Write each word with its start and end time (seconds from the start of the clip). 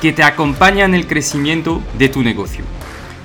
que 0.00 0.12
te 0.12 0.22
acompaña 0.22 0.84
en 0.84 0.94
el 0.94 1.06
crecimiento 1.06 1.82
de 1.98 2.08
tu 2.08 2.22
negocio. 2.22 2.64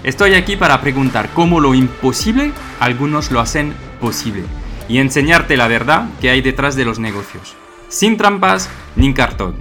Estoy 0.04 0.34
aquí 0.34 0.56
para 0.56 0.82
preguntar 0.82 1.30
cómo 1.34 1.60
lo 1.60 1.74
imposible 1.74 2.52
algunos 2.80 3.32
lo 3.32 3.40
hacen 3.40 3.74
posible 4.02 4.44
y 4.90 4.98
enseñarte 4.98 5.56
la 5.56 5.68
verdad 5.68 6.10
que 6.20 6.30
hay 6.30 6.42
detrás 6.42 6.76
de 6.76 6.86
los 6.86 7.00
negocios, 7.00 7.56
sin 7.88 8.18
trampas 8.18 8.70
ni 8.96 9.14
cartón. 9.14 9.56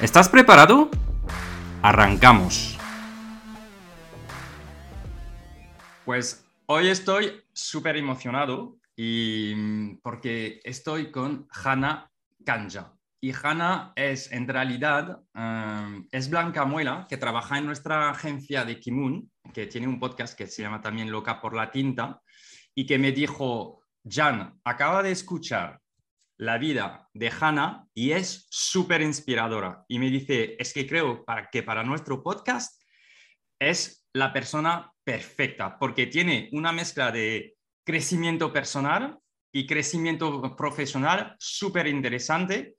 ¿Estás 0.00 0.28
preparado? 0.28 0.90
Arrancamos. 1.82 2.78
Pues 6.04 6.44
hoy 6.66 6.88
estoy 6.88 7.44
súper 7.52 7.96
emocionado 7.96 8.78
y 8.96 9.52
mm, 9.56 9.98
porque 10.02 10.60
estoy 10.64 11.10
con 11.10 11.48
Hanna 11.50 12.10
Kanja. 12.44 12.95
Y 13.20 13.32
Hanna 13.32 13.92
es 13.96 14.30
en 14.30 14.46
realidad 14.46 15.20
um, 15.34 16.06
es 16.10 16.28
Blanca 16.28 16.64
Muela, 16.64 17.06
que 17.08 17.16
trabaja 17.16 17.58
en 17.58 17.66
nuestra 17.66 18.10
agencia 18.10 18.64
de 18.64 18.78
Kimun, 18.78 19.30
que 19.52 19.66
tiene 19.66 19.88
un 19.88 19.98
podcast 19.98 20.36
que 20.36 20.46
se 20.46 20.62
llama 20.62 20.80
también 20.80 21.10
Loca 21.10 21.40
por 21.40 21.54
la 21.54 21.70
Tinta, 21.70 22.20
y 22.74 22.84
que 22.84 22.98
me 22.98 23.12
dijo, 23.12 23.82
Jan, 24.08 24.60
acaba 24.64 25.02
de 25.02 25.12
escuchar 25.12 25.80
la 26.38 26.58
vida 26.58 27.08
de 27.14 27.32
Hanna 27.40 27.86
y 27.94 28.12
es 28.12 28.46
súper 28.50 29.00
inspiradora. 29.00 29.84
Y 29.88 29.98
me 29.98 30.10
dice, 30.10 30.56
es 30.58 30.72
que 30.72 30.86
creo 30.86 31.24
que 31.50 31.62
para 31.62 31.82
nuestro 31.82 32.22
podcast 32.22 32.82
es 33.58 34.06
la 34.12 34.32
persona 34.32 34.92
perfecta, 35.02 35.78
porque 35.78 36.06
tiene 36.06 36.48
una 36.52 36.72
mezcla 36.72 37.10
de 37.10 37.56
crecimiento 37.84 38.52
personal 38.52 39.18
y 39.52 39.66
crecimiento 39.66 40.54
profesional 40.56 41.34
súper 41.38 41.86
interesante 41.86 42.75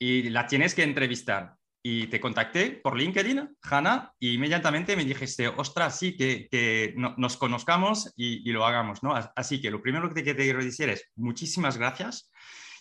y 0.00 0.30
la 0.30 0.46
tienes 0.46 0.74
que 0.74 0.82
entrevistar. 0.82 1.54
Y 1.82 2.08
te 2.08 2.20
contacté 2.20 2.72
por 2.72 2.96
LinkedIn, 2.96 3.56
Hanna, 3.62 4.12
y 4.18 4.34
inmediatamente 4.34 4.96
me 4.96 5.04
dijiste, 5.04 5.48
ostras, 5.48 5.98
sí, 5.98 6.16
que, 6.16 6.48
que 6.50 6.94
nos 6.96 7.36
conozcamos 7.36 8.12
y, 8.16 8.50
lo 8.52 8.66
hagamos, 8.66 9.02
¿no? 9.02 9.14
Así 9.36 9.62
que 9.62 9.70
lo 9.70 9.80
primero 9.80 10.12
que 10.12 10.22
te 10.22 10.34
quiero 10.34 10.62
decir 10.62 10.90
es 10.90 11.10
muchísimas 11.16 11.78
gracias. 11.78 12.30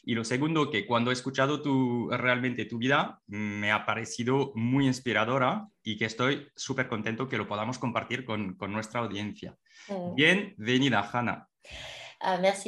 Y 0.03 0.15
lo 0.15 0.23
segundo, 0.23 0.69
que 0.69 0.85
cuando 0.85 1.11
he 1.11 1.13
escuchado 1.13 1.61
tu, 1.61 2.09
realmente 2.09 2.65
tu 2.65 2.77
vida, 2.77 3.21
me 3.27 3.71
ha 3.71 3.85
parecido 3.85 4.51
muy 4.55 4.87
inspiradora 4.87 5.67
y 5.83 5.97
que 5.97 6.05
estoy 6.05 6.47
súper 6.55 6.87
contento 6.87 7.27
que 7.27 7.37
lo 7.37 7.47
podamos 7.47 7.77
compartir 7.79 8.25
con, 8.25 8.55
con 8.55 8.71
nuestra 8.71 9.01
audiencia. 9.01 9.55
Mm. 9.87 10.15
Bienvenida, 10.15 11.09
Hanna. 11.11 11.47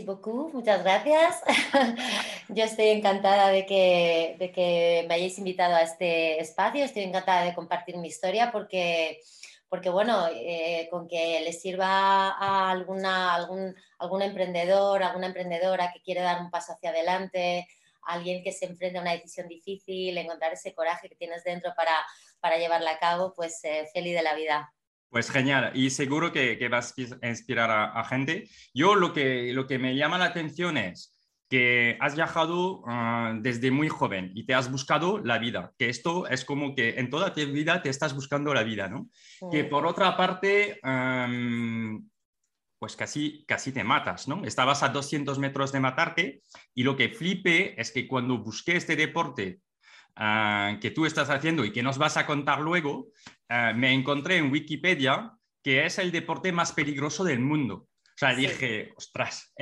Beaucoup, 0.06 0.54
muchas 0.54 0.82
gracias. 0.82 1.42
Yo 2.50 2.64
estoy 2.64 2.88
encantada 2.88 3.50
de 3.50 3.66
que, 3.66 4.36
de 4.40 4.52
que 4.52 5.06
me 5.10 5.16
hayáis 5.16 5.38
invitado 5.40 5.76
a 5.76 5.82
este 5.82 6.40
espacio, 6.40 6.86
estoy 6.86 7.04
encantada 7.04 7.44
de 7.44 7.54
compartir 7.54 7.98
mi 7.98 8.08
historia 8.08 8.52
porque, 8.52 9.20
porque 9.68 9.90
bueno, 9.90 10.28
eh, 10.34 10.88
con 10.90 11.06
que 11.08 11.42
les 11.42 11.62
sirva 11.62 12.30
a 12.30 12.72
alguna, 12.72 13.36
algún, 13.36 13.76
algún 14.00 14.22
emprendedor, 14.22 15.04
alguna 15.04 15.28
emprendedora 15.28 15.92
que 15.92 16.02
quiere 16.02 16.22
dar 16.22 16.42
un 16.42 16.50
paso 16.50 16.72
hacia 16.72 16.92
adelante, 16.92 17.68
alguien 18.04 18.44
que 18.44 18.54
se 18.54 18.66
enfrenta 18.66 19.00
a 19.00 19.02
una 19.02 19.12
decisión 19.12 19.50
difícil, 19.50 20.18
encontrar 20.18 20.54
ese 20.54 20.74
coraje 20.74 21.10
que 21.10 21.16
tienes 21.16 21.44
dentro 21.44 21.74
para, 21.76 21.96
para 22.40 22.58
llevarla 22.58 22.92
a 22.92 23.00
cabo, 23.00 23.34
pues 23.36 23.60
eh, 23.66 23.90
feliz 23.94 24.16
de 24.16 24.24
la 24.24 24.34
vida. 24.34 24.74
Pues 25.12 25.30
genial, 25.30 25.74
y 25.76 25.90
seguro 25.90 26.32
que, 26.32 26.58
que 26.58 26.70
vas 26.70 26.96
a 27.22 27.28
inspirar 27.28 27.70
a, 27.70 28.02
gente. 28.06 28.48
Yo 28.74 28.96
lo 28.96 29.12
que, 29.12 29.52
lo 29.52 29.68
que 29.68 29.78
me 29.78 29.94
llama 29.98 30.18
la 30.18 30.26
atención 30.26 30.78
es 30.78 31.14
que 31.50 31.98
has 32.00 32.16
viajado 32.16 32.82
ah, 32.88 33.34
desde 33.38 33.72
muy 33.72 33.90
joven 33.90 34.32
y 34.36 34.46
te 34.46 34.54
has 34.54 34.72
buscado 34.72 35.20
la 35.20 35.38
vida, 35.38 35.74
que 35.78 35.90
esto 35.90 36.28
es 36.28 36.46
como 36.46 36.74
que 36.76 36.92
en 36.98 37.10
toda 37.10 37.34
tu 37.34 37.42
vida 37.42 37.82
te 37.82 37.90
estás 37.90 38.16
buscando 38.16 38.54
la 38.54 38.64
vida, 38.64 38.88
¿no? 38.88 39.10
Que 39.52 39.66
por 39.66 39.86
otra 39.86 40.16
parte, 40.16 40.80
pues 42.80 42.96
casi, 42.96 43.44
casi 43.46 43.74
te 43.74 43.84
matas, 43.84 44.30
¿no? 44.30 44.46
Estabas 44.46 44.82
a 44.82 44.90
200 44.90 45.40
metros 45.40 45.74
de 45.74 45.82
matarte 45.82 46.42
y 46.74 46.84
lo 46.84 46.96
que 46.96 47.10
flipe 47.10 47.80
es 47.80 47.92
que 47.92 48.08
cuando 48.08 48.38
busqué 48.38 48.78
este 48.78 48.96
deporte 48.96 49.60
Ah, 50.16 50.78
que 50.82 50.92
tú 50.92 51.06
estás 51.06 51.30
haciendo 51.30 51.64
y 51.64 51.72
que 51.72 51.84
nos 51.84 51.98
vas 51.98 52.18
a 52.18 52.26
contar 52.26 52.60
luego, 52.60 53.08
ah, 53.50 53.74
me 53.74 53.94
encontré 53.94 54.38
en 54.38 54.52
Wikipedia 54.52 55.34
que 55.64 55.86
es 55.86 56.00
el 56.00 56.12
deporte 56.12 56.52
más 56.52 56.72
peligroso 56.72 57.24
del 57.24 57.40
mundo. 57.40 57.76
O 57.76 58.18
sea, 58.18 58.36
dije, 58.36 58.92
ostras, 58.96 59.54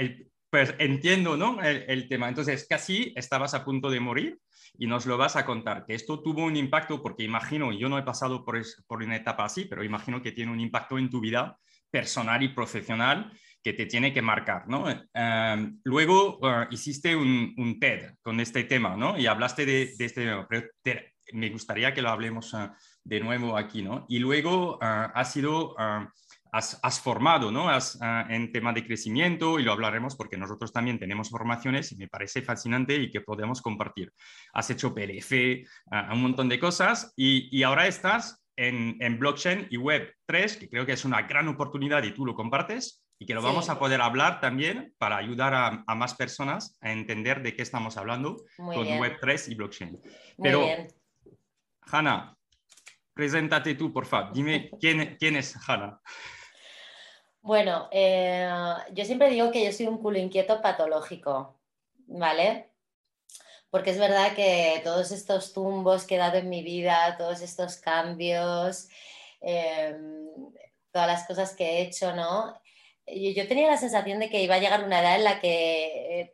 pues 0.50 0.74
entiendo 0.80 1.38
¿no? 1.38 1.62
El, 1.62 2.08
tema. 2.08 2.30
Entonces, 2.30 2.66
casi 2.68 3.14
estabas 3.16 3.54
a 3.54 3.64
punto 3.64 3.90
de 3.90 4.00
morir 4.00 4.40
y 4.78 4.88
nos 4.88 5.06
lo 5.06 5.18
vas 5.18 5.36
a 5.36 5.46
contar. 5.46 5.86
Que 5.86 5.94
esto 5.94 6.22
tuvo 6.22 6.46
un 6.46 6.56
impacto, 6.56 7.02
porque 7.02 7.24
imagino, 7.24 7.72
yo 7.72 7.90
no 7.90 7.98
he 7.98 8.04
pasado 8.04 8.44
por, 8.44 8.62
por 8.88 9.04
una 9.04 9.18
etapa 9.18 9.46
así, 9.46 9.66
pero 9.66 9.84
imagino 9.84 10.22
que 10.22 10.32
tiene 10.32 10.52
un 10.52 10.60
impacto 10.60 10.98
en 10.98 11.10
tu 11.10 11.20
vida 11.20 11.58
personal 11.92 12.42
y 12.44 12.50
profesional 12.50 13.32
que 13.64 13.74
te 13.74 13.86
tiene 13.86 14.14
que 14.14 14.22
marcar, 14.22 14.68
¿no? 14.68 14.86
Em, 15.14 15.80
luego 15.84 16.40
eh, 16.44 16.68
hiciste 16.72 17.16
un, 17.16 17.78
TED 17.80 18.16
con 18.22 18.40
este 18.40 18.64
tema, 18.64 18.96
¿no? 18.96 19.18
Y 19.18 19.28
hablaste 19.28 19.66
de, 19.66 19.84
este 20.00 20.26
tema, 20.26 20.48
pero 20.48 20.68
me 21.34 21.50
gustaría 21.50 21.94
que 21.94 22.02
lo 22.02 22.10
hablemos 22.10 22.54
eh, 22.54 22.70
de 23.04 23.20
nuevo 23.20 23.58
aquí, 23.58 23.82
¿no? 23.82 24.06
Y 24.08 24.20
luego 24.20 24.80
eh, 24.82 25.08
has 25.14 25.34
sido, 25.34 25.76
has, 26.52 27.00
formado, 27.02 27.52
¿no? 27.52 27.70
Has, 27.70 28.00
en 28.30 28.52
tema 28.52 28.72
de 28.72 28.86
crecimiento 28.86 29.60
y 29.60 29.64
lo 29.64 29.74
hablaremos 29.74 30.16
porque 30.16 30.38
nosotros 30.38 30.72
también 30.72 30.98
tenemos 30.98 31.30
formaciones 31.30 31.92
y 31.92 31.98
me 31.98 32.08
parece 32.08 32.42
fascinante 32.42 32.96
y 32.96 33.12
que 33.12 33.22
podemos 33.22 33.62
compartir. 33.62 34.14
Has 34.54 34.70
hecho 34.70 34.96
PLF, 34.96 35.32
un 36.14 36.22
montón 36.22 36.50
de 36.50 36.60
cosas 36.60 37.14
y, 37.16 37.56
y 37.56 37.64
ahora 37.64 37.88
estás 37.88 38.42
en, 38.56 38.98
en, 39.00 39.20
blockchain 39.20 39.68
y 39.70 39.78
web 39.78 40.12
3, 40.26 40.58
que 40.58 40.70
creo 40.70 40.86
que 40.86 40.94
es 40.94 41.06
una 41.06 41.22
gran 41.22 41.48
oportunidad 41.48 42.04
y 42.04 42.12
tú 42.12 42.26
lo 42.26 42.34
compartes 42.34 43.04
y 43.22 43.26
que 43.26 43.34
lo 43.34 43.42
vamos 43.42 43.70
a 43.70 43.78
poder 43.78 44.02
hablar 44.02 44.40
también 44.40 44.96
para 44.98 45.18
ayudar 45.18 45.54
a, 45.54 45.96
más 45.96 46.14
personas 46.14 46.78
a 46.80 46.94
entender 46.94 47.44
de 47.44 47.54
qué 47.54 47.62
estamos 47.62 47.98
hablando 47.98 48.38
con 48.56 48.88
Web3 48.88 49.52
y 49.52 49.56
blockchain. 49.56 50.02
Pero, 50.42 50.66
Hanna, 51.82 52.38
preséntate 53.14 53.76
tú, 53.76 53.92
por 53.92 54.06
favor. 54.06 54.32
Dime 54.34 54.72
quién, 54.80 55.18
quién 55.20 55.36
es 55.36 55.54
Hanna. 55.68 56.00
Bueno, 57.42 57.90
eh, 57.92 58.50
yo 58.94 59.04
siempre 59.04 59.30
digo 59.30 59.52
que 59.52 59.66
yo 59.66 59.74
soy 59.74 59.88
un 59.88 59.98
culo 59.98 60.18
inquieto 60.18 60.62
patológico, 60.62 61.60
¿vale? 62.08 62.72
Porque 63.70 63.90
es 63.90 64.00
verdad 64.00 64.34
que 64.34 64.80
todos 64.82 65.12
estos 65.12 65.52
tumbos 65.52 66.06
que 66.06 66.16
he 66.16 66.20
dado 66.20 66.38
en 66.38 66.48
mi 66.50 66.64
vida, 66.64 67.18
todos 67.18 67.42
estos 67.42 67.78
cambios, 67.78 68.88
em, 69.42 70.28
todas 70.92 71.08
las 71.08 71.28
cosas 71.28 71.54
que 71.54 71.66
he 71.66 71.82
hecho, 71.82 72.16
¿no? 72.16 72.60
Yo 73.14 73.48
tenía 73.48 73.68
la 73.68 73.78
sensación 73.78 74.20
de 74.20 74.30
que 74.30 74.42
iba 74.42 74.56
a 74.56 74.60
llegar 74.60 74.84
una 74.84 75.02
edad 75.02 75.16
en 75.16 75.24
la 75.24 75.40
que 75.40 76.22
eh, 76.22 76.32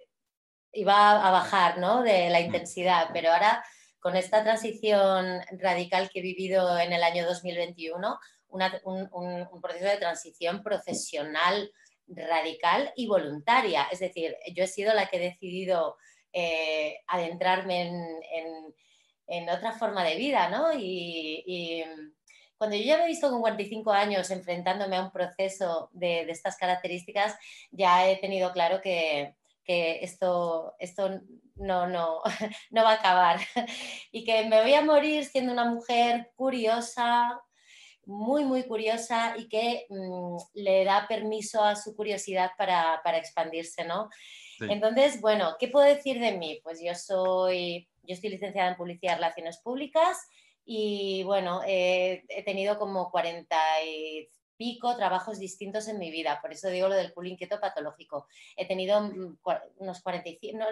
iba 0.74 1.28
a 1.28 1.32
bajar 1.32 1.78
¿no? 1.78 2.04
de 2.04 2.30
la 2.30 2.42
intensidad, 2.42 3.10
pero 3.14 3.32
ahora 3.32 3.64
con 4.00 4.16
esta 4.16 4.44
transición 4.44 5.42
radical 5.54 6.10
que 6.10 6.20
he 6.20 6.22
vivido 6.22 6.78
en 6.78 6.94
el 6.94 7.04
año 7.04 7.26
2021, 7.26 8.20
un, 8.50 9.62
proceso 9.62 9.86
de 9.86 9.98
transición 9.98 10.62
profesional 10.62 11.72
radical 12.08 12.94
y 12.96 13.08
voluntaria. 13.08 13.88
Es 13.92 14.00
decir, 14.00 14.38
yo 14.54 14.64
he 14.64 14.68
sido 14.68 14.94
la 14.94 15.08
que 15.08 15.18
he 15.18 15.32
decidido 15.32 15.98
eh, 16.32 17.00
adentrarme 17.08 17.90
en, 19.28 19.50
otra 19.50 19.72
forma 19.72 20.04
de 20.04 20.18
vida, 20.18 20.50
¿no? 20.50 20.72
Cuando 22.58 22.76
yo 22.76 22.84
ya 22.84 22.98
me 22.98 23.06
he 23.06 23.08
visto 23.08 23.30
con 23.30 23.42
45 23.42 23.92
años 23.92 24.32
enfrentándome 24.32 24.96
a 24.96 25.04
un 25.04 25.12
proceso 25.12 25.90
de, 25.94 26.22
estas 26.22 26.58
características, 26.58 27.36
ya 27.72 28.10
he 28.10 28.18
tenido 28.18 28.52
claro 28.52 28.82
que, 28.82 29.36
esto, 29.68 30.76
esto 30.80 31.22
no, 31.56 31.88
no, 31.88 32.22
no 32.70 32.84
va 32.84 32.92
a 32.92 32.96
acabar 32.96 33.40
y 34.12 34.24
que 34.24 34.46
me 34.46 34.62
voy 34.62 34.74
a 34.74 34.84
morir 34.84 35.26
siendo 35.26 35.52
una 35.52 35.66
mujer 35.66 36.32
curiosa, 36.36 37.42
muy, 38.06 38.44
muy 38.44 38.64
curiosa 38.64 39.36
y 39.36 39.48
que 39.48 39.88
mm, 39.90 40.38
le 40.54 40.86
da 40.86 41.08
permiso 41.08 41.64
a 41.64 41.76
su 41.76 41.96
curiosidad 41.96 42.52
para, 42.58 43.02
expandirse, 43.18 43.84
¿no? 43.84 44.10
Entonces, 44.60 45.20
bueno, 45.20 45.56
¿qué 45.60 45.68
puedo 45.68 45.86
decir 45.86 46.20
de 46.20 46.38
mí? 46.38 46.62
Pues 46.64 46.80
yo 46.82 46.96
soy, 46.96 47.90
yo 48.04 48.14
estoy 48.14 48.30
licenciada 48.30 48.70
en 48.70 48.78
Publicidad 48.78 49.14
y 49.14 49.16
Relaciones 49.16 49.58
Públicas 49.58 50.18
y 50.66 51.24
bueno, 51.24 51.62
he 51.66 52.44
tenido 52.46 52.78
como 52.78 53.12
40 53.12 53.56
y 53.86 54.28
pico 54.58 54.96
trabajos 54.96 55.40
distintos 55.40 55.88
en 55.88 56.00
mi 56.00 56.12
vida, 56.12 56.40
por 56.42 56.52
eso 56.52 56.70
digo 56.70 56.88
lo 56.88 56.96
del 56.96 57.14
culo 57.14 57.30
inquieto 57.30 57.60
patológico. 57.60 58.28
He 58.56 58.68
tenido 58.68 59.02
mm, 59.02 59.38
unos 59.78 60.02
45, 60.02 60.66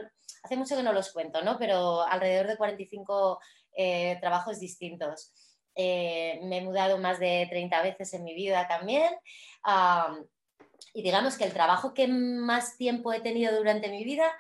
hace 0.44 0.58
mucho 0.58 0.76
que 0.76 0.84
no 0.84 0.94
los 0.94 1.12
cuento, 1.12 1.42
¿no? 1.42 1.58
Pero 1.58 2.02
alrededor 2.04 2.48
de 2.48 2.58
45 2.58 3.40
eh, 3.76 4.18
trabajos 4.20 4.60
distintos. 4.60 5.34
Eh, 5.76 6.40
me 6.44 6.60
he 6.60 6.62
mudado 6.62 6.98
más 6.98 7.20
de 7.20 7.48
30 7.50 7.82
veces 7.82 8.14
en 8.14 8.24
mi 8.24 8.34
vida 8.34 8.68
también. 8.68 9.12
y 10.94 11.02
digamos 11.02 11.38
que 11.38 11.46
el 11.46 11.54
trabajo 11.54 11.94
que 11.94 12.08
más 12.08 12.78
tiempo 12.78 13.14
he 13.14 13.22
tenido 13.22 13.56
durante 13.56 13.90
mi 13.90 14.04
vida 14.04 14.32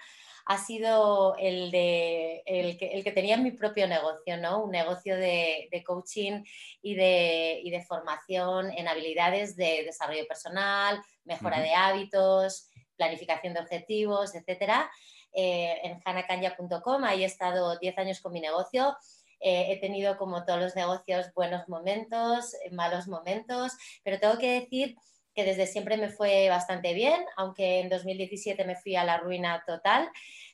ha 0.45 0.57
sido 0.57 1.35
el, 1.37 1.71
de, 1.71 2.43
el, 2.45 2.77
que, 2.77 2.87
el 2.87 3.03
que 3.03 3.11
tenía 3.11 3.37
mi 3.37 3.51
propio 3.51 3.87
negocio, 3.87 4.37
¿no? 4.37 4.63
Un 4.63 4.71
negocio 4.71 5.15
de, 5.15 5.83
coaching 5.85 6.43
y 6.81 6.95
de, 6.95 7.61
y 7.63 7.71
de, 7.71 7.83
formación 7.85 8.71
en 8.71 8.87
habilidades 8.87 9.55
de 9.55 9.83
desarrollo 9.85 10.27
personal, 10.27 11.01
mejora 11.23 11.61
de 11.61 11.73
hábitos, 11.73 12.69
planificación 12.97 13.53
de 13.53 13.61
objetivos, 13.61 14.35
etcétera. 14.35 14.91
Eh, 15.33 15.79
en 15.83 16.01
hanakanya.com, 16.03 17.03
ahí 17.05 17.23
he 17.23 17.25
estado 17.25 17.77
10 17.79 17.97
años 17.97 18.19
con 18.19 18.33
mi 18.33 18.41
negocio. 18.41 18.95
Eh, 19.39 19.73
he 19.73 19.77
tenido, 19.79 20.17
como 20.17 20.45
todos 20.45 20.59
los 20.59 20.75
negocios, 20.75 21.27
buenos 21.33 21.67
momentos, 21.67 22.55
malos 22.71 23.07
momentos, 23.07 23.73
pero 24.03 24.19
tengo 24.19 24.37
que 24.37 24.61
decir 24.61 24.95
que 25.33 25.43
desde 25.43 25.67
siempre 25.67 25.97
me 25.97 26.09
fue 26.09 26.49
bastante 26.49 26.93
bien, 26.93 27.25
aunque 27.37 27.79
en 27.79 27.89
2017 27.89 28.65
me 28.65 28.75
fui 28.75 28.95
a 28.95 29.03
la 29.03 29.17
ruina 29.17 29.63
total, 29.65 30.09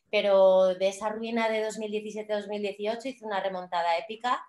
pero 0.10 0.76
de 0.76 0.88
esa 0.88 1.10
ruina 1.10 1.50
de 1.50 1.68
2017-2018 1.68 3.06
hice 3.06 3.26
una 3.26 3.42
remontada 3.42 3.98
épica 3.98 4.44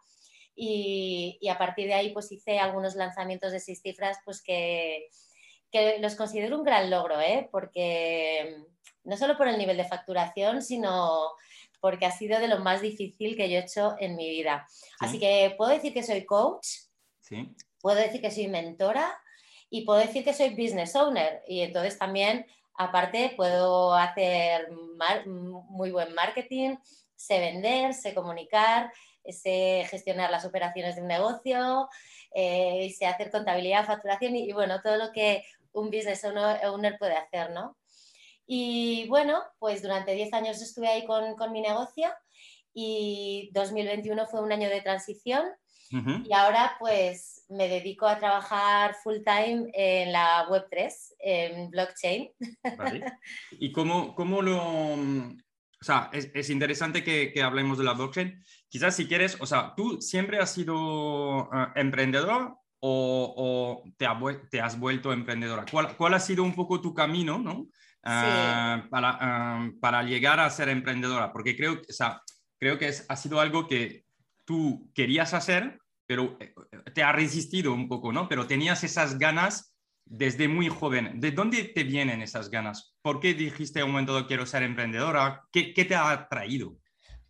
y, 0.54 1.38
a 1.50 1.58
partir 1.58 1.86
de 1.86 1.94
ahí 1.94 2.12
pues 2.12 2.30
hice 2.32 2.58
algunos 2.58 2.94
lanzamientos 2.94 3.52
de 3.52 3.60
seis 3.60 3.80
cifras 3.82 4.18
pues 4.24 4.42
que, 4.42 5.08
que 5.70 5.98
los 5.98 6.14
considero 6.14 6.58
un 6.58 6.64
gran 6.64 6.90
logro, 6.90 7.20
¿eh? 7.20 7.48
porque 7.50 8.64
no 9.04 9.16
solo 9.16 9.36
por 9.36 9.48
el 9.48 9.58
nivel 9.58 9.76
de 9.76 9.88
facturación, 9.88 10.62
sino 10.62 11.32
porque 11.80 12.06
ha 12.06 12.10
sido 12.10 12.38
de 12.38 12.48
lo 12.48 12.58
más 12.58 12.82
difícil 12.82 13.36
que 13.36 13.48
yo 13.50 13.56
he 13.56 13.62
hecho 13.62 13.96
en 13.98 14.16
mi 14.16 14.28
vida. 14.28 14.66
Así 14.98 15.18
que 15.18 15.54
puedo 15.56 15.70
decir 15.70 15.94
que 15.94 16.02
soy 16.02 16.26
coach, 16.26 16.66
¿Sí? 17.20 17.48
puedo 17.80 17.96
decir 17.96 18.20
que 18.20 18.30
soy 18.30 18.48
mentora, 18.48 19.18
y 19.70 19.84
puedo 19.84 20.00
decir 20.00 20.24
que 20.24 20.34
soy 20.34 20.50
business 20.50 20.96
owner 20.96 21.42
y 21.46 21.60
entonces 21.60 21.96
también, 21.96 22.44
aparte, 22.74 23.32
puedo 23.36 23.94
hacer 23.94 24.68
muy 25.68 25.92
buen 25.92 26.12
marketing, 26.14 26.76
sé 27.14 27.38
vender, 27.38 27.94
sé 27.94 28.12
comunicar, 28.12 28.92
sé 29.26 29.86
gestionar 29.88 30.30
las 30.30 30.44
operaciones 30.44 30.96
de 30.96 31.02
un 31.02 31.08
negocio, 31.08 31.88
eh, 32.34 32.92
sé 32.98 33.06
hacer 33.06 33.30
contabilidad, 33.30 33.86
facturación 33.86 34.34
y, 34.34 34.52
bueno, 34.52 34.80
todo 34.82 34.96
lo 34.96 35.12
que 35.12 35.44
un 35.72 35.86
business 35.90 36.24
owner 36.24 36.98
puede 36.98 37.16
hacer, 37.16 37.50
¿no? 37.50 37.76
Y 38.46 39.06
bueno, 39.08 39.40
pues 39.60 39.82
durante 39.82 40.12
10 40.12 40.32
años 40.32 40.60
estuve 40.60 40.88
ahí 40.88 41.06
con, 41.06 41.36
con 41.36 41.52
mi 41.52 41.60
negocio 41.60 42.10
y 42.74 43.50
2021 43.52 44.26
fue 44.26 44.40
un 44.40 44.50
año 44.50 44.68
de 44.68 44.80
transición 44.80 45.44
y 45.90 46.32
ahora 46.32 46.76
pues 46.78 47.44
me 47.48 47.68
dedico 47.68 48.06
a 48.06 48.18
trabajar 48.18 48.94
full 49.02 49.16
time 49.24 49.70
en 49.74 50.12
la 50.12 50.46
Web3, 50.48 50.92
en 51.18 51.70
blockchain. 51.70 52.30
¿Y 53.52 53.72
cómo, 53.72 54.14
cómo 54.14 54.40
lo... 54.40 54.94
O 54.94 55.84
sea, 55.84 56.10
es, 56.12 56.30
es 56.34 56.50
interesante 56.50 57.02
que, 57.02 57.32
que, 57.32 57.42
hablemos 57.42 57.78
de 57.78 57.84
la 57.84 57.94
blockchain. 57.94 58.44
Quizás 58.68 58.94
si 58.94 59.06
quieres, 59.06 59.36
o 59.40 59.46
sea, 59.46 59.72
¿tú 59.74 60.00
siempre 60.00 60.38
has 60.38 60.52
sido 60.52 61.44
eh, 61.52 61.66
emprendedor 61.76 62.58
o, 62.80 63.34
o 63.36 63.82
te, 63.96 64.06
te, 64.50 64.60
has 64.60 64.78
vuelto 64.78 65.12
emprendedora? 65.12 65.64
¿Cuál, 65.70 65.96
¿Cuál, 65.96 66.14
ha 66.14 66.20
sido 66.20 66.44
un 66.44 66.54
poco 66.54 66.80
tu 66.80 66.94
camino, 66.94 67.38
no? 67.38 67.66
Ah, 68.04 68.86
para, 68.90 69.18
ah, 69.20 69.70
para, 69.80 70.02
llegar 70.02 70.38
a 70.38 70.50
ser 70.50 70.68
emprendedora, 70.68 71.32
porque 71.32 71.56
creo, 71.56 71.80
o 71.88 71.92
sea, 71.92 72.22
creo 72.58 72.78
que 72.78 72.88
es, 72.88 73.06
ha 73.08 73.16
sido 73.16 73.40
algo 73.40 73.66
que 73.66 74.04
tú 74.50 74.90
querías 74.96 75.32
hacer, 75.32 75.78
pero 76.06 76.36
eh, 76.40 76.52
te 76.92 77.04
ha 77.04 77.12
resistido 77.12 77.72
un 77.72 77.88
poco, 77.88 78.12
¿no? 78.12 78.28
Pero 78.28 78.48
tenías 78.48 78.82
esas 78.82 79.16
ganas 79.16 79.76
desde 80.04 80.48
muy 80.48 80.68
joven. 80.68 81.20
¿De 81.20 81.30
dónde 81.30 81.62
te 81.62 81.84
vienen 81.84 82.20
esas 82.20 82.50
ganas? 82.50 82.96
¿Por 83.00 83.20
qué 83.20 83.34
dijiste 83.34 83.84
un 83.84 83.92
momento 83.92 84.26
quiero 84.26 84.44
ser 84.44 84.64
emprendedora? 84.64 85.44
¿Qué, 85.52 85.72
qué 85.72 85.84
te 85.84 85.94
ha 85.94 86.10
atraído? 86.10 86.74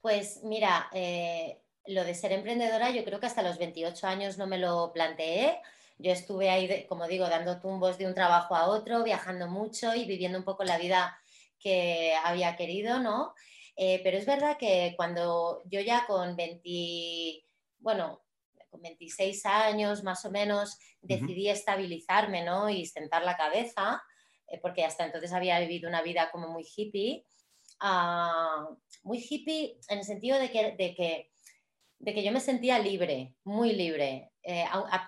Pues 0.00 0.40
mira, 0.44 0.88
eh, 0.94 1.61
lo 1.88 2.05
de 2.05 2.14
ser 2.14 2.32
emprendedora 2.32 2.90
yo 2.90 3.05
creo 3.05 3.20
que 3.20 3.26
hasta 3.26 3.43
los 3.43 3.58
28 3.58 4.06
años 4.06 4.38
no 4.38 4.46
me 4.46 4.56
lo 4.56 4.90
planteé. 4.94 5.58
Yo 5.99 6.12
estuve 6.12 6.49
ahí, 6.49 6.87
como 6.88 7.06
digo, 7.06 7.28
dando 7.28 7.61
tumbos 7.61 7.99
de 7.99 8.06
un 8.06 8.14
trabajo 8.14 8.56
a 8.56 8.66
otro, 8.66 9.05
viajando 9.05 9.46
mucho 9.46 9.94
y 9.94 10.06
viviendo 10.06 10.38
un 10.38 10.44
poco 10.44 10.64
la 10.64 10.78
vida 10.78 11.19
que 11.58 12.14
había 12.25 12.56
querido, 12.56 12.99
¿no? 12.99 13.34
Eh, 13.82 14.02
pero 14.04 14.18
es 14.18 14.26
verdad 14.26 14.58
que 14.58 14.92
cuando 14.94 15.62
yo 15.64 15.80
ya 15.80 16.04
con 16.06 16.36
20, 16.36 17.42
bueno, 17.78 18.22
con 18.68 18.82
26 18.82 19.46
años 19.46 20.04
más 20.04 20.22
o 20.26 20.30
menos 20.30 20.76
decidí 21.00 21.48
estabilizarme 21.48 22.44
¿no? 22.44 22.68
y 22.68 22.84
sentar 22.84 23.24
la 23.24 23.38
cabeza, 23.38 24.02
eh, 24.48 24.58
porque 24.60 24.84
hasta 24.84 25.06
entonces 25.06 25.32
había 25.32 25.58
vivido 25.60 25.88
una 25.88 26.02
vida 26.02 26.30
como 26.30 26.48
muy 26.48 26.66
hippie, 26.76 27.25
ah, 27.80 28.68
muy 29.02 29.16
hippie 29.16 29.78
en 29.88 30.00
el 30.00 30.04
sentido 30.04 30.38
de 30.38 30.50
que, 30.50 30.72
de 30.72 30.94
que, 30.94 31.30
de 32.00 32.12
que 32.12 32.22
yo 32.22 32.32
me 32.32 32.40
sentía 32.40 32.78
libre, 32.78 33.34
muy 33.44 33.72
libre. 33.72 34.30
Eh, 34.42 34.66
a, 34.70 35.06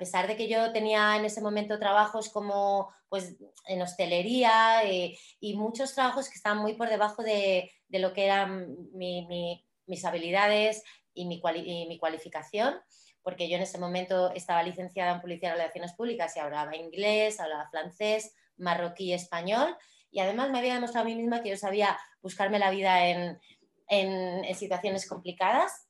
pesar 0.00 0.26
de 0.26 0.36
que 0.36 0.48
yo 0.48 0.72
tenía 0.72 1.16
en 1.16 1.26
ese 1.26 1.40
momento 1.40 1.78
trabajos 1.78 2.28
como 2.28 2.92
pues 3.10 3.36
en 3.66 3.82
hostelería 3.82 4.84
eh, 4.84 5.18
y 5.40 5.56
muchos 5.56 5.94
trabajos 5.94 6.28
que 6.28 6.36
estaban 6.36 6.62
muy 6.62 6.74
por 6.74 6.88
debajo 6.88 7.22
de, 7.22 7.70
de 7.88 7.98
lo 7.98 8.14
que 8.14 8.24
eran 8.24 8.76
mis 8.92 10.04
habilidades 10.04 10.82
y 11.12 11.26
mi, 11.26 11.42
mi, 11.88 11.98
cualificación, 11.98 12.76
porque 13.22 13.50
yo 13.50 13.56
en 13.56 13.62
ese 13.62 13.78
momento 13.78 14.32
estaba 14.32 14.62
licenciada 14.62 15.12
en 15.12 15.20
Publicidad 15.20 15.50
y 15.50 15.56
Relaciones 15.56 15.92
Públicas 15.94 16.34
y 16.36 16.40
hablaba 16.40 16.76
inglés, 16.76 17.40
hablaba 17.40 17.68
francés, 17.68 18.32
marroquí 18.56 19.12
español, 19.12 19.76
y 20.12 20.20
además 20.20 20.50
me 20.50 20.60
había 20.60 20.74
demostrado 20.74 21.04
a 21.04 21.08
mí 21.10 21.16
misma 21.16 21.42
que 21.42 21.50
yo 21.50 21.56
sabía 21.56 21.98
buscarme 22.22 22.60
la 22.60 22.70
vida 22.70 23.06
en, 23.08 23.40
en, 23.88 24.44
en 24.44 24.54
situaciones 24.54 25.08
complicadas. 25.08 25.88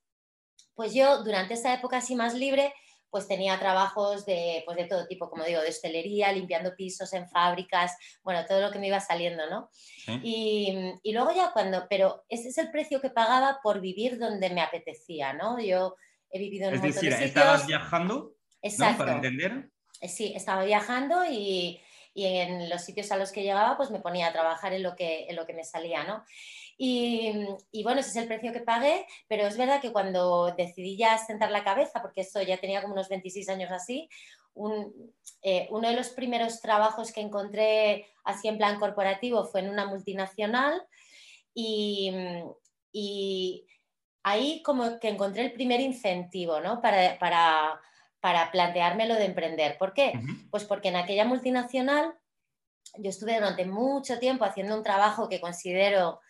Pues 0.74 0.94
yo 0.94 1.22
durante 1.22 1.52
esta 1.52 1.74
época 1.74 1.98
así 1.98 2.14
más 2.14 2.32
libre 2.32 2.72
pues 3.10 3.26
tenía 3.26 3.58
trabajos 3.58 4.24
de, 4.24 4.62
pues 4.64 4.76
de 4.76 4.84
todo 4.84 5.06
tipo, 5.06 5.28
como 5.28 5.44
digo, 5.44 5.60
de 5.60 5.68
hostelería, 5.68 6.32
limpiando 6.32 6.74
pisos 6.74 7.12
en 7.12 7.28
fábricas, 7.28 7.96
bueno, 8.22 8.44
todo 8.46 8.60
lo 8.60 8.70
que 8.70 8.78
me 8.78 8.86
iba 8.86 9.00
saliendo, 9.00 9.48
¿no? 9.50 9.68
Y, 10.22 10.94
y, 11.02 11.12
luego 11.12 11.32
ya 11.32 11.52
cuando, 11.52 11.86
pero 11.88 12.24
ese 12.28 12.48
es 12.48 12.58
el 12.58 12.70
precio 12.70 13.00
que 13.00 13.10
pagaba 13.10 13.58
por 13.62 13.80
vivir 13.80 14.18
donde 14.18 14.50
me 14.50 14.62
apetecía, 14.62 15.32
¿no? 15.32 15.60
Yo 15.60 15.96
he 16.30 16.38
vivido 16.38 16.68
en 16.68 16.74
es 16.76 16.82
decir, 16.82 17.12
¿estabas 17.12 17.66
viajando? 17.66 18.34
Exacto. 18.62 19.04
Para 19.04 19.16
entender. 19.16 19.70
Eh, 20.00 20.08
sí, 20.08 20.32
estaba 20.34 20.64
viajando 20.64 21.24
y, 21.24 21.80
y, 22.14 22.24
en 22.24 22.70
los 22.70 22.82
sitios 22.82 23.10
a 23.12 23.16
los 23.16 23.32
que 23.32 23.42
llegaba, 23.42 23.76
pues 23.76 23.90
me 23.90 24.00
ponía 24.00 24.28
a 24.28 24.32
trabajar 24.32 24.72
en 24.72 24.82
lo 24.82 24.94
que, 24.94 25.26
en 25.28 25.36
lo 25.36 25.46
que 25.46 25.54
me 25.54 25.64
salía, 25.64 26.04
¿no? 26.04 26.24
Y, 26.82 27.82
bueno, 27.82 28.00
ese 28.00 28.08
es 28.08 28.16
el 28.16 28.26
precio 28.26 28.54
que 28.54 28.60
pagué, 28.60 29.06
pero 29.28 29.46
es 29.46 29.58
verdad 29.58 29.82
que 29.82 29.92
cuando 29.92 30.54
decidí 30.56 30.96
ya 30.96 31.18
sentar 31.18 31.50
la 31.50 31.62
cabeza, 31.62 32.00
porque 32.00 32.22
eso 32.22 32.40
ya 32.40 32.56
tenía 32.56 32.80
como 32.80 32.94
unos 32.94 33.10
26 33.10 33.50
años 33.50 33.70
así, 33.70 34.08
eh, 35.42 35.68
uno 35.70 35.88
de 35.90 35.94
los 35.94 36.08
primeros 36.08 36.62
trabajos 36.62 37.12
que 37.12 37.20
encontré 37.20 38.06
así 38.24 38.48
en 38.48 38.56
plan 38.56 38.80
corporativo 38.80 39.44
fue 39.44 39.60
en 39.60 39.68
una 39.68 39.88
multinacional 39.88 40.82
y, 41.52 42.14
ahí 44.22 44.62
como 44.62 44.98
que 45.00 45.10
encontré 45.10 45.42
el 45.42 45.52
primer 45.52 45.80
incentivo 45.80 46.60
¿no? 46.60 46.80
para, 46.80 47.18
para, 47.18 47.78
para 48.20 48.50
plantearme 48.50 49.06
lo 49.06 49.16
de 49.16 49.26
emprender. 49.26 49.76
¿Por 49.76 49.92
qué? 49.92 50.14
Pues 50.50 50.64
porque 50.64 50.88
en 50.88 50.96
aquella 50.96 51.26
multinacional 51.26 52.14
yo 52.96 53.10
estuve 53.10 53.34
durante 53.34 53.66
mucho 53.66 54.18
tiempo 54.18 54.46
haciendo 54.46 54.74
un 54.76 54.82
trabajo 54.82 55.28
que 55.28 55.42
considero 55.42 56.20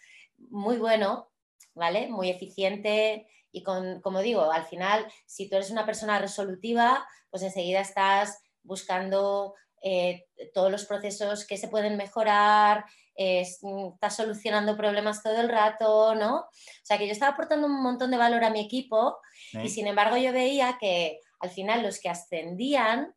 muy 0.49 0.79
bueno, 0.79 1.31
¿vale? 1.75 2.09
Muy 2.09 2.31
eficiente 2.31 3.27
y 3.53 3.63
con, 3.63 4.01
como 4.01 4.21
digo, 4.21 4.51
al 4.51 4.67
final, 4.67 5.07
si 5.27 5.49
tú 5.49 5.57
eres 5.57 5.71
una 5.71 5.87
persona 5.87 6.19
resolutiva, 6.19 7.07
pues 7.31 7.43
enseguida 7.43 7.81
estás 7.81 8.43
buscando 8.63 9.55
eh, 9.83 10.27
todos 10.55 10.71
los 10.71 10.85
procesos 10.85 11.47
que 11.47 11.57
se 11.57 11.69
pueden 11.69 11.97
mejorar, 11.97 12.85
estás 13.17 14.17
solucionando 14.17 14.77
problemas 14.77 15.23
todo 15.23 15.41
el 15.41 15.49
rato, 15.49 16.15
¿no? 16.15 16.37
O 16.39 16.51
sea 16.85 16.97
que 16.97 17.07
yo 17.07 17.13
estaba 17.13 17.33
aportando 17.33 17.67
un 17.67 17.83
montón 17.83 18.11
de 18.11 18.17
valor 18.17 18.45
a 18.45 18.51
mi 18.51 18.61
equipo 18.61 19.19
y 19.53 19.69
sin 19.69 19.87
embargo 19.87 20.17
yo 20.17 20.33
veía 20.33 20.79
que 20.81 21.21
al 21.39 21.51
final 21.51 21.83
los 21.83 22.01
que 22.01 22.09
ascendían 22.09 23.15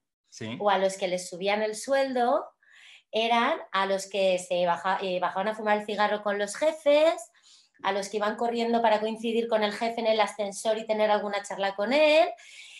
o 0.59 0.69
a 0.69 0.77
los 0.77 0.97
que 0.97 1.07
les 1.07 1.29
subían 1.29 1.61
el 1.61 1.75
sueldo 1.75 2.43
eran 3.13 3.59
a 3.71 3.85
los 3.85 4.07
que 4.07 4.39
se 4.39 4.63
eh, 4.63 4.65
bajaban 4.65 5.47
a 5.47 5.55
fumar 5.55 5.77
el 5.77 5.85
cigarro 5.85 6.23
con 6.23 6.39
los 6.39 6.55
jefes, 6.55 7.31
a 7.83 7.91
los 7.91 8.09
que 8.09 8.17
iban 8.17 8.35
corriendo 8.35 8.81
para 8.81 8.99
coincidir 8.99 9.47
con 9.47 9.63
el 9.63 9.71
jefe 9.71 10.01
en 10.01 10.07
el 10.07 10.19
ascensor 10.19 10.79
y 10.79 10.87
tener 10.87 11.11
alguna 11.11 11.43
charla 11.43 11.75
con 11.75 11.93
él. 11.93 12.27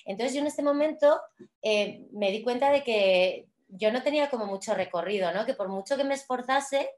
Entonces 0.06 0.34
yo 0.34 0.42
en 0.42 0.48
este 0.48 0.64
momento 0.64 1.22
eh, 1.62 2.08
me 2.12 2.32
di 2.32 2.42
cuenta 2.42 2.72
de 2.72 2.84
que 2.84 3.46
yo 3.68 3.92
no 3.92 4.02
tenía 4.02 4.32
como 4.32 4.48
mucho 4.48 4.74
recorrido, 4.74 5.32
¿no? 5.34 5.46
que 5.46 5.54
por 5.54 5.70
mucho 5.70 5.98
que 5.98 6.04
me 6.04 6.16
esforzase, 6.16 6.90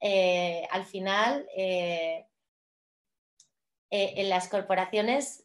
eh, 0.00 0.66
al 0.70 0.86
final 0.86 1.46
en 3.90 4.28
las 4.28 4.48
corporaciones 4.48 5.44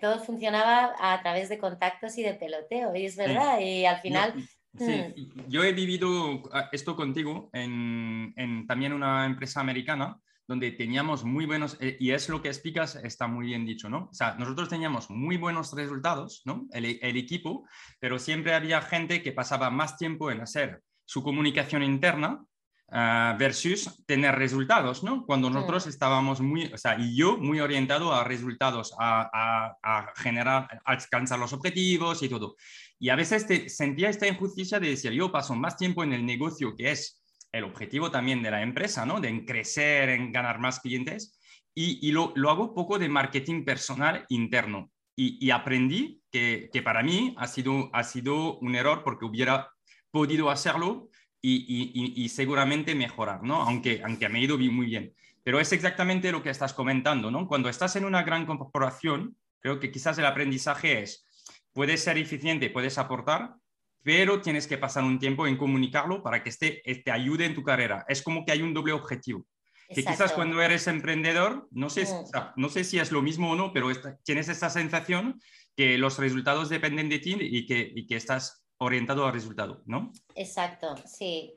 todo 0.00 0.20
funcionaba 0.20 0.94
a 1.00 1.20
través 1.20 1.48
de 1.48 1.58
contactos 1.58 2.16
y 2.16 2.22
de 2.22 2.34
peloteo, 2.34 2.94
y 2.94 3.06
es 3.06 3.16
verdad, 3.16 3.58
y 3.58 3.84
al 3.86 4.00
final... 4.00 4.34
Sí, 4.78 5.28
mm. 5.34 5.48
yo 5.48 5.64
he 5.64 5.72
vivido 5.72 6.42
ah, 6.52 6.68
esto 6.72 6.96
contigo 6.96 7.50
en, 7.52 8.32
en, 8.36 8.66
también 8.66 8.92
una 8.92 9.26
empresa 9.26 9.60
americana 9.60 10.18
donde 10.46 10.70
teníamos 10.72 11.24
muy 11.24 11.44
buenos, 11.44 11.76
eh, 11.78 11.98
y 12.00 12.10
es 12.12 12.30
lo 12.30 12.40
que 12.40 12.48
explicas, 12.48 12.96
está 12.96 13.26
muy 13.26 13.46
bien 13.46 13.66
dicho, 13.66 13.90
¿no? 13.90 14.08
O 14.10 14.14
sea, 14.14 14.34
nosotros 14.36 14.70
teníamos 14.70 15.10
muy 15.10 15.36
buenos 15.36 15.74
resultados, 15.74 16.40
¿no? 16.46 16.66
El, 16.72 16.98
el 17.02 17.16
equipo, 17.18 17.68
pero 18.00 18.18
siempre 18.18 18.54
había 18.54 18.80
gente 18.80 19.22
que 19.22 19.32
pasaba 19.32 19.68
más 19.68 19.98
tiempo 19.98 20.30
en 20.30 20.40
hacer 20.40 20.82
su 21.04 21.22
comunicación 21.22 21.82
interna 21.82 22.42
Ah, 22.90 23.36
versus 23.38 24.02
tener 24.06 24.34
resultados, 24.34 25.04
¿no? 25.04 25.26
Cuando 25.26 25.50
nosotros 25.50 25.86
estábamos 25.86 26.40
muy, 26.40 26.72
o 26.72 26.78
sea, 26.78 26.98
y 26.98 27.14
yo 27.14 27.36
muy 27.36 27.60
orientado 27.60 28.14
a 28.14 28.24
resultados, 28.24 28.94
a, 28.98 29.76
a, 29.82 30.12
generar, 30.16 30.66
a 30.86 30.92
alcanzar 30.92 31.38
los 31.38 31.52
objetivos 31.52 32.22
y 32.22 32.30
todo. 32.30 32.56
Y 32.98 33.10
a 33.10 33.14
veces 33.14 33.46
te, 33.46 33.68
sentía 33.68 34.08
esta 34.08 34.26
injusticia 34.26 34.80
de 34.80 34.88
decir, 34.88 35.12
yo 35.12 35.30
paso 35.30 35.54
más 35.54 35.76
tiempo 35.76 36.02
en 36.02 36.14
el 36.14 36.24
negocio, 36.24 36.74
que 36.74 36.92
es 36.92 37.22
el 37.52 37.64
objetivo 37.64 38.10
también 38.10 38.42
de 38.42 38.52
la 38.52 38.62
empresa, 38.62 39.04
¿no? 39.04 39.20
De 39.20 39.28
en 39.28 39.44
crecer, 39.44 40.08
en 40.08 40.32
ganar 40.32 40.58
más 40.58 40.80
clientes, 40.80 41.38
y, 41.74 42.08
y 42.08 42.12
lo, 42.12 42.32
lo, 42.36 42.48
hago 42.48 42.74
poco 42.74 42.98
de 42.98 43.10
marketing 43.10 43.66
personal 43.66 44.24
interno. 44.30 44.90
Y, 45.14 45.44
y 45.46 45.50
aprendí 45.50 46.22
que, 46.32 46.70
que, 46.72 46.80
para 46.80 47.02
mí 47.02 47.34
ha 47.36 47.48
sido, 47.48 47.90
ha 47.92 48.02
sido 48.02 48.58
un 48.60 48.74
error 48.76 49.02
porque 49.04 49.26
hubiera 49.26 49.68
podido 50.10 50.48
hacerlo 50.48 51.10
y, 51.40 52.28
seguramente 52.28 52.94
mejorar, 52.94 53.42
¿no? 53.42 53.62
Aunque, 53.62 54.02
aunque 54.04 54.28
me 54.28 54.38
ha 54.38 54.42
ido 54.42 54.58
muy 54.58 54.86
bien. 54.86 55.14
Pero 55.42 55.60
es 55.60 55.72
exactamente 55.72 56.32
lo 56.32 56.42
que 56.42 56.50
estás 56.50 56.74
comentando, 56.74 57.30
¿no? 57.30 57.46
Cuando 57.46 57.68
estás 57.68 57.96
en 57.96 58.04
una 58.04 58.22
gran 58.22 58.44
corporación, 58.44 59.36
creo 59.60 59.80
que 59.80 59.90
quizás 59.90 60.18
el 60.18 60.26
aprendizaje 60.26 61.02
es, 61.02 61.26
puedes 61.72 62.02
ser 62.02 62.18
eficiente, 62.18 62.70
puedes 62.70 62.98
aportar, 62.98 63.54
pero 64.02 64.40
tienes 64.40 64.66
que 64.66 64.78
pasar 64.78 65.04
un 65.04 65.18
tiempo 65.18 65.46
en 65.46 65.56
comunicarlo 65.56 66.22
para 66.22 66.42
que 66.42 66.50
este, 66.50 66.82
te 67.04 67.10
ayude 67.10 67.46
en 67.46 67.54
tu 67.54 67.62
carrera. 67.62 68.04
Es 68.08 68.22
como 68.22 68.44
que 68.44 68.52
hay 68.52 68.62
un 68.62 68.74
doble 68.74 68.92
objetivo. 68.92 69.46
Que 69.88 70.04
quizás 70.04 70.32
cuando 70.32 70.60
eres 70.60 70.86
emprendedor, 70.86 71.66
no 71.70 71.88
sé, 71.88 72.04
mm. 72.04 72.60
no 72.60 72.68
sé 72.68 72.84
si 72.84 72.98
es 72.98 73.10
lo 73.10 73.22
mismo 73.22 73.52
o 73.52 73.56
no, 73.56 73.72
pero 73.72 73.88
tienes 74.22 74.48
esta 74.50 74.68
sensación 74.68 75.40
que 75.74 75.96
los 75.96 76.18
resultados 76.18 76.68
dependen 76.68 77.08
de 77.08 77.20
ti 77.20 77.38
y 77.40 77.64
que, 77.64 77.90
y 77.94 78.06
que 78.06 78.16
estás 78.16 78.57
orientado 78.78 79.26
al 79.26 79.32
resultado, 79.32 79.82
¿no? 79.86 80.12
Exacto, 80.34 80.96
sí. 81.06 81.54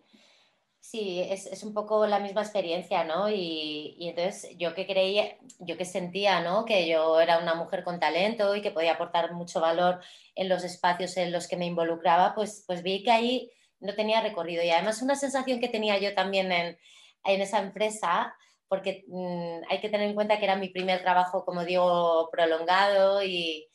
Sí, 0.79 1.21
es, 1.21 1.63
un 1.63 1.75
poco 1.75 2.07
la 2.07 2.19
misma 2.19 2.41
experiencia, 2.41 3.03
¿no? 3.03 3.29
Y, 3.29 3.95
entonces 3.99 4.57
yo 4.57 4.73
que 4.73 4.87
creía, 4.87 5.37
yo 5.59 5.77
que 5.77 5.85
sentía, 5.85 6.41
¿no? 6.41 6.65
Que 6.65 6.87
yo 6.87 7.19
era 7.21 7.37
una 7.37 7.53
mujer 7.53 7.83
con 7.83 7.99
talento 7.99 8.55
y 8.55 8.63
que 8.63 8.71
podía 8.71 8.93
aportar 8.93 9.31
mucho 9.33 9.61
valor 9.61 10.01
en 10.35 10.49
los 10.49 10.63
espacios 10.63 11.15
en 11.17 11.31
los 11.31 11.47
que 11.47 11.55
me 11.55 11.67
involucraba, 11.67 12.33
pues, 12.33 12.63
pues 12.65 12.81
vi 12.81 13.03
que 13.03 13.11
ahí 13.11 13.51
no 13.79 13.93
tenía 13.93 14.21
recorrido. 14.21 14.63
Y 14.63 14.71
además 14.71 15.03
una 15.03 15.15
sensación 15.15 15.59
que 15.59 15.69
tenía 15.69 15.99
yo 15.99 16.15
también 16.15 16.51
en, 16.51 16.77
esa 17.23 17.59
empresa, 17.59 18.35
porque 18.67 19.05
mm, 19.07 19.61
hay 19.69 19.79
que 19.81 19.89
tener 19.89 20.09
en 20.09 20.15
cuenta 20.15 20.39
que 20.39 20.45
era 20.45 20.55
mi 20.55 20.69
primer 20.69 21.01
trabajo, 21.03 21.45
como 21.45 21.63
digo, 21.63 22.27
prolongado 22.31 23.23
y, 23.23 23.70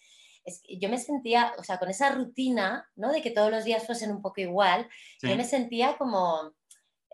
yo 0.68 0.88
me 0.88 0.98
sentía, 0.98 1.52
o 1.58 1.64
sea, 1.64 1.78
con 1.78 1.90
esa 1.90 2.10
rutina, 2.10 2.88
¿no? 2.94 3.12
De 3.12 3.22
que 3.22 3.30
todos 3.30 3.50
los 3.50 3.64
días 3.64 3.84
fuesen 3.84 4.10
un 4.10 4.22
poco 4.22 4.40
igual, 4.40 4.88
yo 5.22 5.36
me 5.36 5.44
sentía 5.44 5.96
como, 5.96 6.52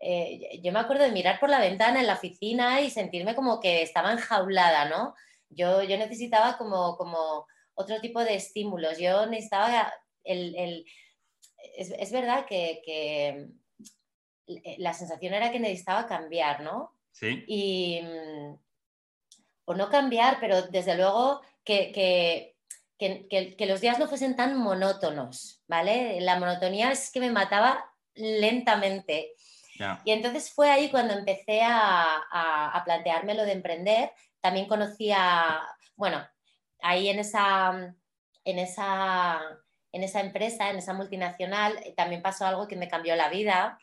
eh, 0.01 0.61
yo 0.62 0.73
me 0.73 0.81
acuerdo 0.81 1.05
de 1.05 1.12
mirar 1.12 1.41
por 1.41 1.49
la 1.49 1.61
ventana 1.61 2.01
en 2.01 2.07
la 2.07 2.15
oficina 2.15 2.81
y 2.81 2.91
sentirme 2.91 3.35
como 3.35 3.61
que 3.61 3.83
estaba 3.83 4.12
enjaulada, 4.12 4.89
¿no? 4.89 5.15
Yo, 5.49 5.83
yo 5.83 5.97
necesitaba 5.97 6.59
como, 6.59 6.97
como 6.97 7.47
otro 7.75 8.01
tipo 8.01 8.23
de 8.23 8.35
estímulos, 8.35 8.99
yo 8.99 9.27
necesitaba 9.27 9.93
el... 10.25 10.55
el 10.57 10.87
es, 11.77 11.91
es, 11.97 12.11
verdad 12.11 12.45
que, 12.45 12.83
que, 12.85 13.49
la 14.79 14.93
sensación 14.93 15.33
era 15.33 15.53
que 15.53 15.61
necesitaba 15.61 16.07
cambiar, 16.07 16.61
¿no? 16.61 16.93
Sí. 17.12 17.45
Y, 17.47 18.01
mm, 18.03 18.59
o 19.65 19.75
no 19.75 19.89
cambiar, 19.89 20.39
pero 20.41 20.62
desde 20.62 20.97
luego 20.97 21.41
que, 21.65 21.93
que 21.93 22.51
que, 23.02 23.66
los 23.66 23.80
días 23.80 23.99
no 23.99 24.09
fuesen 24.09 24.37
tan 24.37 24.56
monótonos, 24.56 25.62
¿vale? 25.66 26.21
La 26.21 26.38
monotonía 26.38 26.92
es 26.92 27.11
que 27.11 27.21
me 27.21 27.30
mataba 27.30 27.85
lentamente. 28.14 29.32
Y 30.04 30.12
entonces 30.12 30.52
fue 30.52 30.71
ahí 30.71 30.90
cuando 30.90 31.12
empecé 31.14 31.61
a, 31.62 32.21
a, 32.30 32.85
plantearme 32.85 33.35
lo 33.35 33.44
de 33.44 33.52
emprender. 33.52 34.12
También 34.40 34.68
conocía, 34.68 35.61
bueno, 35.97 36.25
ahí 36.82 37.09
en 37.09 37.18
esa, 37.18 37.92
en 38.44 38.59
esa, 38.61 39.40
en 39.90 40.04
esa 40.04 40.21
empresa, 40.21 40.71
en 40.71 40.76
esa 40.76 40.92
multinacional, 40.92 41.82
también 41.97 42.23
pasó 42.23 42.47
algo 42.47 42.68
que 42.68 42.76
me 42.76 42.88
cambió 42.88 43.16
la 43.16 43.28
vida, 43.28 43.78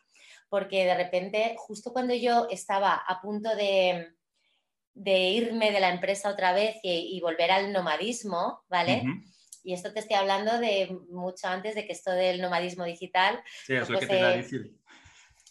porque 0.47 0.85
de 0.85 0.95
repente, 0.95 1.55
justo 1.57 1.91
cuando 1.91 2.13
yo 2.13 2.47
estaba 2.49 2.93
a 2.95 3.19
punto 3.19 3.53
de, 3.55 4.13
de 4.93 5.29
irme 5.29 5.71
de 5.71 5.79
la 5.79 5.89
empresa 5.89 6.29
otra 6.29 6.53
vez 6.53 6.77
y, 6.83 7.19
volver 7.21 7.51
al 7.51 7.71
nomadismo, 7.71 8.63
¿vale? 8.69 9.03
Y 9.63 9.73
esto 9.73 9.93
te 9.93 9.99
estoy 9.99 10.15
hablando 10.15 10.57
de 10.59 10.97
mucho 11.09 11.47
antes 11.47 11.75
de 11.75 11.85
que 11.85 11.93
esto 11.93 12.11
del 12.11 12.41
nomadismo 12.41 12.85
digital. 12.85 13.41
Sí, 13.65 13.75
es 13.75 13.89
lo 13.89 13.99
que 13.99 14.07
te 14.07 14.17
iba 14.17 14.29
a 14.29 14.37
decir. 14.37 14.73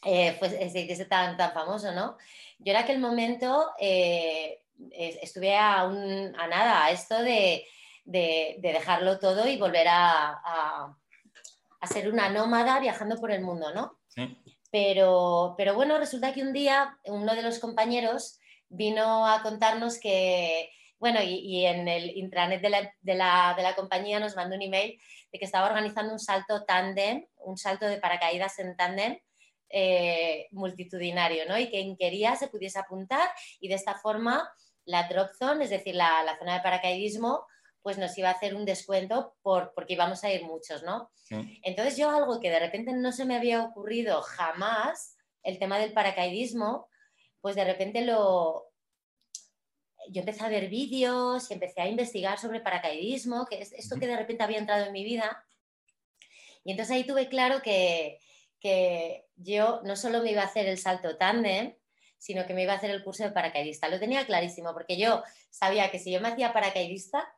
Eh, 0.04 0.36
pues 0.38 0.52
es 0.52 1.08
tan, 1.08 1.36
tan 1.36 1.52
famoso, 1.52 1.92
¿no? 1.92 2.16
Yo 2.58 2.72
en 2.72 2.76
aquel 2.76 2.98
momento 2.98 3.70
eh, 3.80 4.62
estuve 4.90 5.56
a, 5.56 5.84
un, 5.84 6.34
a, 6.36 6.46
nada, 6.46 6.84
a 6.84 6.90
esto 6.90 7.22
de, 7.22 7.64
dejarlo 8.04 9.18
todo 9.18 9.46
y 9.46 9.58
volver 9.58 9.88
a, 9.88 10.96
a, 11.80 11.86
ser 11.86 12.08
una 12.10 12.28
nómada 12.28 12.80
viajando 12.80 13.16
por 13.16 13.30
el 13.30 13.42
mundo, 13.42 13.72
¿no? 13.74 13.98
Sí. 14.08 14.36
Pero, 14.70 15.54
pero 15.56 15.74
bueno, 15.74 15.98
resulta 15.98 16.32
que 16.32 16.42
un 16.42 16.52
día 16.52 16.98
uno 17.04 17.34
de 17.34 17.42
los 17.42 17.58
compañeros 17.58 18.38
vino 18.68 19.26
a 19.26 19.42
contarnos 19.42 19.98
que, 19.98 20.70
bueno, 20.98 21.20
y, 21.22 21.64
en 21.64 21.88
el 21.88 22.16
intranet 22.16 22.60
de 22.60 22.70
la, 22.70 22.92
de, 23.00 23.14
la, 23.62 23.74
compañía 23.76 24.20
nos 24.20 24.36
mandó 24.36 24.56
un 24.56 24.62
email 24.62 25.00
de 25.32 25.38
que 25.38 25.44
estaba 25.44 25.66
organizando 25.66 26.12
un 26.12 26.18
salto 26.18 26.64
tándem, 26.64 27.26
un 27.36 27.56
salto 27.56 27.86
de 27.86 27.98
paracaídas 27.98 28.58
en 28.58 28.76
tándem 28.76 29.18
eh, 29.70 30.48
multitudinario, 30.50 31.44
¿no? 31.46 31.58
Y 31.58 31.68
quien 31.68 31.96
quería 31.96 32.36
se 32.36 32.48
pudiese 32.48 32.78
apuntar 32.78 33.28
y 33.60 33.68
de 33.68 33.74
esta 33.74 33.94
forma 33.94 34.50
la 34.84 35.06
drop 35.08 35.30
zone, 35.38 35.64
es 35.64 35.70
decir, 35.70 35.94
la, 35.94 36.22
la 36.24 36.38
zona 36.38 36.54
de 36.54 36.62
paracaidismo, 36.62 37.44
pues 37.82 37.98
nos 37.98 38.16
iba 38.18 38.28
a 38.28 38.32
hacer 38.32 38.54
un 38.54 38.64
descuento 38.64 39.36
por, 39.42 39.72
porque 39.74 39.94
íbamos 39.94 40.24
a 40.24 40.32
ir 40.32 40.44
muchos, 40.44 40.82
¿no? 40.82 41.10
Entonces 41.62 41.96
yo 41.96 42.10
algo 42.10 42.40
que 42.40 42.50
de 42.50 42.58
repente 42.58 42.92
no 42.92 43.12
se 43.12 43.24
me 43.24 43.36
había 43.36 43.62
ocurrido 43.62 44.20
jamás, 44.22 45.16
el 45.42 45.58
tema 45.58 45.78
del 45.78 45.92
paracaidismo, 45.92 46.88
pues 47.40 47.56
de 47.56 47.64
repente 47.64 48.02
lo... 48.02 48.66
Yo 50.10 50.20
empecé 50.20 50.44
a 50.44 50.48
ver 50.48 50.68
vídeos 50.68 51.50
y 51.50 51.54
empecé 51.54 51.82
a 51.82 51.88
investigar 51.88 52.38
sobre 52.38 52.60
paracaidismo, 52.60 53.46
que 53.46 53.60
es 53.60 53.72
esto 53.72 53.96
que 53.98 54.06
de 54.06 54.16
repente 54.16 54.42
había 54.42 54.58
entrado 54.58 54.86
en 54.86 54.92
mi 54.92 55.04
vida. 55.04 55.44
Y 56.64 56.70
entonces 56.70 56.96
ahí 56.96 57.04
tuve 57.04 57.28
claro 57.28 57.60
que, 57.60 58.18
que 58.60 59.26
yo 59.36 59.80
no 59.84 59.96
solo 59.96 60.22
me 60.22 60.32
iba 60.32 60.42
a 60.42 60.46
hacer 60.46 60.66
el 60.66 60.78
salto 60.78 61.16
tándem, 61.16 61.74
sino 62.18 62.46
que 62.46 62.54
me 62.54 62.62
iba 62.62 62.72
a 62.72 62.76
hacer 62.76 62.90
el 62.90 63.04
curso 63.04 63.24
de 63.24 63.30
paracaidista. 63.30 63.88
Lo 63.88 64.00
tenía 64.00 64.26
clarísimo, 64.26 64.72
porque 64.72 64.98
yo 64.98 65.22
sabía 65.50 65.90
que 65.90 65.98
si 65.98 66.10
yo 66.10 66.20
me 66.20 66.28
hacía 66.28 66.52
paracaidista, 66.52 67.32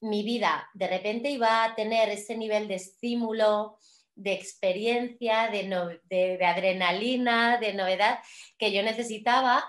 mi 0.00 0.22
vida 0.22 0.68
de 0.74 0.88
repente 0.88 1.30
iba 1.30 1.64
a 1.64 1.74
tener 1.74 2.10
ese 2.10 2.36
nivel 2.36 2.68
de 2.68 2.74
estímulo, 2.74 3.78
de 4.14 4.32
experiencia, 4.32 5.48
de, 5.48 6.38
adrenalina, 6.44 7.58
de 7.58 7.74
novedad 7.74 8.18
que 8.58 8.72
yo 8.72 8.82
necesitaba 8.82 9.64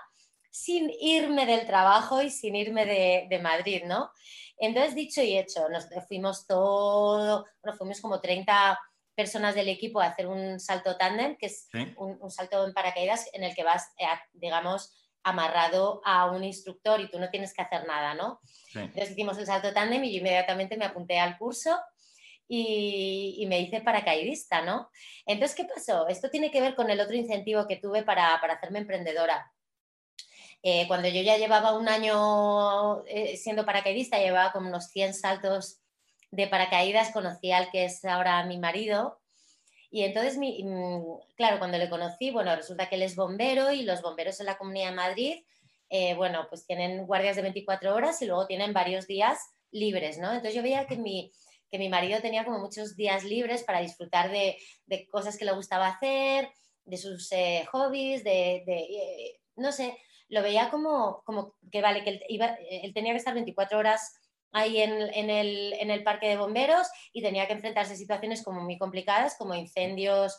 sin 0.50 0.90
irme 1.00 1.46
del 1.46 1.66
trabajo 1.66 2.22
y 2.22 2.30
sin 2.30 2.56
irme 2.56 2.86
de, 2.86 3.26
de 3.28 3.38
Madrid, 3.38 3.82
¿no? 3.84 4.10
Entonces, 4.58 4.94
dicho 4.94 5.22
y 5.22 5.36
hecho, 5.36 5.68
nos 5.68 5.86
fuimos 6.08 6.46
todo, 6.46 7.44
bueno, 7.62 7.76
fuimos 7.76 8.00
como 8.00 8.20
30 8.20 8.78
personas 9.14 9.54
del 9.54 9.68
equipo 9.68 10.00
a 10.00 10.06
hacer 10.06 10.26
un 10.26 10.60
salto 10.60 10.96
tándem, 10.96 11.36
que 11.36 11.46
es 11.46 11.68
un, 11.96 12.30
salto 12.30 12.66
en 12.66 12.72
paracaídas 12.72 13.28
en 13.32 13.42
el 13.44 13.54
que 13.54 13.64
vas, 13.64 13.92
eh, 13.98 14.06
digamos, 14.34 14.94
amarrado 15.22 16.00
a 16.04 16.30
un 16.30 16.44
instructor 16.44 17.00
y 17.00 17.10
tú 17.10 17.18
no 17.18 17.30
tienes 17.30 17.52
que 17.52 17.62
hacer 17.62 17.86
nada, 17.86 18.14
¿no? 18.14 18.40
Entonces 18.74 19.10
hicimos 19.10 19.36
el 19.38 19.46
salto 19.46 19.72
tándem 19.72 20.04
y 20.04 20.12
yo 20.12 20.18
inmediatamente 20.18 20.76
me 20.76 20.84
apunté 20.84 21.18
al 21.18 21.36
curso 21.36 21.76
y, 22.48 23.44
me 23.48 23.60
hice 23.60 23.80
paracaidista, 23.80 24.62
¿no? 24.62 24.90
Entonces, 25.26 25.56
¿qué 25.56 25.64
pasó? 25.64 26.08
Esto 26.08 26.30
tiene 26.30 26.50
que 26.50 26.60
ver 26.60 26.74
con 26.74 26.90
el 26.90 27.00
otro 27.00 27.16
incentivo 27.16 27.66
que 27.66 27.76
tuve 27.76 28.02
para, 28.02 28.38
para 28.40 28.54
hacerme 28.54 28.80
emprendedora. 28.80 29.52
Eh, 30.62 30.86
cuando 30.88 31.08
yo 31.08 31.22
ya 31.22 31.36
llevaba 31.36 31.76
un 31.76 31.88
año 31.88 33.04
eh, 33.06 33.36
siendo 33.36 33.64
paracaidista, 33.64 34.18
llevaba 34.18 34.52
como 34.52 34.68
unos 34.68 34.86
100 34.88 35.14
saltos 35.14 35.80
de 36.30 36.48
paracaídas, 36.48 37.12
conocí 37.12 37.52
al 37.52 37.70
que 37.70 37.84
es 37.84 38.04
ahora 38.04 38.44
mi 38.44 38.58
marido. 38.58 39.20
Y 39.90 40.02
entonces, 40.02 40.36
mm, 40.38 41.02
claro, 41.36 41.58
cuando 41.58 41.78
le 41.78 41.88
conocí, 41.88 42.30
bueno, 42.30 42.54
resulta 42.56 42.88
que 42.88 42.96
él 42.96 43.02
es 43.02 43.16
bombero 43.16 43.72
y 43.72 43.82
los 43.82 44.02
bomberos 44.02 44.40
en 44.40 44.46
la 44.46 44.58
Comunidad 44.58 44.90
de 44.90 44.96
Madrid, 44.96 45.44
eh, 45.88 46.14
bueno, 46.14 46.46
pues 46.48 46.66
tienen 46.66 47.06
guardias 47.06 47.36
de 47.36 47.42
24 47.42 47.94
horas 47.94 48.20
y 48.20 48.26
luego 48.26 48.46
tienen 48.46 48.72
varios 48.72 49.06
días 49.06 49.38
libres, 49.70 50.18
¿no? 50.18 50.28
Entonces 50.28 50.54
yo 50.54 50.62
veía 50.62 50.86
que 50.86 50.96
mi, 50.96 51.32
que 51.76 51.84
mi 51.84 51.90
marido 51.90 52.20
tenía 52.22 52.44
como 52.44 52.58
muchos 52.58 52.96
días 52.96 53.22
libres 53.22 53.62
para 53.62 53.80
disfrutar 53.80 54.30
de, 54.30 54.56
de 54.86 55.06
cosas 55.08 55.36
que 55.36 55.44
le 55.44 55.52
gustaba 55.52 55.88
hacer, 55.88 56.50
de 56.86 56.96
sus 56.96 57.28
hobbies, 57.70 58.24
de, 58.24 59.38
no 59.56 59.72
sé, 59.72 59.98
lo 60.28 60.42
veía 60.42 60.70
como, 60.70 61.22
como 61.24 61.54
que 61.70 61.82
vale, 61.82 62.02
que 62.02 62.10
él, 62.10 62.22
iba, 62.28 62.56
él 62.70 62.94
tenía 62.94 63.12
que 63.12 63.18
estar 63.18 63.34
24 63.34 63.78
horas 63.78 64.14
ahí 64.52 64.78
en, 64.78 64.92
en, 64.92 65.28
el, 65.28 65.74
en, 65.74 65.90
el, 65.90 66.02
parque 66.02 66.28
de 66.28 66.36
bomberos 66.38 66.88
y 67.12 67.20
tenía 67.20 67.46
que 67.46 67.52
enfrentarse 67.52 67.92
a 67.92 67.96
situaciones 67.96 68.42
como 68.42 68.62
muy 68.62 68.78
complicadas, 68.78 69.36
como 69.36 69.54
incendios, 69.54 70.38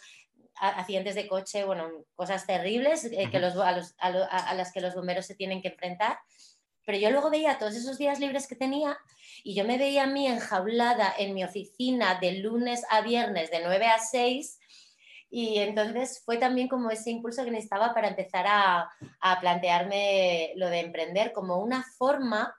accidentes 0.56 1.14
de 1.14 1.28
coche, 1.28 1.66
bueno, 1.66 1.90
cosas 2.16 2.48
terribles 2.48 3.06
eh, 3.06 3.30
que 3.30 3.40
los, 3.40 3.56
a, 3.58 3.74
los, 3.74 3.94
a, 4.00 4.08
a, 4.08 4.54
las 4.56 4.72
que 4.72 4.82
los 4.82 4.96
bomberos 4.96 5.28
se 5.28 5.36
tienen 5.36 5.62
que 5.62 5.68
enfrentar. 5.68 6.18
Pero 6.88 7.00
yo 7.00 7.12
luego 7.12 7.30
veía 7.30 7.60
todos 7.60 7.76
esos 7.76 7.98
días 7.98 8.22
libres 8.22 8.48
que 8.48 8.56
tenía 8.56 8.98
y 9.44 9.54
yo 9.54 9.66
me 9.66 9.78
veía 9.78 10.06
a 10.06 10.08
mí 10.08 10.26
enjaulada 10.26 11.14
en 11.18 11.34
mi 11.34 11.44
oficina 11.44 12.18
de 12.22 12.40
lunes 12.40 12.86
a 12.90 13.02
viernes 13.02 13.52
de 13.52 13.60
9 13.62 13.88
a 13.88 14.00
6 14.00 14.58
y 15.30 15.58
entonces 15.58 16.24
fue 16.24 16.38
también 16.38 16.70
como 16.70 16.90
ese 16.90 17.10
impulso 17.10 17.44
que 17.44 17.52
necesitaba 17.52 17.94
para 17.94 18.08
empezar 18.08 18.46
a, 18.48 18.90
a 19.20 19.40
plantearme 19.42 20.54
lo 20.56 20.70
de 20.70 20.80
emprender 20.80 21.34
como 21.34 21.58
una 21.58 21.84
forma 21.98 22.56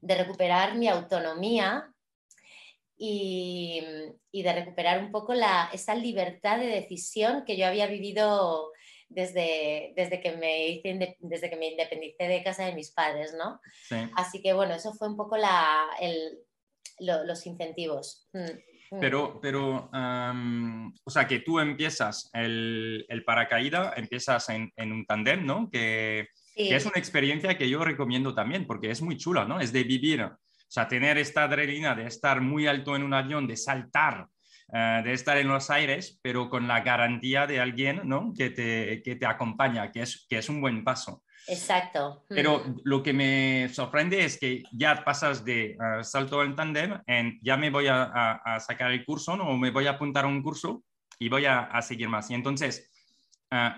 de 0.00 0.14
recuperar 0.14 0.76
mi 0.76 0.88
autonomía 0.88 1.92
y, 2.96 3.82
y 4.32 4.42
de 4.42 4.52
recuperar 4.54 4.98
un 4.98 5.12
poco 5.12 5.34
la, 5.34 5.68
esa 5.74 5.94
libertad 5.94 6.58
de 6.58 6.68
decisión 6.68 7.44
que 7.44 7.58
yo 7.58 7.66
había 7.66 7.86
vivido 7.86 8.72
desde, 9.10 9.92
desde, 9.96 10.20
que 10.20 10.36
me 10.36 10.68
hice, 10.68 11.16
desde 11.18 11.50
que 11.50 11.56
me 11.56 11.68
independicé 11.68 12.24
de 12.24 12.42
casa 12.42 12.64
de 12.64 12.74
mis 12.74 12.92
padres, 12.92 13.34
¿no? 13.36 13.60
Así 14.16 14.40
que 14.40 14.52
bueno, 14.52 14.74
eso 14.74 14.94
fue 14.94 15.08
un 15.08 15.16
poco 15.16 15.36
la, 15.36 15.86
el, 16.00 16.38
los 16.98 17.46
incentivos. 17.46 18.28
Mm. 18.32 18.98
Pero, 18.98 19.38
pero 19.40 19.88
o 19.92 21.10
sea, 21.10 21.28
que 21.28 21.40
tú 21.40 21.60
empiezas 21.60 22.28
el, 22.32 23.06
el 23.08 23.24
paracaída, 23.24 23.92
empiezas 23.96 24.48
en, 24.48 24.72
en 24.74 24.90
un 24.90 25.06
tandem, 25.06 25.46
¿no? 25.46 25.70
Que, 25.70 26.28
que, 26.56 26.74
es 26.74 26.86
una 26.86 26.98
experiencia 26.98 27.56
que 27.56 27.68
yo 27.68 27.84
recomiendo 27.84 28.34
también, 28.34 28.66
porque 28.66 28.90
es 28.90 29.00
muy 29.00 29.16
chula, 29.16 29.44
¿no? 29.44 29.60
Es 29.60 29.72
de 29.72 29.84
vivir, 29.84 30.22
o 30.22 30.36
sea, 30.66 30.88
tener 30.88 31.18
esta 31.18 31.44
adrenalina 31.44 31.94
de 31.94 32.06
estar 32.06 32.40
muy 32.40 32.66
alto 32.66 32.96
en 32.96 33.04
un 33.04 33.14
avión, 33.14 33.46
de 33.46 33.56
saltar, 33.56 34.26
uh, 34.72 35.02
de 35.02 35.12
estar 35.12 35.36
en 35.38 35.48
los 35.48 35.70
aires, 35.70 36.18
pero 36.22 36.48
con 36.48 36.68
la 36.68 36.80
garantía 36.80 37.46
de 37.46 37.60
alguien, 37.60 38.02
¿no? 38.04 38.32
Que 38.36 38.50
te, 38.50 39.02
que 39.02 39.16
te 39.16 39.26
acompaña, 39.26 39.90
que 39.90 40.02
es, 40.02 40.26
que 40.28 40.38
es 40.38 40.48
un 40.48 40.60
buen 40.60 40.84
paso. 40.84 41.22
Exacto. 41.46 42.24
Pero 42.28 42.62
lo 42.84 43.02
que 43.02 43.12
me 43.12 43.68
sorprende 43.72 44.24
es 44.24 44.38
que 44.38 44.62
ya 44.72 45.02
pasas 45.04 45.44
de 45.44 45.76
uh, 45.78 46.04
salto 46.04 46.42
en 46.42 46.54
tandem 46.54 47.00
en 47.06 47.38
ya 47.42 47.56
me 47.56 47.70
voy 47.70 47.88
a, 47.88 48.02
a, 48.02 48.32
a, 48.44 48.60
sacar 48.60 48.92
el 48.92 49.04
curso 49.04 49.36
¿no? 49.36 49.48
o 49.48 49.56
me 49.56 49.70
voy 49.70 49.86
a 49.86 49.92
apuntar 49.92 50.24
a 50.24 50.28
un 50.28 50.42
curso 50.42 50.84
y 51.18 51.28
voy 51.28 51.46
a, 51.46 51.60
a 51.60 51.82
seguir 51.82 52.08
más. 52.08 52.30
Y 52.30 52.34
entonces, 52.34 52.90
uh, 53.52 53.70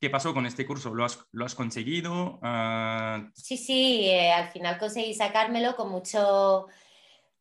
¿qué 0.00 0.10
pasó 0.10 0.34
con 0.34 0.46
este 0.46 0.66
curso? 0.66 0.94
¿Lo 0.94 1.04
has, 1.04 1.18
lo 1.32 1.44
has 1.44 1.54
conseguido? 1.54 2.38
Uh... 2.42 3.30
Sí, 3.34 3.56
sí, 3.56 4.06
eh, 4.06 4.32
al 4.32 4.48
final 4.50 4.78
conseguí 4.78 5.14
sacármelo 5.14 5.74
con 5.76 5.90
mucho, 5.90 6.66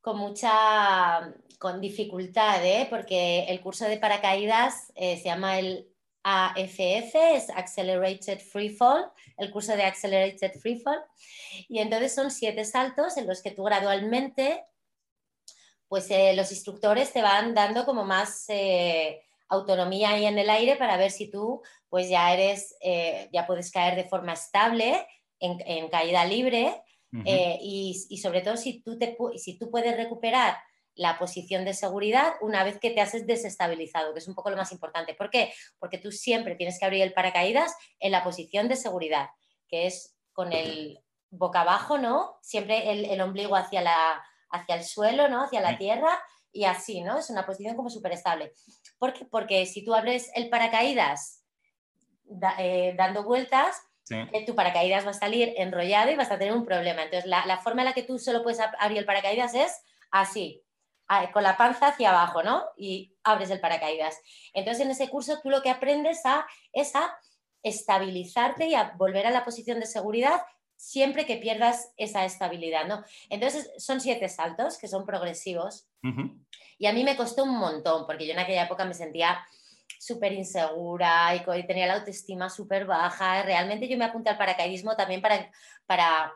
con 0.05 0.19
mucha, 0.19 1.33
con 1.57 1.81
dificultad, 1.81 2.63
¿eh? 2.63 2.85
porque 2.91 3.45
el 3.45 3.59
curso 3.59 3.85
de 3.85 3.97
paracaídas 3.97 4.91
eh, 4.93 5.17
se 5.17 5.23
llama 5.23 5.57
el 5.57 5.89
AFF, 6.21 7.15
es 7.15 7.49
Accelerated 7.49 8.39
Free 8.39 8.69
Fall, 8.69 9.11
el 9.35 9.49
curso 9.49 9.75
de 9.75 9.81
Accelerated 9.81 10.59
Free 10.59 10.79
Fall. 10.79 11.03
Y 11.67 11.79
entonces 11.79 12.13
son 12.13 12.29
siete 12.29 12.65
saltos 12.65 13.17
en 13.17 13.25
los 13.25 13.41
que 13.41 13.49
tú 13.49 13.63
gradualmente, 13.63 14.63
pues 15.87 16.11
eh, 16.11 16.35
los 16.35 16.51
instructores 16.51 17.11
te 17.11 17.23
van 17.23 17.55
dando 17.55 17.83
como 17.83 18.05
más 18.05 18.45
autonomía 19.49 20.09
ahí 20.09 20.27
en 20.27 20.37
el 20.37 20.51
aire 20.51 20.75
para 20.75 20.97
ver 20.97 21.09
si 21.09 21.31
tú, 21.31 21.63
pues 21.89 22.09
ya 22.09 22.31
eres, 22.31 22.75
ya 23.33 23.47
puedes 23.47 23.71
caer 23.71 23.95
de 23.95 24.07
forma 24.07 24.33
estable 24.33 25.07
en 25.39 25.89
caída 25.89 26.25
libre. 26.25 26.85
Uh 27.15 27.23
-huh. 27.23 27.58
y, 27.62 28.06
y, 28.10 28.17
sobre 28.17 28.41
todo 28.41 28.58
si 28.58 28.82
tú, 28.82 28.97
te, 28.97 29.15
si 29.38 29.58
tú 29.58 29.69
puedes 29.69 29.95
recuperar 29.95 30.58
la 30.95 31.19
posición 31.19 31.65
de 31.65 31.73
seguridad 31.73 32.34
una 32.41 32.63
vez 32.63 32.80
que 32.80 32.89
te 32.91 33.01
has 33.01 33.25
desestabilizado, 33.25 34.13
que 34.13 34.19
es 34.19 34.28
un 34.28 34.36
poco 34.36 34.49
lo 34.49 34.58
más 34.58 34.71
importante. 34.71 35.13
¿Por 35.13 35.30
qué? 35.30 35.54
Porque 35.78 35.97
tú 35.97 36.12
siempre 36.12 36.56
tienes 36.56 36.80
que 36.80 36.86
abrir 36.86 37.04
el 37.04 37.13
paracaídas 37.13 37.75
en 37.99 38.12
la 38.12 38.23
posición 38.23 38.69
de 38.69 38.78
seguridad, 38.78 39.30
que 39.67 39.88
es 39.88 40.15
con 40.34 40.54
el 40.54 40.99
boca 41.30 41.62
abajo, 41.62 41.97
¿no? 41.97 42.38
Siempre 42.41 42.91
el, 42.91 43.06
el 43.06 43.21
ombligo 43.21 43.56
hacia, 43.56 43.82
la, 43.82 44.23
hacia 44.49 44.75
el 44.75 44.84
suelo, 44.84 45.28
¿no? 45.28 45.43
Hacia 45.43 45.62
la 45.62 45.78
tierra 45.78 46.21
y 46.51 46.63
así, 46.63 47.01
¿no? 47.01 47.17
Es 47.17 47.30
una 47.30 47.45
posición 47.45 47.75
como 47.75 47.89
súper 47.89 48.13
estable. 48.13 48.54
¿Por 48.97 49.13
qué? 49.13 49.25
Porque 49.25 49.65
si 49.65 49.84
tú 49.84 49.93
abres 49.93 50.32
el 50.34 50.49
paracaídas 50.49 51.43
da, 52.23 52.56
eh, 52.58 52.95
dando 52.97 53.23
vueltas, 53.23 53.78
Sí. 54.05 54.45
Tu 54.45 54.53
paracaídas 54.53 55.05
va 55.05 55.09
a 55.09 55.13
salir 55.13 55.53
enrollado 55.57 56.11
y 56.11 56.15
vas 56.15 56.31
a 56.31 56.37
tener 56.37 56.53
un 56.53 56.63
problema. 56.63 57.03
Entonces, 57.03 57.27
la, 57.27 57.45
la, 57.47 57.57
forma 57.57 57.81
en 57.81 57.87
la 57.87 57.93
que 57.93 58.03
tú 58.03 58.19
solo 58.19 58.43
puedes 58.43 58.59
abrir 58.79 58.99
el 58.99 59.05
paracaídas 59.05 59.55
es 59.55 59.81
así, 60.11 60.63
con 61.33 61.43
la 61.43 61.57
panza 61.57 61.87
hacia 61.87 62.09
abajo, 62.09 62.43
¿no? 62.43 62.63
Y 62.77 63.15
abres 63.23 63.49
el 63.49 63.59
paracaídas. 63.59 64.19
Entonces, 64.53 64.85
en 64.85 64.91
ese 64.91 65.09
curso 65.09 65.39
tú 65.41 65.49
lo 65.49 65.61
que 65.61 65.69
aprendes 65.69 66.25
a, 66.25 66.45
es 66.71 66.95
a 66.95 67.17
estabilizarte 67.63 68.67
y 68.67 68.75
a 68.75 68.93
volver 68.95 69.25
a 69.25 69.31
la 69.31 69.43
posición 69.43 69.79
de 69.79 69.87
seguridad 69.87 70.41
siempre 70.77 71.25
que 71.25 71.37
pierdas 71.37 71.93
esa 71.97 72.25
estabilidad, 72.25 72.85
¿no? 72.85 73.03
Entonces, 73.29 73.71
son 73.77 74.01
siete 74.01 74.29
saltos 74.29 74.77
que 74.77 74.87
son 74.87 75.05
progresivos. 75.05 75.87
Uh 76.03 76.09
-huh. 76.09 76.45
Y 76.77 76.87
a 76.87 76.93
mí 76.93 77.03
me 77.03 77.15
costó 77.15 77.43
un 77.43 77.57
montón, 77.57 78.05
porque 78.05 78.27
yo 78.27 78.33
en 78.33 78.39
aquella 78.39 78.65
época 78.65 78.85
me 78.85 78.93
sentía 78.93 79.45
súper 80.00 80.34
insegura 80.34 81.36
y, 81.36 81.67
tenía 81.67 81.88
la 81.88 81.95
autoestima 81.95 82.50
súper 82.50 82.86
baja. 82.86 83.43
Realmente 83.43 83.88
yo 83.88 83.98
me 83.98 84.06
apunté 84.06 84.30
al 84.30 84.38
paracaidismo 84.38 84.95
también 84.95 85.21
para, 85.21 85.52
para 85.86 86.34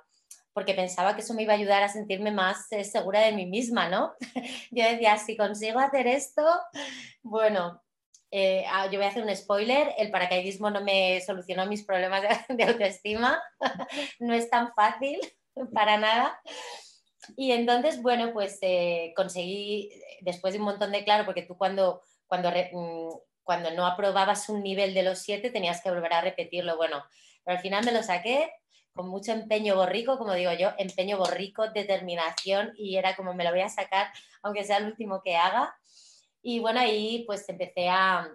porque 0.53 0.73
pensaba 0.73 1.15
que 1.15 1.21
eso 1.21 1.33
me 1.33 1.43
iba 1.43 1.53
a 1.53 1.57
ayudar 1.57 1.83
a 1.83 1.89
sentirme 1.89 2.31
más 2.31 2.71
eh, 2.71 2.83
segura 2.83 3.21
de 3.21 3.31
mí 3.31 3.45
misma, 3.45 3.89
¿no? 3.89 4.13
yo 4.71 4.83
decía, 4.83 5.17
si 5.17 5.37
consigo 5.37 5.79
hacer 5.79 6.07
esto, 6.07 6.43
bueno, 7.21 7.81
eh, 8.31 8.63
ah, 8.67 8.85
yo 8.87 8.99
voy 8.99 9.05
a 9.05 9.09
hacer 9.09 9.23
un 9.23 9.35
spoiler, 9.35 9.93
el 9.97 10.11
paracaidismo 10.11 10.69
no 10.69 10.83
me 10.83 11.19
solucionó 11.21 11.65
mis 11.65 11.83
problemas 11.83 12.23
de, 12.47 12.63
autoestima, 12.65 13.41
no 14.19 14.33
es 14.33 14.49
tan 14.49 14.73
fácil 14.73 15.19
para 15.73 15.97
nada. 15.97 16.39
Y 17.35 17.51
entonces, 17.51 18.01
bueno, 18.01 18.33
pues 18.33 18.59
eh, 18.61 19.13
conseguí, 19.15 19.91
después 20.21 20.53
de 20.53 20.59
un 20.59 20.65
montón 20.65 20.91
de 20.91 21.03
claro, 21.03 21.25
porque 21.25 21.43
tú 21.43 21.57
cuando, 21.57 22.01
cuando, 22.27 22.49
mm, 22.49 23.09
cuando 23.49 23.71
no 23.71 23.87
aprobabas 23.87 24.47
un 24.49 24.61
nivel 24.61 24.93
de 24.93 25.01
los 25.01 25.17
siete 25.17 25.49
tenías 25.49 25.81
que 25.81 25.89
volver 25.89 26.13
a 26.13 26.21
repetirlo, 26.21 26.77
bueno, 26.77 27.03
pero 27.43 27.57
al 27.57 27.63
final 27.63 27.83
me 27.83 27.91
lo 27.91 28.03
saqué 28.03 28.51
con 28.93 29.09
mucho 29.09 29.31
empeño 29.31 29.75
borrico, 29.75 30.19
como 30.19 30.35
digo 30.35 30.53
yo, 30.53 30.69
empeño 30.77 31.17
borrico, 31.17 31.67
determinación 31.71 32.73
y 32.77 32.97
era 32.97 33.15
como 33.15 33.33
me 33.33 33.43
lo 33.43 33.49
voy 33.49 33.61
a 33.61 33.69
sacar, 33.69 34.13
aunque 34.43 34.63
sea 34.63 34.77
el 34.77 34.85
último 34.85 35.23
que 35.23 35.35
haga. 35.35 35.75
Y 36.43 36.59
bueno, 36.59 36.79
ahí 36.79 37.23
pues 37.25 37.49
empecé 37.49 37.89
a, 37.89 38.29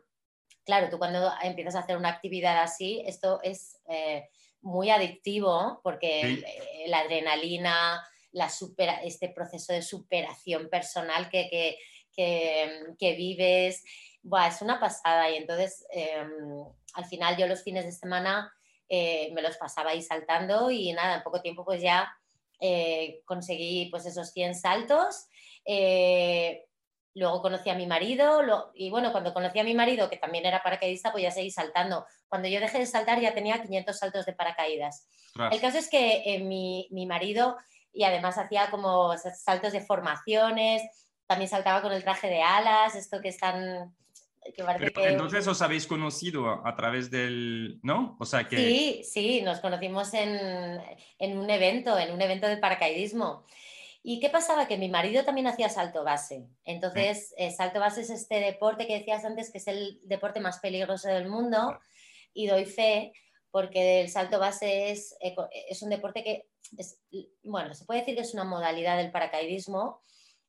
claro, 0.64 0.90
tú 0.90 0.98
cuando 0.98 1.32
empiezas 1.44 1.76
a 1.76 1.84
hacer 1.84 1.96
una 1.96 2.08
actividad 2.08 2.60
así, 2.60 3.04
esto 3.06 3.38
es 3.44 3.80
eh, 3.88 4.28
muy 4.62 4.90
adictivo 4.90 5.80
porque 5.84 6.42
sí. 6.42 6.88
la 6.88 7.02
adrenalina, 7.02 8.04
la 8.32 8.50
supera, 8.50 8.94
este 9.04 9.28
proceso 9.28 9.72
de 9.72 9.82
superación 9.82 10.68
personal 10.68 11.28
que, 11.28 11.48
que, 11.48 11.78
que, 12.12 12.96
que 12.98 13.12
vives, 13.14 13.84
buah, 14.24 14.48
es 14.48 14.60
una 14.62 14.80
pasada 14.80 15.30
y 15.30 15.36
entonces 15.36 15.86
eh, 15.92 16.26
al 16.94 17.04
final 17.04 17.36
yo 17.36 17.46
los 17.46 17.62
fines 17.62 17.84
de 17.84 17.92
semana 17.92 18.52
eh, 18.88 19.30
me 19.32 19.42
los 19.42 19.56
pasaba 19.56 19.90
ahí 19.90 20.02
saltando 20.02 20.70
y 20.70 20.92
nada, 20.92 21.16
en 21.16 21.22
poco 21.22 21.40
tiempo 21.40 21.64
pues 21.64 21.80
ya 21.80 22.12
eh, 22.60 23.22
conseguí 23.24 23.88
pues 23.90 24.06
esos 24.06 24.30
100 24.32 24.54
saltos. 24.54 25.26
Eh, 25.64 26.64
luego 27.14 27.42
conocí 27.42 27.70
a 27.70 27.74
mi 27.74 27.86
marido 27.86 28.42
y 28.74 28.90
bueno, 28.90 29.12
cuando 29.12 29.32
conocí 29.32 29.58
a 29.58 29.64
mi 29.64 29.74
marido, 29.74 30.10
que 30.10 30.16
también 30.16 30.46
era 30.46 30.62
paracaidista, 30.62 31.12
pues 31.12 31.22
ya 31.22 31.30
seguí 31.30 31.50
saltando. 31.50 32.06
Cuando 32.28 32.48
yo 32.48 32.60
dejé 32.60 32.78
de 32.78 32.86
saltar 32.86 33.20
ya 33.20 33.34
tenía 33.34 33.62
500 33.62 33.96
saltos 33.96 34.26
de 34.26 34.32
paracaídas. 34.32 35.08
El 35.50 35.60
caso 35.60 35.78
es 35.78 35.88
que 35.88 36.40
mi, 36.44 36.88
mi 36.90 37.06
marido 37.06 37.56
y 37.92 38.04
además 38.04 38.38
hacía 38.38 38.70
como 38.70 39.16
saltos 39.16 39.72
de 39.72 39.80
formaciones, 39.80 40.82
también 41.26 41.48
saltaba 41.48 41.82
con 41.82 41.92
el 41.92 42.02
traje 42.02 42.28
de 42.28 42.42
alas, 42.42 42.94
esto 42.96 43.20
que 43.20 43.28
están 43.28 43.94
entonces 44.44 45.46
os 45.46 45.62
habéis 45.62 45.86
conocido 45.86 46.66
a, 46.66 46.76
través 46.76 47.10
del, 47.10 47.80
¿no? 47.82 48.16
O 48.20 48.24
sea 48.24 48.46
que... 48.46 48.56
Sí, 48.56 49.02
sí, 49.04 49.42
nos 49.42 49.60
conocimos 49.60 50.12
en, 50.14 50.80
un 51.38 51.50
evento, 51.50 51.98
en 51.98 52.12
un 52.12 52.20
evento 52.20 52.46
de 52.46 52.58
paracaidismo. 52.58 53.44
¿Y 54.02 54.20
qué 54.20 54.28
pasaba? 54.28 54.68
Que 54.68 54.76
mi 54.76 54.88
marido 54.88 55.24
también 55.24 55.46
hacía 55.46 55.70
salto 55.70 56.04
base. 56.04 56.46
Entonces, 56.64 57.34
eh, 57.38 57.50
salto 57.50 57.80
base 57.80 58.02
es 58.02 58.10
este 58.10 58.40
deporte 58.40 58.86
que 58.86 58.98
decías 58.98 59.24
antes, 59.24 59.50
que 59.50 59.58
es 59.58 59.66
el 59.66 59.98
deporte 60.04 60.40
más 60.40 60.58
peligroso 60.58 61.08
del 61.08 61.28
mundo. 61.28 61.78
Y 62.34 62.46
doy 62.46 62.66
fe 62.66 63.12
porque 63.50 64.02
el 64.02 64.10
salto 64.10 64.38
base 64.38 64.90
es, 64.90 65.16
es 65.20 65.80
un 65.82 65.88
deporte 65.88 66.22
que, 66.22 66.48
es, 66.76 67.00
bueno, 67.44 67.72
se 67.72 67.84
puede 67.84 68.00
decir 68.00 68.16
que 68.16 68.22
es 68.22 68.34
una 68.34 68.44
modalidad 68.44 68.98
del 68.98 69.12
paracaidismo 69.12 70.02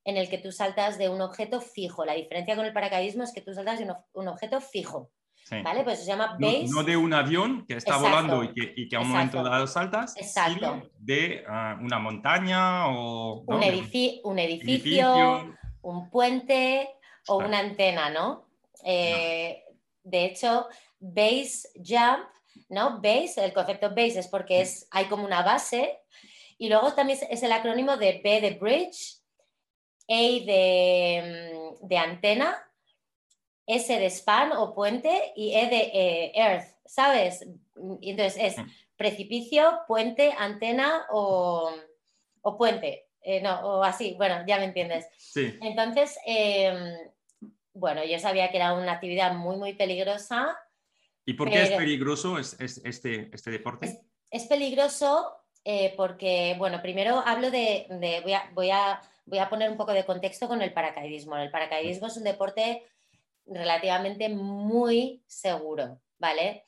en 0.06 0.18
el 0.18 0.30
que 0.30 0.38
tú 0.38 0.52
saltas 0.52 0.98
de 0.98 1.10
un 1.10 1.20
objeto 1.22 1.60
fijo. 1.60 2.06
La 2.06 2.14
diferencia 2.14 2.56
con 2.56 2.66
el 2.66 2.74
paracaidismo 2.74 3.24
es 3.24 3.34
que 3.34 3.42
tú 3.42 3.54
saltas 3.54 3.80
de 3.80 3.92
un, 4.14 4.28
objeto 4.28 4.62
fijo. 4.62 5.12
¿Vale? 5.64 5.84
Pues 5.84 6.00
se 6.00 6.06
llama 6.06 6.38
base. 6.40 6.68
No, 6.70 6.84
de 6.84 6.98
un 6.98 7.14
avión 7.14 7.66
que 7.68 7.76
está 7.76 7.98
volando 7.98 8.44
y 8.44 8.88
que, 8.88 8.96
a 8.96 9.02
un 9.02 9.10
momento 9.10 9.44
dado 9.44 9.68
saltas, 9.68 10.16
Exacto. 10.18 10.90
de 10.98 11.44
ah, 11.48 11.78
una 11.82 12.00
montaña 12.00 12.88
o... 12.88 13.44
Un, 13.46 13.62
edificio, 13.62 15.56
un 15.82 16.10
puente 16.10 16.90
o 17.28 17.38
una 17.38 17.60
antena, 17.60 18.10
¿no? 18.10 18.48
Eh, 18.84 19.64
de 20.04 20.26
hecho, 20.26 20.68
base 21.00 21.70
jump, 21.76 22.28
¿no? 22.70 23.02
Base, 23.02 23.44
el 23.44 23.54
concepto 23.54 23.90
base 23.90 24.20
es 24.20 24.28
porque 24.28 24.62
es, 24.62 24.88
hay 24.92 25.06
como 25.06 25.26
una 25.26 25.44
base 25.44 26.00
y 26.58 26.70
luego 26.70 26.94
también 26.94 27.20
es 27.30 27.44
el 27.44 27.52
acrónimo 27.52 27.98
de 27.98 28.22
B 28.24 28.42
de 28.42 28.52
bridge, 28.52 29.25
a 30.08 30.14
mm, 30.14 31.88
de, 31.88 31.98
antena, 31.98 32.56
S 33.66 34.00
de 34.00 34.10
span 34.10 34.52
o 34.52 34.74
puente 34.74 35.34
y 35.36 35.56
E 35.56 35.70
de 35.70 35.92
eh, 35.94 36.32
earth, 36.36 36.68
¿sabes? 36.86 37.46
entonces 38.02 38.38
es 38.38 38.58
mm. 38.58 38.70
precipicio, 38.96 39.80
puente, 39.88 40.34
antena 40.38 41.06
o, 41.12 41.72
puente. 42.58 43.08
Eh, 43.22 43.42
no, 43.42 43.60
o 43.62 43.84
así, 43.84 44.14
bueno, 44.18 44.44
ya 44.46 44.60
me 44.60 44.66
entiendes. 44.66 45.08
Sí. 45.18 45.58
Entonces, 45.62 46.16
em, 46.28 46.94
bueno, 47.74 48.06
yo 48.06 48.20
sabía 48.20 48.52
que 48.52 48.58
era 48.58 48.74
una 48.74 48.94
actividad 48.94 49.34
muy, 49.34 49.58
muy 49.58 49.74
peligrosa. 49.74 50.56
¿Y 51.26 51.34
por 51.34 51.50
qué 51.50 51.64
es 51.64 51.72
peligroso 51.72 52.38
este, 52.38 53.30
este 53.34 53.50
deporte? 53.50 54.00
Es, 54.30 54.46
peligroso 54.46 55.38
eh, 55.64 55.96
porque, 55.98 56.56
bueno, 56.60 56.84
primero 56.84 57.24
hablo 57.26 57.50
de, 57.50 57.88
voy 58.24 58.34
a 58.34 58.52
voy 58.54 58.70
a 58.70 59.02
poner 59.50 59.70
un 59.70 59.78
poco 59.78 59.94
de 59.94 60.06
contexto 60.06 60.48
con 60.48 60.62
el 60.62 60.74
paracaidismo. 60.74 61.38
El 61.38 61.52
paracaidismo 61.52 62.08
es 62.08 62.18
un 62.18 62.24
deporte 62.24 62.84
relativamente 63.46 64.30
muy 64.30 65.24
seguro, 65.28 66.02
¿vale? 66.18 66.64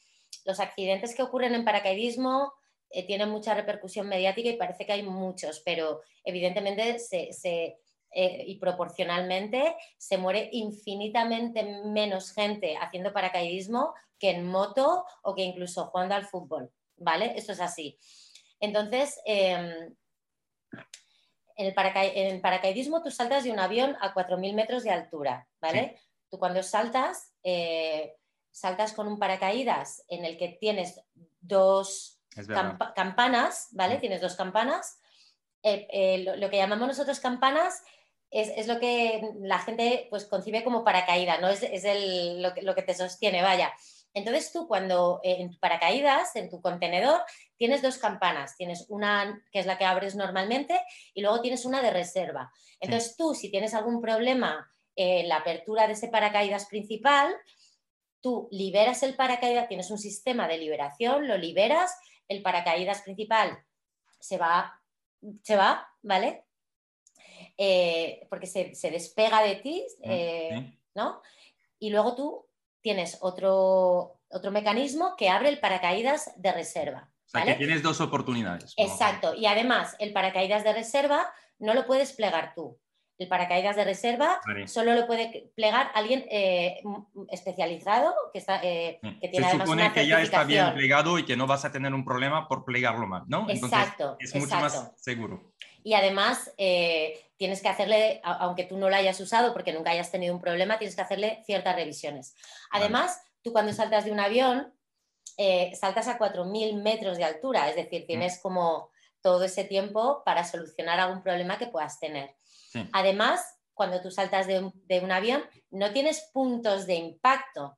Los 0.46 0.60
accidentes 0.60 1.16
que 1.16 1.24
ocurren 1.24 1.56
en 1.56 1.66
paracaidismo 1.66 2.54
eh, 2.90 3.06
tienen 3.06 3.30
mucha 3.30 3.54
repercusión 3.54 4.08
mediática 4.08 4.50
y 4.50 4.58
parece 4.58 4.86
que 4.86 4.94
hay 4.94 5.04
muchos, 5.04 5.62
pero 5.66 6.02
evidentemente 6.24 6.98
eh, 8.12 8.44
y 8.48 8.56
proporcionalmente 8.58 9.76
se 9.98 10.18
muere 10.18 10.50
infinitamente 10.54 11.64
menos 11.86 12.32
gente 12.32 12.78
haciendo 12.78 13.12
paracaidismo 13.12 13.94
que 14.18 14.32
en 14.32 14.48
moto 14.48 15.06
o 15.24 15.36
que 15.36 15.44
incluso 15.44 15.88
jugando 15.88 16.16
al 16.16 16.26
fútbol, 16.26 16.72
¿vale? 16.96 17.34
Esto 17.36 17.52
es 17.52 17.60
así. 17.60 17.98
Entonces, 18.60 19.20
em, 19.26 19.96
en 21.58 21.66
el, 21.66 22.42
paracaidismo 22.42 23.02
tú 23.02 23.10
saltas 23.10 23.44
de 23.44 23.52
un 23.52 23.60
avión 23.60 23.98
a 24.00 24.14
4.000 24.14 24.54
metros 24.54 24.84
de 24.84 24.92
altura, 24.92 25.48
¿vale? 25.60 26.00
Tú 26.30 26.38
cuando 26.38 26.62
saltas, 26.62 27.34
eh, 27.44 28.16
saltas 28.52 28.94
con 28.94 29.08
un 29.08 29.18
paracaídas 29.18 30.04
en 30.08 30.24
el 30.24 30.38
que 30.38 30.58
tienes 30.60 31.02
dos 31.40 32.22
campanas, 32.96 33.70
¿vale? 33.72 33.98
Tienes 33.98 34.22
dos 34.22 34.36
campanas. 34.36 35.00
Eh, 35.64 35.88
eh, 35.92 36.38
lo, 36.38 36.50
que 36.50 36.58
llamamos 36.58 36.88
nosotros 36.88 37.20
campanas 37.20 37.84
es, 38.30 38.68
lo 38.68 38.80
que 38.80 39.22
la 39.40 39.58
gente 39.58 40.08
pues 40.12 40.26
concibe 40.26 40.64
como 40.64 40.84
paracaídas, 40.84 41.42
¿no? 41.42 41.50
Es, 41.50 41.64
lo, 42.40 42.54
que, 42.54 42.62
lo 42.62 42.76
que 42.76 42.84
te 42.84 42.94
sostiene, 42.94 43.42
vaya. 43.42 43.74
Entonces 44.18 44.52
tú 44.52 44.68
cuando 44.68 45.20
eh, 45.24 45.38
en 45.40 45.52
tu 45.52 45.60
paracaídas, 45.60 46.36
en 46.36 46.50
tu 46.50 46.60
contenedor, 46.62 47.22
tienes 47.56 47.82
dos 47.82 47.98
campanas. 47.98 48.58
Tienes 48.58 48.86
una 48.90 49.44
que 49.52 49.60
es 49.60 49.66
la 49.66 49.78
que 49.78 49.86
abres 49.86 50.16
normalmente 50.16 50.80
y 51.14 51.22
luego 51.22 51.42
tienes 51.42 51.66
una 51.66 51.82
de 51.82 51.92
reserva. 51.92 52.52
Entonces 52.80 53.16
tú, 53.16 53.36
si 53.36 53.52
tienes 53.52 53.74
algún 53.74 54.02
problema 54.02 54.70
en 54.96 55.30
la 55.30 55.38
apertura 55.38 55.86
de 55.86 55.94
ese 55.94 56.08
paracaídas 56.08 56.66
principal, 56.66 57.36
tú 58.20 58.48
liberas 58.52 59.04
el 59.04 59.16
paracaídas, 59.16 59.68
tienes 59.68 59.92
un 59.92 60.00
sistema 60.00 60.48
de 60.48 60.58
liberación, 60.58 61.28
lo 61.28 61.38
liberas, 61.38 61.96
el 62.28 62.42
paracaídas 62.42 63.04
principal 63.04 63.64
se 64.20 64.38
va, 64.38 64.82
se 65.44 65.56
va, 65.56 65.88
¿vale? 66.02 66.46
Eh, 67.56 68.26
porque 68.30 68.48
se, 68.48 68.92
despega 68.92 69.44
de 69.44 69.56
ti, 69.58 69.86
eh, 70.02 70.76
¿no? 70.96 71.22
Y 71.80 71.92
luego 71.92 72.16
tú 72.16 72.47
tienes 72.88 73.18
otro, 73.20 74.18
otro 74.30 74.50
mecanismo 74.50 75.16
que 75.18 75.28
abre 75.28 75.50
el 75.50 75.60
paracaídas 75.60 76.32
de 76.38 76.54
reserva. 76.54 77.10
O 77.26 77.30
sea, 77.30 77.44
que 77.44 77.56
tienes 77.56 77.84
dos 77.84 78.00
oportunidades. 78.00 78.74
Exacto. 78.78 79.34
Y 79.36 79.46
además, 79.46 79.98
el 80.00 80.14
paracaídas 80.14 80.64
de 80.64 80.72
reserva 80.72 81.30
no 81.60 81.74
lo 81.74 81.86
puedes 81.86 82.14
plegar 82.14 82.54
tú. 82.56 82.80
El 83.18 83.28
paracaídas 83.28 83.76
de 83.76 83.84
reserva 83.84 84.40
solo 84.68 84.94
lo 84.94 85.06
puede 85.06 85.52
plegar 85.54 85.92
alguien 85.96 86.24
eh, 86.32 86.82
especializado 87.30 88.14
que, 88.32 88.40
está, 88.40 88.62
eh, 88.64 89.02
que 89.20 89.28
tiene 89.28 89.52
Se 89.52 89.60
supone 89.60 89.92
que 89.92 90.08
ya 90.08 90.22
está 90.22 90.46
bien 90.46 90.74
plegado 90.74 91.20
y 91.20 91.26
que 91.26 91.36
no 91.36 91.46
vas 91.46 91.66
a 91.66 91.74
tener 91.74 91.94
un 91.94 92.06
problema 92.06 92.48
por 92.48 92.64
plegarlo 92.64 93.06
mal, 93.06 93.24
¿no? 93.28 93.50
Exacto. 93.50 94.16
es 94.18 94.34
mucho 94.34 94.56
más 94.56 94.94
seguro. 94.96 95.42
Y 95.84 95.94
además, 95.94 96.54
eh, 96.58 97.28
tienes 97.38 97.62
que 97.62 97.70
hacerle, 97.70 98.20
aunque 98.24 98.64
tú 98.64 98.78
no 98.78 98.90
lo 98.90 98.96
hayas 98.96 99.20
usado 99.20 99.54
porque 99.54 99.74
nunca 99.74 99.92
hayas 99.92 100.12
tenido 100.12 100.34
un 100.34 100.42
problema, 100.42 100.78
tienes 100.78 100.96
que 100.96 101.02
hacerle 101.02 101.44
ciertas 101.46 101.76
revisiones. 101.76 102.36
Además, 102.72 103.22
tú 103.44 103.54
cuando 103.54 103.74
saltas 103.74 104.06
de 104.06 104.12
un 104.12 104.20
avión, 104.20 104.74
eh, 105.38 105.76
saltas 105.80 106.08
a 106.08 106.18
4.000 106.18 106.82
metros 106.82 107.18
de 107.18 107.24
altura, 107.24 107.70
es 107.70 107.76
decir, 107.76 108.06
tienes 108.08 108.40
como 108.40 108.90
todo 109.22 109.44
ese 109.44 109.64
tiempo 109.64 110.24
para 110.26 110.44
solucionar 110.44 111.00
algún 111.00 111.22
problema 111.22 111.58
que 111.58 111.68
puedas 111.68 112.00
tener. 112.00 112.36
Además, 112.92 113.58
cuando 113.74 114.02
tú 114.02 114.12
saltas 114.12 114.48
de 114.48 114.60
un, 114.60 115.12
avión, 115.12 115.44
no 115.70 115.92
tienes 115.92 116.30
puntos 116.34 116.88
de 116.88 116.96
impacto. 116.96 117.78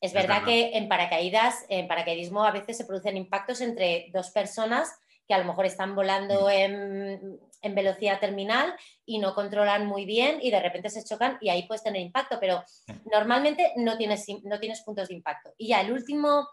Es, 0.00 0.12
verdad, 0.12 0.44
que 0.44 0.76
en 0.76 0.88
paracaídas, 0.88 1.64
en 1.68 1.86
paracaidismo 1.86 2.44
a 2.44 2.50
veces 2.50 2.76
se 2.76 2.84
producen 2.84 3.16
impactos 3.16 3.60
entre 3.60 4.08
dos 4.12 4.30
personas 4.30 4.98
que 5.30 5.34
a 5.34 5.38
lo 5.38 5.44
mejor 5.44 5.64
están 5.64 5.94
volando 5.94 6.46
mm. 6.46 6.50
en, 6.50 7.40
en 7.62 7.74
velocidad 7.76 8.18
terminal 8.18 8.74
y 9.06 9.20
no 9.20 9.32
controlan 9.32 9.86
muy 9.86 10.04
bien 10.04 10.40
y 10.42 10.50
de 10.50 10.58
repente 10.58 10.90
se 10.90 11.04
chocan 11.04 11.38
y 11.40 11.50
ahí 11.50 11.68
puedes 11.68 11.84
tener 11.84 12.02
impacto, 12.02 12.38
pero 12.40 12.64
normalmente 13.12 13.72
no 13.76 13.96
tienes, 13.96 14.26
no 14.42 14.58
tienes 14.58 14.82
puntos 14.82 15.06
de 15.06 15.14
impacto. 15.14 15.54
Y 15.56 15.68
ya 15.68 15.82
el 15.82 15.92
último, 15.92 16.48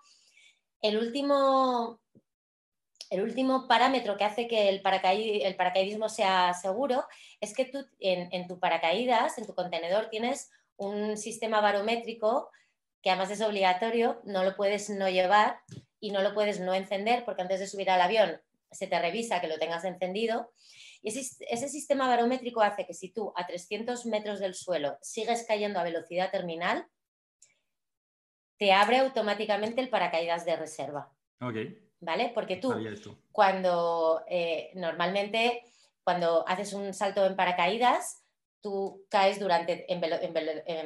el 0.80 1.00
último, 1.00 2.00
el 3.10 3.24
último 3.24 3.68
parámetro 3.68 4.16
que 4.16 4.26
hace 4.26 4.48
que 4.48 4.70
el, 4.70 4.84
el 4.86 5.56
paracaidismo 5.56 6.08
sea 6.08 6.54
seguro 6.54 7.04
es 7.42 7.56
que 7.56 7.66
tú 7.66 7.80
en, 8.00 8.48
tu 8.48 8.60
paracaídas, 8.60 9.40
en 9.40 9.48
tu 9.48 9.56
contenedor, 9.56 10.10
tienes 10.12 10.52
un 10.76 11.18
sistema 11.18 11.62
barométrico 11.62 12.52
que 13.02 13.10
además 13.10 13.32
es 13.32 13.42
obligatorio, 13.42 14.22
no 14.24 14.44
lo 14.44 14.56
puedes 14.56 14.92
no 14.92 15.10
llevar 15.10 15.62
y 16.00 16.12
no 16.12 16.22
lo 16.22 16.36
puedes 16.36 16.60
no 16.60 16.76
encender 16.76 17.26
porque 17.26 17.42
antes 17.42 17.60
de 17.60 17.66
subir 17.66 17.90
al 17.90 18.02
avión 18.02 18.40
se 18.78 18.88
te 18.88 19.00
revisa 19.00 19.42
que 19.42 19.48
lo 19.48 19.58
tengas 19.58 19.84
encendido 19.84 20.52
y 21.02 21.10
ese, 21.10 21.70
sistema 21.70 22.08
barométrico 22.08 22.62
hace 22.62 22.86
que 22.86 22.94
si 22.94 23.10
tú 23.10 23.32
a 23.36 23.46
300 23.46 24.06
metros 24.08 24.40
del 24.40 24.54
suelo 24.54 24.98
sigues 25.02 25.46
cayendo 25.48 25.80
a 25.80 25.84
velocidad 25.84 26.32
terminal, 26.32 26.86
te 28.58 28.74
abre 28.74 28.98
automáticamente 28.98 29.82
el 29.82 29.90
paracaídas 29.90 30.46
de 30.46 30.56
reserva. 30.56 31.12
¿Vale? 32.00 32.32
Porque 32.34 32.58
tú, 32.58 32.74
cuando 33.32 34.24
eh, 34.28 34.72
normalmente, 34.76 35.64
cuando 36.04 36.48
haces 36.48 36.74
un 36.74 36.94
salto 36.94 37.26
en 37.26 37.36
paracaídas, 37.36 38.24
tú 38.62 39.06
caes 39.10 39.40
durante, 39.40 39.86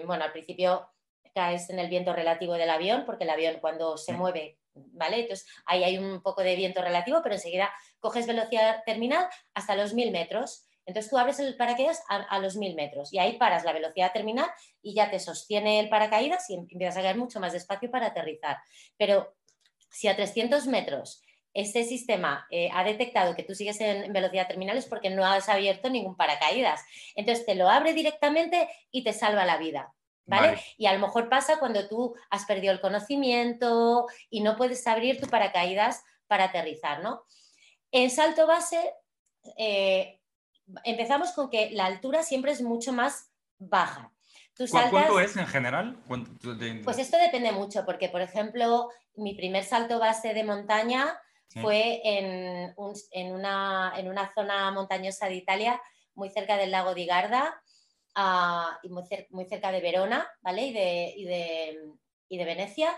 bueno, 0.06 0.24
al 0.24 0.32
principio 0.32 0.88
caes 1.34 1.70
en 1.70 1.80
el 1.80 1.90
viento 1.90 2.14
relativo 2.14 2.54
del 2.54 2.70
avión, 2.70 3.06
porque 3.06 3.24
el 3.24 3.30
avión 3.30 3.58
cuando 3.62 3.98
se 3.98 4.14
mueve, 4.14 4.60
¿vale? 4.74 5.22
Entonces 5.22 5.48
ahí 5.66 5.84
hay 5.84 5.98
un 5.98 6.22
poco 6.22 6.42
de 6.42 6.56
viento 6.56 6.82
relativo, 6.82 7.22
pero 7.24 7.36
enseguida 7.36 7.72
coges 8.00 8.28
velocidad 8.28 8.84
terminal 8.86 9.28
hasta 9.54 9.76
los 9.76 9.94
mil 9.94 10.12
metros. 10.12 10.68
Entonces 10.86 11.10
tú 11.10 11.18
abres 11.18 11.40
el 11.40 11.56
paracaídas 11.56 12.04
a, 12.10 12.40
los 12.40 12.56
mil 12.56 12.76
metros 12.76 13.14
y 13.14 13.20
ahí 13.20 13.38
paras 13.38 13.64
la 13.64 13.72
velocidad 13.72 14.12
terminal 14.12 14.50
y 14.82 14.96
ya 14.96 15.12
te 15.12 15.20
sostiene 15.20 15.80
el 15.80 15.90
paracaídas 15.90 16.50
y 16.50 16.56
empiezas 16.56 16.98
a 16.98 17.02
caer 17.04 17.18
mucho 17.18 17.40
más 17.40 17.54
despacio 17.54 17.92
para 17.92 18.08
aterrizar. 18.08 18.58
Pero 18.98 19.36
si 19.92 20.08
a 20.08 20.16
300 20.16 20.66
metros 20.68 21.22
este 21.54 21.84
sistema 21.84 22.48
eh, 22.50 22.70
ha 22.74 22.84
detectado 22.84 23.36
que 23.36 23.44
tú 23.44 23.54
sigues 23.54 23.80
en 23.82 24.14
velocidad 24.14 24.48
terminal 24.48 24.78
es 24.78 24.86
porque 24.86 25.10
no 25.10 25.26
has 25.26 25.50
abierto 25.50 25.90
ningún 25.90 26.16
paracaídas. 26.16 26.82
Entonces 27.16 27.46
te 27.46 27.56
lo 27.56 27.70
abre 27.70 27.94
directamente 27.94 28.68
y 28.90 29.04
te 29.04 29.14
salva 29.14 29.46
la 29.46 29.58
vida. 29.58 29.94
¿Vale? 30.26 30.62
Y 30.78 30.86
a 30.86 30.94
lo 30.94 31.00
mejor 31.00 31.30
pasa 31.30 31.60
cuando 31.60 31.88
tú 31.88 32.16
has 32.30 32.46
perdido 32.46 32.72
el 32.72 32.80
conocimiento 32.80 34.08
y 34.30 34.42
no 34.42 34.56
puedes 34.56 34.86
abrir 34.88 35.20
tu 35.20 35.28
paracaídas 35.28 36.04
para 36.28 36.46
aterrizar, 36.46 37.04
¿no? 37.04 37.24
En 37.92 38.10
salto 38.10 38.48
base, 38.48 38.94
eh, 39.58 40.22
empezamos 40.84 41.32
con 41.32 41.50
que 41.50 41.72
la 41.72 41.86
altura 41.86 42.24
siempre 42.24 42.52
es 42.52 42.62
mucho 42.62 42.94
más 42.94 43.32
baja. 43.58 44.12
¿Cuánto 44.70 45.20
es 45.20 45.36
en 45.38 45.48
general? 45.48 45.98
Pues 46.84 46.98
esto 47.00 47.18
depende 47.18 47.52
mucho, 47.52 47.86
porque 47.86 48.10
por 48.10 48.22
ejemplo, 48.22 48.90
mi 49.16 49.34
primer 49.34 49.64
salto 49.64 50.00
base 50.00 50.34
de 50.34 50.44
montaña 50.44 51.20
fue 51.62 52.02
en, 52.04 52.74
una, 53.32 53.94
en, 53.96 54.08
una, 54.08 54.32
zona 54.34 54.72
montañosa 54.72 55.28
de 55.28 55.36
Italia, 55.36 55.82
muy 56.14 56.30
cerca 56.30 56.58
del 56.58 56.72
lago 56.72 56.94
di 56.94 57.06
Garda 57.06 57.62
ah, 58.16 58.80
y 58.84 58.90
muy, 58.90 59.04
muy, 59.30 59.46
cerca 59.46 59.72
de 59.72 59.82
Verona, 59.82 60.28
¿vale? 60.42 60.68
Y 60.68 60.74
de, 60.74 61.14
y 61.16 61.26
de, 61.26 61.80
y 62.30 62.38
de 62.38 62.46
Venecia. 62.46 62.92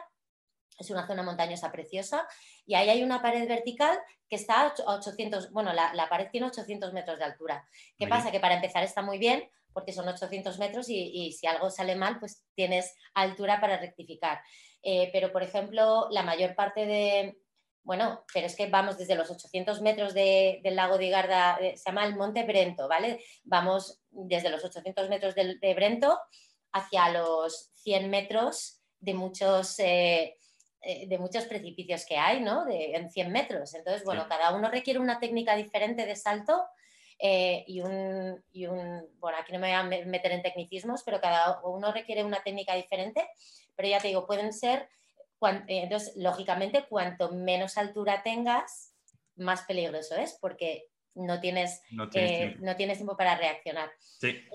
Es 0.80 0.89
una 0.89 1.06
zona 1.06 1.21
montañosa 1.21 1.71
preciosa 1.71 2.28
y 2.65 2.73
ahí 2.73 2.89
hay 2.89 3.04
una 3.04 3.21
pared 3.21 3.47
vertical 3.47 3.99
que 4.28 4.36
está 4.36 4.62
a 4.62 4.95
800, 4.95 5.52
bueno, 5.52 5.71
la, 5.71 5.93
la 5.93 6.10
pared 6.10 6.30
tiene 6.32 6.47
800 6.47 6.93
metros 6.93 7.19
de 7.19 7.26
altura. 7.26 7.67
¿Qué 7.95 8.08
pasa? 8.08 8.32
Que 8.32 8.39
para 8.39 8.56
empezar 8.56 8.84
está 8.84 9.04
muy 9.04 9.19
bien 9.19 9.47
porque 9.73 9.91
son 9.91 10.08
800 10.08 10.58
metros 10.60 10.89
y, 10.89 11.12
y, 11.13 11.32
si 11.34 11.47
algo 11.47 11.69
sale 11.69 11.95
mal, 11.95 12.19
pues 12.19 12.43
tienes 12.56 12.95
altura 13.13 13.60
para 13.60 13.78
rectificar. 13.78 14.41
Eh, 14.84 15.10
pero, 15.12 15.32
por 15.32 15.43
ejemplo, 15.43 16.08
la 16.12 16.23
mayor 16.23 16.56
parte 16.56 16.86
de, 16.86 17.38
bueno, 17.84 18.23
pero 18.34 18.47
es 18.47 18.56
que 18.56 18.67
vamos 18.67 18.97
desde 18.97 19.15
los 19.15 19.30
800 19.30 19.82
metros 19.82 20.13
del 20.13 20.76
lago 20.76 20.97
de 20.97 21.10
Garda, 21.10 21.58
eh, 21.60 21.78
se 21.78 21.89
llama 21.89 22.06
el 22.06 22.15
Monte 22.15 22.43
Brento, 22.43 22.88
¿vale? 22.88 23.23
Vamos 23.43 24.02
desde 24.13 24.49
los 24.49 24.63
800 24.63 25.10
metros 25.10 25.36
de, 25.36 25.73
Brento 25.76 26.19
hacia 26.71 27.10
los 27.10 27.71
100 27.76 28.10
metros 28.10 28.82
de 28.99 29.13
muchos, 29.13 29.80
eh, 29.80 30.38
eh, 30.82 31.08
de 31.08 31.17
muchos 31.17 31.45
precipicios 31.45 32.06
que 32.06 32.17
hay, 32.17 32.41
¿no? 32.41 32.65
De, 32.65 32.95
en 32.95 33.12
100 33.12 33.32
metros. 33.32 33.73
Entonces, 33.73 34.04
bueno, 34.04 34.28
cada 34.28 34.56
uno 34.56 34.69
requiere 34.69 34.99
una 34.99 35.19
técnica 35.19 35.56
diferente 35.56 36.06
de 36.06 36.15
salto 36.15 36.63
y, 37.19 37.80
un, 37.80 38.43
y, 38.52 38.65
un, 38.65 39.08
bueno, 39.19 39.38
aquí 39.38 39.54
no 39.54 39.60
me 39.60 39.67
voy 39.67 39.76
a 39.76 40.06
meter 40.06 40.34
en 40.34 40.41
tecnicismos, 40.41 41.04
pero 41.04 41.21
cada 41.21 41.62
uno 41.63 41.93
requiere 41.93 42.23
una 42.23 42.43
técnica 42.43 42.76
diferente, 42.76 43.26
pero 43.76 43.88
ya 43.88 43.99
te 43.99 44.10
digo, 44.10 44.28
pueden 44.28 44.52
ser 44.52 44.89
eh, 45.52 45.84
entonces, 45.84 46.13
lógicamente, 46.15 46.86
cuanto 46.88 47.32
menos 47.32 47.78
altura 47.78 48.23
tengas, 48.23 48.93
más 49.36 49.63
peligroso 49.63 50.15
es, 50.15 50.38
porque 50.39 50.88
no 51.15 51.39
tienes, 51.39 51.82
no 51.91 52.10
tienes, 52.10 52.32
eh, 52.32 52.95
tiempo. 52.95 53.17
para 53.17 53.36
reaccionar. 53.38 53.91
Eh, 54.21 54.47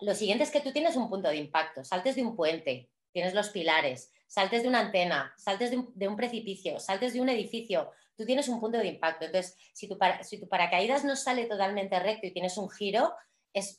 lo 0.00 0.14
siguiente 0.14 0.44
es 0.44 0.50
que 0.50 0.60
tú 0.60 0.72
tienes 0.72 0.96
un 0.96 1.08
punto 1.08 1.28
de 1.28 1.36
impacto, 1.36 1.84
saltes 1.84 2.16
de 2.16 2.22
un 2.22 2.36
puente, 2.36 2.90
tienes 3.12 3.34
los 3.34 3.48
pilares, 3.48 4.12
saltes 4.26 4.62
de 4.62 4.68
una 4.68 4.80
antena, 4.80 5.32
saltes 5.38 5.70
de 5.70 6.08
un, 6.08 6.16
precipicio, 6.16 6.78
saltes 6.78 7.14
de 7.14 7.20
un 7.20 7.28
edificio, 7.28 7.90
tú 8.16 8.26
tienes 8.26 8.48
un 8.48 8.60
punto 8.60 8.78
de 8.78 8.88
impacto. 8.88 9.24
Entonces, 9.24 9.56
si 9.72 9.88
tu, 9.88 9.98
si 10.22 10.38
tu 10.38 10.48
paracaídas 10.48 11.04
no 11.04 11.16
sale 11.16 11.46
totalmente 11.46 11.98
recto 11.98 12.26
y 12.26 12.32
tienes 12.32 12.58
un 12.58 12.68
giro, 12.70 13.14
es, 13.52 13.78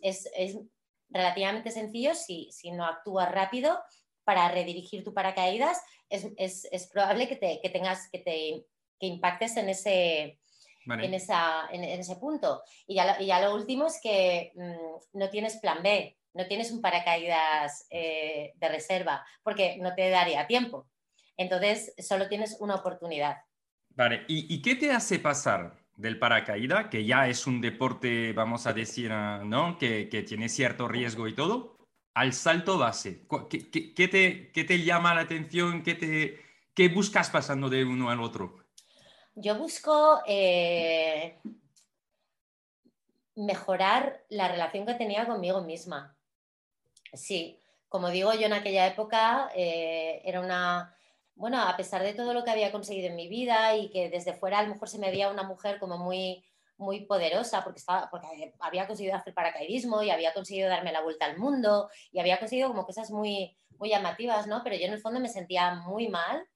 relativamente 1.09 1.71
sencillo 1.71 2.13
si, 2.15 2.49
si 2.51 2.71
no 2.71 2.85
actúas 2.85 3.31
rápido 3.31 3.79
para 4.25 4.49
redirigir 4.49 5.05
tu 5.05 5.13
paracaídas 5.13 5.81
es, 6.09 6.89
probable 6.91 7.27
que, 7.29 7.35
te, 7.35 7.61
tengas 7.69 8.09
que 8.11 8.19
te 8.19 8.65
impactes 8.99 9.57
en 9.57 9.69
ese, 9.69 10.39
en, 10.89 11.13
esa, 11.13 11.67
en, 11.71 11.83
ese 11.83 12.15
punto. 12.15 12.61
Y 12.85 12.95
ya, 12.95 13.05
lo, 13.05 13.25
ya, 13.25 13.41
lo 13.41 13.55
último 13.55 13.87
es 13.87 13.99
que 14.01 14.51
mm, 14.55 15.17
no 15.19 15.29
tienes 15.29 15.57
plan 15.57 15.83
B, 15.83 16.17
no 16.33 16.47
tienes 16.47 16.71
un 16.71 16.81
paracaídas 16.81 17.87
eh, 17.89 18.53
de 18.55 18.69
reserva, 18.69 19.25
porque 19.43 19.77
no 19.79 19.93
te 19.95 20.09
daría 20.09 20.47
tiempo. 20.47 20.87
Entonces, 21.35 21.93
solo 21.97 22.27
tienes 22.27 22.57
una 22.59 22.75
oportunidad. 22.75 23.37
Vale, 23.89 24.25
¿y, 24.27 24.61
qué 24.61 24.75
te 24.75 24.91
hace 24.91 25.19
pasar 25.19 25.75
del 25.95 26.19
paracaídas, 26.19 26.87
que 26.89 27.05
ya 27.05 27.27
es 27.27 27.47
un 27.47 27.61
deporte, 27.61 28.31
vamos 28.33 28.67
a 28.67 28.73
decir, 28.73 29.11
ah, 29.11 29.41
¿no? 29.43 29.77
que, 29.79 30.07
que 30.09 30.21
tiene 30.21 30.49
cierto 30.49 30.87
riesgo 30.87 31.27
y 31.27 31.33
todo, 31.33 31.77
al 32.13 32.33
salto 32.33 32.77
base? 32.77 33.25
¿Qué, 33.49 34.07
te, 34.07 34.63
te, 34.63 34.83
llama 34.83 35.15
la 35.15 35.21
atención? 35.21 35.81
¿Qué, 35.81 35.95
te, 35.95 36.39
¿Qué 36.75 36.89
buscas 36.89 37.31
pasando 37.31 37.69
de 37.69 37.83
uno 37.83 38.11
al 38.11 38.21
otro? 38.21 38.66
Yo 39.39 39.55
busco 39.55 40.23
eh, 40.25 41.37
mejorar 43.35 44.23
la 44.29 44.47
relación 44.47 44.87
que 44.87 44.95
tenía 44.95 45.27
conmigo 45.27 45.61
misma. 45.61 46.17
Sí, 47.13 47.59
como 47.87 48.09
digo, 48.09 48.33
yo 48.33 48.47
en 48.47 48.53
aquella 48.53 48.87
época 48.87 49.51
eh, 49.55 50.23
era 50.25 50.41
una, 50.41 50.97
bueno, 51.35 51.61
a 51.61 51.77
pesar 51.77 52.01
de 52.01 52.15
todo 52.15 52.33
lo 52.33 52.43
que 52.43 52.49
había 52.49 52.71
conseguido 52.71 53.09
en 53.09 53.15
mi 53.15 53.27
vida 53.27 53.75
y 53.77 53.91
que 53.91 54.09
desde 54.09 54.33
fuera 54.33 54.57
a 54.57 54.63
lo 54.63 54.69
mejor 54.69 54.89
se 54.89 54.97
me 54.97 55.11
veía 55.11 55.29
una 55.29 55.43
mujer 55.43 55.77
como 55.77 55.99
muy 55.99 56.43
muy 56.77 57.01
poderosa 57.01 57.63
porque, 57.63 57.79
estaba, 57.79 58.09
porque 58.09 58.53
había 58.59 58.87
conseguido 58.87 59.15
hacer 59.15 59.35
paracaidismo 59.35 60.01
y 60.01 60.09
había 60.09 60.33
conseguido 60.33 60.69
darme 60.69 60.91
la 60.91 61.01
vuelta 61.01 61.25
al 61.25 61.37
mundo 61.37 61.89
y 62.11 62.19
había 62.19 62.39
conseguido 62.39 62.69
como 62.69 62.85
cosas 62.85 63.11
muy, 63.11 63.55
muy 63.77 63.89
llamativas, 63.89 64.47
¿no? 64.47 64.61
Pero 64.63 64.75
yo 64.77 64.85
en 64.85 64.93
el 64.93 65.01
fondo 65.01 65.19
me 65.19 65.29
sentía 65.29 65.75
muy 65.75 66.07
mal, 66.07 66.47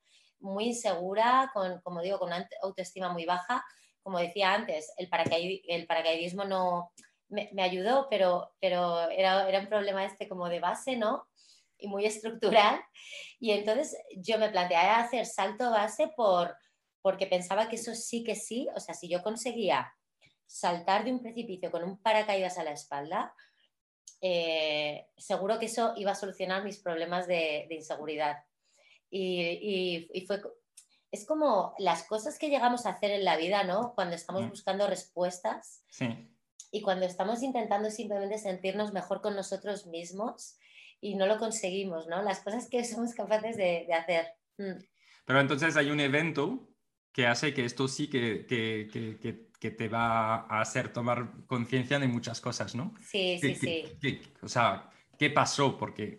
muy 0.42 0.66
insegura, 0.66 1.50
con, 1.54 1.82
como 1.82 2.02
digo, 2.02 2.20
con 2.20 2.28
una 2.28 2.48
autoestima 2.62 3.10
muy 3.10 3.26
baja. 3.26 3.64
Como 4.04 4.20
decía 4.20 4.54
antes, 4.54 4.92
el, 4.98 5.08
paracaidismo 5.10 6.46
no 6.46 6.92
me, 7.30 7.50
ayudó, 7.62 8.08
pero, 8.10 8.54
pero 8.60 9.10
era, 9.10 9.48
era 9.48 9.60
un 9.60 9.68
problema 9.68 10.06
este 10.06 10.28
como 10.28 10.50
de 10.50 10.60
base, 10.60 10.98
¿no? 10.98 11.28
Y 11.78 11.88
muy 11.88 12.06
estructural. 12.06 12.82
Y 13.40 13.52
entonces 13.52 13.98
yo 14.18 14.38
me 14.38 14.50
planteaba 14.50 15.00
hacer 15.00 15.26
salto 15.26 15.72
base 15.72 16.10
por, 16.16 16.56
porque 17.02 17.28
pensaba 17.28 17.70
que 17.70 17.76
eso 17.76 17.96
sí 17.96 18.24
que 18.24 18.36
sí, 18.36 18.68
o 18.76 18.80
sea, 18.80 18.94
si 18.94 19.10
yo 19.10 19.22
conseguía 19.24 19.94
saltar 20.46 21.06
de 21.06 21.12
un 21.14 21.22
precipicio 21.22 21.72
con 21.72 21.84
un 21.84 22.02
paracaídas 22.02 22.58
a 22.58 22.64
la 22.64 22.72
espalda, 22.72 23.34
eh, 24.22 25.08
seguro 25.18 25.58
que 25.58 25.66
eso 25.66 25.94
iba 25.96 26.12
a 26.12 26.16
solucionar 26.16 26.64
mis 26.64 26.80
problemas 26.80 27.28
de, 27.28 27.68
inseguridad. 27.70 28.38
Y, 29.12 30.24
fue, 30.26 30.41
es 31.12 31.26
como 31.26 31.76
las 31.78 32.04
cosas 32.04 32.39
que 32.39 32.50
llegamos 32.50 32.86
a 32.86 32.91
hacer 32.91 33.12
en 33.12 33.26
la 33.26 33.38
vida, 33.38 33.63
¿no? 33.63 33.93
Cuando 33.93 34.15
estamos 34.15 34.50
buscando 34.50 34.88
respuestas 34.88 35.84
y 36.71 36.82
cuando 36.82 37.06
estamos 37.06 37.43
intentando 37.43 37.89
simplemente 37.91 38.38
sentirnos 38.38 38.93
mejor 38.93 39.21
con 39.21 39.36
nosotros 39.36 39.86
mismos 39.88 40.58
y 41.02 41.15
no 41.15 41.28
lo 41.28 41.38
conseguimos, 41.38 42.08
¿no? 42.08 42.21
Las 42.21 42.39
cosas 42.39 42.69
que 42.69 42.84
somos 42.86 43.13
capaces 43.13 43.58
de, 43.58 43.88
hacer. 43.93 44.28
Mm. 44.58 44.84
Pero 45.26 45.39
entonces 45.39 45.76
hay 45.76 45.91
un 45.91 46.00
evento 46.00 46.69
que 47.12 47.28
hace 47.28 47.54
que 47.54 47.65
esto 47.65 47.88
sí 47.88 48.10
que, 48.10 48.45
que 48.47 49.52
que 49.62 49.69
te 49.69 49.88
va 49.88 50.38
a 50.38 50.60
hacer 50.60 50.91
tomar 50.91 51.45
conciencia 51.45 52.00
de 52.00 52.08
muchas 52.08 52.41
cosas, 52.41 52.74
¿no? 52.74 52.95
Sí, 53.00 53.38
sí, 53.39 53.54
sí. 53.54 54.21
o 54.41 54.47
sea, 54.47 54.89
¿qué 55.19 55.30
pasó? 55.30 55.78
Porque... 55.78 56.17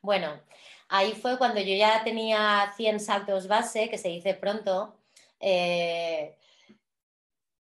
Bueno, 0.00 0.40
ahí 0.88 1.12
fue 1.12 1.38
cuando 1.38 1.60
yo 1.60 1.74
ya 1.74 2.02
tenía 2.04 2.72
100 2.76 3.00
saltos 3.00 3.48
base, 3.48 3.88
que 3.88 3.98
se 3.98 4.08
dice 4.08 4.34
pronto. 4.34 4.96
Eh, 5.40 6.36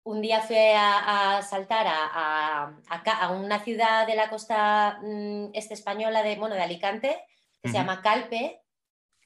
un 0.03 0.21
día 0.21 0.41
fui 0.41 0.56
a, 0.58 1.41
saltar 1.41 1.86
a, 1.88 2.77
a, 2.88 3.30
una 3.32 3.60
ciudad 3.60 4.08
de 4.08 4.15
la 4.15 4.30
costa 4.30 4.99
mm, 5.01 5.49
este 5.53 5.73
española 5.73 6.23
de, 6.23 6.38
bueno, 6.38 6.56
de 6.56 6.62
Alicante, 6.62 7.17
que 7.62 7.69
se 7.69 7.77
llama 7.77 8.01
Calpe. 8.01 8.62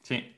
Sí. 0.02 0.36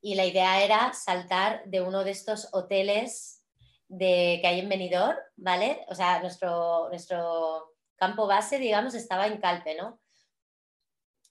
Y 0.00 0.14
la 0.14 0.24
idea 0.24 0.64
era 0.64 0.92
saltar 0.94 1.62
de 1.66 1.82
uno 1.82 2.04
de 2.04 2.10
estos 2.10 2.48
hoteles 2.52 3.44
de, 3.88 4.38
que 4.40 4.48
hay 4.48 4.60
en 4.60 4.68
Benidorm, 4.68 5.18
¿vale? 5.36 5.84
O 5.88 5.94
sea, 5.94 6.20
nuestro, 6.20 6.88
nuestro 6.88 7.74
campo 7.96 8.26
base, 8.26 8.58
digamos, 8.58 8.94
estaba 8.94 9.26
en 9.26 9.38
Calpe, 9.38 9.74
¿no? 9.74 10.00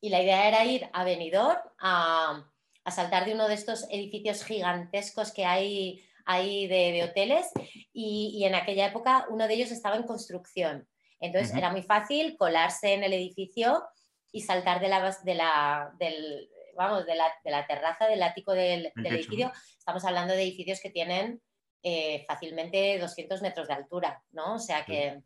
Y 0.01 0.09
la 0.09 0.21
idea 0.21 0.47
era 0.47 0.65
ir 0.65 0.89
a 0.91 1.03
Benidorm 1.03 1.61
a, 1.79 2.43
a 2.83 2.91
saltar 2.91 3.25
de 3.25 3.33
uno 3.33 3.47
de 3.47 3.53
estos 3.53 3.85
edificios 3.89 4.43
gigantescos 4.43 5.31
que 5.31 5.45
hay 5.45 6.03
ahí 6.25 6.67
de, 6.67 7.03
hoteles 7.03 7.47
y, 7.93 8.43
en 8.45 8.55
aquella 8.55 8.87
época 8.87 9.25
uno 9.29 9.47
de 9.47 9.53
ellos 9.53 9.71
estaba 9.71 9.95
en 9.95 10.03
construcción. 10.03 10.87
Entonces 11.19 11.55
era 11.55 11.69
muy 11.69 11.83
fácil 11.83 12.35
colarse 12.37 12.93
en 12.93 13.03
el 13.03 13.13
edificio 13.13 13.83
y 14.31 14.41
saltar 14.41 14.79
de 14.79 14.87
la, 14.87 15.17
de 15.23 15.35
la, 15.35 15.91
del, 15.99 16.49
vamos, 16.75 17.05
de 17.05 17.15
la, 17.15 17.67
terraza 17.67 18.07
del 18.07 18.23
ático 18.23 18.53
del, 18.53 18.91
edificio. 18.95 19.51
Estamos 19.77 20.03
hablando 20.05 20.33
de 20.33 20.41
edificios 20.41 20.79
que 20.79 20.89
tienen 20.89 21.41
eh, 21.83 22.25
fácilmente 22.27 22.97
200 22.97 23.41
metros 23.41 23.67
de 23.67 23.73
altura, 23.73 24.23
¿no? 24.31 24.55
O 24.55 24.59
sea 24.59 24.83
que... 24.85 25.21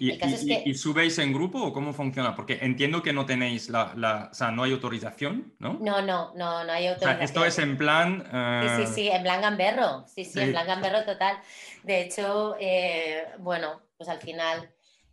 ¿Y, 0.00 0.74
subéis 0.74 1.18
en 1.18 1.32
grupo 1.32 1.62
o 1.62 1.72
cómo 1.72 1.92
funciona? 1.92 2.34
Porque 2.34 2.58
entiendo 2.62 3.02
que 3.02 3.12
no 3.12 3.26
tenéis 3.26 3.68
la, 3.68 4.28
o 4.30 4.34
sea, 4.34 4.50
no 4.50 4.62
hay 4.62 4.72
autorización, 4.72 5.54
¿no? 5.58 5.74
No, 5.74 6.00
no, 6.00 6.32
no, 6.34 6.64
no 6.64 6.72
hay 6.72 6.86
autorización. 6.86 7.22
esto 7.22 7.44
es 7.44 7.58
en 7.58 7.76
plan... 7.76 8.24
Sí, 8.62 8.86
sí, 8.86 8.92
sí, 8.94 9.08
en 9.08 9.22
plan 9.22 9.42
gamberro, 9.42 10.06
sí, 10.06 10.24
sí, 10.24 10.40
en 10.40 10.52
plan 10.52 10.66
gamberro 10.66 11.04
total. 11.04 11.38
De 11.82 12.02
hecho, 12.02 12.56
eh, 12.58 13.24
bueno, 13.38 13.82
pues 13.98 14.08
al 14.08 14.20
final, 14.20 14.70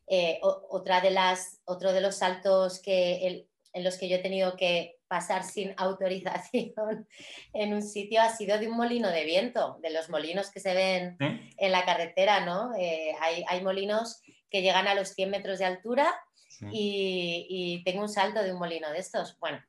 eh, 0.08 0.40
otra 0.42 1.02
de 1.02 1.12
las, 1.12 1.60
otro 1.66 1.92
de 1.92 2.02
los 2.02 2.16
saltos 2.16 2.82
que 2.82 3.46
en 3.74 3.84
los 3.84 3.98
que 3.98 4.10
yo 4.10 4.16
he 4.16 4.20
tenido 4.20 4.56
que 4.56 4.98
pasar 5.08 5.44
sin 5.44 5.74
autorización 5.78 7.08
en 7.54 7.74
un 7.74 7.82
sitio 7.82 8.22
ha 8.22 8.30
sido 8.30 8.58
de 8.58 8.68
un 8.68 8.78
molino 8.78 9.10
de 9.10 9.24
viento, 9.24 9.78
de 9.82 9.92
los 9.92 10.10
molinos 10.10 10.50
que 10.52 10.60
se 10.60 10.74
ven 10.74 11.18
en 11.20 11.72
la 11.72 11.86
carretera, 11.86 12.46
¿no? 12.46 12.76
Eh, 12.76 13.14
hay, 13.22 13.44
hay, 13.48 13.62
molinos 13.62 14.22
que 14.50 14.62
llegan 14.62 14.88
a 14.88 14.96
los 14.96 15.10
100 15.10 15.30
metros 15.30 15.60
de 15.60 15.66
altura 15.66 16.14
y, 16.72 17.82
tengo 17.86 18.02
un 18.02 18.10
salto 18.10 18.42
de 18.42 18.52
un 18.52 18.60
molino 18.60 18.90
de 18.92 19.00
estos. 19.00 19.38
Bueno, 19.40 19.62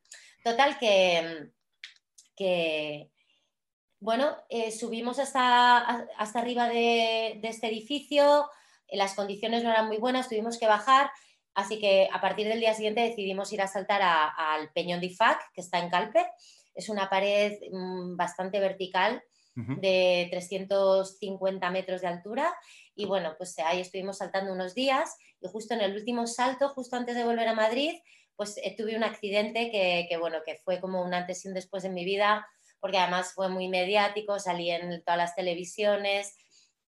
total 0.43 0.79
que, 0.79 1.51
que 2.37 3.11
bueno, 4.01 4.37
eh, 4.49 4.71
subimos 4.71 5.19
hasta, 5.19 5.79
hasta 6.17 6.39
arriba 6.39 6.69
de, 6.69 7.39
de 7.41 7.49
este 7.49 7.69
edificio, 7.69 8.49
las 8.91 9.15
condiciones 9.15 9.63
no 9.63 9.71
eran 9.71 9.87
muy 9.87 9.99
buenas, 9.99 10.29
tuvimos 10.29 10.59
que 10.59 10.67
bajar 10.67 11.11
Así 11.59 11.81
que 11.81 12.09
a 12.13 12.21
partir 12.21 12.47
del 12.47 12.61
día 12.61 12.73
siguiente 12.73 13.01
decidimos 13.01 13.53
ir 13.53 13.61
a 13.61 13.67
saltar 13.67 14.01
al 14.01 14.71
Peñón 14.73 15.01
de 15.01 15.07
Ifac, 15.07 15.53
que 15.53 15.61
está 15.61 15.81
en 15.81 15.91
Calpe. 15.91 16.25
Es 16.73 16.89
una 16.89 17.11
pared 17.11 17.59
mm, 17.73 18.17
bastante 18.17 18.61
vertical 18.61 19.21
de 19.57 20.29
350 20.31 21.69
metros 21.73 22.03
de 22.03 22.07
altura. 22.07 22.55
Y 22.99 23.07
bueno, 23.07 23.37
pues 23.39 23.57
ahí 23.61 23.81
estuvimos 23.81 24.19
saltando 24.19 24.53
unos 24.53 24.75
días 24.75 25.17
y 25.41 25.47
justo 25.47 25.73
en 25.73 25.83
el 25.83 25.95
último 25.95 26.27
salto, 26.27 26.71
justo 26.71 26.97
antes 26.97 27.15
de 27.15 27.23
volver 27.23 27.47
a 27.47 27.55
Madrid, 27.55 27.95
pues 28.35 28.57
eh, 28.57 28.75
tuve 28.77 28.97
un 28.97 29.05
accidente 29.05 29.71
que, 29.71 30.17
bueno, 30.17 30.39
que 30.45 30.57
fue 30.57 30.81
como 30.81 31.01
un 31.05 31.15
antes 31.15 31.45
y 31.45 31.49
un 31.49 31.55
después 31.55 31.85
en 31.85 31.95
mi 31.95 32.05
vida, 32.05 32.45
porque 32.81 32.99
además 32.99 33.35
fue 33.35 33.49
muy 33.51 33.69
mediático, 33.69 34.41
salí 34.41 34.73
en 34.73 35.01
todas 35.05 35.17
las 35.17 35.37
televisiones, 35.37 36.37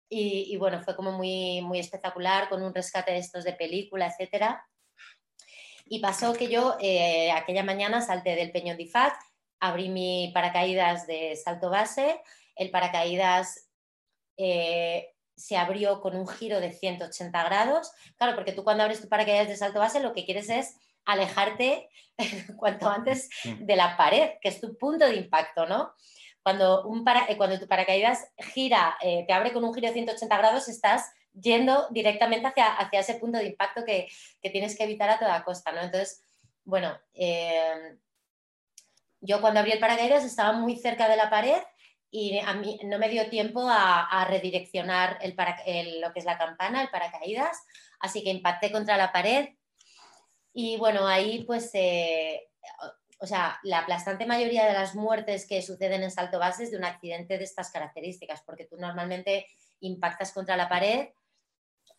y, 0.10 0.58
bueno, 0.58 0.82
fue 0.82 0.96
como 0.96 1.12
muy, 1.12 1.62
muy 1.62 1.80
espectacular 1.80 2.50
con 2.50 2.64
un 2.64 2.74
rescate 2.74 3.12
de 3.14 3.20
estos 3.20 3.44
de 3.46 3.54
película, 3.54 4.08
etc. 4.08 4.58
Y 5.86 6.00
pasó 6.00 6.34
que 6.34 6.50
yo 6.50 6.78
eh, 6.82 7.32
aquella 7.32 7.64
mañana 7.64 8.02
salté 8.02 8.36
del 8.36 8.52
Peñón 8.52 8.76
de 8.76 8.84
Ifat, 8.84 9.14
abrí 9.60 9.88
mi 9.88 10.32
paracaídas 10.34 11.06
de 11.06 11.36
salto 11.36 11.70
base, 11.70 12.20
el 12.56 12.72
paracaídas 12.72 13.70
eh, 14.36 15.14
se 15.42 15.58
abrió 15.58 16.02
con 16.02 16.16
un 16.16 16.28
giro 16.28 16.60
de 16.60 16.72
180 16.72 17.44
grados. 17.44 17.92
Claro, 18.18 18.36
porque 18.36 18.52
tú 18.52 18.64
cuando 18.64 18.84
abres 18.84 19.02
tu 19.02 19.10
paracaídas 19.10 19.48
de 19.48 19.58
salto 19.58 19.80
base 19.80 20.00
lo 20.00 20.14
que 20.14 20.26
quieres 20.26 20.50
es 20.50 20.76
alejarte 21.06 21.90
cuanto 22.58 22.90
antes 22.90 23.30
de 23.60 23.76
la 23.76 23.98
pared, 23.98 24.32
que 24.42 24.50
es 24.50 24.62
tu 24.62 24.78
punto 24.78 25.06
de 25.06 25.16
impacto, 25.16 25.66
¿no? 25.66 25.94
Cuando, 26.44 26.86
un 26.86 27.06
eh, 27.28 27.38
cuando 27.38 27.60
tu 27.60 27.68
paracaídas 27.68 28.28
gira, 28.54 28.98
eh, 29.02 29.26
te 29.28 29.34
abre 29.34 29.52
con 29.52 29.64
un 29.64 29.74
giro 29.74 29.88
de 29.88 29.94
180 29.94 30.38
grados, 30.38 30.68
estás 30.68 31.12
yendo 31.34 31.88
directamente 31.92 32.48
hacia, 32.48 32.74
hacia 32.74 33.00
ese 33.00 33.16
punto 33.16 33.38
de 33.38 33.46
impacto 33.46 33.84
que, 33.86 34.08
tienes 34.42 34.78
que 34.78 34.84
evitar 34.84 35.10
a 35.10 35.20
toda 35.20 35.44
costa, 35.44 35.72
¿no? 35.72 35.82
Entonces, 35.82 36.24
bueno, 36.64 36.98
eh, 37.14 37.98
yo 39.22 39.40
cuando 39.42 39.60
abrí 39.60 39.72
el 39.72 39.80
paracaídas 39.80 40.24
estaba 40.24 40.52
muy 40.54 40.78
cerca 40.78 41.08
de 41.08 41.16
la 41.16 41.30
pared 41.30 41.62
y 42.12 42.38
a 42.40 42.54
mí 42.54 42.80
no 42.84 43.00
me 43.00 43.10
dio 43.10 43.30
tiempo 43.30 43.68
a, 43.68 44.26
redireccionar 44.30 45.18
el 45.22 45.36
lo 46.02 46.14
que 46.14 46.20
es 46.20 46.26
la 46.26 46.38
campana, 46.38 46.82
el 46.82 46.90
paracaídas, 46.90 47.58
así 48.00 48.24
que 48.24 48.30
impacté 48.30 48.72
contra 48.72 48.98
la 48.98 49.12
pared 49.12 49.50
y 50.54 50.78
bueno, 50.78 51.08
ahí 51.08 51.44
pues 51.46 51.72
o 53.22 53.28
sea, 53.28 53.60
la 53.62 53.80
aplastante 53.80 54.26
mayoría 54.26 54.66
de 54.66 54.74
las 54.74 54.96
muertes 54.96 55.46
que 55.46 55.62
suceden 55.62 56.02
en 56.02 56.10
salto 56.10 56.40
base 56.40 56.64
es 56.64 56.72
de 56.72 56.78
un 56.78 56.86
accidente 56.86 57.38
de 57.38 57.44
estas 57.44 57.70
características, 57.70 58.42
porque 58.42 58.66
tú 58.66 58.78
normalmente 58.78 59.46
impactas 59.80 60.32
contra 60.32 60.58
la 60.58 60.68
pared. 60.68 61.10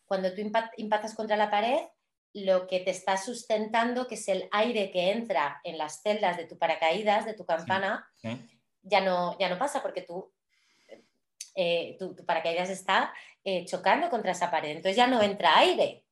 Cuando 0.04 0.34
tú 0.34 0.40
impactas 0.78 1.14
contra 1.14 1.36
la 1.36 1.48
pared, 1.48 1.78
lo 2.32 2.66
que 2.66 2.80
te 2.80 2.90
está 2.90 3.16
sustentando, 3.18 4.08
que 4.08 4.16
es 4.16 4.26
el 4.26 4.48
aire 4.50 4.90
que 4.90 5.12
entra 5.12 5.60
en 5.62 5.78
las 5.78 6.02
celdas 6.02 6.36
de 6.36 6.46
tu 6.46 6.58
paracaídas, 6.58 7.24
de 7.24 7.34
tu 7.34 7.46
campana, 7.46 8.04
Ya, 8.82 9.00
no, 9.00 9.38
ya 9.38 9.48
no 9.48 9.58
pasa 9.58 9.82
porque 9.82 10.02
tú, 10.02 10.32
eh, 11.54 11.96
tu, 11.98 12.16
paracaídas 12.24 12.70
está 12.70 13.12
eh, 13.44 13.64
chocando 13.66 14.10
contra 14.10 14.32
esa 14.32 14.50
pared, 14.50 14.70
entonces 14.70 14.96
ya 14.96 15.06
no 15.06 15.22
entra 15.22 15.58
aire. 15.58 16.04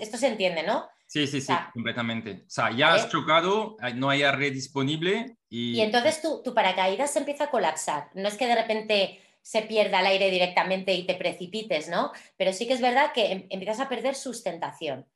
Esto 0.00 0.18
se 0.18 0.26
entiende, 0.26 0.62
¿no? 0.62 0.88
Sí, 1.06 1.26
sí, 1.26 1.40
sí, 1.40 1.52
completamente. 1.72 2.44
O 2.46 2.50
sea, 2.50 2.70
ya 2.70 2.94
has 2.94 3.08
chocado, 3.10 3.76
no 3.94 4.08
hay 4.10 4.24
red 4.24 4.52
disponible 4.52 5.36
y... 5.48 5.74
Y 5.74 5.80
entonces 5.82 6.22
tu, 6.22 6.42
tu 6.42 6.54
paracaídas 6.54 7.12
se 7.12 7.18
empieza 7.18 7.44
a 7.44 7.50
colapsar. 7.50 8.08
No 8.14 8.28
es 8.28 8.36
que 8.36 8.46
de 8.46 8.54
repente 8.54 9.20
se 9.42 9.62
pierda 9.62 10.00
el 10.00 10.06
aire 10.06 10.30
directamente 10.30 10.94
y 10.94 11.04
te 11.04 11.14
precipites, 11.14 11.88
¿no? 11.88 12.12
Pero 12.36 12.52
sí 12.52 12.66
que 12.66 12.74
es 12.74 12.80
verdad 12.80 13.12
que 13.12 13.32
em, 13.32 13.46
empiezas 13.50 13.80
a 13.80 13.88
perder 13.88 14.14
sustentación 14.14 15.06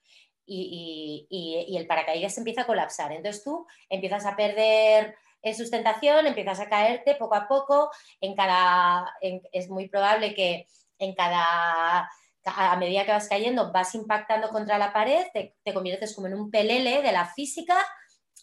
y, 0.45 1.27
y, 1.31 1.67
y, 1.73 1.77
el 1.77 1.87
paracaídas 1.87 2.35
se 2.35 2.41
empieza 2.41 2.63
a 2.63 2.67
colapsar. 2.67 3.13
Entonces 3.13 3.43
tú 3.43 3.67
empiezas 3.89 4.27
a 4.27 4.37
perder 4.37 5.17
eh, 5.51 5.55
sustentación, 5.55 6.27
empiezas 6.27 6.61
a 6.61 6.69
caerte 6.69 7.15
poco 7.15 7.35
a 7.35 7.47
poco. 7.47 7.91
En 8.21 8.35
cada, 8.35 9.15
es 9.21 9.69
muy 9.69 9.89
probable 9.89 10.35
que 10.35 10.67
en 10.99 11.15
cada 11.15 12.11
a 12.47 12.77
medida 12.77 13.05
que 13.05 13.13
vas 13.13 13.29
cayendo, 13.29 13.73
vas 13.73 13.95
impactando 13.95 14.49
contra 14.51 14.79
la 14.79 14.93
pared, 14.93 15.27
te, 15.33 15.75
conviertes 15.75 16.15
como 16.15 16.29
en 16.29 16.35
un 16.35 16.51
pelele 16.51 17.03
de 17.03 17.13
la 17.13 17.27
física, 17.27 17.77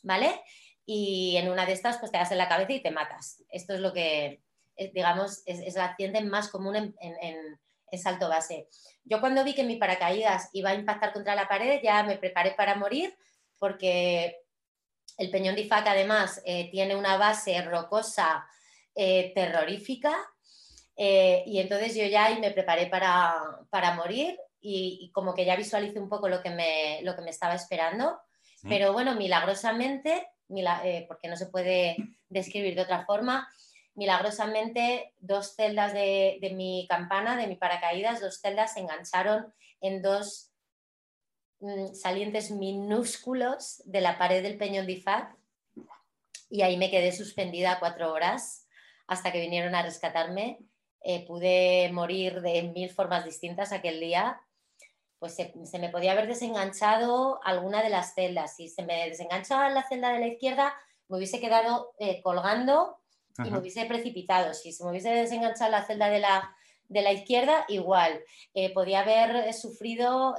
¿vale? 0.04 0.42
Y 0.86 1.38
en 1.38 1.50
una 1.50 1.66
de 1.66 1.72
estas, 1.72 1.98
pues 2.00 2.12
te 2.12 2.18
das 2.18 2.32
en 2.32 2.38
la 2.38 2.50
cabeza 2.50 2.74
y 2.74 2.82
te 2.82 2.92
matas. 2.92 3.42
Esto 3.50 3.74
es 3.74 3.80
lo 3.80 3.94
que, 3.94 4.44
digamos, 4.94 5.42
es, 5.46 5.60
es 5.60 5.78
el 5.98 6.26
más 6.26 6.50
común 6.50 6.76
en, 6.76 6.96
en, 7.00 7.60
salto 7.98 8.28
base. 8.28 8.68
Yo 9.04 9.22
cuando 9.22 9.44
vi 9.44 9.54
que 9.54 9.64
mi 9.64 9.76
paracaídas 9.76 10.50
iba 10.52 10.72
a 10.72 10.76
impactar 10.76 11.14
contra 11.14 11.36
la 11.36 11.48
pared, 11.48 11.80
ya 11.84 12.02
me 12.04 12.18
preparé 12.18 12.52
para 12.52 12.76
morir, 12.76 13.16
porque 13.60 14.43
el 15.18 15.30
Peñón 15.30 15.56
de 15.56 15.62
Ifac 15.62 15.86
además 15.88 16.42
eh, 16.46 16.70
tiene 16.72 16.96
una 16.96 17.18
base 17.18 17.62
rocosa 17.62 18.48
eh, 18.96 19.32
terrorífica 19.36 20.16
eh, 20.96 21.44
y 21.46 21.60
entonces 21.60 21.96
yo 21.96 22.06
ya 22.06 22.38
me 22.40 22.52
preparé 22.52 22.88
para, 22.88 23.94
morir 23.96 24.38
y, 24.62 25.12
como 25.14 25.34
que 25.34 25.46
ya 25.46 25.56
visualicé 25.56 26.00
un 26.00 26.10
poco 26.10 26.30
lo 26.30 26.42
que 26.42 26.50
me, 26.50 27.02
lo 27.04 27.16
que 27.16 27.22
me 27.22 27.32
estaba 27.32 27.56
esperando. 27.56 28.20
Pero 28.70 28.94
bueno, 28.94 29.16
milagrosamente, 29.16 30.26
porque 31.10 31.28
no 31.28 31.36
se 31.36 31.48
puede 31.48 31.98
describir 32.30 32.76
de 32.76 32.84
otra 32.84 33.06
forma, 33.06 33.50
milagrosamente 33.96 35.14
dos 35.20 35.56
celdas 35.56 35.94
de, 35.94 36.52
mi 36.56 36.88
campana, 36.90 37.36
de 37.36 37.48
mi 37.48 37.56
paracaídas, 37.56 38.22
dos 38.22 38.40
celdas 38.40 38.74
se 38.74 38.80
engancharon 38.80 39.54
en 39.82 40.02
dos 40.02 40.53
salientes 41.94 42.52
minúsculos 42.52 43.82
de 43.86 44.02
la 44.02 44.18
pared 44.18 44.42
del 44.42 44.58
Peñón 44.58 44.86
de 44.86 44.94
Ifat 44.94 45.36
y 46.50 46.62
ahí 46.62 46.78
me 46.78 46.92
quedé 46.92 47.12
suspendida 47.12 47.80
cuatro 47.80 48.12
horas 48.12 48.68
hasta 49.08 49.32
que 49.32 49.42
vinieron 49.42 49.76
a 49.76 49.82
rescatarme 49.82 50.60
eh, 51.06 51.26
pude 51.28 51.92
morir 51.92 52.42
de 52.42 52.64
mil 52.64 52.90
formas 52.90 53.26
distintas 53.26 53.74
aquel 53.74 54.00
día, 54.00 54.40
pues 55.20 55.36
se, 55.36 55.52
me 55.78 55.90
podía 55.90 56.14
haber 56.14 56.28
desenganchado 56.28 57.42
alguna 57.44 57.84
de 57.84 57.90
las 57.90 58.16
celdas. 58.16 58.56
Si 58.56 58.70
se 58.70 58.84
me 58.84 59.10
desenganchaba 59.10 59.70
la 59.70 59.84
celda 59.84 60.14
de 60.14 60.20
la 60.20 60.28
izquierda, 60.28 60.74
me 61.10 61.18
hubiese 61.18 61.42
quedado 61.42 61.94
eh, 62.00 62.22
colgando 62.22 63.00
y 63.38 63.52
me 63.52 63.58
hubiese 63.58 63.84
precipitado. 63.86 64.54
Si 64.54 64.72
se 64.72 64.86
me 64.86 64.92
hubiese 64.92 65.10
desenganchado 65.10 65.72
la 65.72 65.86
celda 65.86 66.10
de 66.10 66.20
la, 66.20 66.56
de 66.94 67.02
la 67.02 67.12
izquierda, 67.12 67.66
igual. 67.68 68.24
Eh, 68.54 68.74
podía 68.74 69.02
haber 69.02 69.54
sufrido, 69.54 70.36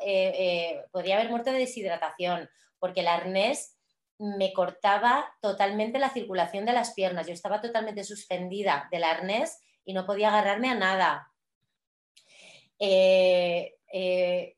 podría 0.92 1.16
haber 1.16 1.30
muerto 1.30 1.52
de 1.52 1.58
deshidratación, 1.58 2.48
porque 2.78 3.00
el 3.00 3.08
arnés 3.08 3.74
me 4.18 4.52
cortaba 4.52 5.26
totalmente 5.40 5.98
la 5.98 6.10
circulación 6.10 6.64
de 6.64 6.72
las 6.72 6.94
piernas. 6.94 7.26
Yo 7.26 7.32
estaba 7.32 7.60
totalmente 7.60 8.04
suspendida 8.04 8.88
del 8.90 9.04
arnés 9.04 9.60
y 9.84 9.92
no 9.92 10.06
podía 10.06 10.28
agarrarme 10.28 10.70
a 10.70 10.74
nada. 10.74 11.32
Eh, 12.78 13.74
eh, 13.92 14.56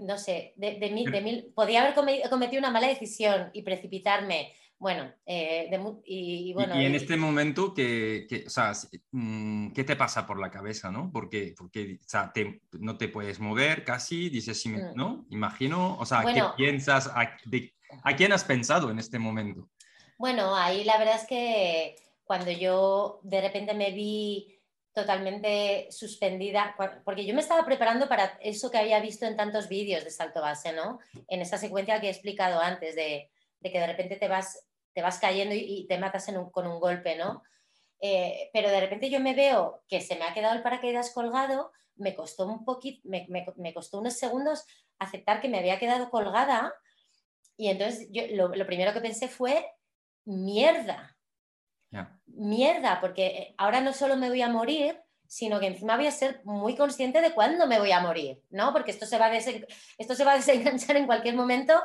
no 0.00 0.18
sé, 0.18 0.52
de, 0.56 0.90
mí, 0.90 1.50
podía 1.54 1.82
haber 1.82 1.94
cometido 1.94 2.58
una 2.58 2.70
mala 2.70 2.88
decisión 2.88 3.50
y 3.52 3.62
precipitarme. 3.62 4.54
Bueno, 4.82 5.08
eh, 5.24 5.70
y, 6.04 6.52
bueno. 6.54 6.74
Y, 6.74 6.86
en 6.86 6.96
este 6.96 7.16
momento, 7.16 7.72
¿qué, 7.72 8.26
o 8.44 8.50
sea, 8.50 8.72
mm, 9.12 9.70
¿qué 9.70 9.84
te 9.84 9.94
pasa 9.94 10.26
por 10.26 10.40
la 10.40 10.50
cabeza, 10.50 10.90
no? 10.90 11.08
Porque, 11.12 11.54
porque 11.56 12.00
o 12.00 12.08
sea, 12.08 12.32
no 12.72 12.98
te 12.98 13.06
puedes 13.06 13.38
mover 13.38 13.84
casi, 13.84 14.28
dices, 14.28 14.66
mm. 14.66 14.96
¿no? 14.96 15.24
Imagino, 15.30 15.96
o 16.00 16.04
sea, 16.04 16.24
¿qué 16.24 16.42
piensas? 16.56 17.06
A, 17.06 17.38
¿A 18.02 18.16
quién 18.16 18.32
has 18.32 18.42
pensado 18.42 18.90
en 18.90 18.98
este 18.98 19.20
momento? 19.20 19.68
Bueno, 20.18 20.56
ahí 20.56 20.82
la 20.82 20.98
verdad 20.98 21.14
es 21.14 21.28
que 21.28 21.94
cuando 22.24 22.50
yo 22.50 23.20
de 23.22 23.40
repente 23.40 23.74
me 23.74 23.92
vi 23.92 24.58
totalmente 24.92 25.86
suspendida, 25.92 26.74
porque 27.04 27.24
yo 27.24 27.34
me 27.34 27.40
estaba 27.40 27.64
preparando 27.64 28.08
para 28.08 28.36
eso 28.42 28.68
que 28.68 28.78
había 28.78 28.98
visto 28.98 29.26
en 29.26 29.36
tantos 29.36 29.68
vídeos 29.68 30.02
de 30.02 30.10
salto 30.10 30.40
base, 30.40 30.72
¿no? 30.72 30.98
En 31.28 31.40
esa 31.40 31.56
secuencia 31.56 32.00
que 32.00 32.08
he 32.08 32.10
explicado 32.10 32.60
antes, 32.60 32.96
de, 32.96 33.30
que 33.62 33.78
de 33.78 33.86
repente 33.86 34.16
te 34.16 34.28
vas, 34.28 34.64
te 34.94 35.02
vas 35.02 35.18
cayendo 35.18 35.54
y, 35.54 35.86
te 35.88 35.98
matas 35.98 36.26
con 36.52 36.66
un 36.66 36.80
golpe, 36.80 37.16
¿no? 37.16 37.42
Eh, 38.00 38.50
pero 38.52 38.68
de 38.68 38.80
repente 38.80 39.10
yo 39.10 39.20
me 39.20 39.34
veo 39.34 39.84
que 39.88 40.00
se 40.00 40.16
me 40.16 40.24
ha 40.24 40.34
quedado 40.34 40.56
el 40.56 40.62
paracaídas 40.62 41.12
colgado, 41.12 41.70
me 41.94 42.14
costó 42.16 42.46
un 42.46 42.64
poquito, 42.64 43.00
me, 43.04 43.72
costó 43.72 44.00
unos 44.00 44.14
segundos 44.14 44.64
aceptar 44.98 45.40
que 45.40 45.48
me 45.48 45.58
había 45.58 45.78
quedado 45.78 46.10
colgada 46.10 46.74
y 47.56 47.68
entonces 47.68 48.08
yo 48.10 48.22
lo, 48.32 48.48
lo 48.48 48.66
primero 48.66 48.92
que 48.92 49.00
pensé 49.00 49.28
fue, 49.28 49.70
mierda, 50.24 51.16
mierda, 52.26 53.00
porque 53.00 53.54
ahora 53.58 53.80
no 53.80 53.92
solo 53.92 54.16
me 54.16 54.28
voy 54.28 54.42
a 54.42 54.48
morir, 54.48 54.98
sino 55.26 55.60
que 55.60 55.66
encima 55.66 55.96
voy 55.96 56.06
a 56.06 56.10
ser 56.10 56.40
muy 56.44 56.76
consciente 56.76 57.20
de 57.20 57.32
cuándo 57.32 57.66
me 57.66 57.78
voy 57.78 57.92
a 57.92 58.00
morir, 58.00 58.42
¿no? 58.50 58.72
Porque 58.72 58.90
esto 58.90 59.06
se 59.06 59.18
va 59.18 59.26
a, 59.26 59.34
esto 59.34 60.14
se 60.14 60.24
va 60.24 60.32
a 60.32 60.36
desenganchar 60.36 60.96
en 60.96 61.06
cualquier 61.06 61.34
momento. 61.34 61.80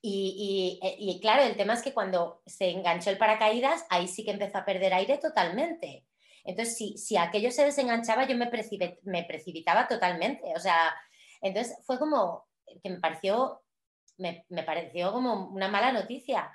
Y, 0.00 0.78
y, 0.98 1.20
claro, 1.20 1.42
el 1.42 1.56
tema 1.56 1.74
es 1.74 1.82
que 1.82 1.92
cuando 1.92 2.40
se 2.46 2.70
enganchó 2.70 3.10
el 3.10 3.18
paracaídas, 3.18 3.84
ahí 3.90 4.06
sí 4.06 4.24
que 4.24 4.30
empezó 4.30 4.58
a 4.58 4.64
perder 4.64 4.94
aire 4.94 5.18
totalmente. 5.18 6.06
Entonces, 6.44 6.76
si, 6.76 6.96
si 6.96 7.16
aquello 7.16 7.50
se 7.50 7.64
desenganchaba, 7.64 8.26
yo 8.26 8.36
me, 8.36 8.50
me 9.02 9.24
precipitaba 9.24 9.88
totalmente. 9.88 10.52
O 10.54 10.60
sea, 10.60 10.94
entonces 11.40 11.76
fue 11.84 11.98
como 11.98 12.46
que 12.82 12.90
me 12.90 13.00
pareció, 13.00 13.62
me, 14.18 14.44
me 14.48 14.62
pareció 14.62 15.12
como 15.12 15.48
una 15.48 15.68
mala 15.68 15.92
noticia, 15.92 16.52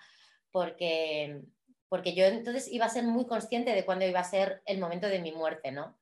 porque, 0.51 1.41
porque 1.89 2.15
yo 2.15 2.25
entonces 2.25 2.71
iba 2.71 2.85
a 2.85 2.89
ser 2.89 3.03
muy 3.03 3.25
consciente 3.25 3.73
de 3.73 3.85
cuándo 3.85 4.05
iba 4.05 4.19
a 4.19 4.23
ser 4.23 4.61
el 4.65 4.79
momento 4.79 5.07
de 5.07 5.19
mi 5.19 5.31
muerte, 5.31 5.71
¿no? 5.71 5.97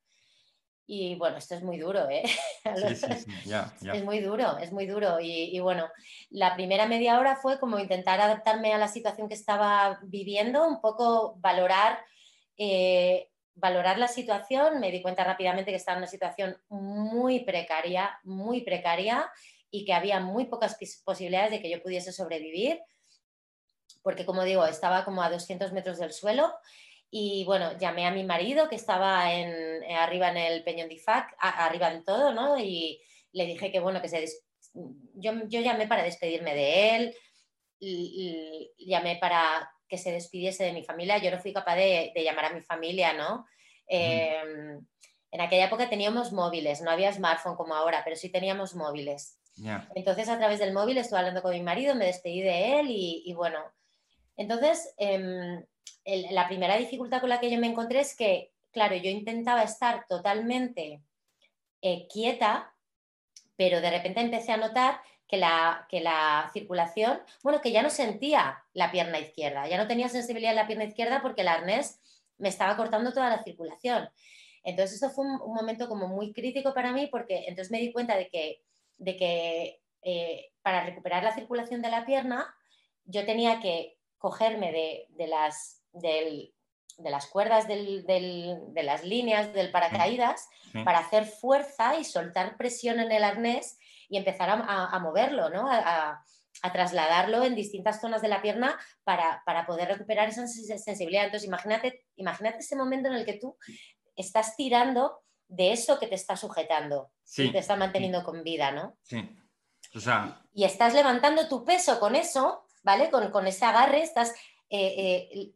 Y 0.93 1.15
bueno, 1.15 1.37
esto 1.37 1.55
es 1.55 1.63
muy 1.63 1.77
duro, 1.77 2.09
¿eh? 2.09 2.21
Sí, 2.75 2.95
sí, 2.97 3.07
sí. 3.13 3.87
Es 3.93 4.03
muy 4.03 4.19
duro, 4.19 4.57
es 4.57 4.73
muy 4.73 4.85
duro. 4.85 5.21
Y, 5.21 5.57
bueno, 5.61 5.87
la 6.29 6.53
primera 6.53 6.85
media 6.85 7.17
hora 7.17 7.37
fue 7.37 7.61
como 7.61 7.79
intentar 7.79 8.19
adaptarme 8.19 8.73
a 8.73 8.77
la 8.77 8.89
situación 8.89 9.29
que 9.29 9.35
estaba 9.35 9.99
viviendo, 10.03 10.67
un 10.67 10.81
poco 10.81 11.35
valorar, 11.37 11.99
eh, 12.57 13.29
valorar 13.55 13.99
la 13.99 14.09
situación. 14.09 14.81
Me 14.81 14.91
di 14.91 15.01
cuenta 15.01 15.23
rápidamente 15.23 15.71
que 15.71 15.77
estaba 15.77 15.95
en 15.95 16.03
una 16.03 16.11
situación 16.11 16.57
muy 16.67 17.45
precaria, 17.45 18.19
muy 18.25 18.59
precaria 18.59 19.31
y 19.69 19.85
que 19.85 19.93
había 19.93 20.19
muy 20.19 20.47
pocas 20.47 20.77
posibilidades 21.05 21.51
de 21.51 21.61
que 21.61 21.69
yo 21.69 21.81
pudiese 21.81 22.11
sobrevivir 22.11 22.81
porque 24.03 24.25
como 24.25 24.43
digo, 24.43 24.65
estaba 24.65 25.05
como 25.05 25.21
a 25.21 25.29
200 25.29 25.71
metros 25.73 25.99
del 25.99 26.11
suelo 26.11 26.51
y 27.13 27.43
bueno, 27.43 27.77
llamé 27.77 28.07
a 28.07 28.11
mi 28.11 28.23
marido 28.23 28.69
que 28.69 28.77
estaba 28.77 29.33
en, 29.33 29.83
eh, 29.83 29.95
arriba 29.95 30.29
en 30.29 30.37
el 30.37 30.63
Peñón 30.63 30.87
de 30.87 30.95
Ifac, 30.95 31.35
arriba 31.37 31.91
en 31.91 32.05
todo, 32.05 32.33
¿no? 32.33 32.57
Y 32.57 33.01
le 33.33 33.45
dije 33.45 33.69
que 33.69 33.81
bueno, 33.81 34.01
que 34.01 34.07
se... 34.07 34.25
Yo, 35.15 35.33
yo, 35.49 35.59
llamé 35.59 35.87
para 35.87 36.03
despedirme 36.03 36.55
de 36.55 36.95
él, 36.95 37.15
y, 37.77 38.71
llamé 38.77 39.17
para 39.17 39.69
que 39.89 39.97
se 39.97 40.13
despidiese 40.13 40.63
de 40.63 40.71
mi 40.71 40.83
familia, 40.83 41.17
yo 41.17 41.31
no 41.31 41.39
fui 41.39 41.51
capaz 41.51 41.75
de, 41.75 42.13
llamar 42.15 42.45
a 42.45 42.53
mi 42.53 42.61
familia, 42.61 43.11
¿no? 43.11 43.45
Em, 43.87 44.79
en 45.31 45.41
aquella 45.41 45.65
época 45.65 45.89
teníamos 45.89 46.31
móviles, 46.31 46.81
no 46.81 46.91
había 46.91 47.11
smartphone 47.11 47.57
como 47.57 47.75
ahora, 47.75 48.01
pero 48.05 48.15
sí 48.15 48.29
teníamos 48.29 48.73
móviles. 48.73 49.37
Entonces 49.95 50.29
a 50.29 50.37
través 50.37 50.59
del 50.59 50.71
móvil 50.71 50.97
estuve 50.97 51.19
hablando 51.19 51.41
con 51.41 51.51
mi 51.51 51.61
marido, 51.61 51.93
me 51.93 52.05
despedí 52.05 52.41
de 52.41 52.79
él 52.79 52.87
y 52.89 53.33
bueno, 53.33 53.59
entonces, 54.41 54.93
la 56.05 56.47
primera 56.47 56.77
dificultad 56.77 57.21
con 57.21 57.29
la 57.29 57.39
que 57.39 57.51
yo 57.51 57.59
me 57.59 57.67
encontré 57.67 57.99
es 57.99 58.15
que, 58.15 58.51
claro, 58.71 58.95
yo 58.95 59.09
intentaba 59.09 59.63
estar 59.63 60.05
totalmente 60.07 61.01
eh, 61.81 62.07
quieta, 62.11 62.73
pero 63.55 63.81
de 63.81 63.91
repente 63.91 64.21
empecé 64.21 64.51
a 64.51 64.57
notar 64.57 65.01
que 65.27 65.37
la, 65.37 65.85
que 65.89 66.01
la 66.01 66.49
circulación, 66.53 67.21
bueno, 67.43 67.61
que 67.61 67.71
ya 67.71 67.81
no 67.81 67.89
sentía 67.89 68.63
la 68.73 68.91
pierna 68.91 69.19
izquierda, 69.19 69.67
ya 69.67 69.77
no 69.77 69.87
tenía 69.87 70.09
sensibilidad 70.09 70.51
en 70.51 70.57
la 70.57 70.67
pierna 70.67 70.83
izquierda 70.85 71.21
porque 71.21 71.41
el 71.41 71.47
arnés 71.47 71.99
me 72.37 72.49
estaba 72.49 72.75
cortando 72.75 73.13
toda 73.13 73.29
la 73.29 73.43
circulación. 73.43 74.09
Entonces, 74.63 74.97
eso 74.97 75.09
fue 75.09 75.25
un, 75.25 75.37
momento 75.53 75.87
como 75.87 76.07
muy 76.07 76.33
crítico 76.33 76.73
para 76.73 76.91
mí 76.91 77.07
porque 77.07 77.45
entonces 77.47 77.71
me 77.71 77.79
di 77.79 77.91
cuenta 77.91 78.15
de 78.17 78.29
que, 78.29 78.61
de 78.97 79.17
que 79.17 79.81
eh, 80.01 80.51
para 80.61 80.85
recuperar 80.85 81.23
la 81.23 81.33
circulación 81.33 81.81
de 81.81 81.89
la 81.89 82.05
pierna, 82.05 82.53
yo 83.05 83.25
tenía 83.25 83.59
que 83.59 83.97
cogerme 84.21 84.71
de, 84.71 85.27
las, 85.27 85.81
de 85.91 86.53
las 87.03 87.25
cuerdas 87.25 87.67
de 87.67 88.83
las 88.83 89.03
líneas 89.03 89.51
del 89.51 89.71
paracaídas 89.71 90.47
para 90.85 90.99
hacer 90.99 91.25
fuerza 91.25 91.97
y 91.97 92.05
soltar 92.05 92.55
presión 92.55 92.99
en 92.99 93.11
el 93.11 93.23
arnés 93.23 93.79
y 94.07 94.17
empezar 94.17 94.49
a, 94.49 94.99
moverlo, 94.99 95.49
¿no? 95.49 95.67
A, 95.69 96.23
trasladarlo 96.71 97.43
en 97.43 97.55
distintas 97.55 97.99
zonas 97.99 98.21
de 98.21 98.27
la 98.27 98.41
pierna 98.41 98.77
para, 99.03 99.65
poder 99.65 99.87
recuperar 99.87 100.29
esa 100.29 100.45
sensibilidad. 100.47 101.25
Entonces, 101.25 101.47
imagínate, 101.47 102.05
imagínate 102.15 102.59
ese 102.59 102.75
momento 102.75 103.09
en 103.09 103.15
el 103.15 103.25
que 103.25 103.39
tú 103.39 103.57
estás 104.15 104.55
tirando 104.55 105.23
de 105.47 105.71
eso 105.71 105.97
que 105.97 106.07
te 106.07 106.15
está 106.15 106.37
sujetando 106.37 107.11
y 107.35 107.51
te 107.51 107.57
está 107.57 107.75
manteniendo 107.75 108.23
con 108.23 108.43
vida, 108.43 108.71
¿no? 108.71 108.95
Sí. 109.01 109.27
Y 110.53 110.63
estás 110.63 110.93
levantando 110.93 111.47
tu 111.47 111.65
peso 111.65 111.99
con 111.99 112.15
eso 112.15 112.65
¿vale? 112.83 113.09
Con, 113.09 113.47
ese 113.47 113.65
agarre 113.65 114.01
estás, 114.01 114.33
eh, 114.69 115.29
eh, 115.31 115.51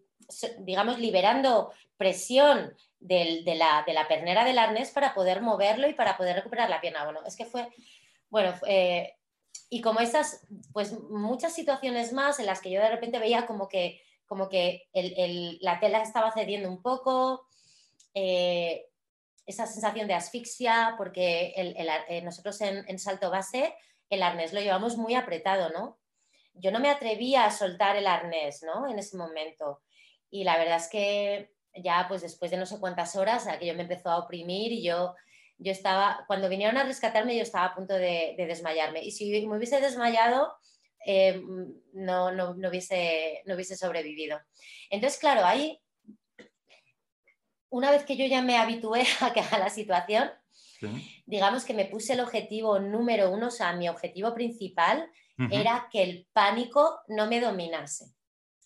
digamos, 0.59 0.99
liberando 0.99 1.71
presión 1.97 2.75
de, 2.99 3.43
la, 3.45 3.83
de, 3.85 3.93
la, 3.93 4.07
pernera 4.07 4.43
del 4.43 4.57
arnés 4.57 4.91
para 4.91 5.13
poder 5.13 5.41
moverlo 5.41 5.87
y 5.87 5.93
para 5.93 6.17
poder 6.17 6.35
recuperar 6.35 6.69
la 6.69 6.81
pierna. 6.81 7.05
Bueno, 7.05 7.21
es 7.25 7.35
que 7.35 7.45
fue, 7.45 7.67
bueno, 8.29 8.53
eh, 8.67 9.15
y 9.69 9.81
como 9.81 9.99
esas, 9.99 10.45
pues 10.73 10.99
muchas 11.09 11.53
situaciones 11.53 12.13
más 12.13 12.39
en 12.39 12.45
las 12.45 12.61
que 12.61 12.71
yo 12.71 12.81
de 12.81 12.89
repente 12.89 13.19
veía 13.19 13.45
como 13.45 13.67
que, 13.67 14.01
como 14.25 14.49
que 14.49 14.89
la 15.61 15.79
tela 15.79 16.01
estaba 16.01 16.31
cediendo 16.31 16.69
un 16.69 16.81
poco, 16.81 17.47
esa 18.13 19.67
sensación 19.67 20.07
de 20.07 20.13
asfixia, 20.13 20.95
porque 20.97 21.53
nosotros 22.23 22.59
en 22.61 22.99
salto 22.99 23.29
base 23.29 23.75
el 24.09 24.23
arnés 24.23 24.53
lo 24.53 24.61
llevamos 24.61 24.97
muy 24.97 25.15
apretado, 25.15 25.69
¿no? 25.69 25.97
Yo 26.55 26.71
no 26.71 26.79
me 26.79 26.89
atrevía 26.89 27.45
a 27.45 27.51
soltar 27.51 27.95
el 27.95 28.07
arnés, 28.07 28.63
¿no? 28.63 28.87
En 28.87 28.99
ese 28.99 29.17
momento. 29.17 29.81
Y 30.29 30.43
la 30.43 30.57
verdad 30.57 30.77
es 30.77 30.87
que 30.87 31.51
ya, 31.75 32.05
pues 32.07 32.21
después 32.21 32.51
de 32.51 32.57
no 32.57 32.65
sé 32.65 32.79
cuántas 32.79 33.15
horas, 33.15 33.47
aquello 33.47 33.75
me 33.75 33.83
empezó 33.83 34.09
a 34.09 34.19
oprimir 34.19 34.71
y 34.71 34.83
yo, 34.83 35.13
yo 35.57 35.71
estaba, 35.71 36.23
cuando 36.27 36.49
vinieron 36.49 36.77
a 36.77 36.83
rescatarme, 36.83 37.35
yo 37.35 37.43
estaba 37.43 37.65
a 37.65 37.75
punto 37.75 37.93
de, 37.93 38.35
desmayarme. 38.37 39.03
Y 39.03 39.11
si 39.11 39.45
me 39.47 39.57
hubiese 39.57 39.81
desmayado, 39.81 40.53
eh, 41.05 41.41
no, 41.93 42.31
no, 42.31 42.55
no, 42.55 42.69
hubiese, 42.69 43.41
no 43.45 43.55
hubiese 43.55 43.75
sobrevivido. 43.75 44.39
Entonces, 44.89 45.19
claro, 45.19 45.45
ahí, 45.45 45.79
una 47.69 47.91
vez 47.91 48.03
que 48.05 48.15
yo 48.15 48.25
ya 48.25 48.41
me 48.41 48.57
habitué 48.57 49.03
a, 49.51 49.59
la 49.59 49.69
situación, 49.69 50.31
digamos 51.25 51.65
que 51.65 51.73
me 51.73 51.85
puse 51.85 52.13
el 52.13 52.19
objetivo 52.19 52.79
número 52.79 53.31
uno, 53.31 53.47
o 53.47 53.51
sea, 53.51 53.73
mi 53.73 53.89
objetivo 53.89 54.33
principal 54.33 55.09
era 55.51 55.89
que 55.91 56.03
el 56.03 56.27
pánico 56.31 57.01
no 57.07 57.27
me 57.27 57.41
dominase, 57.41 58.13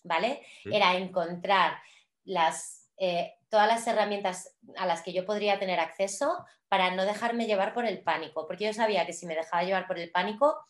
¿vale? 0.04 0.42
Era 0.64 0.94
encontrar 0.94 1.80
las, 2.24 2.90
eh, 2.96 3.34
todas 3.48 3.66
las 3.66 3.86
herramientas 3.86 4.56
a 4.76 4.86
las 4.86 5.02
que 5.02 5.12
yo 5.12 5.26
podría 5.26 5.58
tener 5.58 5.80
acceso 5.80 6.44
para 6.68 6.94
no 6.94 7.04
dejarme 7.04 7.46
llevar 7.46 7.74
por 7.74 7.84
el 7.84 8.02
pánico, 8.02 8.46
porque 8.46 8.66
yo 8.66 8.72
sabía 8.72 9.04
que 9.04 9.12
si 9.12 9.26
me 9.26 9.34
dejaba 9.34 9.64
llevar 9.64 9.86
por 9.86 9.98
el 9.98 10.10
pánico 10.10 10.64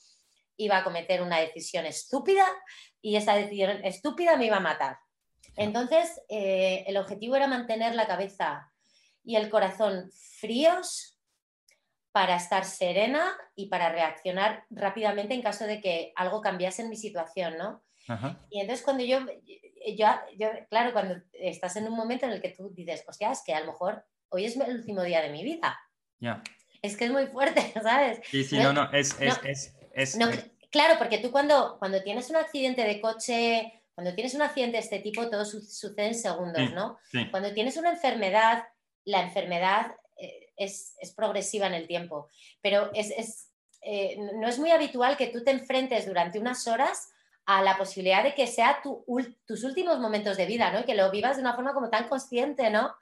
iba 0.56 0.78
a 0.78 0.84
cometer 0.84 1.22
una 1.22 1.38
decisión 1.38 1.86
estúpida 1.86 2.46
y 3.00 3.16
esa 3.16 3.34
decisión 3.34 3.84
estúpida 3.84 4.36
me 4.36 4.46
iba 4.46 4.56
a 4.56 4.60
matar. 4.60 4.98
Entonces, 5.56 6.20
eh, 6.28 6.84
el 6.86 6.96
objetivo 6.96 7.36
era 7.36 7.46
mantener 7.46 7.94
la 7.94 8.06
cabeza 8.06 8.72
y 9.24 9.36
el 9.36 9.50
corazón 9.50 10.10
fríos 10.38 11.19
para 12.12 12.36
estar 12.36 12.64
serena 12.64 13.36
y 13.54 13.66
para 13.66 13.90
reaccionar 13.90 14.64
rápidamente 14.70 15.34
en 15.34 15.42
caso 15.42 15.64
de 15.64 15.80
que 15.80 16.12
algo 16.16 16.40
cambiase 16.40 16.82
en 16.82 16.90
mi 16.90 16.96
situación, 16.96 17.56
¿no? 17.56 17.82
Y 18.50 18.60
entonces 18.60 18.84
cuando 18.84 19.04
yo, 19.04 19.20
yo, 19.96 20.06
claro, 20.68 20.92
cuando 20.92 21.22
estás 21.32 21.76
en 21.76 21.86
un 21.86 21.94
momento 21.94 22.26
en 22.26 22.32
el 22.32 22.42
que 22.42 22.48
tú 22.48 22.72
dices, 22.74 23.04
hostia, 23.06 23.30
es 23.30 23.42
que 23.44 23.54
a 23.54 23.60
lo 23.60 23.66
mejor 23.66 24.04
hoy 24.30 24.46
es 24.46 24.56
el 24.56 24.76
último 24.76 25.02
día 25.02 25.22
de 25.22 25.30
mi 25.30 25.44
vida. 25.44 25.78
Ya. 26.18 26.42
Es 26.82 26.96
que 26.96 27.04
es 27.04 27.10
muy 27.12 27.26
fuerte, 27.26 27.72
¿sabes? 27.82 28.20
Sí, 28.24 28.42
sí, 28.42 28.58
no, 28.58 28.72
no, 28.72 28.90
es... 28.92 29.16
es, 29.20 29.76
es, 29.92 30.16
no, 30.16 30.28
claro, 30.70 30.96
porque 30.98 31.18
tú 31.18 31.30
cuando, 31.30 31.76
cuando 31.78 32.02
tienes 32.02 32.30
un 32.30 32.36
accidente 32.36 32.82
de 32.82 33.00
coche, 33.00 33.82
cuando 33.94 34.14
tienes 34.14 34.34
un 34.34 34.42
accidente 34.42 34.78
de 34.78 34.82
este 34.82 34.98
tipo, 35.00 35.28
todo 35.28 35.44
sucede 35.44 36.06
en 36.06 36.14
segundos, 36.14 36.72
¿no? 36.72 36.98
Cuando 37.30 37.52
tienes 37.52 37.76
una 37.76 37.90
enfermedad, 37.90 38.64
la 39.04 39.22
enfermedad 39.22 39.94
eh, 40.60 40.64
es, 41.00 41.12
progresiva 41.16 41.66
en 41.66 41.74
el 41.74 41.86
tiempo, 41.86 42.28
pero 42.60 42.90
es, 42.94 43.50
eh, 43.82 44.16
no 44.34 44.46
es 44.48 44.58
muy 44.58 44.70
habitual 44.70 45.16
que 45.16 45.28
tú 45.28 45.42
te 45.42 45.50
enfrentes 45.50 46.06
durante 46.06 46.38
unas 46.38 46.66
horas 46.68 47.08
a 47.46 47.62
la 47.62 47.76
posibilidad 47.76 48.22
de 48.22 48.34
que 48.34 48.46
sea 48.46 48.80
tus 48.82 49.64
últimos 49.64 49.98
momentos 49.98 50.36
de 50.36 50.46
vida, 50.46 50.70
¿no? 50.70 50.80
Y 50.80 50.84
que 50.84 50.94
lo 50.94 51.10
vivas 51.10 51.36
de 51.36 51.42
una 51.42 51.54
forma 51.54 51.74
como 51.74 51.90
tan 51.90 52.08
consciente, 52.08 52.70
¿no? 52.70 52.94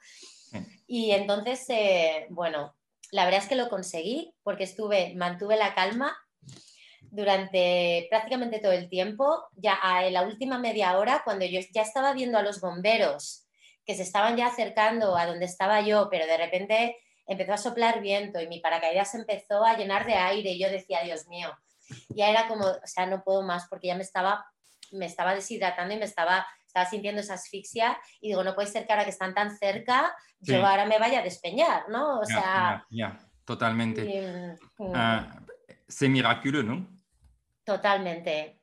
Y 0.87 1.11
entonces, 1.11 1.65
eh, 1.69 2.25
bueno, 2.29 2.75
la 3.11 3.25
verdad 3.25 3.43
es 3.43 3.49
que 3.49 3.55
lo 3.55 3.69
conseguí 3.69 4.33
porque 4.41 4.63
estuve, 4.63 5.13
mantuve 5.15 5.55
la 5.55 5.75
calma 5.75 6.17
durante 7.11 8.07
prácticamente 8.09 8.59
todo 8.59 8.71
el 8.71 8.89
tiempo, 8.89 9.49
ya 9.55 9.77
en 10.03 10.13
la 10.13 10.23
última 10.23 10.57
media 10.57 10.97
hora, 10.97 11.21
cuando 11.23 11.45
yo 11.45 11.59
ya 11.73 11.81
estaba 11.81 12.13
viendo 12.13 12.37
a 12.37 12.43
los 12.43 12.61
bomberos 12.61 13.45
que 13.85 13.95
se 13.95 14.03
estaban 14.03 14.37
ya 14.37 14.47
acercando 14.47 15.17
a 15.17 15.25
donde 15.25 15.45
estaba 15.45 15.81
yo, 15.81 16.09
pero 16.09 16.25
de 16.27 16.37
repente 16.37 16.97
empezó 17.29 17.53
a 17.53 17.57
soplar 17.57 18.01
viento 18.01 18.41
y 18.41 18.47
mi 18.47 18.59
paracaídas 18.59 19.13
empezó 19.13 19.63
a 19.63 19.77
llenar 19.77 20.05
de 20.05 20.15
aire 20.15 20.51
y 20.51 20.59
yo 20.59 20.69
decía, 20.69 21.03
Dios 21.03 21.27
mío, 21.27 21.55
ya 22.09 22.29
era 22.29 22.47
como, 22.47 22.65
o 22.65 22.87
sea, 22.87 23.05
no 23.05 23.23
puedo 23.23 23.43
más 23.43 23.67
porque 23.69 23.87
ya 23.87 23.95
me 23.95 24.01
estaba, 24.01 24.45
me 24.91 25.05
estaba 25.05 25.35
deshidratando 25.35 25.93
y 25.93 25.99
me 25.99 26.05
estaba, 26.05 26.45
estaba 26.65 26.87
sintiendo 26.87 27.21
esa 27.21 27.35
asfixia 27.35 27.99
y 28.19 28.29
digo, 28.29 28.43
no 28.43 28.55
puede 28.55 28.67
ser 28.67 28.87
que 28.87 28.93
ahora 28.93 29.05
que 29.05 29.11
están 29.11 29.35
tan 29.35 29.55
cerca, 29.55 30.15
yo 30.39 30.65
ahora 30.65 30.85
me 30.85 30.97
vaya 30.97 31.19
a 31.19 31.23
despeñar, 31.23 31.87
¿no? 31.89 32.19
O 32.19 32.25
sea... 32.25 32.83
Ya, 32.89 33.19
totalmente. 33.45 34.57
Mm, 34.79 34.91
ah, 34.95 35.39
c'est 35.87 36.09
¿no? 36.09 36.87
Totalmente, 37.63 38.59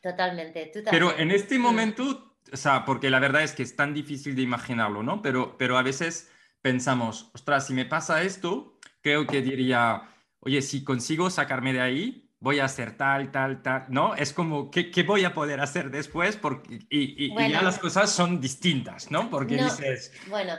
totalmente. 0.00 0.72
Pero 0.90 1.16
en 1.18 1.30
este 1.30 1.58
mm. 1.58 1.62
momento, 1.62 2.36
o 2.50 2.56
sea, 2.56 2.86
porque 2.86 3.10
la 3.10 3.18
verdad 3.18 3.42
es 3.42 3.52
que 3.52 3.62
es 3.62 3.76
tan 3.76 3.92
difícil 3.92 4.34
de 4.34 4.40
imaginarlo, 4.40 5.02
¿no? 5.02 5.20
Pero, 5.20 5.58
pero 5.58 5.76
a 5.76 5.82
veces 5.82 6.30
pensamos, 6.64 7.30
ostras, 7.34 7.66
si 7.66 7.74
me 7.74 7.84
pasa 7.84 8.22
esto, 8.22 8.78
creo 9.02 9.26
que 9.26 9.42
diría, 9.42 10.08
oye, 10.40 10.62
si 10.62 10.82
consigo 10.82 11.28
sacarme 11.28 11.74
de 11.74 11.82
ahí, 11.82 12.30
voy 12.40 12.58
a 12.58 12.64
hacer 12.64 12.96
tal, 12.96 13.30
tal, 13.30 13.60
tal, 13.60 13.84
¿no? 13.90 14.14
Es 14.14 14.32
como, 14.32 14.70
¿qué, 14.70 14.90
qué 14.90 15.02
voy 15.02 15.24
a 15.24 15.34
poder 15.34 15.60
hacer 15.60 15.90
después? 15.90 16.38
Porque, 16.38 16.78
y, 16.88 17.26
y, 17.26 17.50
ya 17.50 17.60
las 17.60 17.78
cosas 17.78 18.10
son 18.10 18.40
distintas, 18.40 19.10
¿no? 19.10 19.28
Porque 19.28 19.58
dices... 19.58 20.10
Bueno, 20.28 20.54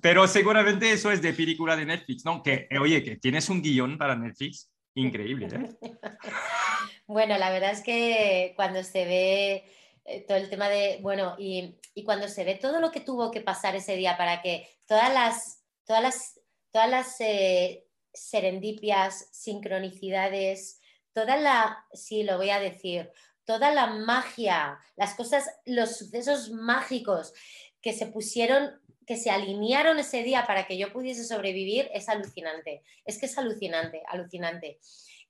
pero 0.00 0.28
seguramente 0.28 0.92
eso 0.92 1.10
es 1.10 1.20
de 1.20 1.32
película 1.32 1.74
de 1.74 1.84
Netflix, 1.84 2.24
¿no? 2.24 2.44
Que, 2.44 2.68
eh, 2.70 2.78
oye, 2.78 3.02
que 3.02 3.16
tienes 3.16 3.48
un 3.48 3.60
guion 3.60 3.98
para 3.98 4.14
Netflix 4.14 4.70
increíble, 4.94 5.48
¿eh? 5.52 5.68
bueno, 7.08 7.36
la 7.38 7.50
verdad 7.50 7.72
es 7.72 7.82
que 7.82 8.52
cuando 8.54 8.84
se 8.84 9.04
ve 9.04 9.64
eh, 10.04 10.24
todo 10.28 10.36
el 10.36 10.48
tema 10.48 10.68
de, 10.68 11.00
bueno, 11.02 11.34
y, 11.40 11.74
y, 11.92 12.04
cuando 12.04 12.28
se 12.28 12.44
ve 12.44 12.54
todo 12.54 12.78
lo 12.78 12.92
que 12.92 13.00
tuvo 13.00 13.32
que 13.32 13.40
pasar 13.40 13.74
ese 13.74 13.96
día 13.96 14.16
para 14.16 14.42
que 14.42 14.68
todas 14.90 15.14
las, 15.14 15.62
todas 15.86 16.02
las, 16.02 16.40
todas 16.72 16.90
las 16.90 17.20
eh, 17.20 17.86
serendipias, 18.12 19.28
sincronicidades, 19.30 20.80
toda 21.12 21.36
la, 21.36 21.86
sí, 21.92 22.24
lo 22.24 22.38
voy 22.38 22.50
a 22.50 22.58
decir, 22.58 23.08
toda 23.44 23.70
la 23.70 23.86
magia, 23.86 24.80
las 24.96 25.14
cosas, 25.14 25.48
los 25.64 25.96
sucesos 25.96 26.50
mágicos 26.50 27.32
que 27.80 27.92
se 27.92 28.06
pusieron 28.06 28.80
que 29.06 29.16
se 29.16 29.30
alinearon 29.30 29.98
ese 30.00 30.24
día 30.24 30.44
para 30.46 30.66
que 30.66 30.76
yo 30.76 30.92
pudiese 30.92 31.24
sobrevivir 31.24 31.88
es 31.94 32.08
alucinante. 32.08 32.82
Es 33.04 33.18
que 33.18 33.26
es 33.26 33.38
alucinante, 33.38 34.02
alucinante. 34.08 34.78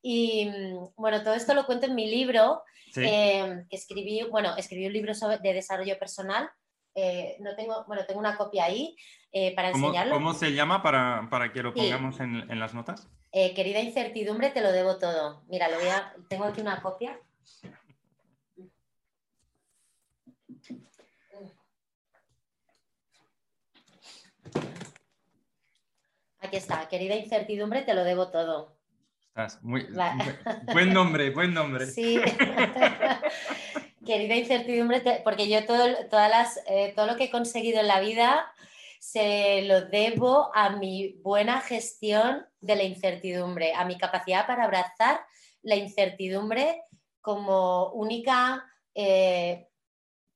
Y 0.03 0.47
mm, 0.47 0.95
bueno, 0.97 1.23
todo 1.23 1.35
esto 1.35 1.53
lo 1.53 1.67
cuento 1.67 1.87
en 1.87 1.95
mi 1.95 2.11
libro, 2.11 2.63
eh, 2.97 3.65
que 3.69 3.77
escribí, 3.77 4.23
bueno, 4.31 4.57
escribí 4.57 4.87
un 4.87 4.93
libro 4.93 5.13
de 5.15 5.53
desarrollo 5.53 5.99
personal. 5.99 6.51
Eh, 6.95 7.37
no 7.41 7.55
tengo, 7.55 7.85
bueno, 7.87 8.05
tengo 8.05 8.21
una 8.21 8.37
copia 8.37 8.65
ahí 8.65 8.97
eh, 9.33 9.55
para 9.55 9.71
enseñarlo. 9.71 10.15
¿Cómo 10.15 10.35
se 10.35 10.53
llama 10.53 10.83
para, 10.83 11.29
para 11.31 11.53
que 11.53 11.63
lo 11.63 11.73
pongamos 11.73 12.19
en, 12.21 12.51
en, 12.51 12.59
las 12.59 12.75
notas? 12.75 13.09
querida 13.33 13.81
incertidumbre, 13.81 14.51
te 14.51 14.61
lo 14.61 14.73
debo 14.73 14.99
todo. 14.99 15.43
Mira, 15.49 15.69
lo 15.69 15.79
voy 15.79 15.89
a, 15.89 16.15
tengo 16.29 16.45
aquí 16.45 16.61
una 16.61 16.83
copia. 16.83 17.19
Aquí 26.41 26.57
está, 26.57 26.89
querida 26.89 27.15
incertidumbre, 27.15 27.83
te 27.83 27.95
lo 27.95 28.03
debo 28.03 28.31
todo. 28.31 28.77
Estás 29.29 29.63
muy, 29.63 29.87
buen 30.73 30.93
nombre, 30.93 31.31
buen 31.31 31.55
nombre. 31.55 31.87
Sí. 31.87 32.21
querida 34.05 34.37
incertidumbre, 34.37 35.21
porque 35.25 35.49
yo 35.49 35.65
todo, 35.67 35.87
todas 36.09 36.31
las, 36.31 36.61
eh, 36.67 36.93
todo 36.95 37.07
lo 37.07 37.17
que 37.17 37.25
he 37.25 37.31
conseguido 37.31 37.81
en 37.81 37.89
la 37.89 38.01
vida 38.01 38.53
se 38.99 39.63
lo 39.63 39.83
debo 39.83 40.51
a 40.55 40.71
mi 40.71 41.15
buena 41.23 41.61
gestión 41.61 42.47
de 42.61 42.77
la 42.77 42.83
incertidumbre, 42.83 43.73
a 43.75 43.85
mi 43.85 43.97
capacidad 43.97 44.47
para 44.47 44.65
abrazar 44.65 45.21
la 45.63 45.77
incertidumbre 45.77 46.83
como 47.21 47.91
única 47.93 48.65
eh, 48.95 49.69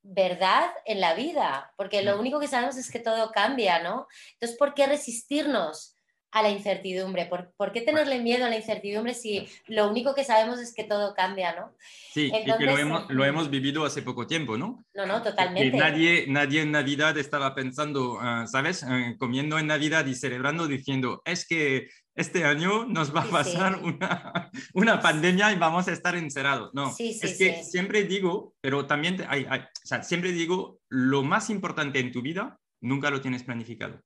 verdad 0.02 0.70
en 0.84 1.00
la 1.00 1.14
vida, 1.14 1.72
porque 1.76 2.02
lo 2.02 2.18
único 2.18 2.38
que 2.38 2.48
sabemos 2.48 2.76
es 2.76 2.90
que 2.90 3.00
todo 3.00 3.30
cambia, 3.32 3.82
¿no? 3.82 4.06
Entonces, 4.34 4.58
¿por 4.58 4.74
qué 4.74 4.86
resistirnos? 4.86 5.93
A 6.34 6.42
la 6.42 6.50
incertidumbre? 6.50 7.26
¿Por, 7.26 7.72
qué 7.72 7.80
tenerle 7.80 8.20
miedo 8.20 8.44
a 8.44 8.50
la 8.50 8.56
incertidumbre 8.56 9.14
si 9.14 9.46
lo 9.68 9.88
único 9.88 10.16
que 10.16 10.24
sabemos 10.24 10.58
es 10.58 10.74
que 10.74 10.82
todo 10.82 11.14
cambia, 11.14 11.54
¿no? 11.54 11.72
Sí, 12.12 12.26
y 12.26 12.44
que 12.44 12.66
lo 12.66 12.76
hemos, 12.76 13.08
lo 13.08 13.24
hemos, 13.24 13.50
vivido 13.50 13.84
hace 13.84 14.02
poco 14.02 14.26
tiempo, 14.26 14.58
¿no? 14.58 14.84
No, 14.94 15.06
no, 15.06 15.22
totalmente. 15.22 15.70
Que 15.70 15.76
nadie, 15.76 16.24
nadie 16.26 16.62
en 16.62 16.72
Navidad 16.72 17.16
estaba 17.18 17.54
pensando, 17.54 18.18
ah, 18.20 18.46
¿sabes? 18.48 18.82
Ah, 18.82 19.14
comiendo 19.16 19.60
en 19.60 19.68
Navidad 19.68 20.06
y 20.06 20.16
celebrando 20.16 20.66
diciendo, 20.66 21.22
es 21.24 21.46
que 21.46 21.88
este 22.16 22.44
año 22.44 22.84
nos 22.84 23.14
va 23.14 23.22
a 23.22 23.30
pasar 23.30 23.76
una, 23.82 24.50
una, 24.74 25.00
pandemia 25.00 25.52
y 25.52 25.56
vamos 25.56 25.86
a 25.86 25.92
estar 25.92 26.16
encerrados. 26.16 26.70
No, 26.74 26.92
sí, 26.92 27.16
es 27.22 27.38
que 27.38 27.62
siempre 27.62 28.02
digo, 28.02 28.54
pero 28.60 28.86
también 28.86 29.24
hay, 29.28 29.46
hay, 29.48 29.60
o 29.60 29.86
sea, 29.86 30.02
siempre 30.02 30.32
digo, 30.32 30.80
lo 30.88 31.22
más 31.22 31.48
importante 31.48 32.00
en 32.00 32.10
tu 32.10 32.22
vida 32.22 32.58
nunca 32.80 33.10
lo 33.10 33.20
tienes 33.20 33.44
planificado. 33.44 34.00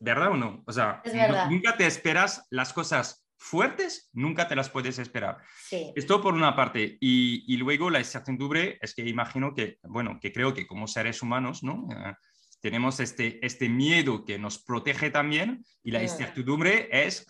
¿Verdad 0.00 0.32
o 0.32 0.36
no? 0.36 0.62
O 0.66 0.72
sea, 0.72 1.02
nunca 1.50 1.76
te 1.76 1.86
esperas 1.86 2.46
las 2.50 2.72
cosas 2.72 3.26
fuertes, 3.38 4.10
nunca 4.12 4.48
te 4.48 4.56
las 4.56 4.68
puedes 4.68 4.98
esperar. 4.98 5.38
Esto 5.70 6.20
por 6.20 6.34
una 6.34 6.54
parte. 6.54 6.98
Y, 7.00 7.56
luego 7.56 7.90
la 7.90 8.00
incertidumbre 8.00 8.78
es 8.80 8.94
que 8.94 9.02
imagino 9.02 9.54
que, 9.54 9.78
bueno, 9.82 10.18
que 10.20 10.32
creo 10.32 10.52
que 10.52 10.66
como 10.66 10.86
seres 10.86 11.22
humanos, 11.22 11.62
¿no? 11.62 11.88
Eh, 11.90 12.14
tenemos 12.60 12.98
este, 12.98 13.44
este 13.46 13.68
miedo 13.68 14.24
que 14.24 14.36
nos 14.36 14.58
protege 14.58 15.10
también 15.10 15.64
y 15.84 15.92
la 15.92 16.00
mm. 16.00 16.02
incertidumbre 16.02 16.88
es, 16.90 17.24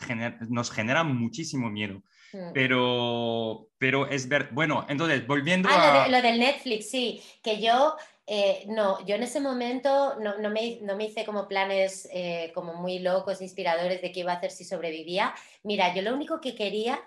nos 0.49 0.71
genera 0.71 1.05
muchísimo 1.05 1.71
miedo. 1.71 2.03
Mm. 2.33 2.53
Pero, 2.55 3.69
pero 3.77 4.09
es 4.09 4.27
ver, 4.29 4.49
bueno, 4.53 4.87
entonces 4.89 5.27
volviendo 5.27 5.69
ah, 5.71 6.05
a... 6.05 6.09
Lo, 6.09 6.17
lo 6.17 6.23
del 6.23 6.39
Netflix, 6.39 6.91
sí, 6.91 7.23
que 7.43 7.61
yo 7.61 7.95
eh, 8.31 8.67
no, 8.67 9.03
yo 9.07 9.15
en 9.15 9.23
ese 9.23 9.41
momento 9.41 10.17
no, 10.21 10.51
me, 10.51 10.79
no 10.83 10.97
me, 10.97 11.07
hice 11.07 11.25
como 11.25 11.49
planes 11.49 12.07
eh, 12.13 12.53
como 12.55 12.75
muy 12.75 12.99
locos, 12.99 13.41
inspiradores 13.41 14.03
de 14.03 14.13
qué 14.13 14.21
iba 14.21 14.33
a 14.33 14.37
hacer 14.37 14.51
si 14.51 14.67
sobrevivía. 14.67 15.35
Mira, 15.63 15.95
yo 15.95 16.03
lo 16.03 16.13
único 16.13 16.39
que 16.39 16.55
quería 16.55 17.01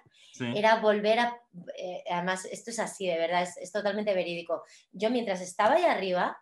era 0.55 0.77
volver 0.77 1.19
a... 1.19 1.39
Eh, 1.77 2.03
además, 2.09 2.45
esto 2.45 2.71
es 2.71 2.79
así, 2.79 3.05
de 3.05 3.19
verdad, 3.19 3.43
es, 3.43 3.55
es, 3.57 3.71
totalmente 3.71 4.15
verídico. 4.15 4.63
Yo 4.91 5.11
mientras 5.11 5.41
estaba 5.41 5.75
ahí 5.75 5.83
arriba, 5.83 6.41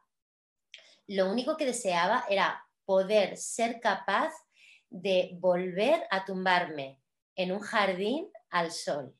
lo 1.07 1.29
único 1.29 1.57
que 1.57 1.65
deseaba 1.65 2.23
era 2.29 2.65
poder 2.85 3.35
ser 3.35 3.81
capaz 3.81 4.31
de 4.89 5.31
volver 5.41 6.07
a 6.09 6.23
tumbarme 6.23 7.01
en 7.35 7.51
un 7.51 7.59
jardín 7.59 8.29
al 8.49 8.71
sol. 8.71 9.13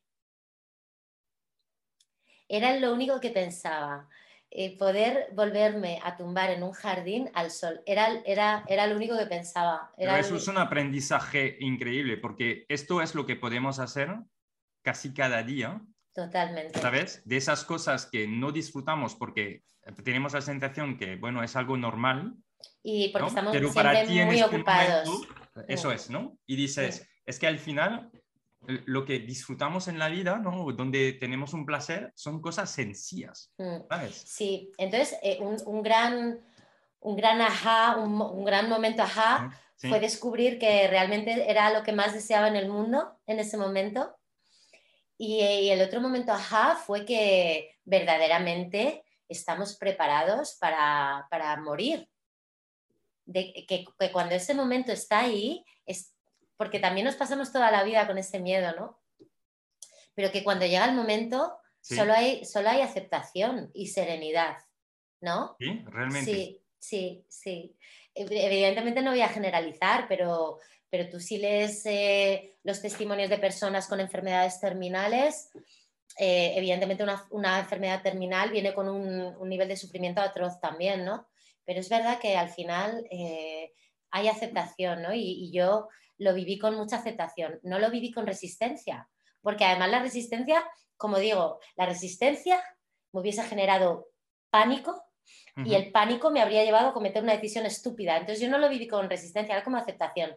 Era 2.47 2.78
lo 2.78 2.93
único 2.93 3.20
que 3.20 3.32
pensaba. 3.32 4.07
Eh, 4.52 4.78
poder 4.80 5.30
volverme 5.34 6.00
a 6.04 6.18
tumbar 6.18 6.50
en 6.50 6.64
un 6.64 6.72
jardín 6.72 7.30
al 7.36 7.52
sol. 7.52 7.82
Era, 7.86 8.20
era, 8.26 8.64
era 8.68 8.88
lo 8.88 8.95
único 8.95 9.16
que 9.16 9.28
pensaba. 9.28 9.91
Era 9.95 10.20
eso 10.20 10.38
es 10.38 10.47
un 10.47 10.58
aprendizaje 10.58 11.58
increíble, 11.60 12.18
porque 12.18 12.66
esto 12.68 13.02
es 13.02 13.14
lo 13.14 13.28
que 13.28 13.36
podemos 13.36 13.78
hacer 13.78 14.10
casi 14.82 15.14
cada 15.14 15.43
día. 15.43 15.82
Totalmente. 16.14 16.80
¿Sabes? 16.80 17.22
De 17.26 17.38
esas 17.38 17.64
cosas 17.64 18.08
que 18.08 18.28
no 18.28 18.52
disfrutamos 18.52 19.14
porque 19.14 19.64
tenemos 20.04 20.34
la 20.34 20.41
sensación 20.41 20.97
que, 20.97 21.16
bueno, 21.16 21.43
es 21.43 21.56
algo 21.56 21.78
normal. 21.78 22.36
Y 22.82 23.10
porque 23.10 23.28
estamos 23.28 23.54
muy 23.54 24.39
este 24.39 24.43
ocupados. 24.43 25.28
eso 25.68 25.91
es, 25.91 26.10
¿no? 26.10 26.38
Y 26.47 26.56
dices, 26.56 27.08
es 27.26 27.38
que 27.38 27.47
al 27.47 27.60
final 27.60 28.10
lo 28.86 29.05
que 29.05 29.20
disfrutamos 29.20 29.88
en 29.88 29.99
la 29.99 30.09
vida, 30.09 30.39
¿no? 30.39 30.72
donde 30.74 31.13
tenemos 31.13 31.53
un 31.53 31.65
placer, 31.65 32.11
son 32.15 32.41
cosas 32.41 32.70
sencillas. 32.70 33.51
Mm. 33.57 33.78
Sí, 34.11 34.72
entonces 34.78 35.17
eh, 35.24 35.39
un, 35.39 35.82
gran, 35.82 36.39
un 36.99 37.15
gran 37.15 37.41
ajá, 37.41 37.97
un, 37.97 38.45
gran 38.45 38.70
momento 38.70 39.03
ajá 39.03 39.51
fue 39.78 39.99
descubrir 39.99 40.59
que 40.59 40.88
realmente 40.88 41.49
era 41.49 41.72
lo 41.72 41.84
que 41.84 41.93
más 41.93 42.13
deseaba 42.13 42.49
en 42.49 42.57
el 42.57 42.67
mundo 42.67 43.17
en 43.26 43.39
ese 43.39 43.57
momento. 43.57 44.15
Y, 45.17 45.70
el 45.70 45.82
otro 45.82 45.99
momento, 45.99 46.32
ajá, 46.32 46.76
fue 46.76 47.05
que 47.05 47.76
verdaderamente 47.84 49.03
estamos 49.28 49.78
preparados 49.78 50.57
para, 50.59 51.28
morir. 51.61 52.09
De, 53.26 53.65
que, 53.67 53.86
cuando 54.11 54.36
ese 54.36 54.53
momento 54.53 54.91
está 54.91 55.20
ahí, 55.20 55.63
es, 55.86 56.13
porque 56.60 56.80
también 56.80 57.05
nos 57.05 57.16
pasamos 57.16 57.53
toda 57.53 57.72
la 57.72 57.84
vida 57.84 58.05
con 58.05 58.18
ese 58.18 58.39
miedo, 58.39 58.76
¿no? 58.76 58.99
Pero 60.14 60.30
que 60.32 60.43
cuando 60.43 60.66
llega 60.66 60.84
el 60.84 60.93
momento, 60.93 61.57
solo, 61.80 62.14
hay, 62.14 62.43
solo 62.43 62.68
hay 62.70 62.82
aceptación 62.82 63.72
y 63.74 63.88
serenidad, 63.88 64.57
¿no? 65.22 65.55
Sí, 65.57 65.82
realmente. 65.88 66.32
Sí, 66.32 66.62
sí, 66.78 67.26
sí. 67.30 67.78
Evidentemente 68.14 69.01
no 69.01 69.12
voy 69.12 69.22
a 69.22 69.30
generalizar, 69.30 70.07
pero 70.10 70.60
pero 70.89 71.10
tú 71.10 71.20
si 71.20 71.38
lees 71.38 71.86
eh, 71.86 72.57
los 72.64 72.82
testimonios 72.82 73.30
de 73.30 73.38
personas 73.38 73.88
con 73.88 73.99
enfermedades 73.99 74.60
terminales, 74.60 75.51
eh, 76.18 76.53
evidentemente 76.55 77.05
una, 77.30 77.60
enfermedad 77.60 78.01
terminal 78.01 78.49
viene 78.49 78.74
con 78.74 78.89
un, 78.89 79.47
nivel 79.47 79.68
de 79.68 79.78
sufrimiento 79.78 80.22
atroz 80.22 80.60
también, 80.60 81.05
¿no? 81.05 81.28
Pero 81.64 81.80
es 81.80 81.89
verdad 81.89 82.20
que 82.20 82.36
al 82.36 82.49
final 82.49 83.05
eh, 83.12 83.72
hay 84.10 84.28
aceptación, 84.28 85.03
¿no? 85.03 85.14
Y, 85.14 85.51
yo 85.51 85.88
lo 86.20 86.34
viví 86.34 86.59
con 86.59 86.76
mucha 86.76 86.97
aceptación, 86.97 87.59
no 87.63 87.80
lo 87.80 87.89
viví 87.89 88.11
con 88.11 88.28
resistencia, 88.28 89.09
porque 89.41 89.65
además 89.65 89.89
la 89.89 89.99
resistencia, 89.99 90.63
como 90.97 91.17
digo, 91.17 91.59
la 91.76 91.86
resistencia 91.86 92.61
me 93.11 93.22
hubiese 93.22 93.43
generado 93.43 94.07
pánico 94.51 95.03
y 95.57 95.74
el 95.76 95.91
pánico 95.91 96.32
me 96.32 96.41
habría 96.41 96.63
llevado 96.63 96.89
a 96.89 96.93
cometer 96.93 97.24
una 97.24 97.34
decisión 97.34 97.65
estúpida. 97.65 98.17
Entonces 98.17 98.41
yo 98.41 98.49
no 98.49 98.57
lo 98.57 98.70
viví 98.70 98.88
con 98.88 99.09
resistencia, 99.09 99.55
era 99.55 99.63
como 99.63 99.78
aceptación. 99.78 100.36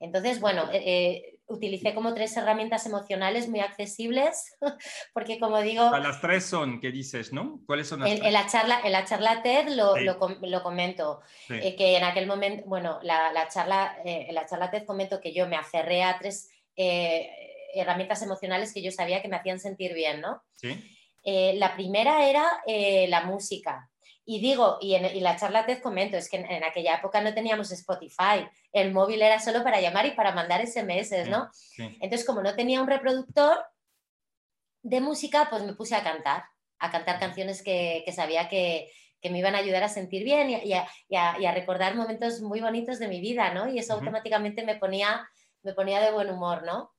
Entonces, 0.00 0.40
bueno, 0.40 0.70
eh, 0.72 0.82
eh, 0.84 1.33
utilicé 1.46 1.94
como 1.94 2.14
tres 2.14 2.36
herramientas 2.36 2.86
emocionales 2.86 3.48
muy 3.48 3.60
accesibles, 3.60 4.56
porque 5.14 5.38
como 5.38 5.60
digo... 5.60 5.90
las 5.98 6.20
tres 6.20 6.44
son, 6.44 6.80
¿qué 6.80 6.90
dices, 6.90 7.32
no? 7.32 7.60
¿Cuáles 7.66 7.88
son 7.88 8.00
las 8.00 8.10
en, 8.10 8.32
la 8.32 8.46
charla, 8.46 8.80
en 8.82 8.92
la 8.92 9.04
charla 9.04 9.42
TED 9.42 9.68
lo, 9.68 9.96
lo, 9.96 10.62
comento, 10.62 11.20
eh, 11.48 11.76
que 11.76 11.96
en 11.96 12.04
aquel 12.04 12.26
momento, 12.26 12.64
bueno, 12.66 12.98
la, 13.02 13.32
la 13.32 13.48
charla, 13.48 13.96
en 14.04 14.34
la 14.34 14.46
charla 14.46 14.70
TED 14.70 14.84
comento 14.84 15.20
que 15.20 15.32
yo 15.32 15.46
me 15.46 15.56
aferré 15.56 16.02
a 16.02 16.18
tres 16.18 16.50
herramientas 16.76 18.22
emocionales 18.22 18.72
que 18.72 18.82
yo 18.82 18.90
sabía 18.90 19.22
que 19.22 19.28
me 19.28 19.36
hacían 19.36 19.60
sentir 19.60 19.94
bien, 19.94 20.20
¿no? 20.20 20.42
Sí. 20.54 20.76
la 21.24 21.74
primera 21.74 22.28
era 22.28 22.44
la 23.08 23.24
música. 23.24 23.90
Y 24.26 24.40
digo, 24.40 24.78
y 24.80 24.94
en 24.94 25.22
la 25.22 25.36
charla 25.36 25.66
te 25.66 25.80
comento, 25.82 26.16
es 26.16 26.30
que 26.30 26.38
en, 26.38 26.64
aquella 26.64 26.96
época 26.96 27.20
no 27.20 27.34
teníamos 27.34 27.70
Spotify, 27.72 28.48
el 28.72 28.92
móvil 28.92 29.20
era 29.20 29.38
solo 29.38 29.62
para 29.62 29.80
llamar 29.82 30.06
y 30.06 30.12
para 30.12 30.32
mandar 30.32 30.66
SMS, 30.66 31.28
¿no? 31.28 31.50
Entonces, 31.76 32.24
como 32.26 32.42
no 32.42 32.54
tenía 32.54 32.80
un 32.80 32.88
reproductor 32.88 33.58
de 34.82 35.00
música, 35.00 35.48
pues 35.50 35.62
me 35.62 35.74
puse 35.74 35.94
a 35.94 36.02
cantar, 36.02 36.44
a 36.78 36.90
cantar 36.90 37.20
canciones 37.20 37.62
que, 37.62 38.02
sabía 38.14 38.48
que, 38.48 38.90
me 39.24 39.38
iban 39.38 39.54
a 39.54 39.58
ayudar 39.58 39.82
a 39.82 39.88
sentir 39.88 40.24
bien 40.24 40.48
y, 40.50 40.72
a, 40.72 41.52
recordar 41.52 41.94
momentos 41.94 42.40
muy 42.40 42.62
bonitos 42.62 42.98
de 42.98 43.08
mi 43.08 43.20
vida, 43.20 43.52
¿no? 43.52 43.68
Y 43.68 43.78
eso 43.78 43.92
automáticamente 43.92 44.64
me 44.64 44.76
ponía, 44.76 45.28
me 45.62 45.74
ponía 45.74 46.00
de 46.00 46.12
buen 46.12 46.30
humor, 46.30 46.64
¿no? 46.64 46.94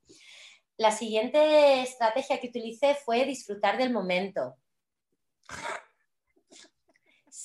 La 0.77 0.91
siguiente 0.91 1.81
estrategia 1.81 2.39
que 2.39 2.49
utilicé 2.49 2.93
fue 2.93 3.25
disfrutar 3.25 3.77
del 3.77 3.91
momento. 3.91 4.57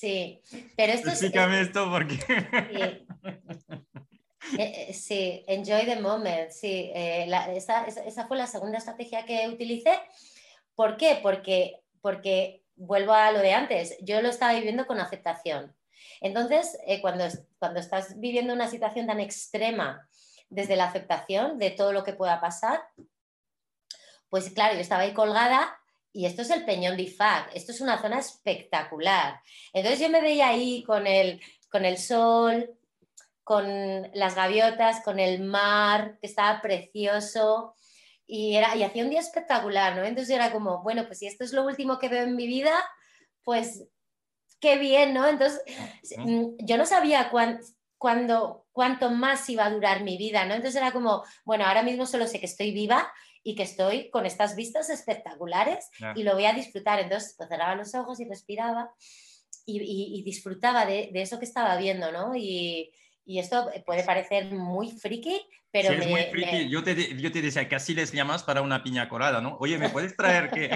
Sí, 0.01 0.41
pero 0.79 0.95
esto 0.95 1.11
Explícame 1.11 1.61
esto 1.61 1.91
porque... 1.91 2.19
Eh, 4.59 4.89
eh, 4.89 4.95
sí. 4.95 5.45
enjoy 5.47 5.85
the 5.85 6.01
moment, 6.01 6.51
sí. 6.51 6.91
Eh, 6.95 7.31
esa, 7.55 8.27
fue 8.27 8.39
la 8.39 8.47
segunda 8.47 8.79
estrategia 8.79 9.27
que 9.27 9.47
utilicé. 9.47 10.01
¿Por 10.75 10.97
qué? 10.97 11.21
Porque, 11.23 11.83
porque 12.01 12.65
vuelvo 12.75 13.13
a 13.13 13.31
lo 13.31 13.41
de 13.41 13.53
antes, 13.53 13.99
yo 14.01 14.23
lo 14.23 14.31
estaba 14.31 14.55
viviendo 14.55 14.87
con 14.87 14.99
aceptación. 14.99 15.77
Entonces, 16.23 16.79
cuando, 17.03 17.27
cuando 17.59 17.79
estás 17.79 18.19
viviendo 18.19 18.55
una 18.55 18.69
situación 18.69 19.07
tan 19.07 19.21
extrema 19.21 20.09
desde 20.49 20.77
la 20.77 20.87
aceptación 20.87 21.59
de 21.59 21.71
todo 21.73 21.93
lo 21.93 22.03
que 22.03 22.15
pueda 22.15 22.41
pasar, 22.41 22.83
pues 24.31 24.49
claro, 24.51 24.75
yo 24.75 24.81
estaba 24.81 25.03
ahí 25.03 25.13
colgada 25.13 25.80
y 26.13 26.27
esto 26.27 26.43
es 26.43 26.51
el 26.51 26.65
Peñón 26.65 26.97
de 26.97 27.05
Ifac, 27.05 27.51
esto 27.55 27.73
es 27.73 27.81
una 27.81 28.01
zona 28.01 28.19
espectacular. 28.19 29.41
Entonces 29.73 30.01
yo 30.01 30.09
me 30.09 30.21
veía 30.21 30.49
ahí 30.49 30.83
con 30.83 31.07
el, 31.07 31.41
con 31.71 31.85
el 31.85 31.99
sol, 31.99 32.77
con 33.45 33.67
las 34.15 34.35
gaviotas, 34.35 35.03
con 35.05 35.19
el 35.19 35.41
mar, 35.41 36.19
que 36.21 36.27
estaba 36.27 36.61
precioso, 36.61 37.75
y, 38.27 38.55
era, 38.55 38.77
y 38.77 38.85
hacía 38.85 39.03
un 39.03 39.11
día 39.11 39.21
espectacular, 39.21 39.97
¿no? 39.97 40.05
Entonces 40.05 40.35
era 40.35 40.53
como, 40.53 40.83
bueno, 40.83 41.07
pues 41.07 41.19
si 41.19 41.27
esto 41.27 41.43
es 41.43 41.53
lo 41.53 41.65
último 41.65 41.99
que 41.99 42.09
veo 42.09 42.23
en 42.23 42.37
mi 42.37 42.47
vida, 42.47 42.73
pues 43.43 43.89
qué 44.61 44.79
bien, 44.79 45.15
¿no? 45.15 45.27
Entonces 45.27 45.63
mm, 46.17 46.59
yo 46.59 46.77
no 46.77 46.87
sabía 46.87 47.31
cuándo, 47.99 48.67
cuánto 48.73 49.11
más 49.11 49.49
iba 49.51 49.65
a 49.65 49.71
durar 49.71 50.05
mi 50.05 50.17
vida, 50.17 50.45
¿no? 50.45 50.55
Entonces 50.55 50.81
era 50.81 50.93
como, 50.93 51.25
bueno, 51.45 51.65
ahora 51.65 51.83
mismo 51.83 52.07
solo 52.07 52.27
sé 52.27 52.39
que 52.39 52.47
estoy 52.47 52.71
viva 52.71 53.13
y 53.43 53.55
que 53.55 53.63
estoy 53.63 54.11
con 54.11 54.27
estas 54.27 54.55
vistas 54.57 54.91
espectaculares 54.91 55.89
y 56.15 56.23
lo 56.23 56.35
voy 56.35 56.45
a 56.45 56.53
disfrutar. 56.53 57.01
Entonces, 57.01 57.35
pues 57.37 57.49
cerraba 57.49 57.75
los 57.75 57.95
ojos 57.95 58.21
y 58.21 58.29
respiraba 58.29 58.91
y, 59.67 60.23
disfrutaba 60.25 60.87
de, 60.87 61.11
eso 61.15 61.39
que 61.39 61.45
estaba 61.45 61.77
viendo, 61.77 62.13
¿no? 62.13 62.35
Y, 62.37 62.93
esto 63.27 63.71
puede 63.87 64.03
parecer 64.03 64.47
muy 64.47 64.91
friki, 64.91 65.41
pero... 65.71 65.91
Sí, 65.91 66.01
es 66.01 66.09
muy 66.09 66.23
friki. 66.25 66.69
Yo, 66.69 66.83
te, 66.83 67.17
yo 67.17 67.31
te 67.31 67.41
decía 67.41 67.69
que 67.69 67.77
así 67.77 67.95
les 67.95 68.11
llamas 68.11 68.43
para 68.43 68.61
una 68.61 68.83
piña 68.83 69.09
colada, 69.09 69.41
¿no? 69.41 69.57
Oye, 69.61 69.79
¿me 69.79 69.89
puedes 69.89 70.17
traer 70.17 70.51
que... 70.51 70.69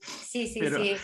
sí, 0.00 0.48
sí, 0.48 0.60
sí. 0.60 0.96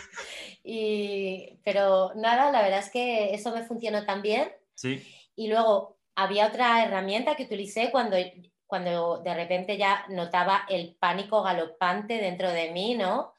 Y, 0.61 1.57
pero 1.63 2.11
nada, 2.15 2.51
la 2.51 2.63
verdad 2.63 2.79
es 2.79 2.89
que 2.89 3.33
eso 3.33 3.53
me 3.55 3.63
funcionó 3.63 4.05
también. 4.05 4.51
Sí. 4.73 5.01
Y 5.37 5.47
luego 5.47 5.95
había 6.15 6.47
otra 6.47 6.83
herramienta 6.83 7.35
que 7.35 7.43
utilicé 7.43 7.91
cuando, 7.91 8.17
cuando 8.65 9.21
de 9.21 9.33
repente 9.33 9.77
ya 9.77 10.05
notaba 10.09 10.65
el 10.69 10.95
pánico 10.95 11.43
galopante 11.43 12.17
dentro 12.17 12.51
de 12.51 12.71
mí, 12.71 12.95
¿no? 12.95 13.33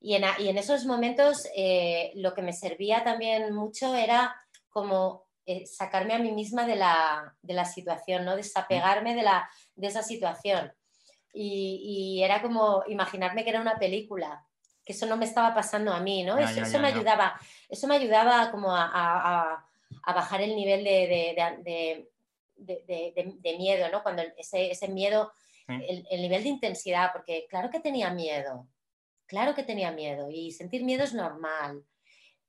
Y 0.00 0.14
en, 0.14 0.24
y 0.38 0.48
en 0.48 0.58
esos 0.58 0.84
momentos 0.84 1.46
eh, 1.56 2.12
lo 2.16 2.34
que 2.34 2.42
me 2.42 2.52
servía 2.52 3.04
también 3.04 3.54
mucho 3.54 3.94
era 3.94 4.36
como 4.68 5.24
eh, 5.46 5.66
sacarme 5.66 6.14
a 6.14 6.18
mí 6.18 6.32
misma 6.32 6.66
de 6.66 6.76
la, 6.76 7.34
de 7.42 7.54
la 7.54 7.64
situación, 7.64 8.24
¿no? 8.24 8.36
Desapegarme 8.36 9.14
de, 9.14 9.22
la, 9.22 9.48
de 9.74 9.86
esa 9.86 10.02
situación. 10.02 10.72
Y, 11.32 12.16
y, 12.18 12.22
era 12.22 12.40
como 12.40 12.84
imaginarme 12.86 13.44
que 13.44 13.50
era 13.50 13.60
una 13.60 13.78
película, 13.78 14.46
que 14.84 14.92
eso 14.92 15.06
no 15.06 15.16
me 15.16 15.24
estaba 15.24 15.54
pasando 15.54 15.92
a 15.92 16.00
mí, 16.00 16.22
¿no? 16.22 16.38
eso, 16.38 16.78
me 16.78 16.88
ayudaba, 16.88 17.38
eso 17.68 17.88
me 17.88 17.96
ayudaba 17.96 18.52
como 18.52 18.70
a, 18.70 18.88
a, 18.92 19.66
a 20.02 20.12
bajar 20.12 20.42
el 20.42 20.54
nivel 20.54 20.84
de, 20.84 20.90
de, 20.90 21.62
de, 21.64 22.10
miedo, 23.58 23.88
¿no? 23.90 24.02
Cuando 24.02 24.22
ese, 24.36 24.70
ese 24.70 24.88
miedo, 24.88 25.32
el, 25.68 26.20
nivel 26.20 26.42
de 26.42 26.48
intensidad, 26.48 27.12
porque 27.12 27.46
claro 27.48 27.70
que 27.70 27.80
tenía 27.80 28.10
miedo, 28.10 28.68
claro 29.26 29.54
que 29.54 29.62
tenía 29.62 29.90
miedo 29.92 30.30
y 30.30 30.50
sentir 30.52 30.84
miedo 30.84 31.04
es 31.04 31.14
normal. 31.14 31.84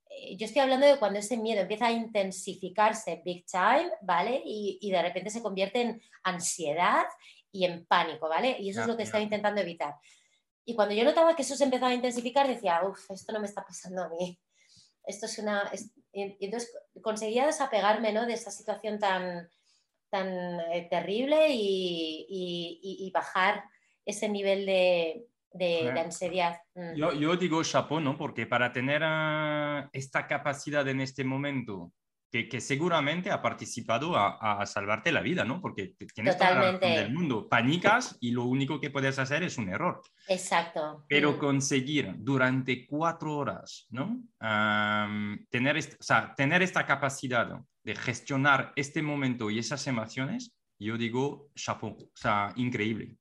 Eh, 0.08 0.36
yo 0.36 0.46
estoy 0.46 0.62
hablando 0.62 0.86
de 0.86 0.98
cuando 0.98 1.18
ese 1.18 1.36
miedo 1.36 1.62
empieza 1.62 1.86
a 1.86 1.92
intensificarse 1.92 3.22
big 3.24 3.46
time, 3.46 3.90
¿vale? 4.02 4.42
Y, 4.44 4.90
de 4.90 5.02
repente 5.02 5.30
se 5.30 5.42
convierte 5.42 5.80
en 5.80 6.02
ansiedad 6.22 7.06
y 7.50 7.64
en 7.64 7.86
pánico, 7.86 8.28
¿vale? 8.28 8.56
Y 8.60 8.70
eso 8.70 8.82
es 8.82 8.86
lo 8.86 8.96
que 8.96 9.04
estaba 9.04 9.22
intentando 9.22 9.60
evitar. 9.60 9.94
Y 10.64 10.74
cuando 10.74 10.94
yo 10.94 11.04
notaba 11.04 11.36
que 11.36 11.42
eso 11.42 11.56
se 11.56 11.64
empezaba 11.64 11.92
a 11.92 11.94
intensificar, 11.94 12.48
decía, 12.48 12.82
uff, 12.84 13.10
esto 13.10 13.32
no 13.32 13.40
me 13.40 13.46
está 13.46 13.64
pasando 13.64 14.02
a 14.02 14.08
mí. 14.08 14.38
Esto 15.04 15.26
es 15.26 15.38
una... 15.38 15.70
Y 16.12 16.44
entonces 16.44 16.72
conseguía 17.02 17.46
desapegarme, 17.46 18.12
¿no? 18.12 18.26
De 18.26 18.32
esa 18.32 18.50
situación 18.50 18.98
tan, 18.98 19.48
tan 20.10 20.28
eh, 20.72 20.86
terrible 20.90 21.46
y, 21.50 23.10
bajar 23.14 23.64
ese 24.04 24.28
nivel 24.28 24.66
de, 24.66 25.26
de, 25.52 25.90
ansiedad. 25.98 26.58
Mm. 26.74 26.94
Yo, 26.94 27.12
yo, 27.12 27.36
digo 27.36 27.62
chapo, 27.62 28.00
¿no? 28.00 28.16
Porque 28.16 28.46
para 28.46 28.72
tener 28.72 29.02
ah, 29.04 29.88
esta 29.92 30.26
capacidad 30.26 30.86
en 30.88 31.00
este 31.00 31.24
momento, 31.24 31.92
que, 32.30 32.48
que 32.48 32.60
seguramente 32.60 33.30
ha 33.30 33.40
participado 33.40 34.16
a, 34.16 34.60
a, 34.60 34.66
salvarte 34.66 35.12
la 35.12 35.20
vida, 35.20 35.44
¿no? 35.44 35.60
Porque 35.60 35.94
tienes 36.14 36.36
Totalmente. 36.36 36.80
toda 36.80 36.94
la 36.94 37.00
del 37.02 37.12
mundo, 37.12 37.48
panicas 37.48 38.16
y 38.20 38.32
lo 38.32 38.44
único 38.44 38.80
que 38.80 38.90
puedes 38.90 39.18
hacer 39.18 39.42
es 39.42 39.56
un 39.58 39.68
error. 39.68 40.02
Exacto. 40.28 41.04
Pero 41.08 41.32
mm. 41.32 41.38
conseguir 41.38 42.14
durante 42.18 42.86
cuatro 42.86 43.36
horas, 43.36 43.86
¿no? 43.90 44.20
tener, 45.50 45.76
o 45.78 46.02
sea, 46.02 46.34
tener 46.36 46.62
esta 46.62 46.84
capacidad, 46.84 47.48
¿no? 47.48 47.66
De 47.86 47.94
gestionar 47.94 48.72
este 48.74 49.00
momento 49.00 49.48
y 49.48 49.60
esas 49.60 49.86
emociones, 49.86 50.52
yo 50.76 50.98
digo, 50.98 51.52
chapeau, 51.54 51.92
o 51.92 52.16
sea, 52.16 52.52
increíble. 52.56 53.16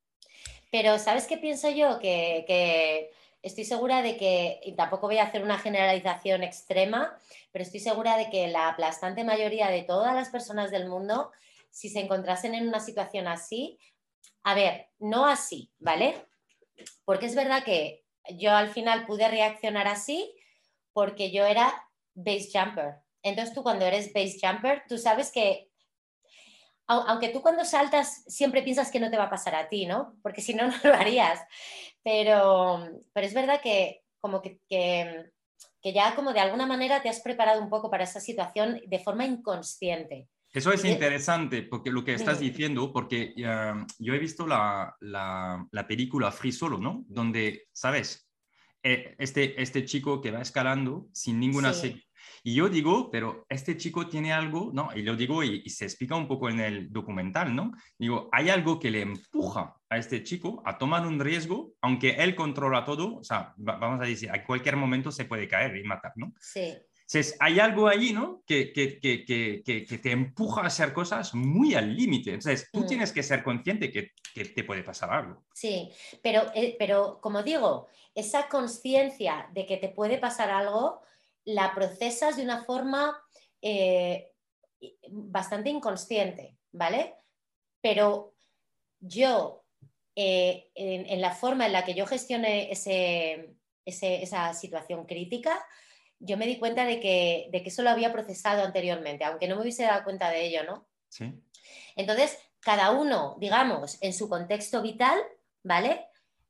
Pero 0.71 0.97
¿sabes 0.97 1.27
qué 1.27 1.37
pienso 1.37 1.69
yo? 1.69 1.99
Que, 1.99 3.11
estoy 3.43 3.63
segura 3.63 4.01
de 4.01 4.17
que, 4.17 4.59
y 4.63 4.71
tampoco 4.71 5.05
voy 5.05 5.19
a 5.19 5.25
hacer 5.25 5.43
una 5.43 5.59
generalización 5.59 6.41
extrema, 6.41 7.15
pero 7.51 7.61
estoy 7.61 7.79
segura 7.79 8.17
de 8.17 8.31
que 8.31 8.47
la 8.47 8.69
aplastante 8.69 9.23
mayoría 9.23 9.69
de 9.69 9.83
todas 9.83 10.15
las 10.15 10.29
personas 10.29 10.71
del 10.71 10.89
mundo, 10.89 11.31
si 11.69 11.89
se 11.89 11.99
encontrasen 11.99 12.55
en 12.55 12.67
una 12.67 12.79
situación 12.79 13.27
así, 13.27 13.77
a 14.41 14.55
ver, 14.55 14.87
no 14.97 15.27
así, 15.27 15.71
¿vale? 15.77 16.25
Porque 17.05 17.27
es 17.27 17.35
verdad 17.35 17.63
que 17.63 18.03
yo 18.31 18.51
al 18.51 18.69
final 18.69 19.05
pude 19.05 19.27
reaccionar 19.27 19.87
así 19.87 20.35
porque 20.91 21.29
yo 21.29 21.45
era 21.45 21.71
base 22.15 22.49
jumper. 22.51 23.04
Entonces 23.25 23.55
tú 23.55 23.63
cuando 23.63 23.85
eres 23.85 24.13
base 24.13 24.37
jumper, 24.39 24.83
tú 24.87 24.99
sabes 24.99 25.31
que, 25.31 25.67
aunque 26.85 27.29
tú 27.29 27.41
cuando 27.41 27.65
saltas 27.65 28.23
siempre 28.27 28.61
piensas 28.61 28.91
que 28.91 28.99
no 28.99 29.09
te 29.09 29.17
va 29.17 29.23
a 29.23 29.29
pasar 29.31 29.55
a 29.55 29.67
ti, 29.67 29.87
¿no? 29.87 30.15
Porque 30.21 30.41
si 30.41 30.53
no, 30.53 30.67
no 30.67 30.75
lo 30.83 30.93
harías. 30.93 31.39
Pero, 32.03 32.87
pero 33.13 33.25
es 33.25 33.33
verdad 33.33 33.59
que 33.63 34.03
como 34.19 34.43
que, 34.43 34.59
que, 34.69 35.31
ya 35.91 36.15
como 36.15 36.33
de 36.33 36.39
alguna 36.39 36.67
manera 36.67 37.01
te 37.01 37.09
has 37.09 37.19
preparado 37.19 37.61
un 37.61 37.69
poco 37.69 37.89
para 37.89 38.03
esa 38.03 38.19
situación 38.19 38.79
de 38.85 38.99
forma 38.99 39.25
inconsciente. 39.25 40.27
Eso 40.53 40.71
es 40.71 40.85
interesante, 40.85 41.63
porque 41.63 41.89
lo 41.89 42.05
que 42.05 42.13
estás 42.13 42.39
diciendo, 42.39 42.93
porque 42.93 43.33
yo 43.35 44.13
he 44.13 44.19
visto 44.19 44.45
la, 44.45 44.95
la, 45.01 45.67
la, 45.71 45.87
película 45.87 46.31
Free 46.31 46.51
Solo, 46.51 46.77
¿no? 46.77 47.03
Donde, 47.07 47.67
¿sabes? 47.73 48.29
Eh, 48.81 49.15
este, 49.17 49.59
este 49.59 49.83
chico 49.83 50.21
que 50.21 50.29
va 50.29 50.41
escalando 50.41 51.07
sin 51.11 51.39
ninguna 51.39 51.73
y 52.47 52.53
yo 52.53 52.69
digo, 52.69 53.09
pero 53.09 53.43
este 53.49 53.75
chico 53.75 54.07
tiene 54.07 54.31
algo, 54.31 54.69
¿no? 54.71 54.89
Y 54.95 55.01
lo 55.01 55.15
digo 55.15 55.41
y, 55.41 55.67
se 55.67 55.85
explica 55.85 56.15
un 56.15 56.27
poco 56.27 56.47
en 56.47 56.59
el 56.59 56.93
documental, 56.93 57.55
¿no? 57.55 57.71
Digo, 57.97 58.29
hay 58.31 58.51
algo 58.51 58.79
que 58.79 58.91
le 58.91 59.01
empuja 59.01 59.75
a 59.89 59.97
este 59.97 60.21
chico 60.21 60.61
a 60.63 60.77
tomar 60.77 61.07
un 61.07 61.19
riesgo, 61.19 61.71
aunque 61.81 62.11
él 62.11 62.35
controla 62.35 62.85
todo, 62.85 63.15
o 63.15 63.23
sea, 63.23 63.55
vamos 63.57 63.99
a 63.99 64.05
decir, 64.05 64.29
a 64.29 64.45
cualquier 64.45 64.75
momento 64.75 65.11
se 65.11 65.25
puede 65.25 65.47
caer 65.47 65.75
y 65.75 65.83
matar, 65.85 66.11
¿no? 66.17 66.33
Sí. 66.39 66.77
Entonces, 67.07 67.35
hay 67.39 67.59
algo 67.59 67.87
ahí, 67.87 68.13
¿no? 68.13 68.43
Que, 68.45 68.71
que, 68.71 68.99
que, 68.99 69.25
que, 69.25 69.97
te 69.97 70.11
empuja 70.11 70.61
a 70.61 70.67
hacer 70.67 70.93
cosas 70.93 71.33
muy 71.33 71.73
al 71.73 71.95
límite. 71.95 72.29
Entonces, 72.29 72.69
tú 72.71 72.81
mm. 72.81 72.87
tienes 72.87 73.11
que 73.11 73.23
ser 73.23 73.43
consciente 73.43 73.91
que, 73.91 74.11
te 74.35 74.63
puede 74.63 74.83
pasar 74.83 75.11
algo. 75.11 75.45
Sí, 75.51 75.89
pero, 76.21 76.43
eh, 76.53 76.75
pero 76.77 77.19
como 77.21 77.41
digo, 77.41 77.87
esa 78.13 78.49
conciencia 78.49 79.49
de 79.51 79.65
que 79.65 79.77
te 79.77 79.89
puede 79.89 80.19
pasar 80.19 80.51
algo 80.51 81.01
la 81.45 81.73
procesas 81.73 82.35
de 82.35 82.43
una 82.43 82.63
forma 82.63 83.17
eh, 83.61 84.31
bastante 85.09 85.69
inconsciente, 85.69 86.57
¿vale? 86.71 87.15
Pero 87.81 88.35
yo, 88.99 89.63
eh, 90.15 90.71
en, 90.75 91.21
la 91.21 91.31
forma 91.31 91.65
en 91.65 91.73
la 91.73 91.85
que 91.85 91.93
yo 91.93 92.05
gestioné 92.07 92.71
esa 92.71 94.53
situación 94.53 95.05
crítica, 95.05 95.65
yo 96.19 96.37
me 96.37 96.47
di 96.47 96.57
cuenta 96.57 96.85
de 96.85 96.99
que, 96.99 97.47
de 97.51 97.61
que 97.61 97.69
eso 97.69 97.83
lo 97.83 97.89
había 97.89 98.11
procesado 98.11 98.63
anteriormente, 98.63 99.23
aunque 99.23 99.47
no 99.47 99.55
me 99.55 99.61
hubiese 99.61 99.83
dado 99.83 100.03
cuenta 100.03 100.29
de 100.29 100.45
ello, 100.45 100.63
¿no? 100.63 100.87
Sí. 101.09 101.31
Entonces, 101.95 102.37
cada 102.59 102.91
uno, 102.91 103.37
digamos, 103.39 104.01
en 104.01 104.13
su 104.13 104.27
contexto 104.27 104.81
vital, 104.81 105.19
¿vale? 105.63 106.07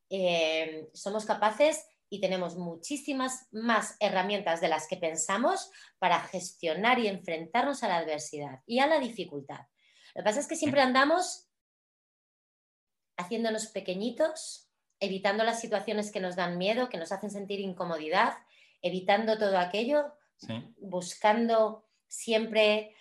Eh, 0.08 0.88
somos 0.94 1.24
capaces 1.24 1.86
y 2.08 2.20
tenemos 2.20 2.56
muchísimas 2.56 3.48
más 3.52 3.96
herramientas 4.00 4.60
de 4.60 4.68
las 4.68 4.86
que 4.86 4.96
pensamos 4.96 5.70
para 5.98 6.20
gestionar 6.20 6.98
y 6.98 7.08
enfrentarnos 7.08 7.82
a 7.82 7.88
la 7.88 7.96
adversidad 7.98 8.60
y 8.66 8.78
a 8.78 8.86
la 8.86 8.98
dificultad. 9.00 9.60
Lo 10.14 10.20
que 10.20 10.24
pasa 10.24 10.40
es 10.40 10.46
que 10.46 10.56
siempre 10.56 10.80
andamos 10.80 11.48
haciéndonos 13.16 13.66
pequeñitos, 13.68 14.70
evitando 15.00 15.44
las 15.44 15.60
situaciones 15.60 16.12
que 16.12 16.20
nos 16.20 16.36
dan 16.36 16.58
miedo, 16.58 16.88
que 16.88 16.98
nos 16.98 17.12
hacen 17.12 17.30
sentir 17.30 17.60
incomodidad, 17.60 18.34
evitando 18.82 19.38
todo 19.38 19.58
aquello, 19.58 20.12
buscando 20.78 21.86
siempre 22.06 22.94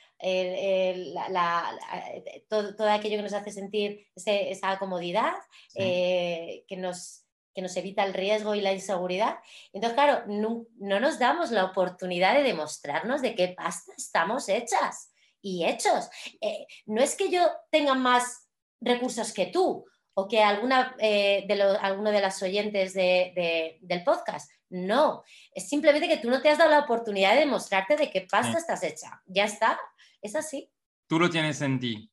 todo, 2.47 2.89
aquello 2.89 3.17
que 3.17 3.21
nos 3.21 3.33
hace 3.33 3.51
sentir 3.51 4.07
esa 4.15 4.79
comodidad, 4.79 5.33
eh, 5.75 6.63
que 6.67 6.77
nos 6.77 7.24
que 7.55 7.61
nos 7.61 7.75
evita 7.77 8.03
el 8.03 8.13
riesgo 8.13 8.53
y 8.53 8.61
la 8.61 8.73
inseguridad. 8.73 9.39
Entonces, 9.71 9.95
claro, 9.95 10.23
no, 10.27 10.67
nos 10.77 11.17
damos 11.17 11.51
la 11.51 11.63
oportunidad 11.63 12.35
de 12.35 12.43
demostrarnos 12.43 13.21
de 13.21 13.33
qué 13.33 13.55
pasta 13.57 13.93
estamos 13.97 14.49
hechas 14.49 15.13
y 15.41 15.65
hechos. 15.65 16.09
Eh, 16.41 16.67
no 16.85 17.01
es 17.01 17.15
que 17.15 17.31
yo 17.31 17.49
tenga 17.71 17.95
más 17.95 18.49
recursos 18.81 19.33
que 19.33 19.45
tú 19.47 19.85
o 20.13 20.27
que 20.27 20.43
alguna, 20.43 20.95
eh, 20.99 21.45
de 21.47 21.61
alguno 21.81 22.11
de 22.11 22.21
las 22.21 22.41
oyentes 22.43 22.93
del 22.93 24.03
podcast. 24.03 24.51
No, 24.69 25.23
es 25.53 25.69
simplemente 25.69 26.09
que 26.09 26.17
tú 26.17 26.29
no 26.29 26.41
te 26.41 26.49
has 26.49 26.57
dado 26.57 26.71
la 26.71 26.79
oportunidad 26.79 27.33
de 27.33 27.41
demostrarte 27.41 27.95
de 27.95 28.09
qué 28.09 28.27
pasta 28.29 28.57
estás 28.57 28.83
hecha. 28.83 29.21
Ya 29.25 29.45
está, 29.45 29.79
es 30.21 30.35
así. 30.35 30.69
Tú 31.07 31.19
lo 31.19 31.29
tienes 31.29 31.61
en 31.61 31.79
ti. 31.79 32.11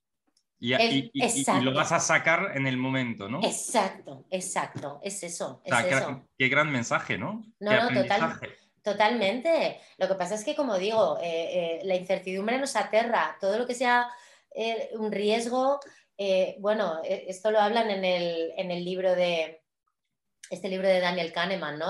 Y, 0.65 1.11
lo 1.61 1.75
vas 1.75 1.91
a 1.91 1.99
sacar 1.99 2.53
en 2.55 2.69
el 2.69 2.77
momento, 2.77 3.29
¿no? 3.29 3.41
Exacto, 3.43 4.25
exacto, 4.31 5.01
es 5.03 5.25
eso. 5.25 5.61
qué, 6.39 6.49
gran 6.49 6.71
mensaje, 6.71 7.19
¿no? 7.19 7.43
No, 7.59 7.91
no, 7.91 8.05
totalmente. 8.85 9.81
Lo 9.99 10.07
que 10.07 10.15
pasa 10.15 10.37
es 10.37 10.45
que, 10.45 10.55
como 10.55 10.79
digo, 10.79 11.19
eh, 11.21 11.81
eh, 11.81 11.81
la 11.83 11.97
incertidumbre 11.97 12.59
nos 12.59 12.77
aterra. 12.77 13.37
Todo 13.41 13.59
lo 13.59 13.67
que 13.67 13.75
sea 13.75 14.09
eh, 14.55 14.91
un 14.93 15.11
riesgo, 15.11 15.81
bueno, 16.61 17.01
esto 17.05 17.51
lo 17.51 17.59
hablan 17.59 17.91
en 17.91 18.05
el, 18.05 18.53
en 18.57 18.71
el, 18.71 18.85
libro 18.85 19.17
de, 19.17 19.65
este 20.49 20.69
libro 20.69 20.87
de 20.87 21.01
Daniel 21.01 21.33
Kahneman, 21.33 21.77
¿no? 21.77 21.89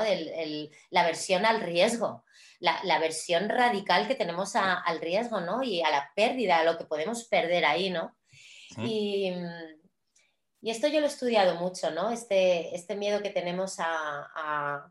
la 0.88 1.04
versión 1.04 1.44
al 1.44 1.60
riesgo. 1.60 2.24
La, 2.58 2.80
la, 2.84 2.98
versión 3.00 3.50
radical 3.50 4.08
que 4.08 4.14
tenemos 4.14 4.56
al 4.56 5.00
riesgo, 5.00 5.40
¿no? 5.40 5.62
Y 5.62 5.82
a 5.82 5.90
la 5.90 6.10
pérdida, 6.14 6.60
a 6.60 6.64
lo 6.64 6.78
que 6.78 6.84
podemos 6.84 7.24
perder 7.24 7.66
ahí, 7.66 7.90
¿no? 7.90 8.16
Y, 8.78 9.32
y, 10.60 10.70
esto 10.70 10.88
yo 10.88 11.00
lo 11.00 11.06
he 11.06 11.08
estudiado 11.08 11.56
mucho, 11.56 11.90
¿no? 11.90 12.10
Este, 12.10 12.74
este 12.74 12.96
miedo 12.96 13.22
que 13.22 13.30
tenemos 13.30 13.78
a, 13.80 14.28
a, 14.34 14.88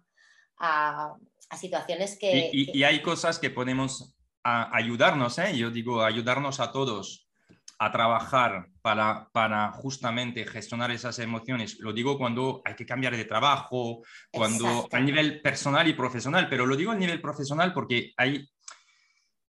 a, 0.60 1.58
situaciones 1.58 2.18
que 2.18 2.50
y, 2.54 2.84
hay 2.84 3.02
cosas 3.02 3.40
que 3.40 3.50
podemos 3.50 4.16
ayudarnos, 4.44 5.38
¿eh? 5.40 5.56
Yo 5.56 5.70
digo, 5.70 6.04
ayudarnos 6.04 6.60
a 6.60 6.72
todos 6.72 7.28
a 7.78 7.92
trabajar 7.92 8.68
para, 8.84 9.28
para, 9.32 9.72
justamente 9.72 10.46
gestionar 10.46 10.92
esas 10.92 11.18
emociones. 11.18 11.80
Lo 11.80 11.94
digo 11.94 12.16
cuando 12.16 12.62
hay 12.64 12.76
que 12.76 12.86
cambiar 12.86 13.18
de 13.18 13.26
trabajo, 13.26 14.04
cuando 14.32 14.88
a 14.92 15.00
nivel 15.00 15.42
personal 15.42 15.88
y 15.88 15.94
profesional, 15.94 16.48
pero 16.48 16.68
lo 16.68 16.76
digo 16.76 16.92
a 16.92 16.96
nivel 16.96 17.20
profesional 17.20 17.74
porque 17.74 18.14
hay 18.18 18.48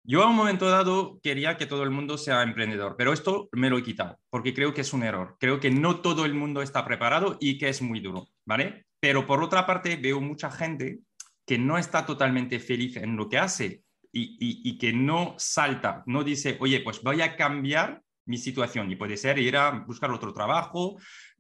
yo 0.07 0.23
a 0.23 0.29
un 0.29 0.37
momento 0.37 0.69
dado 0.69 1.19
quería 1.23 1.57
que 1.57 1.65
todo 1.65 1.83
el 1.83 1.91
mundo 1.91 2.19
sea 2.19 2.43
emprendedor, 2.43 2.95
pero 2.97 3.15
esto 3.15 3.49
me 3.53 3.71
lo 3.71 3.79
he 3.79 3.83
quitado 3.83 4.19
porque 4.29 4.53
creo 4.53 4.75
que 4.75 4.83
es 4.83 4.93
un 4.93 5.03
error. 5.03 5.37
Creo 5.41 5.59
que 5.61 5.71
no 5.71 6.01
todo 6.01 6.27
el 6.27 6.35
mundo 6.35 6.61
está 6.61 6.85
preparado 6.85 7.39
y 7.41 7.57
que 7.57 7.71
es 7.71 7.81
muy 7.81 8.01
duro, 8.01 8.29
¿vale? 8.45 8.85
Pero 9.01 9.27
por 9.27 9.43
otra 9.43 9.67
parte 9.67 9.97
veo 9.97 10.21
mucha 10.21 10.51
gente 10.51 10.99
que 11.47 11.59
no 11.59 11.79
está 11.79 12.05
totalmente 12.05 12.59
feliz 12.61 12.97
en 12.97 13.17
lo 13.17 13.29
que 13.29 13.39
hace 13.39 13.83
y, 14.13 14.79
que 14.79 14.93
no 14.93 15.35
salta, 15.39 16.05
no 16.07 16.23
dice, 16.23 16.57
oye, 16.61 16.81
pues 16.81 17.03
voy 17.03 17.21
a 17.21 17.35
cambiar 17.35 18.01
mi 18.27 18.39
situación 18.39 18.91
y 18.91 18.97
puede 18.97 19.17
ser 19.17 19.39
ir 19.39 19.57
a 19.57 19.71
buscar 19.71 20.11
otro 20.13 20.33
trabajo, 20.33 20.97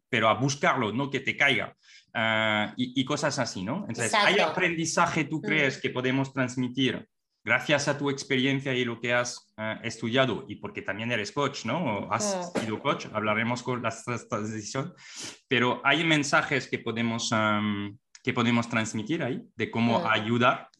pero 0.09 0.29
a 0.29 0.35
buscarlo, 0.35 0.93
no 0.93 1.11
que 1.11 1.21
te 1.21 1.37
caiga. 1.37 1.77
Ah, 2.13 2.75
y, 2.77 3.05
cosas 3.05 3.39
así, 3.39 3.63
¿no? 3.63 3.85
Entonces, 3.89 4.15
¿hay 4.15 4.41
aprendizaje, 4.41 5.25
tú 5.25 5.39
mm. 5.39 5.43
crees, 5.43 5.79
que 5.79 5.91
podemos 5.91 6.33
transmitir 6.33 7.09
gracias 7.45 7.89
a 7.89 7.99
tu 7.99 8.11
experiencia 8.11 8.73
y 8.73 8.85
lo 8.85 8.99
que 9.01 9.13
has 9.13 9.53
eh, 9.59 9.77
estudiado 9.83 10.45
y 10.49 10.57
porque 10.57 10.83
también 10.83 11.13
eres 11.13 11.31
coach, 11.31 11.67
¿no? 11.67 12.11
has 12.11 12.53
sido 12.59 12.81
coach, 12.81 13.07
hablaremos 13.13 13.63
con 13.63 13.83
la 13.83 13.91
decisión, 14.41 14.95
pero 15.47 15.81
hay 15.85 16.03
mensajes 16.05 16.69
que 16.69 16.79
podemos, 16.79 17.31
que 18.23 18.33
podemos 18.33 18.69
transmitir 18.69 19.23
ahí 19.23 19.43
de 19.55 19.71
cómo 19.71 20.09
ayudar. 20.09 20.71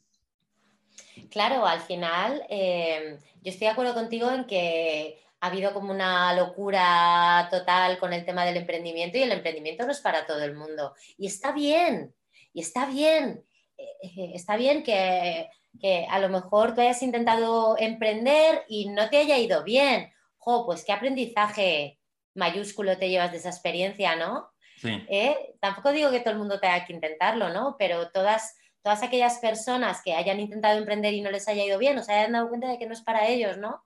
Claro, 1.31 1.67
al 1.67 1.81
final 1.81 2.43
em, 2.49 3.19
yo 3.43 3.51
estoy 3.51 3.67
de 3.67 3.73
acuerdo 3.73 3.95
contigo 3.95 4.31
en 4.31 4.45
que 4.47 5.21
ha 5.41 5.49
habido 5.49 5.75
como 5.75 5.93
una 5.93 6.35
locura 6.35 7.49
total 7.51 7.99
con 7.99 8.13
el 8.13 8.25
tema 8.25 8.45
del 8.45 8.57
emprendimiento 8.57 9.19
y 9.19 9.23
el 9.23 9.33
emprendimiento 9.33 9.85
no 9.85 9.93
es 9.93 10.01
para 10.01 10.27
todo 10.27 10.43
el 10.43 10.55
mundo. 10.55 10.95
Y 11.19 11.27
está 11.27 11.53
bien, 11.53 12.15
y 12.53 12.61
está 12.61 12.87
bien, 12.87 13.45
eh, 13.77 13.85
eh, 14.03 14.33
está 14.35 14.57
bien 14.57 14.83
que 14.83 15.51
que 15.81 16.07
a 16.09 16.19
lo 16.19 16.29
mejor 16.29 16.75
tú 16.75 16.81
hayas 16.81 17.03
intentado 17.03 17.77
emprender 17.79 18.65
y 18.69 18.89
no 18.89 19.09
te 19.11 19.19
haya 19.19 19.39
ido 19.39 19.65
bien. 19.65 20.13
Jo, 20.39 20.67
pues 20.67 20.85
qué 20.85 20.93
aprendizaje 20.93 21.99
mayúsculo 22.35 22.99
te 22.99 23.09
llevas 23.09 23.33
de 23.33 23.39
esa 23.39 23.51
experiencia, 23.51 24.17
¿no? 24.17 24.51
Sí. 24.77 25.05
¿Eh? 25.09 25.55
Tampoco 25.61 25.93
digo 25.93 26.11
que 26.11 26.21
todo 26.21 26.33
el 26.33 26.39
mundo 26.39 26.61
tenga 26.61 26.85
que 26.85 26.93
intentarlo, 26.93 27.49
¿no? 27.51 27.77
Pero 27.79 28.11
todas, 28.11 28.57
todas 28.83 29.03
aquellas 29.03 29.39
personas 29.39 30.03
que 30.03 30.15
hayan 30.15 30.41
intentado 30.41 30.79
emprender 30.79 31.15
y 31.15 31.21
no 31.21 31.31
les 31.31 31.49
haya 31.49 31.65
ido 31.65 31.79
bien, 31.79 31.97
o 31.99 32.03
se 32.03 32.13
hayan 32.13 32.33
dado 32.33 32.49
cuenta 32.49 32.69
de 32.69 32.79
que 32.79 32.87
no 32.87 32.93
es 32.93 33.03
para 33.03 33.27
ellos, 33.29 33.57
¿no? 33.57 33.83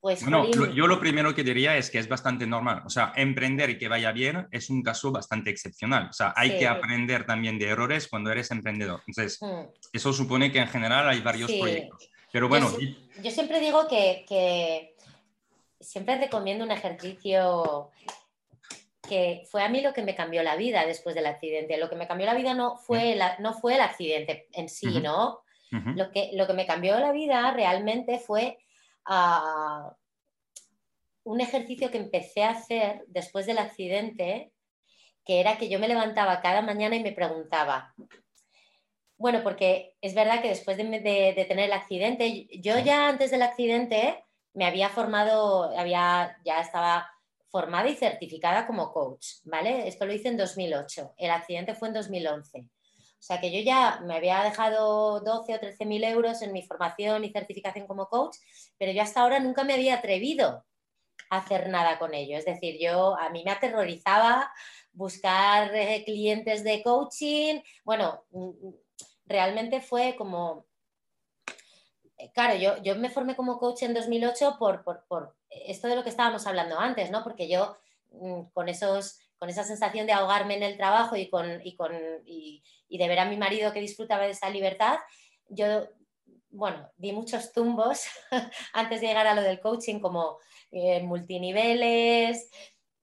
Pues, 0.00 0.24
yo 0.24 0.86
lo 0.86 1.00
primero 1.00 1.34
que 1.34 1.42
diría 1.42 1.76
es 1.76 1.90
que 1.90 1.98
es 1.98 2.08
bastante 2.08 2.46
normal. 2.46 2.82
O 2.86 2.90
sea, 2.90 3.12
emprender 3.16 3.70
y 3.70 3.78
que 3.78 3.88
vaya 3.88 4.12
bien 4.12 4.46
es 4.52 4.70
un 4.70 4.82
caso 4.82 5.10
bastante 5.10 5.50
excepcional. 5.50 6.08
O 6.10 6.12
sea, 6.12 6.32
hay 6.36 6.56
que 6.56 6.68
aprender 6.68 7.26
también 7.26 7.58
de 7.58 7.66
errores 7.66 8.06
cuando 8.06 8.30
eres 8.30 8.50
emprendedor. 8.52 9.02
Entonces, 9.08 9.38
hmm. 9.40 9.70
eso 9.92 10.12
supone 10.12 10.52
que 10.52 10.60
en 10.60 10.68
general 10.68 11.08
hay 11.08 11.20
varios 11.20 11.50
proyectos. 11.50 12.10
Pero 12.30 12.48
bueno. 12.48 12.70
Yo, 13.22 13.30
siempre 13.30 13.58
digo 13.58 13.88
que, 13.88 14.24
que, 14.28 14.94
siempre 15.80 16.16
recomiendo 16.16 16.64
un 16.64 16.70
ejercicio 16.70 17.90
que 19.08 19.42
fue 19.50 19.64
a 19.64 19.68
mí 19.68 19.80
lo 19.80 19.92
que 19.94 20.02
me 20.02 20.14
cambió 20.14 20.42
la 20.42 20.54
vida 20.54 20.86
después 20.86 21.16
del 21.16 21.26
accidente. 21.26 21.76
Lo 21.78 21.90
que 21.90 21.96
me 21.96 22.06
cambió 22.06 22.26
la 22.26 22.34
vida 22.34 22.54
no 22.54 22.76
fue, 22.76 23.18
no 23.40 23.54
fue 23.54 23.74
el 23.74 23.80
accidente 23.80 24.46
en 24.52 24.68
sí, 24.68 25.00
¿no? 25.00 25.40
lo, 25.70 26.10
que, 26.12 26.30
lo 26.34 26.46
que 26.46 26.52
me 26.54 26.66
cambió 26.66 26.98
la 26.98 27.12
vida 27.12 27.52
realmente 27.52 28.18
fue 28.18 28.58
un 31.24 31.40
ejercicio 31.40 31.90
que 31.90 31.98
empecé 31.98 32.44
a 32.44 32.50
hacer 32.50 33.04
después 33.08 33.46
del 33.46 33.58
accidente, 33.58 34.52
que 35.24 35.40
era 35.40 35.58
que 35.58 35.68
yo 35.68 35.78
me 35.78 35.88
levantaba 35.88 36.40
cada 36.40 36.62
mañana 36.62 36.96
y 36.96 37.02
me 37.02 37.12
preguntaba, 37.12 37.94
bueno, 39.18 39.42
porque 39.42 39.96
es 40.00 40.14
verdad 40.14 40.40
que 40.40 40.48
después 40.48 40.76
de, 40.76 40.84
de 40.84 41.44
tener 41.44 41.66
el 41.66 41.72
accidente, 41.72 42.46
yo 42.60 42.78
ya 42.78 43.08
antes 43.08 43.30
del 43.30 43.42
accidente 43.42 44.24
me 44.54 44.64
había 44.64 44.88
formado, 44.88 45.76
había, 45.76 46.36
ya 46.44 46.60
estaba 46.60 47.10
formada 47.50 47.88
y 47.88 47.96
certificada 47.96 48.66
como 48.66 48.92
coach, 48.92 49.26
¿vale? 49.44 49.88
Esto 49.88 50.06
lo 50.06 50.12
hice 50.12 50.28
en 50.28 50.36
2008, 50.36 51.14
el 51.16 51.30
accidente 51.30 51.74
fue 51.74 51.88
en 51.88 51.94
2011. 51.94 52.68
O 53.18 53.22
sea 53.22 53.40
que 53.40 53.50
yo 53.50 53.60
ya 53.60 54.00
me 54.04 54.16
había 54.16 54.42
dejado 54.42 55.20
12 55.20 55.54
o 55.54 55.60
13 55.60 55.84
mil 55.86 56.04
euros 56.04 56.40
en 56.42 56.52
mi 56.52 56.62
formación 56.62 57.24
y 57.24 57.32
certificación 57.32 57.86
como 57.86 58.08
coach, 58.08 58.36
pero 58.78 58.92
yo 58.92 59.02
hasta 59.02 59.20
ahora 59.20 59.40
nunca 59.40 59.64
me 59.64 59.74
había 59.74 59.96
atrevido 59.96 60.64
a 61.30 61.38
hacer 61.38 61.68
nada 61.68 61.98
con 61.98 62.14
ello. 62.14 62.38
Es 62.38 62.44
decir, 62.44 62.78
yo 62.80 63.18
a 63.18 63.28
mí 63.30 63.42
me 63.44 63.50
aterrorizaba 63.50 64.52
buscar 64.92 65.74
eh, 65.74 66.04
clientes 66.04 66.64
de 66.64 66.82
coaching. 66.82 67.60
Bueno, 67.84 68.24
mm, 68.30 68.48
mm, 68.48 68.74
realmente 69.26 69.80
fue 69.80 70.14
como 70.16 70.68
eh, 72.18 72.32
claro, 72.32 72.56
yo, 72.56 72.82
yo, 72.82 72.96
me 72.96 73.10
formé 73.10 73.36
como 73.36 73.58
coach 73.58 73.82
en 73.84 73.94
2008 73.94 74.56
por, 74.58 74.82
por, 74.84 75.36
esto 75.50 75.86
de 75.88 75.94
lo 75.94 76.02
que 76.02 76.10
estábamos 76.10 76.46
hablando 76.46 76.78
antes, 76.78 77.10
¿no? 77.10 77.22
Porque 77.22 77.48
yo 77.48 77.76
mm, 78.10 78.50
con, 78.52 78.68
esos, 78.68 79.20
con 79.38 79.48
esa 79.48 79.64
sensación 79.64 80.06
de 80.06 80.12
ahogarme 80.12 80.56
en 80.56 80.62
el 80.62 80.76
trabajo 80.76 81.16
y, 81.16 81.28
con, 81.28 81.60
y, 81.64 81.76
con, 81.76 81.92
y, 82.26 82.62
de 82.88 83.08
ver 83.08 83.18
a 83.18 83.24
mi 83.24 83.36
marido 83.36 83.72
que 83.72 83.80
disfrutaba 83.80 84.24
de 84.24 84.32
esa 84.32 84.50
libertad, 84.50 84.98
yo, 85.48 85.88
bueno, 86.50 86.90
di 86.96 87.12
muchos 87.12 87.52
tumbos 87.52 88.04
antes 88.72 89.00
de 89.00 89.06
llegar 89.06 89.26
a 89.26 89.34
lo 89.34 89.42
del 89.42 89.60
coaching, 89.60 90.00
como 90.00 90.38
eh, 90.70 91.00
multiniveles 91.02 92.50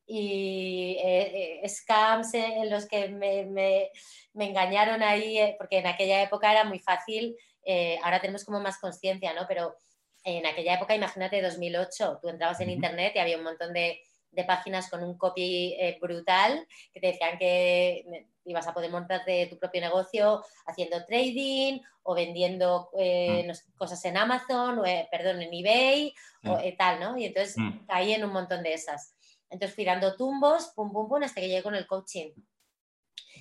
y 0.07 0.97
eh, 1.03 1.61
scams 1.67 2.33
en 2.33 2.69
los 2.69 2.85
que 2.85 3.09
me, 3.09 3.45
me, 3.45 3.89
me 4.33 4.45
engañaron 4.45 5.01
ahí, 5.01 5.55
porque 5.57 5.79
en 5.79 5.87
aquella 5.87 6.21
época 6.21 6.51
era 6.51 6.63
muy 6.63 6.79
fácil 6.79 7.35
eh, 7.65 7.97
ahora 8.03 8.21
tenemos 8.21 8.45
como 8.45 8.59
más 8.59 8.77
conciencia, 8.77 9.33
¿no? 9.33 9.45
Pero 9.47 9.75
en 10.23 10.45
aquella 10.45 10.75
época, 10.75 10.95
imagínate 10.95 11.41
2008, 11.41 12.19
tú 12.21 12.29
entrabas 12.29 12.61
en 12.61 12.69
internet 12.69 13.13
y 13.15 13.19
había 13.19 13.37
un 13.37 13.43
montón 13.43 13.73
de, 13.73 14.01
páginas 14.43 14.89
con 14.89 15.03
un 15.03 15.17
copy 15.17 15.75
eh, 15.79 15.97
brutal 16.01 16.67
que 16.93 16.99
te 16.99 17.07
decían 17.07 17.37
que 17.37 18.27
ibas 18.45 18.67
a 18.67 18.73
poder 18.73 18.91
montarte 18.91 19.47
tu 19.47 19.57
propio 19.57 19.81
negocio 19.81 20.43
haciendo 20.67 21.03
trading 21.05 21.79
o 22.03 22.13
vendiendo 22.13 22.89
eh, 22.97 23.47
mm. 23.47 23.77
cosas 23.77 24.03
en 24.05 24.17
Amazon, 24.17 24.79
o, 24.79 24.83
perdón, 25.09 25.41
en 25.41 25.53
eBay 25.53 26.13
o 26.43 26.57
mm. 26.57 26.77
tal, 26.77 26.99
¿no? 26.99 27.17
Y 27.17 27.25
entonces 27.25 27.55
mm. 27.57 27.85
caí 27.87 28.13
en 28.13 28.23
un 28.23 28.31
montón 28.31 28.61
de 28.61 28.73
esas. 28.73 29.15
Entonces 29.49 29.75
fui 29.75 29.85
dando 29.85 30.15
tumbos, 30.15 30.71
pum, 30.75 30.91
pum, 30.91 31.07
pum, 31.07 31.23
hasta 31.23 31.41
que 31.41 31.47
llegué 31.47 31.63
con 31.63 31.75
el 31.75 31.87
coaching. 31.87 32.31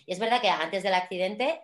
Y 0.07 0.13
es 0.13 0.19
verdad 0.19 0.41
que 0.41 0.49
antes 0.49 0.83
del 0.83 0.95
accidente 0.95 1.61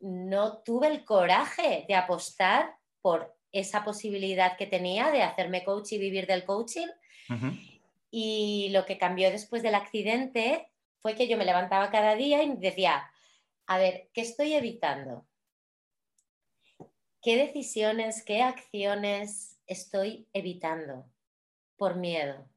no 0.00 0.58
tuve 0.58 0.88
el 0.88 1.04
coraje 1.04 1.84
de 1.88 1.94
apostar 1.94 2.76
por 3.00 3.36
esa 3.52 3.84
posibilidad 3.84 4.56
que 4.56 4.66
tenía 4.66 5.10
de 5.10 5.22
hacerme 5.22 5.64
coach 5.64 5.92
y 5.92 5.98
vivir 5.98 6.26
del 6.26 6.44
coaching. 6.44 6.86
Y 8.10 8.70
lo 8.70 8.86
que 8.86 8.98
cambió 8.98 9.30
después 9.30 9.62
del 9.62 9.74
accidente 9.74 10.70
fue 11.00 11.14
que 11.14 11.28
yo 11.28 11.36
me 11.36 11.44
levantaba 11.44 11.90
cada 11.90 12.14
día 12.14 12.42
y 12.42 12.56
decía, 12.56 13.10
a 13.66 13.78
ver, 13.78 14.08
¿qué 14.12 14.22
estoy 14.22 14.54
evitando? 14.54 15.26
¿Qué 17.22 17.36
decisiones, 17.36 18.24
qué 18.24 18.42
acciones 18.42 19.60
estoy 19.66 20.28
evitando 20.32 21.06
por 21.76 21.96
miedo? 21.96 22.48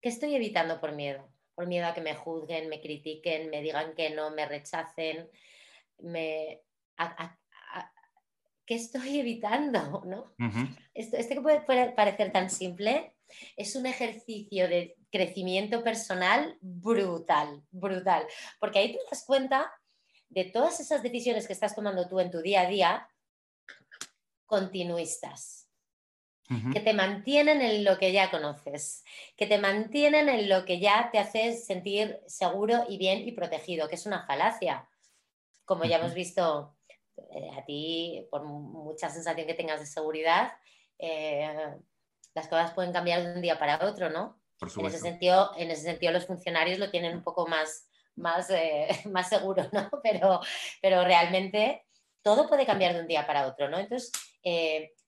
¿Qué 0.00 0.08
estoy 0.08 0.34
evitando 0.34 0.80
por 0.80 0.92
miedo? 0.92 1.28
Por 1.54 1.66
miedo 1.66 1.86
a 1.86 1.94
que 1.94 2.00
me 2.00 2.14
juzguen, 2.14 2.68
me 2.68 2.80
critiquen, 2.80 3.50
me 3.50 3.62
digan 3.62 3.94
que 3.94 4.10
no, 4.10 4.30
me 4.30 4.46
rechacen, 4.46 5.30
me, 5.98 6.62
¿qué 8.66 8.74
estoy 8.74 9.18
evitando? 9.20 10.02
¿no? 10.04 10.32
este 10.94 11.28
que 11.28 11.40
puede, 11.40 11.92
parecer 11.92 12.32
tan 12.32 12.50
simple 12.50 13.14
es 13.56 13.76
un 13.76 13.86
ejercicio 13.86 14.68
de 14.68 14.96
crecimiento 15.10 15.82
personal 15.82 16.56
brutal, 16.60 17.62
brutal, 17.70 18.26
porque 18.58 18.78
ahí 18.78 18.92
te 18.92 18.98
das 19.10 19.24
cuenta 19.24 19.72
de 20.28 20.44
todas 20.44 20.80
esas 20.80 21.02
decisiones 21.02 21.46
que 21.46 21.52
estás 21.52 21.74
tomando 21.74 22.08
tú 22.08 22.18
en 22.18 22.30
tu 22.30 22.40
día 22.40 22.62
a 22.62 22.66
día, 22.66 23.08
continuistas. 24.46 25.68
que 26.74 26.80
te 26.80 26.92
mantienen 26.92 27.62
en 27.62 27.82
lo 27.82 27.96
que 27.96 28.12
ya 28.12 28.30
conoces, 28.30 29.04
que 29.38 29.46
te 29.46 29.56
mantienen 29.56 30.28
en 30.28 30.50
lo 30.50 30.66
que 30.66 30.80
ya 30.80 31.08
te 31.10 31.18
hace 31.18 31.54
sentir 31.54 32.20
seguro 32.26 32.84
y 32.90 32.98
bien 32.98 33.26
y 33.26 33.32
protegido, 33.32 33.88
que 33.88 33.94
es 33.94 34.04
una 34.04 34.26
falacia. 34.26 34.86
Como 35.64 35.84
ya 35.84 35.96
hemos 35.96 36.12
visto 36.12 36.76
eh, 37.16 37.50
a 37.56 37.64
ti, 37.64 38.28
por 38.30 38.44
mucha 38.44 39.08
sensación 39.08 39.46
que 39.46 39.54
tengas 39.54 39.80
de 39.80 39.86
seguridad, 39.86 40.52
eh, 40.98 41.74
las 42.34 42.48
cosas 42.48 42.72
pueden 42.72 42.92
cambiar 42.92 43.22
de 43.22 43.34
un 43.34 43.42
día 43.42 43.58
para 43.58 43.86
otro, 43.86 44.10
¿no? 44.10 44.40
En 44.60 44.86
ese, 44.86 44.98
sentido, 44.98 45.50
en 45.56 45.70
ese 45.70 45.82
sentido, 45.82 46.12
los 46.12 46.26
funcionarios 46.26 46.78
lo 46.78 46.90
tienen 46.90 47.16
un 47.16 47.22
poco 47.22 47.46
más, 47.46 47.88
más, 48.14 48.48
eh, 48.50 48.88
más 49.10 49.28
seguro, 49.28 49.68
¿no? 49.72 49.90
Pero, 50.02 50.40
pero 50.80 51.04
realmente 51.04 51.84
todo 52.22 52.48
puede 52.48 52.66
cambiar 52.66 52.94
de 52.94 53.00
un 53.00 53.08
día 53.08 53.26
para 53.26 53.46
otro, 53.46 53.68
¿no? 53.68 53.78
Entonces, 53.78 54.12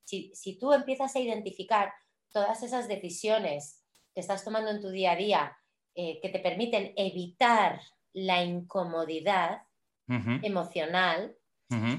si, 0.05 0.33
si, 0.35 0.59
tú 0.59 0.73
empiezas 0.73 1.15
a 1.15 1.21
identificar 1.21 1.93
todas 2.33 2.63
esas 2.63 2.89
decisiones 2.89 3.85
que 4.13 4.21
estás 4.21 4.45
tomando 4.45 4.71
en 4.71 4.81
tu 4.81 4.91
día 4.91 5.13
a 5.13 5.17
día 5.17 5.59
que 5.95 6.29
te 6.33 6.41
permiten 6.41 6.93
evitar 6.97 7.81
la 8.13 8.43
incomodidad, 8.43 9.63
emocional, 10.09 11.37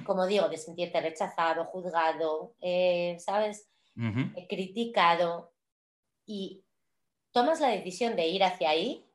como 0.05 0.25
digo, 0.25 0.47
de 0.47 0.57
sentirte 0.57 1.01
rechazado, 1.01 1.65
juzgado, 1.65 2.55
eh, 2.61 3.17
¿sabes? 3.19 3.69
Eh, 3.97 4.47
criticado, 4.49 5.53
y 6.25 6.63
tomas 7.31 7.61
la 7.61 7.69
decisión 7.69 8.15
de 8.15 8.27
ir 8.27 8.43
hacia 8.43 8.69
ahí, 8.69 9.05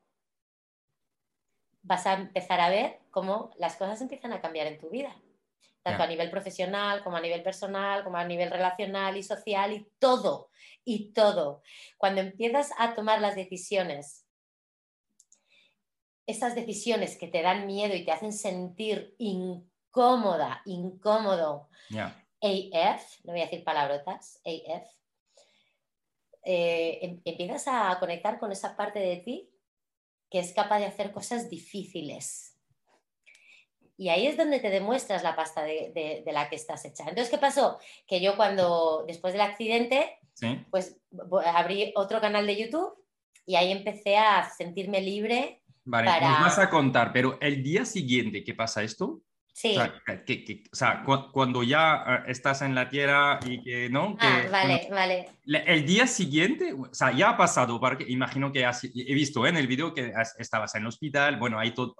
vas 1.83 2.07
a 2.07 2.13
empezar 2.13 2.59
a 2.59 2.69
ver 2.69 2.99
cómo 3.11 3.51
las 3.57 3.75
cosas 3.75 4.01
empiezan 4.01 4.33
a 4.33 4.41
cambiar 4.41 4.67
en 4.67 4.79
tu 4.79 4.89
vida, 4.89 5.15
tanto 5.83 6.03
a 6.03 6.07
nivel 6.07 6.29
profesional 6.31 7.03
como 7.03 7.17
a 7.17 7.21
nivel 7.21 7.43
personal, 7.43 8.03
como 8.03 8.17
a 8.17 8.25
nivel 8.25 8.49
relacional 8.49 9.17
y 9.17 9.23
social, 9.23 9.73
y 9.73 9.87
todo, 9.99 10.49
y 10.83 11.11
todo. 11.11 11.61
Cuando 11.97 12.21
empiezas 12.21 12.71
a 12.77 12.93
tomar 12.95 13.21
las 13.21 13.35
decisiones 13.35 14.25
esas 16.31 16.55
decisiones 16.55 17.17
que 17.17 17.27
te 17.27 17.41
dan 17.41 17.67
miedo 17.67 17.95
y 17.95 18.05
te 18.05 18.11
hacen 18.11 18.33
sentir 18.33 19.15
incómoda, 19.17 20.61
incómodo, 20.65 21.69
AF, 22.41 23.19
no 23.23 23.33
voy 23.33 23.41
a 23.41 23.45
decir 23.45 23.63
palabrotas, 23.63 24.41
AF, 24.45 24.87
eh, 26.43 26.99
em, 27.01 27.21
empiezas 27.23 27.67
a 27.67 27.97
conectar 27.99 28.39
con 28.39 28.51
esa 28.51 28.75
parte 28.75 28.99
de 28.99 29.17
ti 29.17 29.49
que 30.29 30.39
es 30.39 30.53
capaz 30.53 30.79
de 30.79 30.85
hacer 30.85 31.11
cosas 31.11 31.49
difíciles. 31.49 32.57
Y 33.97 34.09
ahí 34.09 34.25
es 34.25 34.37
donde 34.37 34.59
te 34.59 34.69
demuestras 34.69 35.23
la 35.23 35.35
pasta 35.35 35.61
de, 35.63 36.23
la 36.25 36.49
que 36.49 36.55
estás 36.55 36.85
hecha. 36.85 37.03
Entonces, 37.03 37.29
¿qué 37.29 37.37
pasó? 37.37 37.77
Que 38.07 38.21
yo 38.21 38.35
cuando, 38.37 39.03
después 39.05 39.33
del 39.33 39.41
accidente, 39.41 40.17
pues 40.71 40.99
abrí 41.45 41.91
otro 41.95 42.21
canal 42.21 42.47
de 42.47 42.55
YouTube 42.55 42.97
y 43.45 43.55
ahí 43.55 43.71
empecé 43.71 44.17
a 44.17 44.49
sentirme 44.49 45.01
libre 45.01 45.61
Vale, 45.83 46.11
nos 46.21 46.41
vas 46.41 46.59
a 46.59 46.69
contar, 46.69 47.11
pero 47.11 47.39
el 47.41 47.63
día 47.63 47.85
siguiente 47.85 48.43
¿qué 48.43 48.53
pasa 48.53 48.83
esto, 48.83 49.21
Sí. 49.53 49.77
O 49.77 50.75
sea, 50.75 51.03
cuando 51.31 51.61
ya 51.63 52.03
eh, 52.07 52.31
estás 52.31 52.61
en 52.61 52.73
la 52.73 52.89
tierra 52.89 53.39
y 53.45 53.61
que, 53.61 53.89
¿no? 53.89 54.15
ah, 54.19 54.43
vale, 54.51 54.87
vale. 54.89 55.29
El 55.45 55.85
día 55.85 56.07
siguiente, 56.07 56.73
o 56.73 56.93
sea, 56.93 57.11
ya 57.11 57.31
ha 57.31 57.37
pasado, 57.37 57.79
porque 57.79 58.05
imagino 58.07 58.51
que 58.51 58.63
he 58.63 59.13
visto 59.13 59.45
en 59.45 59.57
el 59.57 59.67
vídeo 59.67 59.93
que 59.93 60.13
estabas 60.37 60.73
en 60.75 60.83
el 60.83 60.87
hospital, 60.87 61.37
bueno, 61.37 61.59
ahí 61.59 61.73
todo. 61.73 61.95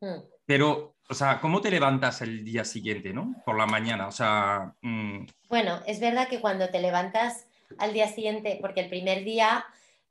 Hmm. 0.00 0.20
Pero, 0.46 0.96
o 1.08 1.14
sea, 1.14 1.40
¿cómo 1.40 1.60
te 1.60 1.70
levantas 1.70 2.22
el 2.22 2.44
día 2.44 2.64
siguiente, 2.64 3.12
¿no? 3.12 3.34
Por 3.44 3.56
la 3.56 3.66
mañana, 3.66 4.06
o 4.06 4.12
sea... 4.12 4.72
Mm. 4.80 5.26
Bueno, 5.48 5.80
es 5.86 6.00
verdad 6.00 6.28
que 6.28 6.40
cuando 6.40 6.68
te 6.68 6.80
levantas 6.80 7.46
al 7.78 7.92
día 7.92 8.08
siguiente, 8.08 8.58
porque 8.60 8.80
el 8.80 8.88
primer 8.88 9.24
día 9.24 9.64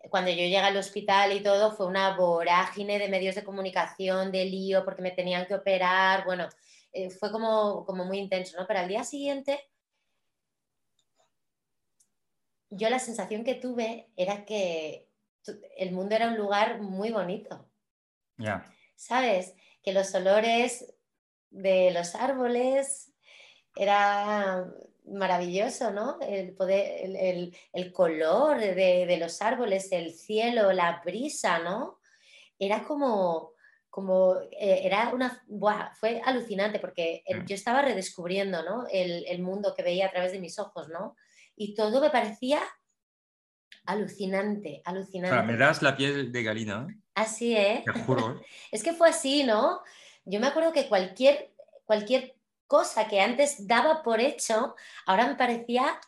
cuando 0.10 0.32
yo 0.32 0.38
llegué 0.38 0.58
al 0.58 0.78
hospital 0.78 1.34
y 1.34 1.41
todo, 1.41 1.72
fue 1.72 1.86
una 1.88 2.16
vorágine 2.16 2.99
de 2.99 3.10
medios 3.10 3.36
de 3.36 3.43
comunicación, 3.43 4.32
de 4.32 4.45
lío, 4.45 4.84
porque 4.84 5.01
me 5.01 5.12
tenían 5.12 5.45
que 5.45 5.56
operar, 5.56 6.26
bueno, 6.26 6.47
eh, 6.91 7.10
fue 7.10 7.32
como, 7.32 7.86
como 7.86 8.06
muy 8.06 8.20
intenso, 8.20 8.58
¿no? 8.58 8.66
Pero 8.68 8.80
al 8.80 8.88
día 8.88 9.03
siguiente, 9.03 9.60
yo 12.70 12.89
la 12.89 12.99
sensación 12.99 13.43
que 13.43 13.56
tuve 13.56 14.10
era 14.16 14.45
que 14.45 15.10
el 15.78 15.91
mundo 15.91 16.16
era 16.16 16.28
un 16.28 16.38
lugar 16.38 16.82
muy 16.82 17.12
bonito. 17.12 17.70
Ya. 18.38 18.66
¿Sabes? 18.95 19.56
Que 19.84 19.93
los 19.93 20.14
olores 20.16 20.93
de 21.51 21.91
los 21.91 22.16
árboles 22.16 23.14
era 23.76 24.66
maravilloso, 25.08 25.91
¿no? 25.91 26.20
El, 26.22 26.53
poder, 26.53 27.51
el, 27.74 27.93
color 27.93 28.60
de, 28.60 29.18
los 29.20 29.41
árboles, 29.41 29.91
el 29.91 30.14
cielo, 30.14 30.72
la 30.72 31.01
brisa, 31.06 31.60
¿no? 31.60 31.99
Era 32.58 32.84
como, 32.84 33.51
como 33.89 34.36
eh, 34.51 34.82
era 34.84 35.12
una, 35.14 35.43
fue 35.99 36.22
alucinante 36.24 36.80
porque 36.80 37.24
mm. 37.28 37.45
yo 37.45 37.56
estaba 37.56 37.82
redescubriendo, 37.82 38.64
¿no? 38.64 38.86
El, 38.91 39.41
mundo 39.41 39.74
que 39.76 39.84
veía 39.84 40.08
a 40.08 40.12
través 40.12 40.32
de 40.32 40.39
mis 40.39 40.58
ojos, 40.60 40.88
¿no? 40.89 41.16
Y 41.56 41.76
todo 41.76 42.01
me 42.01 42.10
parecía 42.10 42.60
alucinante, 43.86 44.82
alucinante. 44.86 45.43
me 45.43 45.58
das 45.58 45.82
la 45.82 45.95
piel 45.95 46.32
de 46.32 46.43
galina. 46.43 46.88
¿eh? 46.89 46.95
Así, 47.14 47.56
¿eh? 47.56 47.84
Te 47.86 47.91
juro. 48.01 48.32
¿eh? 48.32 48.45
es 48.72 48.84
que 48.84 48.93
fue 48.93 49.10
así, 49.10 49.43
¿no? 49.43 49.82
Yo 50.26 50.39
me 50.39 50.47
acuerdo 50.47 50.74
que 50.74 50.88
cualquier, 50.88 51.53
cualquier 51.86 52.36
cosa 52.68 53.07
que 53.07 53.22
antes 53.22 53.68
daba 53.68 54.03
por 54.03 54.20
hecho, 54.20 54.76
ahora 55.05 55.28
me 55.28 55.36
parecía 55.36 55.99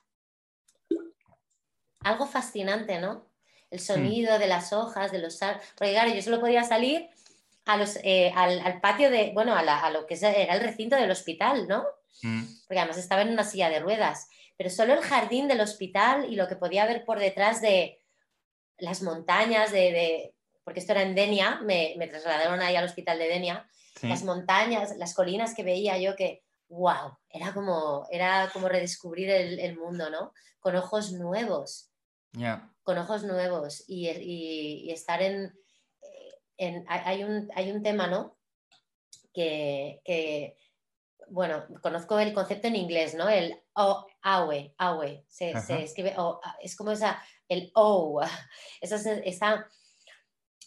algo 2.02 2.26
fascinante, 2.26 3.00
¿no? 3.00 3.28
El 3.70 3.80
sonido 3.80 4.40
de 4.40 4.48
las 4.48 4.72
hojas, 4.72 5.12
de 5.12 5.20
los 5.20 5.42
árboles. 5.42 5.68
Porque 5.78 5.92
claro, 5.92 6.14
yo 6.14 6.22
solo 6.22 6.40
podía 6.40 6.64
salir 6.64 7.10
a 7.66 7.78
los, 7.78 7.98
eh, 8.04 8.32
al, 8.34 8.80
patio 8.80 9.10
de, 9.10 9.32
bueno, 9.34 9.54
a, 9.56 9.90
lo 9.92 10.08
que 10.08 10.16
era 10.16 10.56
el 10.56 10.62
recinto 10.62 10.96
del 10.96 11.12
hospital, 11.12 11.68
¿no? 11.68 11.86
Mm. 12.22 12.44
Porque 12.66 12.80
además 12.80 12.98
estaba 12.98 13.22
en 13.22 13.30
una 13.30 13.44
silla 13.44 13.70
de 13.70 13.80
ruedas. 13.80 14.30
Pero 14.56 14.70
solo 14.70 14.94
el 14.94 15.02
jardín 15.02 15.48
del 15.48 15.60
hospital 15.62 16.32
y 16.32 16.36
lo 16.36 16.48
que 16.48 16.56
podía 16.56 16.86
ver 16.86 17.04
por 17.04 17.20
detrás 17.20 17.62
de 17.62 18.02
las 18.78 19.02
montañas, 19.04 19.72
de, 19.72 20.34
porque 20.64 20.80
esto 20.80 20.94
era 20.94 21.02
en 21.02 21.14
Denia, 21.14 21.60
me, 21.62 21.96
trasladaron 22.10 22.62
ahí 22.62 22.76
al 22.76 22.86
hospital 22.86 23.20
de 23.20 23.28
Denia, 23.28 23.70
las 24.02 24.24
montañas, 24.24 24.96
las 24.98 25.14
colinas 25.14 25.56
que 25.56 25.64
veía 25.64 25.98
yo 25.98 26.16
que 26.16 26.44
wow, 26.70 27.18
era 27.30 27.54
como, 27.54 28.08
era 28.12 28.50
como 28.52 28.68
redescubrir 28.68 29.30
el, 29.30 29.78
mundo, 29.78 30.10
¿no? 30.10 30.34
Con 30.60 30.76
ojos 30.76 31.12
nuevos. 31.14 31.92
Con 32.84 32.98
ojos 32.98 33.24
nuevos 33.24 33.84
y, 33.88 34.90
estar 34.92 35.22
en, 35.22 35.54
en 36.58 36.86
hay, 36.88 37.24
un, 37.24 37.50
hay, 37.56 37.72
un, 37.72 37.82
tema, 37.82 38.08
¿no? 38.08 38.38
Que, 39.34 40.56
bueno, 41.30 41.66
conozco 41.82 42.20
el 42.20 42.34
concepto 42.34 42.68
en 42.68 42.76
inglés, 42.76 43.16
¿no? 43.16 43.30
El 43.30 43.62
awe, 43.74 44.74
awe, 44.78 45.26
se, 45.28 45.52
escribe, 45.84 46.16
es 46.62 46.76
como 46.76 46.92
esa, 46.92 47.22
el 47.48 47.72
o, 47.76 48.22
esa, 48.82 49.22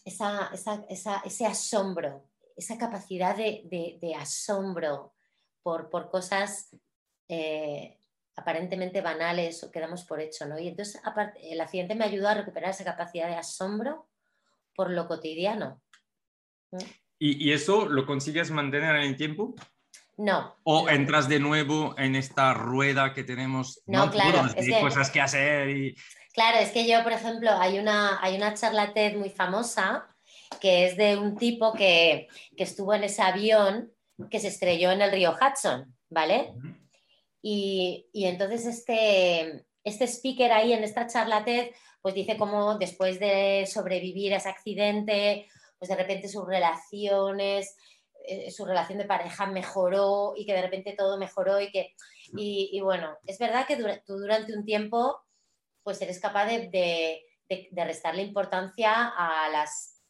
esa, 0.04 0.50
esa, 0.88 1.22
ese 1.24 1.46
asombro, 1.46 2.28
esa 2.56 2.78
capacidad 2.78 3.36
de, 3.36 3.98
de 4.00 4.14
asombro, 4.14 5.14
por, 5.62 5.90
por 5.90 6.10
cosas 6.10 6.76
eh, 7.28 7.98
aparentemente 8.36 9.00
banales 9.00 9.62
o 9.62 9.70
que 9.70 9.80
damos 9.80 10.04
por 10.04 10.20
hecho, 10.20 10.46
¿no? 10.46 10.58
Y 10.58 10.68
entonces 10.68 11.00
el 11.42 11.60
accidente 11.60 11.94
me 11.94 12.04
ayudó 12.04 12.28
a 12.28 12.34
recuperar 12.34 12.70
esa 12.70 12.84
capacidad 12.84 13.28
de 13.28 13.36
asombro 13.36 14.08
por 14.74 14.90
lo 14.90 15.06
cotidiano. 15.06 15.82
¿Y, 17.18 17.52
eso 17.52 17.86
lo 17.86 18.06
consigues 18.06 18.50
mantener 18.50 18.96
en 18.96 19.02
el 19.02 19.16
tiempo? 19.16 19.54
No. 20.16 20.56
¿O 20.64 20.88
entras 20.88 21.28
de 21.28 21.38
nuevo 21.38 21.94
en 21.98 22.16
esta 22.16 22.54
rueda 22.54 23.12
que 23.12 23.24
tenemos? 23.24 23.82
No, 23.86 24.10
claro. 24.10 24.48
Es 24.56 24.70
cosas 24.80 25.10
que 25.10 25.20
hacer 25.20 25.68
y... 25.70 25.96
Claro, 26.32 26.58
es 26.58 26.70
que 26.70 26.88
yo, 26.88 27.02
por 27.02 27.12
ejemplo, 27.12 27.50
hay 27.58 27.78
una, 27.78 28.22
hay 28.22 28.36
una 28.36 28.54
charla 28.54 28.92
TED 28.94 29.16
muy 29.16 29.30
famosa 29.30 30.06
que 30.60 30.86
es 30.86 30.96
de 30.96 31.16
un 31.16 31.36
tipo 31.36 31.72
que, 31.72 32.28
que 32.56 32.62
estuvo 32.62 32.94
en 32.94 33.04
ese 33.04 33.22
avión 33.22 33.92
que 34.28 34.40
se 34.40 34.48
estrelló 34.48 34.90
en 34.90 35.02
el 35.02 35.12
río 35.12 35.34
Hudson, 35.34 35.96
¿vale? 36.08 36.52
y, 37.42 38.08
entonces 38.12 38.66
este, 38.66 39.64
este 39.84 40.04
speaker 40.06 40.52
ahí 40.52 40.72
en 40.72 40.84
esta 40.84 41.06
charla 41.06 41.44
TED, 41.44 41.70
pues 42.02 42.14
dice 42.14 42.36
cómo 42.36 42.78
después 42.78 43.18
de 43.20 43.66
sobrevivir 43.66 44.34
a 44.34 44.38
ese 44.38 44.48
accidente, 44.48 45.46
pues 45.78 45.88
de 45.88 45.96
repente 45.96 46.28
sus 46.28 46.46
relaciones, 46.46 47.76
eh, 48.26 48.50
su 48.50 48.64
relación 48.64 48.98
de 48.98 49.06
pareja 49.06 49.46
mejoró 49.46 50.34
y 50.36 50.44
que 50.44 50.52
de 50.54 50.62
repente 50.62 50.94
todo 50.96 51.18
mejoró 51.18 51.60
y 51.60 51.70
que, 51.70 51.94
y, 52.36 52.80
bueno, 52.80 53.16
es 53.26 53.38
verdad 53.38 53.66
que 53.66 53.76
tú 53.76 54.18
durante 54.18 54.56
un 54.56 54.64
tiempo, 54.64 55.20
pues 55.82 56.00
eres 56.02 56.20
capaz 56.20 56.46
de, 56.46 56.68
de, 57.48 57.68
de 57.70 57.84
restarle 57.84 58.22
importancia 58.22 59.08
a 59.08 59.48
las, 59.48 60.00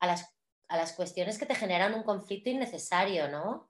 a 0.00 0.06
las 0.06 0.37
a 0.68 0.76
las 0.76 0.92
cuestiones 0.92 1.38
que 1.38 1.46
te 1.46 1.54
generan 1.54 1.94
un 1.94 2.02
conflicto 2.02 2.50
innecesario, 2.50 3.28
¿no? 3.28 3.68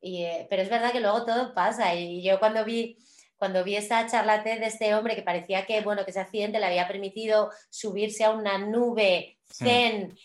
Y, 0.00 0.24
eh, 0.24 0.46
pero 0.50 0.62
es 0.62 0.68
verdad 0.68 0.92
que 0.92 1.00
luego 1.00 1.24
todo 1.24 1.54
pasa 1.54 1.94
y 1.94 2.22
yo 2.22 2.38
cuando 2.38 2.64
vi 2.64 2.98
cuando 3.42 3.64
vi 3.64 3.74
esa 3.74 4.06
charla 4.06 4.38
de 4.38 4.64
este 4.64 4.94
hombre 4.94 5.16
que 5.16 5.22
parecía 5.22 5.66
que, 5.66 5.80
bueno, 5.80 6.04
que 6.04 6.12
ese 6.12 6.20
accidente 6.20 6.60
le 6.60 6.66
había 6.66 6.86
permitido 6.86 7.50
subirse 7.70 8.22
a 8.22 8.30
una 8.30 8.56
nube 8.56 9.36
zen 9.52 10.16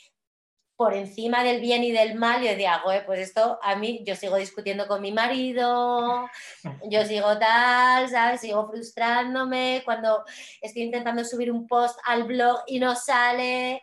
por 0.75 0.93
encima 0.93 1.43
del 1.43 1.59
bien 1.59 1.83
y 1.83 1.91
del 1.91 2.13
mal, 2.13 2.43
yo 2.43 2.49
decía, 2.49 2.79
pues 3.07 3.19
esto 3.19 3.57
a 3.63 3.75
mí, 3.75 4.03
yo 4.05 4.15
sigo 4.15 4.35
discutiendo 4.35 4.87
con 4.87 5.01
mi 5.01 5.11
marido, 5.11 6.29
yo 6.91 7.05
sigo 7.05 7.39
tal, 7.39 8.07
¿sabes? 8.07 8.41
Sigo 8.41 8.69
frustrándome 8.69 9.81
cuando 9.83 10.23
estoy 10.61 10.83
intentando 10.83 11.25
subir 11.25 11.51
un 11.51 11.65
post 11.65 11.99
al 12.05 12.25
blog 12.25 12.59
y 12.67 12.77
no 12.77 12.95
sale. 12.95 13.81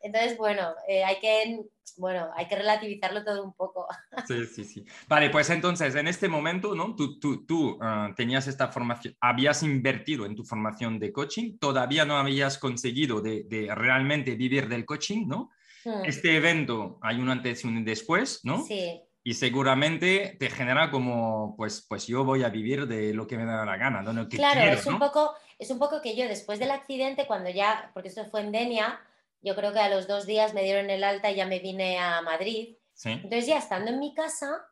Entonces, 0.00 0.38
bueno, 0.38 0.76
eh, 0.86 1.02
hay 1.02 1.16
que 1.16 1.64
bueno, 1.98 2.30
hay 2.34 2.46
que 2.48 2.56
relativizarlo 2.56 3.24
todo 3.24 3.44
un 3.44 3.54
poco. 3.54 3.86
Sí, 4.26 4.46
sí, 4.46 4.64
sí. 4.64 4.84
Vale, 5.08 5.30
pues 5.30 5.50
entonces, 5.50 5.94
en 5.94 6.08
este 6.08 6.28
momento, 6.28 6.74
¿no? 6.74 6.94
Tú, 6.96 7.18
tú, 7.20 7.44
tú 7.46 7.78
ah, 7.80 8.12
tenías 8.16 8.46
esta 8.48 8.68
formación, 8.68 9.14
habías 9.20 9.62
invertido 9.62 10.26
en 10.26 10.34
tu 10.34 10.44
formación 10.44 10.98
de 10.98 11.12
coaching, 11.12 11.58
todavía 11.58 12.04
no 12.04 12.16
habías 12.16 12.58
conseguido 12.58 13.20
de, 13.20 13.44
de 13.44 13.74
realmente 13.74 14.34
vivir 14.34 14.68
del 14.68 14.84
coaching, 14.84 15.26
¿no? 15.26 15.50
Hmm. 15.84 16.04
Este 16.04 16.36
evento, 16.36 16.98
hay 17.02 17.18
un 17.18 17.28
antes 17.28 17.64
y 17.64 17.68
un 17.68 17.84
después, 17.84 18.40
¿no? 18.42 18.64
Sí. 18.64 19.00
Y 19.22 19.34
seguramente 19.34 20.36
te 20.38 20.50
genera 20.50 20.90
como, 20.90 21.54
pues, 21.56 21.84
pues 21.88 22.06
yo 22.06 22.24
voy 22.24 22.44
a 22.44 22.48
vivir 22.48 22.86
de 22.86 23.12
lo 23.12 23.26
que 23.26 23.36
me 23.36 23.44
da 23.44 23.64
la 23.64 23.76
gana, 23.76 24.00
¿no? 24.00 24.28
claro, 24.28 24.60
es, 24.60 24.86
un 24.86 25.00
poco, 25.00 25.34
es 25.58 25.68
un 25.70 25.80
poco 25.80 26.00
que 26.00 26.14
yo 26.14 26.28
después 26.28 26.60
del 26.60 26.70
accidente, 26.70 27.26
cuando 27.26 27.50
ya, 27.50 27.90
porque 27.92 28.08
esto 28.08 28.24
fue 28.26 28.42
en 28.42 28.52
Denia, 28.52 29.00
yo 29.46 29.54
creo 29.54 29.72
que 29.72 29.78
a 29.78 29.88
los 29.88 30.08
dos 30.08 30.26
días 30.26 30.54
me 30.54 30.64
dieron 30.64 30.90
el 30.90 31.04
alta 31.04 31.30
y 31.30 31.36
ya 31.36 31.46
me 31.46 31.60
vine 31.60 32.00
a 32.00 32.20
Madrid. 32.20 32.78
Entonces 33.04 33.46
ya 33.46 33.58
estando 33.58 33.92
en 33.92 34.00
mi 34.00 34.12
casa, 34.12 34.66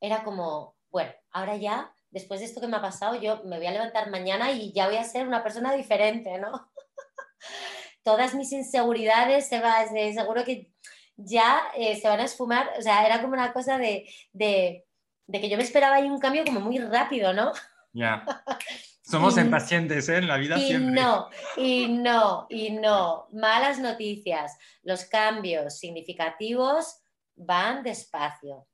era 0.00 0.24
como, 0.24 0.76
bueno, 0.90 1.12
ahora 1.30 1.54
ya, 1.54 1.94
después 2.10 2.40
de 2.40 2.46
esto 2.46 2.60
que 2.60 2.66
me 2.66 2.78
ha 2.78 2.82
pasado, 2.82 3.14
yo 3.14 3.44
me 3.44 3.58
voy 3.58 3.66
a 3.68 3.70
levantar 3.70 4.10
mañana 4.10 4.50
y 4.50 4.72
ya 4.72 4.88
voy 4.88 4.96
a 4.96 5.04
ser 5.04 5.28
una 5.28 5.44
persona 5.44 5.72
diferente, 5.72 6.36
¿no? 6.38 6.50
Todas 8.02 8.34
mis 8.34 8.50
inseguridades 8.50 9.48
se 9.48 9.60
van, 9.60 9.86
seguro 10.12 10.42
que 10.42 10.72
ya 11.14 11.62
eh, 11.76 11.94
se 11.94 12.08
van 12.08 12.18
a 12.18 12.24
esfumar, 12.24 12.72
o 12.76 12.82
sea, 12.82 13.06
era 13.06 13.20
como 13.20 13.34
una 13.34 13.52
cosa 13.52 13.78
de, 13.78 14.12
de, 14.32 14.84
de 15.28 15.40
que 15.40 15.48
yo 15.48 15.56
me 15.56 15.62
esperaba 15.62 15.94
ahí 15.94 16.10
un 16.10 16.18
cambio 16.18 16.44
como 16.44 16.58
muy 16.58 16.78
rápido, 16.78 17.32
¿no? 17.32 17.52
Ya. 17.92 18.24
Somos 19.08 19.38
impacientes 19.38 20.08
¿eh? 20.10 20.18
en 20.18 20.28
la 20.28 20.36
vida 20.36 20.58
y 20.58 20.74
No, 20.74 21.30
y 21.56 21.88
no, 21.88 22.46
y 22.50 22.70
no. 22.70 23.26
Malas 23.32 23.78
noticias. 23.78 24.58
Los 24.82 25.06
cambios 25.06 25.78
significativos 25.78 27.00
van 27.34 27.82
despacio. 27.82 28.66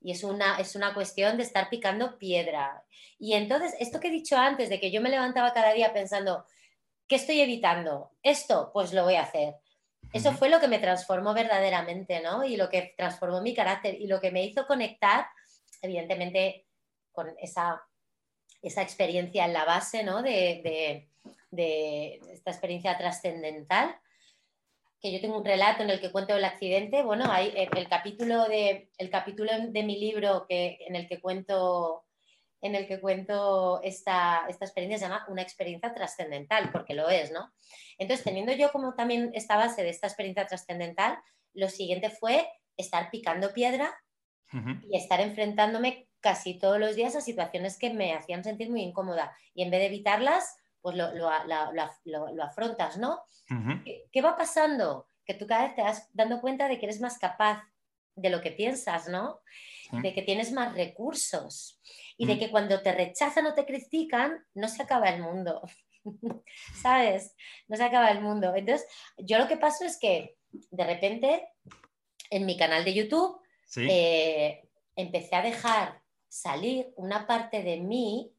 Y 0.00 0.12
es 0.12 0.24
una, 0.24 0.58
es 0.58 0.76
una 0.76 0.94
cuestión 0.94 1.36
de 1.36 1.42
estar 1.42 1.68
picando 1.68 2.16
piedra. 2.18 2.84
Y 3.18 3.34
entonces, 3.34 3.74
esto 3.80 4.00
que 4.00 4.08
he 4.08 4.10
dicho 4.12 4.36
antes, 4.36 4.70
de 4.70 4.80
que 4.80 4.90
yo 4.90 5.02
me 5.02 5.10
levantaba 5.10 5.52
cada 5.52 5.74
día 5.74 5.92
pensando, 5.92 6.46
¿qué 7.06 7.16
estoy 7.16 7.40
evitando? 7.40 8.12
Esto, 8.22 8.70
pues 8.72 8.94
lo 8.94 9.04
voy 9.04 9.16
a 9.16 9.24
hacer. 9.24 9.56
Eso 10.14 10.32
fue 10.32 10.48
lo 10.48 10.58
que 10.58 10.68
me 10.68 10.78
transformó 10.78 11.34
verdaderamente, 11.34 12.22
¿no? 12.22 12.44
Y 12.44 12.56
lo 12.56 12.70
que 12.70 12.94
transformó 12.96 13.42
mi 13.42 13.54
carácter 13.54 14.00
y 14.00 14.06
lo 14.06 14.20
que 14.20 14.30
me 14.30 14.42
hizo 14.42 14.66
conectar, 14.66 15.26
evidentemente, 15.82 16.66
con 17.12 17.32
esa 17.38 17.82
esa 18.62 18.82
experiencia 18.82 19.44
en 19.44 19.52
la 19.52 19.64
base 19.64 20.02
¿no? 20.04 20.22
de, 20.22 21.08
esta 21.50 22.50
experiencia 22.50 22.96
trascendental. 22.96 23.96
Que 25.00 25.12
yo 25.12 25.20
tengo 25.20 25.36
un 25.36 25.44
relato 25.44 25.82
en 25.82 25.90
el 25.90 26.00
que 26.00 26.12
cuento 26.12 26.36
el 26.36 26.44
accidente. 26.44 27.02
Bueno, 27.02 27.24
hay 27.28 27.52
el, 27.56 27.88
capítulo, 27.88 28.44
de, 28.44 28.88
el 28.98 29.10
capítulo 29.10 29.50
de 29.68 29.82
mi 29.82 29.98
libro 29.98 30.46
que, 30.48 30.78
en 30.86 30.94
el 30.94 31.08
que 31.08 31.20
cuento 31.20 32.04
en 32.62 32.76
el 32.76 32.86
que 32.86 33.00
cuento 33.00 33.80
esta, 33.82 34.46
esta 34.48 34.64
experiencia 34.64 34.98
se 34.98 35.04
llama 35.04 35.26
una 35.28 35.42
experiencia 35.42 35.92
trascendental, 35.92 36.70
porque 36.70 36.94
lo 36.94 37.08
es, 37.08 37.32
¿no? 37.32 37.52
Entonces, 37.98 38.24
teniendo 38.24 38.52
yo 38.52 38.70
como 38.70 38.94
también 38.94 39.32
esta 39.34 39.56
base 39.56 39.82
de 39.82 39.90
esta 39.90 40.06
experiencia 40.06 40.46
trascendental, 40.46 41.18
lo 41.54 41.68
siguiente 41.68 42.08
fue 42.08 42.48
estar 42.76 43.10
picando 43.10 43.52
piedra 43.52 43.92
y 44.88 44.96
estar 44.96 45.20
enfrentándome 45.20 46.08
casi 46.22 46.58
todos 46.58 46.78
los 46.78 46.96
días 46.96 47.14
a 47.16 47.20
situaciones 47.20 47.78
que 47.78 47.92
me 47.92 48.14
hacían 48.14 48.44
sentir 48.44 48.70
muy 48.70 48.80
incómoda. 48.80 49.36
Y 49.54 49.62
en 49.62 49.70
vez 49.70 49.80
de 49.80 49.86
evitarlas, 49.86 50.56
pues 50.80 50.96
lo, 50.96 51.28
afrontas, 52.42 52.96
¿no? 52.96 53.20
¿Qué, 54.10 54.22
va 54.22 54.36
pasando? 54.36 55.06
que 55.24 55.34
tú 55.34 55.46
cada 55.46 55.64
vez 55.64 55.74
te 55.74 55.82
vas 55.82 56.08
dando 56.12 56.40
cuenta 56.40 56.68
de 56.68 56.78
que 56.78 56.86
eres 56.86 57.00
más 57.00 57.18
capaz 57.18 57.62
de 58.14 58.30
lo 58.30 58.40
que 58.40 58.50
piensas, 58.50 59.08
¿no? 59.08 59.40
De 59.90 60.14
que 60.14 60.22
tienes 60.22 60.52
más 60.52 60.74
recursos 60.74 61.78
y 62.16 62.26
de 62.26 62.36
mm. 62.36 62.38
que 62.38 62.50
cuando 62.50 62.80
te 62.80 62.92
rechazan 62.92 63.46
o 63.46 63.54
te 63.54 63.66
critican, 63.66 64.42
no 64.54 64.68
se 64.68 64.82
acaba 64.82 65.10
el 65.10 65.22
mundo. 65.22 65.62
¿Sabes? 66.80 67.36
No 67.68 67.76
se 67.76 67.84
acaba 67.84 68.10
el 68.10 68.22
mundo. 68.22 68.54
Entonces, 68.54 68.86
yo 69.18 69.38
lo 69.38 69.48
que 69.48 69.58
paso 69.58 69.84
es 69.84 69.98
que 69.98 70.36
de 70.50 70.84
repente 70.84 71.48
en 72.30 72.46
mi 72.46 72.56
canal 72.56 72.84
de 72.84 72.94
YouTube 72.94 73.38
eh, 73.76 74.66
empecé 74.96 75.36
a 75.36 75.42
dejar 75.42 76.01
salir 76.32 76.94
una 76.96 77.26
parte 77.26 77.62
de 77.62 77.76
mí 77.76 78.32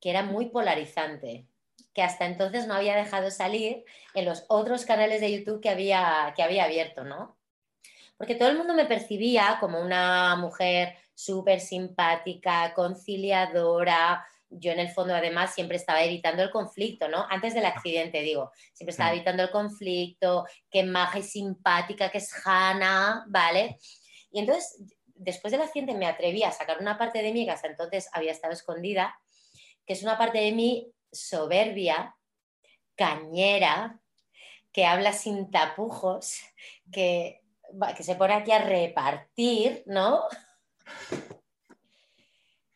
que 0.00 0.08
era 0.08 0.22
muy 0.22 0.46
polarizante, 0.46 1.46
que 1.92 2.02
hasta 2.02 2.24
entonces 2.24 2.66
no 2.66 2.72
había 2.72 2.96
dejado 2.96 3.30
salir 3.30 3.84
en 4.14 4.24
los 4.24 4.46
otros 4.48 4.86
canales 4.86 5.20
de 5.20 5.36
YouTube 5.36 5.60
que 5.60 5.68
había, 5.68 6.32
que 6.34 6.42
había 6.42 6.64
abierto, 6.64 7.04
¿no? 7.04 7.36
Porque 8.16 8.36
todo 8.36 8.48
el 8.48 8.56
mundo 8.56 8.72
me 8.72 8.86
percibía 8.86 9.58
como 9.60 9.82
una 9.82 10.34
mujer 10.36 10.96
súper 11.14 11.60
simpática, 11.60 12.72
conciliadora, 12.72 14.26
yo 14.48 14.72
en 14.72 14.80
el 14.80 14.88
fondo 14.88 15.14
además 15.14 15.54
siempre 15.54 15.76
estaba 15.76 16.02
evitando 16.02 16.42
el 16.42 16.50
conflicto, 16.50 17.06
¿no? 17.08 17.26
Antes 17.28 17.52
del 17.52 17.66
accidente, 17.66 18.22
digo, 18.22 18.50
siempre 18.72 18.92
estaba 18.92 19.12
evitando 19.12 19.42
el 19.42 19.50
conflicto, 19.50 20.46
qué 20.70 20.84
maja 20.84 21.18
y 21.18 21.22
simpática 21.22 22.10
que 22.10 22.18
es 22.18 22.32
Hannah, 22.46 23.26
¿vale? 23.28 23.78
Y 24.32 24.40
entonces, 24.40 24.82
después 25.20 25.52
del 25.52 25.62
accidente 25.62 25.94
me 25.94 26.06
atreví 26.06 26.42
a 26.42 26.50
sacar 26.50 26.78
una 26.80 26.96
parte 26.96 27.22
de 27.22 27.32
mí 27.32 27.44
que 27.44 27.50
hasta 27.50 27.68
entonces 27.68 28.08
había 28.12 28.32
estado 28.32 28.54
escondida, 28.54 29.18
que 29.86 29.92
es 29.92 30.02
una 30.02 30.16
parte 30.16 30.38
de 30.38 30.52
mí 30.52 30.92
soberbia, 31.12 32.16
cañera, 32.94 34.00
que 34.72 34.86
habla 34.86 35.12
sin 35.12 35.50
tapujos, 35.50 36.40
que, 36.90 37.42
que 37.96 38.02
se 38.02 38.14
pone 38.14 38.34
aquí 38.34 38.52
a 38.52 38.64
repartir, 38.64 39.82
¿no? 39.86 40.24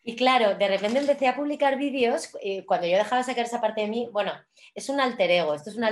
Y 0.02 0.16
claro, 0.16 0.54
de 0.56 0.68
repente 0.68 0.98
empecé 0.98 1.28
a 1.28 1.36
publicar 1.36 1.78
vídeos, 1.78 2.30
eh, 2.42 2.66
cuando 2.66 2.86
yo 2.86 2.98
dejaba 2.98 3.22
sacar 3.22 3.46
esa 3.46 3.62
parte 3.62 3.80
de 3.80 3.88
mí, 3.88 4.08
bueno, 4.12 4.32
es 4.74 4.90
un 4.90 5.00
alter 5.00 5.30
ego, 5.30 5.54
esto, 5.54 5.70
es 5.70 5.76
un 5.76 5.84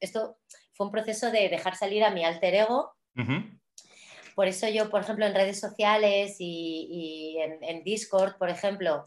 esto 0.00 0.38
fue 0.72 0.86
un 0.86 0.92
proceso 0.92 1.30
de 1.30 1.48
dejar 1.48 1.76
salir 1.76 2.02
a 2.02 2.10
mi 2.10 2.24
alter 2.24 2.54
ego. 2.54 2.96
Por 4.34 4.48
eso 4.48 4.68
yo, 4.68 4.90
por 4.90 5.02
ejemplo, 5.02 5.26
en 5.26 5.34
redes 5.34 5.60
sociales 5.60 6.36
y, 6.38 7.36
en, 7.40 7.84
Discord, 7.84 8.36
por 8.38 8.50
ejemplo, 8.50 9.04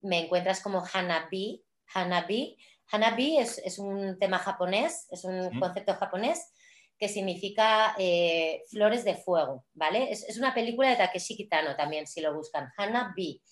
me 0.00 0.24
encuentras 0.24 0.60
como 0.60 0.84
Hanabi. 0.92 1.62
Hanabi, 1.94 2.56
Hanabi 2.90 3.38
es, 3.38 3.58
es 3.58 3.78
un 3.78 4.18
tema 4.18 4.38
japonés, 4.38 5.06
es 5.10 5.24
un 5.24 5.58
concepto 5.58 5.94
japonés 5.94 6.52
que 6.98 7.08
significa 7.08 7.94
eh, 7.98 8.62
flores 8.68 9.04
de 9.04 9.16
fuego, 9.16 9.66
¿vale? 9.74 10.10
Es, 10.10 10.38
una 10.38 10.54
película 10.54 10.90
de 10.90 10.96
Takeshi 10.96 11.36
Kitano 11.36 11.74
también, 11.76 12.06
si 12.06 12.20
lo 12.20 12.34
buscan, 12.34 12.72
Hanabi. 12.76 13.42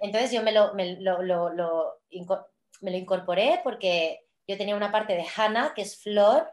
Entonces 0.00 0.32
yo 0.32 0.42
me 0.42 0.52
lo, 0.52 0.74
me 0.74 0.98
lo, 1.00 2.00
incorporé 2.80 3.60
porque 3.64 4.20
yo 4.46 4.56
tenía 4.58 4.76
una 4.76 4.92
parte 4.92 5.14
de 5.14 5.24
Hana, 5.36 5.72
que 5.74 5.82
es 5.82 6.02
flor, 6.02 6.50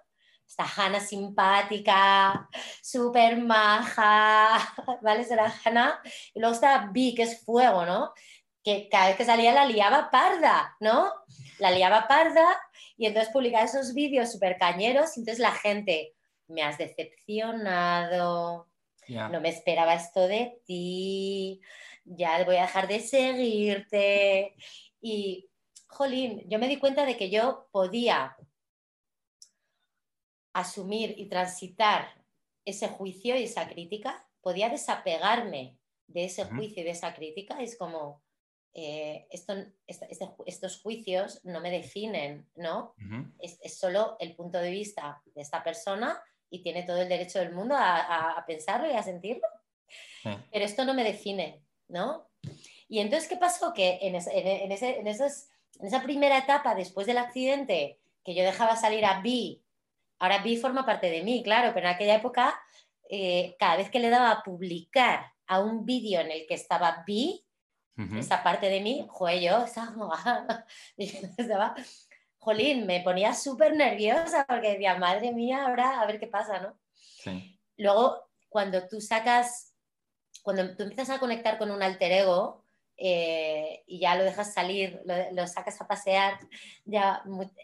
esta 0.48 0.66
Hana 0.66 1.00
simpática, 1.00 2.48
súper 2.82 3.38
maja, 3.38 4.58
¿vale? 5.02 5.24
Será 5.24 5.54
Hana. 5.64 6.00
Y 6.34 6.39
luego 6.39 6.54
está 6.54 6.89
Bi, 6.91 7.16
que 7.16 7.24
es 7.24 7.44
fuego, 7.44 7.86
¿no? 7.86 8.14
Que 8.64 8.88
cada 8.89 9.08
vez 9.08 9.18
que 9.18 9.26
salía 9.26 9.54
la 9.54 9.66
liaba 9.66 10.12
parda, 10.12 10.76
¿no? 10.80 11.12
La 11.60 11.72
liaba 11.72 12.08
parda 12.08 12.60
y 12.98 13.08
entonces 13.08 13.34
publicaba 13.34 13.66
esos 13.66 13.94
vídeos 13.94 14.32
súper 14.32 14.58
cañeros 14.58 15.18
y 15.18 15.22
entonces 15.22 15.39
la 15.39 15.52
gente, 15.52 16.14
me 16.48 16.62
has 16.62 16.78
decepcionado, 16.78 18.70
no 19.08 19.41
me 19.41 19.50
esperaba 19.50 19.96
esto 19.96 20.28
de 20.28 20.62
ti, 20.66 21.62
ya 22.06 22.44
voy 22.44 22.58
a 22.58 22.64
dejar 22.64 22.88
de 22.88 23.00
seguirte. 23.00 24.56
Y, 25.02 25.50
jolín, 25.88 26.44
yo 26.48 26.60
me 26.60 26.68
di 26.68 26.78
cuenta 26.78 27.06
de 27.06 27.18
que 27.18 27.30
yo 27.30 27.68
podía 27.72 28.36
asumir 30.54 31.16
y 31.18 31.28
transitar 31.28 32.24
ese 32.66 32.88
juicio 32.88 33.36
y 33.38 33.43
esa 33.43 33.68
crítica, 33.68 34.26
podía 34.41 34.70
desapegarme 34.70 35.78
de 36.08 36.26
ese 36.26 36.45
juicio 36.45 36.82
y 36.82 36.86
de 36.86 36.91
esa 36.91 37.14
crítica. 37.14 37.62
Es 37.62 37.78
como, 37.78 38.24
eh, 38.74 39.28
esto, 39.32 39.54
este, 39.88 40.08
estos 40.45 40.82
juicios 40.82 41.43
no 41.43 41.60
me 41.60 41.72
definen, 41.72 42.47
¿no? 42.56 42.95
es, 43.39 43.60
es, 43.62 43.78
solo 43.78 44.16
el 44.20 44.36
punto 44.36 44.60
de 44.60 44.72
vista 44.72 45.22
de 45.34 45.41
esta 45.41 45.64
persona 45.64 46.22
y 46.54 46.62
tiene 46.62 46.84
todo 46.84 47.01
el 47.01 47.10
derecho 47.10 47.39
del 47.39 47.51
mundo 47.51 47.76
a, 47.76 48.43
pensarlo 48.45 48.88
y 48.88 48.93
a 48.95 49.01
sentirlo. 49.01 49.47
Pero 50.24 50.64
esto 50.64 50.86
no 50.86 50.93
me 50.93 51.04
define, 51.04 51.64
¿no? 51.88 52.30
Y 52.88 52.99
entonces, 52.99 53.28
¿qué 53.28 53.38
pasó? 53.38 53.74
Que 53.74 53.97
en, 54.04 54.14
en, 54.16 54.72
ese, 54.72 54.99
en, 54.99 55.08
esa 55.08 56.04
primera 56.04 56.38
etapa, 56.38 56.76
después 56.76 57.08
del 57.08 57.18
accidente, 57.18 57.99
que 58.24 58.36
yo 58.36 58.43
dejaba 58.43 58.76
salir 58.76 59.04
a 59.04 59.22
B, 59.22 59.62
ahora 60.24 60.42
B 60.42 60.56
forma 60.56 60.86
parte 60.86 61.10
de 61.10 61.22
mí, 61.22 61.44
claro, 61.44 61.74
pero 61.74 61.86
en 61.86 61.96
aquella 61.96 62.16
época, 62.16 62.58
eh, 63.10 63.58
cada 63.60 63.76
vez 63.76 63.90
que 63.90 64.00
le 64.00 64.10
daba 64.10 64.32
a 64.32 64.42
publicar 64.42 65.34
a 65.48 65.60
un 65.60 65.86
vídeo 65.86 66.22
en 66.22 66.32
el 66.32 66.48
que 66.48 66.54
estaba 66.54 67.04
B, 67.06 67.42
esa 68.18 68.42
parte 68.42 68.70
de 68.70 68.80
mí, 68.80 69.06
joder, 69.10 69.42
yo 69.42 69.66
estaba, 69.66 70.66
estaba 70.98 71.76
jolín, 72.38 72.88
me 72.88 73.02
ponía 73.02 73.34
súper 73.34 73.76
nerviosa 73.76 74.46
porque 74.48 74.72
decía, 74.72 74.96
madre 74.98 75.34
mía, 75.34 75.66
ahora 75.66 76.00
a 76.00 76.08
ver 76.08 76.22
qué 76.22 76.28
pasa, 76.28 76.60
¿no? 76.60 76.80
Sí. 76.94 77.60
Luego, 77.76 78.30
cuando 78.48 78.88
tú 78.88 79.02
sacas, 79.02 79.76
cuando 80.42 80.74
tú 80.78 80.84
empiezas 80.84 81.10
a 81.10 81.20
conectar 81.20 81.58
con 81.58 81.70
un 81.70 81.84
alter 81.84 82.14
ego 82.14 82.62
eh, 82.98 83.84
y 83.88 84.00
ya 84.00 84.16
lo 84.16 84.24
dejas 84.24 84.54
salir, 84.54 85.02
lo, 85.32 85.48
sacas 85.48 85.80
a 85.82 85.88
pasear, 85.88 86.39
ya 86.86 87.24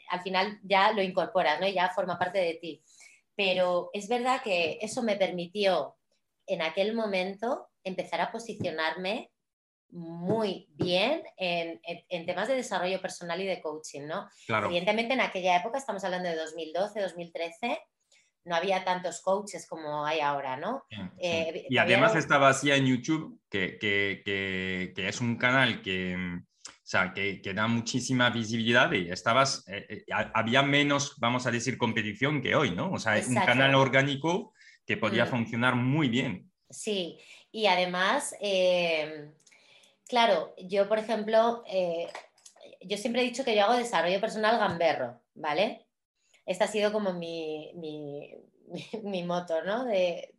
al 0.10 0.22
final 0.22 0.60
ya 0.64 0.92
lo 0.92 1.02
incorporas, 1.02 1.60
¿no? 1.60 1.68
Y 1.68 1.74
ya 1.74 1.90
forma 1.90 2.18
parte 2.18 2.40
de 2.40 2.56
ti. 2.56 2.84
Pero 3.36 3.90
es 3.94 4.08
verdad 4.08 4.42
que 4.44 4.80
eso 4.82 5.02
me 5.02 5.16
permitió 5.16 5.96
en 6.46 6.62
aquel 6.62 6.94
momento 6.94 7.70
empezar 7.84 8.22
a 8.22 8.32
posicionarme 8.32 9.32
muy 9.92 10.68
bien 10.76 11.24
en, 11.38 11.80
temas 12.26 12.48
de 12.48 12.56
desarrollo 12.56 13.02
personal 13.02 13.42
y 13.42 13.46
de 13.46 13.62
coaching, 13.62 14.06
¿no? 14.08 14.30
Evidentemente 14.48 15.14
en 15.14 15.22
aquella 15.22 15.58
época, 15.58 15.78
estamos 15.78 16.04
hablando 16.04 16.30
de 16.30 16.36
2012, 16.36 17.02
2013, 17.02 17.80
no 18.46 18.56
había 18.56 18.84
tantos 18.84 19.22
coaches 19.22 19.68
como 19.68 20.06
hay 20.06 20.20
ahora, 20.20 20.58
¿no? 20.58 20.84
Eh, 21.20 21.66
y 21.70 21.78
además 21.78 22.16
estaba 22.16 22.50
así 22.50 22.72
en 22.72 22.86
YouTube, 22.86 23.40
que, 23.50 24.94
es 24.96 25.22
un 25.22 25.38
canal 25.38 25.82
que, 25.82 26.18
sea, 26.84 27.14
que, 27.14 27.42
da 27.54 27.68
muchísima 27.68 28.30
visibilidad 28.30 28.92
y 28.92 29.12
estabas, 29.12 29.68
eh, 29.68 29.86
eh, 29.90 30.06
había 30.34 30.64
menos, 30.64 31.16
vamos 31.20 31.46
a 31.46 31.52
decir, 31.52 31.78
competición 31.78 32.42
que 32.42 32.56
hoy, 32.56 32.72
¿no? 32.72 32.92
O 32.92 33.00
sea, 33.00 33.18
es 33.18 33.28
un 33.28 33.36
canal 33.36 33.76
orgánico 33.76 34.54
que 34.86 34.98
podía 34.98 35.26
mm. 35.26 35.30
funcionar 35.30 35.76
muy 35.76 36.10
bien. 36.10 36.52
Sí, 36.70 37.20
y 37.52 37.68
además 37.68 38.36
Claro, 40.08 40.56
yo, 40.58 40.90
por 40.90 40.98
ejemplo, 40.98 41.64
yo 42.82 42.98
siempre 42.98 43.22
he 43.22 43.26
dicho 43.26 43.44
que 43.44 43.56
yo 43.56 43.66
hago 43.66 43.76
desarrollo 43.76 44.20
personal 44.20 44.58
gamberro, 44.58 45.22
¿vale? 45.36 45.86
Este 46.50 46.64
ha 46.64 46.68
sido 46.68 46.92
como 46.92 47.14
mi, 47.14 47.72
mi, 47.76 48.34
mi, 49.04 49.24
motor, 49.24 49.68
¿no? 49.68 49.86
De, 49.86 50.34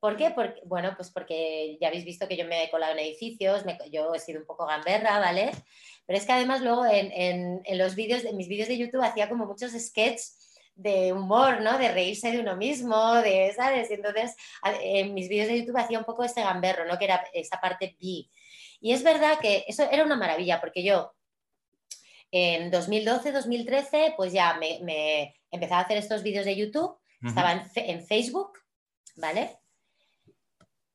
¿Por 0.00 0.16
qué? 0.16 0.32
Porque, 0.32 0.60
bueno, 0.66 0.92
pues 0.96 1.12
porque 1.12 1.78
ya 1.80 1.86
habéis 1.86 2.04
visto 2.04 2.26
que 2.26 2.36
yo 2.36 2.44
me 2.44 2.64
he 2.64 2.70
colado 2.70 2.94
en 2.94 2.98
edificios, 2.98 3.62
yo 3.92 4.12
he 4.12 4.18
sido 4.18 4.40
un 4.40 4.46
poco 4.46 4.66
gamberra, 4.66 5.20
¿vale? 5.20 5.52
Pero 6.04 6.18
es 6.18 6.26
que 6.26 6.32
además 6.32 6.62
luego 6.62 6.84
en, 6.84 7.62
en, 7.64 7.78
los 7.78 7.94
vídeos, 7.94 8.24
en 8.24 8.36
mis 8.36 8.48
vídeos 8.48 8.66
de 8.66 8.76
YouTube 8.76 9.04
hacía 9.04 9.28
como 9.28 9.46
muchos 9.46 9.70
sketches 9.70 10.58
de 10.74 11.12
humor, 11.12 11.60
¿no? 11.60 11.78
De 11.78 11.92
reírse 11.92 12.32
de 12.32 12.40
uno 12.40 12.56
mismo, 12.56 13.14
de, 13.22 13.52
¿sabes? 13.54 13.92
Y 13.92 13.94
entonces 13.94 14.34
en 14.82 15.14
mis 15.14 15.28
vídeos 15.28 15.46
de 15.46 15.60
YouTube 15.60 15.78
hacía 15.78 16.00
un 16.00 16.04
poco 16.04 16.24
este 16.24 16.42
gamberro, 16.42 16.86
¿no? 16.86 16.98
Que 16.98 17.04
era 17.04 17.24
esa 17.32 17.60
parte 17.60 17.96
B. 18.00 18.28
Y 18.80 18.92
es 18.92 19.04
verdad 19.04 19.38
que 19.40 19.64
eso 19.68 19.88
era 19.88 20.04
una 20.04 20.16
maravilla, 20.16 20.60
porque 20.60 20.82
yo 20.82 21.14
en 22.36 22.68
2012, 22.72 23.30
2013, 23.30 24.14
pues 24.16 24.32
ya 24.32 24.54
me, 24.54 24.80
me 24.82 25.36
empezaba 25.52 25.82
a 25.82 25.84
hacer 25.84 25.98
estos 25.98 26.24
vídeos 26.24 26.44
de 26.44 26.56
YouTube, 26.56 26.98
estaba 27.24 27.52
en, 27.76 28.04
Facebook, 28.04 28.58
¿vale? 29.14 29.56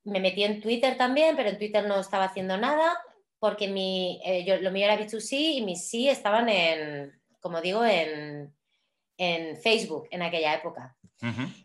Me 0.03 0.19
metí 0.19 0.43
en 0.43 0.59
Twitter 0.59 0.97
también, 0.97 1.37
pero 1.37 1.47
en 1.47 1.57
Twitter 1.57 1.87
no 1.87 1.97
estaba 1.97 2.25
haciendo 2.25 2.57
nada, 2.57 2.93
porque 3.39 3.69
mi, 3.69 4.19
eh, 4.25 4.43
yo, 4.43 4.57
lo 4.57 4.69
mío 4.69 4.83
era 4.83 4.99
B2C 4.99 5.55
y 5.55 5.61
mis 5.61 5.87
sí 5.87 6.09
estaban 6.09 6.49
en, 6.49 7.17
como 7.39 7.61
digo, 7.61 7.85
en, 7.85 8.53
en 9.15 9.55
Facebook 9.61 10.09
en 10.11 10.21
aquella 10.23 10.55
época. 10.55 10.97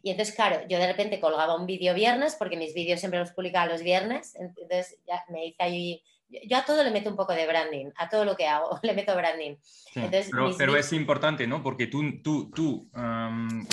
Y 0.02 0.10
entonces, 0.10 0.34
claro, 0.34 0.66
yo 0.68 0.78
de 0.78 0.86
repente 0.86 1.20
colgaba 1.20 1.56
un 1.56 1.66
vídeo 1.66 1.94
viernes, 1.94 2.36
porque 2.36 2.56
mis 2.56 2.74
vídeos 2.74 3.00
siempre 3.00 3.18
los 3.18 3.32
publicaba 3.32 3.66
los 3.66 3.82
viernes, 3.82 4.36
entonces 4.36 4.98
ya 5.06 5.24
me 5.28 5.46
hice 5.46 5.62
ahí 5.62 6.02
yo 6.28 6.56
a 6.56 6.64
todo 6.64 6.82
le 6.82 6.90
meto 6.90 7.10
un 7.10 7.16
poco 7.16 7.32
de 7.32 7.46
branding, 7.46 7.86
a 7.96 8.08
todo 8.08 8.24
lo 8.24 8.36
que 8.36 8.46
hago 8.46 8.78
le 8.82 8.94
meto 8.94 9.16
branding. 9.16 9.56
pero, 10.58 10.76
es 10.76 10.92
importante, 10.92 11.46
¿no? 11.46 11.62
Porque 11.62 11.86
tú, 11.86 12.22
tú, 12.22 12.50
tú 12.50 12.90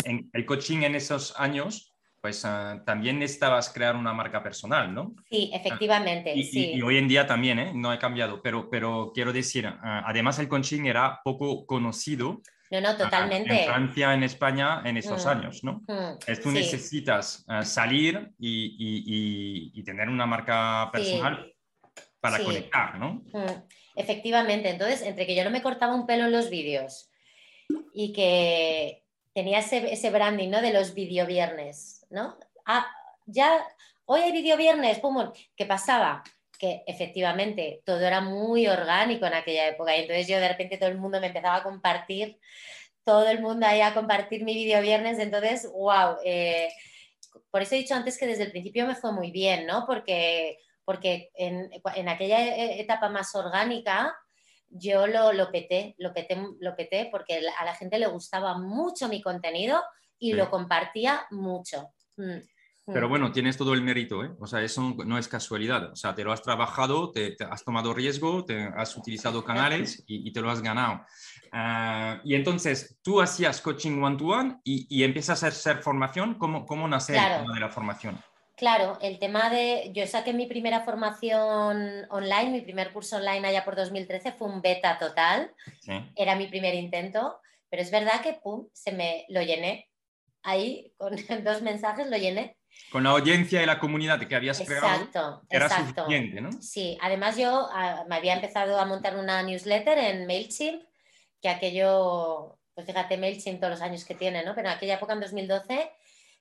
en 0.05 0.29
el 0.33 0.45
coaching 0.45 0.83
en 0.83 0.95
esos 0.95 1.33
años, 1.37 1.91
pues 2.21 2.45
ah, 2.45 2.83
también 2.85 3.17
necesitabas 3.17 3.69
crear 3.73 3.95
una 3.95 4.13
marca 4.13 4.43
personal, 4.43 4.93
¿no? 4.93 5.15
Sí, 5.29 5.49
efectivamente. 5.53 6.33
y, 6.35 6.43
sí. 6.43 6.73
y, 6.75 6.81
hoy 6.83 6.97
en 6.97 7.07
día 7.07 7.25
también, 7.25 7.57
¿eh? 7.57 7.71
No 7.73 7.89
ha 7.89 7.97
cambiado, 7.97 8.41
pero, 8.43 8.69
pero 8.69 9.11
quiero 9.13 9.33
decir, 9.33 9.65
ah, 9.65 10.03
además 10.05 10.37
el 10.37 10.47
coaching 10.47 10.85
era 10.85 11.19
poco 11.23 11.65
conocido. 11.65 12.41
No, 12.69 12.79
no, 12.79 12.95
totalmente. 12.95 13.63
En 13.63 13.65
Francia, 13.65 14.13
en 14.13 14.23
España, 14.23 14.81
en 14.85 14.97
esos 14.97 15.25
mm, 15.25 15.29
años, 15.29 15.63
¿no? 15.63 15.81
Mm, 15.87 16.41
tú 16.41 16.51
necesitas 16.51 17.43
ah, 17.47 17.65
salir 17.65 18.31
y, 18.39 19.73
y, 19.73 19.83
tener 19.83 20.07
una 20.07 20.27
marca 20.27 20.89
personal 20.91 21.51
para 22.21 22.43
conectar, 22.43 22.97
¿no? 22.99 23.23
Mm, 23.33 23.63
efectivamente, 23.95 24.69
entonces, 24.69 25.01
entre 25.01 25.25
que 25.25 25.35
yo 25.35 25.43
no 25.43 25.49
me 25.49 25.63
cortaba 25.63 25.95
un 25.95 26.05
pelo 26.05 26.25
en 26.25 26.31
los 26.31 26.49
vídeos 26.49 27.09
y 27.93 28.13
que 28.13 29.03
tenía 29.33 29.59
ese, 29.59 29.91
ese 29.91 30.11
branding, 30.11 30.49
¿no? 30.49 30.61
De 30.61 30.71
los 30.71 30.93
video 30.93 31.25
viernes, 31.25 32.05
¿no? 32.09 32.37
Ah, 32.65 32.85
ya, 33.25 33.65
hoy 34.05 34.21
hay 34.21 34.31
video 34.31 34.55
viernes, 34.55 34.99
pum, 34.99 35.31
¿qué 35.55 35.65
pasaba? 35.65 36.23
Que 36.59 36.83
efectivamente 36.85 37.81
todo 37.85 38.01
era 38.01 38.21
muy 38.21 38.67
orgánico 38.67 39.25
en 39.25 39.33
aquella 39.33 39.67
época 39.67 39.97
y 39.97 40.01
entonces 40.01 40.27
yo 40.27 40.39
de 40.39 40.47
repente 40.47 40.77
todo 40.77 40.89
el 40.89 40.99
mundo 40.99 41.19
me 41.19 41.27
empezaba 41.27 41.55
a 41.55 41.63
compartir, 41.63 42.39
todo 43.03 43.27
el 43.27 43.41
mundo 43.41 43.65
ahí 43.65 43.81
a 43.81 43.95
compartir 43.95 44.43
mi 44.43 44.53
video 44.53 44.79
viernes, 44.81 45.17
entonces, 45.17 45.67
wow. 45.71 46.17
Eh, 46.23 46.69
por 47.49 47.63
eso 47.63 47.73
he 47.73 47.79
dicho 47.79 47.95
antes 47.95 48.19
que 48.19 48.27
desde 48.27 48.43
el 48.43 48.51
principio 48.51 48.85
me 48.85 48.95
fue 48.95 49.11
muy 49.11 49.31
bien, 49.31 49.65
¿no? 49.65 49.85
Porque 49.87 50.59
porque 50.85 51.29
en, 51.35 51.69
aquella 52.09 52.39
e, 52.41 52.81
etapa 52.81 53.09
más 53.09 53.33
orgánica 53.35 54.15
yo 54.71 55.05
lo, 55.05 55.33
lo, 55.33 55.51
peté, 55.51 55.95
lo 55.97 56.13
peté, 56.13 56.37
lo 56.59 56.75
peté 56.75 57.09
porque 57.11 57.41
a 57.59 57.65
la 57.65 57.75
gente 57.75 57.99
le 57.99 58.07
gustaba 58.07 58.57
mucho 58.57 59.09
mi 59.09 59.21
contenido 59.21 59.81
y 60.17 60.33
lo 60.33 60.49
compartía 60.49 61.25
mucho. 61.31 61.89
Mm, 62.15 62.35
mm. 62.35 62.93
Pero 62.93 63.09
bueno, 63.09 63.31
tienes 63.31 63.57
todo 63.57 63.73
el 63.73 63.81
mérito, 63.81 64.23
¿eh? 64.23 64.31
O 64.39 64.47
sea, 64.47 64.61
eso 64.61 64.95
no 65.05 65.17
es 65.17 65.27
casualidad. 65.27 65.91
O 65.91 65.95
sea, 65.95 66.15
te 66.15 66.23
lo 66.23 66.31
has 66.31 66.41
trabajado, 66.41 67.11
te, 67.11 67.35
has 67.49 67.63
tomado 67.63 67.93
riesgo, 67.93 68.45
te 68.45 68.63
has 68.63 68.95
utilizado 68.95 69.43
canales 69.43 70.03
y, 70.07 70.31
te 70.31 70.41
lo 70.41 70.49
has 70.49 70.61
ganado. 70.61 71.01
Ah, 71.51 72.21
y 72.23 72.35
entonces, 72.35 72.99
tú 73.01 73.19
hacías 73.19 73.61
coaching 73.61 74.01
one-to-one 74.01 74.61
y, 74.63 74.87
y, 74.89 75.03
empiezas 75.03 75.43
a 75.43 75.47
hacer 75.47 75.77
formación. 75.77 76.35
¿Cómo, 76.35 76.65
cómo 76.65 76.87
nace 76.87 77.17
el 77.17 77.41
tema 77.41 77.53
de 77.53 77.59
la 77.59 77.69
formación? 77.69 78.21
Claro, 78.61 78.99
el 79.01 79.17
tema 79.17 79.49
de. 79.49 79.89
Yo 79.91 80.05
saqué 80.05 80.33
mi 80.33 80.45
primera 80.45 80.81
formación 80.81 82.05
online, 82.11 82.51
mi 82.51 82.61
primer 82.61 82.93
curso 82.93 83.15
online 83.15 83.47
allá 83.47 83.65
por 83.65 83.75
2013, 83.75 84.33
fue 84.33 84.47
un 84.47 84.61
beta 84.61 84.99
total. 84.99 85.51
Era 86.15 86.35
mi 86.35 86.45
primer 86.45 86.75
intento, 86.75 87.39
pero 87.71 87.81
es 87.81 87.89
verdad 87.89 88.21
que 88.21 88.33
pum, 88.33 88.67
se 88.71 88.91
me 88.91 89.25
lo 89.29 89.41
llené. 89.41 89.89
Ahí, 90.43 90.93
con 90.97 91.15
dos 91.43 91.63
mensajes, 91.63 92.07
lo 92.07 92.17
llené. 92.17 92.55
Con 92.91 93.03
la 93.03 93.09
audiencia 93.09 93.63
y 93.63 93.65
la 93.65 93.79
comunidad 93.79 94.19
que 94.27 94.35
habías 94.35 94.61
creado, 94.61 95.41
era 95.49 95.67
suficiente, 95.67 96.39
¿no? 96.39 96.51
Sí, 96.61 96.99
además 97.01 97.37
yo 97.37 97.67
ah, 97.73 98.05
me 98.07 98.17
había 98.17 98.35
empezado 98.35 98.79
a 98.79 98.85
montar 98.85 99.17
una 99.17 99.41
newsletter 99.41 99.97
en 99.97 100.27
MailChimp, 100.27 100.83
que 101.41 101.49
aquello, 101.49 102.59
pues 102.75 102.85
fíjate, 102.85 103.17
MailChimp 103.17 103.59
todos 103.59 103.71
los 103.71 103.81
años 103.81 104.05
que 104.05 104.13
tiene, 104.13 104.45
¿no? 104.45 104.53
Pero 104.53 104.69
en 104.69 104.75
aquella 104.75 104.97
época, 104.97 105.13
en 105.13 105.21
2012 105.21 105.91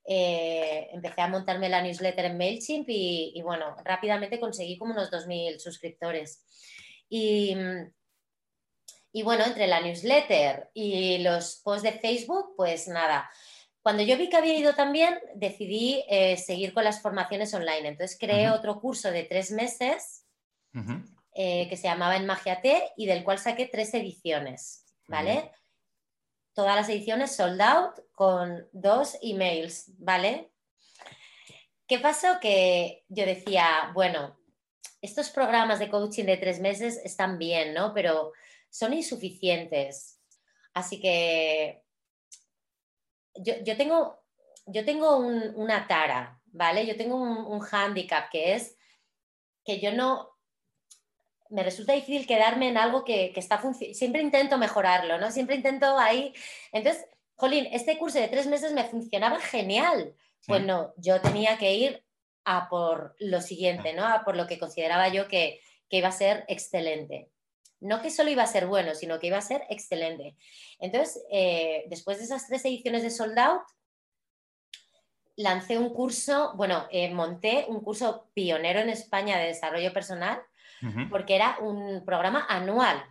eh, 0.04 0.88
empecé 0.92 1.20
a 1.20 1.28
montarme 1.28 1.68
la 1.68 1.82
newsletter 1.82 2.26
en 2.26 2.38
MailChimp 2.38 2.86
y, 2.88 3.40
bueno, 3.42 3.76
rápidamente 3.84 4.40
conseguí 4.40 4.76
como 4.78 4.92
unos 4.92 5.10
2.000 5.10 5.58
suscriptores. 5.58 6.44
Y, 7.08 7.56
y, 9.12 9.22
bueno, 9.22 9.44
entre 9.44 9.66
la 9.66 9.80
newsletter 9.80 10.70
y 10.74 11.18
los 11.18 11.60
posts 11.62 11.82
de 11.82 11.92
Facebook, 11.92 12.54
pues 12.56 12.88
nada. 12.88 13.30
Cuando 13.82 14.02
yo 14.02 14.16
vi 14.18 14.28
que 14.28 14.36
había 14.36 14.58
ido 14.58 14.74
también, 14.74 15.18
decidí 15.34 16.04
eh, 16.08 16.36
seguir 16.36 16.74
con 16.74 16.84
las 16.84 17.00
formaciones 17.00 17.52
online. 17.54 17.88
Entonces 17.88 18.18
creé 18.18 18.50
otro 18.50 18.80
curso 18.80 19.10
de 19.10 19.24
tres 19.24 19.50
meses 19.50 20.26
eh, 21.34 21.66
que 21.68 21.76
se 21.76 21.88
llamaba 21.88 22.16
En 22.16 22.26
Magia 22.26 22.60
T 22.60 22.92
y 22.96 23.06
del 23.06 23.24
cual 23.24 23.38
saqué 23.38 23.66
tres 23.66 23.94
ediciones, 23.94 24.84
¿vale? 25.08 25.50
Todas 26.60 26.76
las 26.76 26.90
ediciones 26.90 27.34
sold 27.34 27.58
out 27.62 28.00
con 28.12 28.68
dos 28.72 29.16
emails, 29.22 29.92
¿vale? 29.96 30.52
¿Qué 31.86 31.98
pasó? 31.98 32.38
Que 32.38 33.06
yo 33.08 33.24
decía, 33.24 33.90
bueno, 33.94 34.38
estos 35.00 35.30
programas 35.30 35.78
de 35.78 35.88
coaching 35.88 36.26
de 36.26 36.36
tres 36.36 36.60
meses 36.60 37.00
están 37.02 37.38
bien, 37.38 37.72
¿no? 37.72 37.94
Pero 37.94 38.32
son 38.68 38.92
insuficientes. 38.92 40.20
Así 40.74 41.00
que 41.00 41.82
yo, 43.36 43.76
tengo, 43.78 44.22
yo 44.66 44.84
tengo 44.84 45.16
una 45.16 45.88
tara, 45.88 46.42
¿vale? 46.44 46.86
Yo 46.86 46.94
tengo 46.94 47.16
un, 47.16 47.38
un 47.38 47.66
handicap 47.72 48.28
que 48.30 48.52
es 48.52 48.76
que 49.64 49.80
yo 49.80 49.92
no, 49.92 50.36
me 51.50 51.62
resulta 51.62 51.92
difícil 51.92 52.26
quedarme 52.26 52.68
en 52.68 52.78
algo 52.78 53.04
que, 53.04 53.32
está 53.36 53.58
funcionando. 53.58 53.98
Siempre 53.98 54.22
intento 54.22 54.56
mejorarlo, 54.56 55.18
¿no? 55.18 55.30
Siempre 55.30 55.56
intento 55.56 55.98
ahí. 55.98 56.32
Entonces, 56.72 57.06
Jolín, 57.34 57.66
este 57.72 57.98
curso 57.98 58.18
de 58.18 58.28
tres 58.28 58.46
meses 58.46 58.72
me 58.72 58.84
funcionaba 58.84 59.38
genial. 59.40 60.14
Pues 60.46 60.62
no, 60.62 60.94
yo 60.96 61.20
tenía 61.20 61.58
que 61.58 61.74
ir 61.74 62.04
a 62.44 62.68
por 62.68 63.14
lo 63.18 63.40
siguiente, 63.40 63.92
¿no? 63.92 64.06
A 64.06 64.24
por 64.24 64.36
lo 64.36 64.46
que 64.46 64.58
consideraba 64.58 65.08
yo 65.08 65.28
que, 65.28 65.60
iba 65.90 66.08
a 66.08 66.12
ser 66.12 66.44
excelente. 66.48 67.30
No 67.80 68.00
que 68.00 68.10
solo 68.10 68.30
iba 68.30 68.44
a 68.44 68.46
ser 68.46 68.66
bueno, 68.66 68.94
sino 68.94 69.18
que 69.18 69.26
iba 69.26 69.38
a 69.38 69.42
ser 69.42 69.64
excelente. 69.68 70.36
Entonces, 70.78 71.22
eh, 71.30 71.84
después 71.88 72.18
de 72.18 72.24
esas 72.24 72.46
tres 72.46 72.64
ediciones 72.64 73.02
de 73.02 73.10
Sold 73.10 73.38
Out, 73.38 73.62
lancé 75.36 75.78
un 75.78 75.92
curso, 75.92 76.52
bueno, 76.56 76.86
eh, 76.90 77.10
monté 77.12 77.64
un 77.68 77.80
curso 77.80 78.30
pionero 78.34 78.80
en 78.80 78.90
España 78.90 79.38
de 79.38 79.46
desarrollo 79.46 79.92
personal 79.92 80.40
porque 81.10 81.36
era 81.36 81.58
un 81.60 82.04
programa 82.04 82.46
anual. 82.48 83.02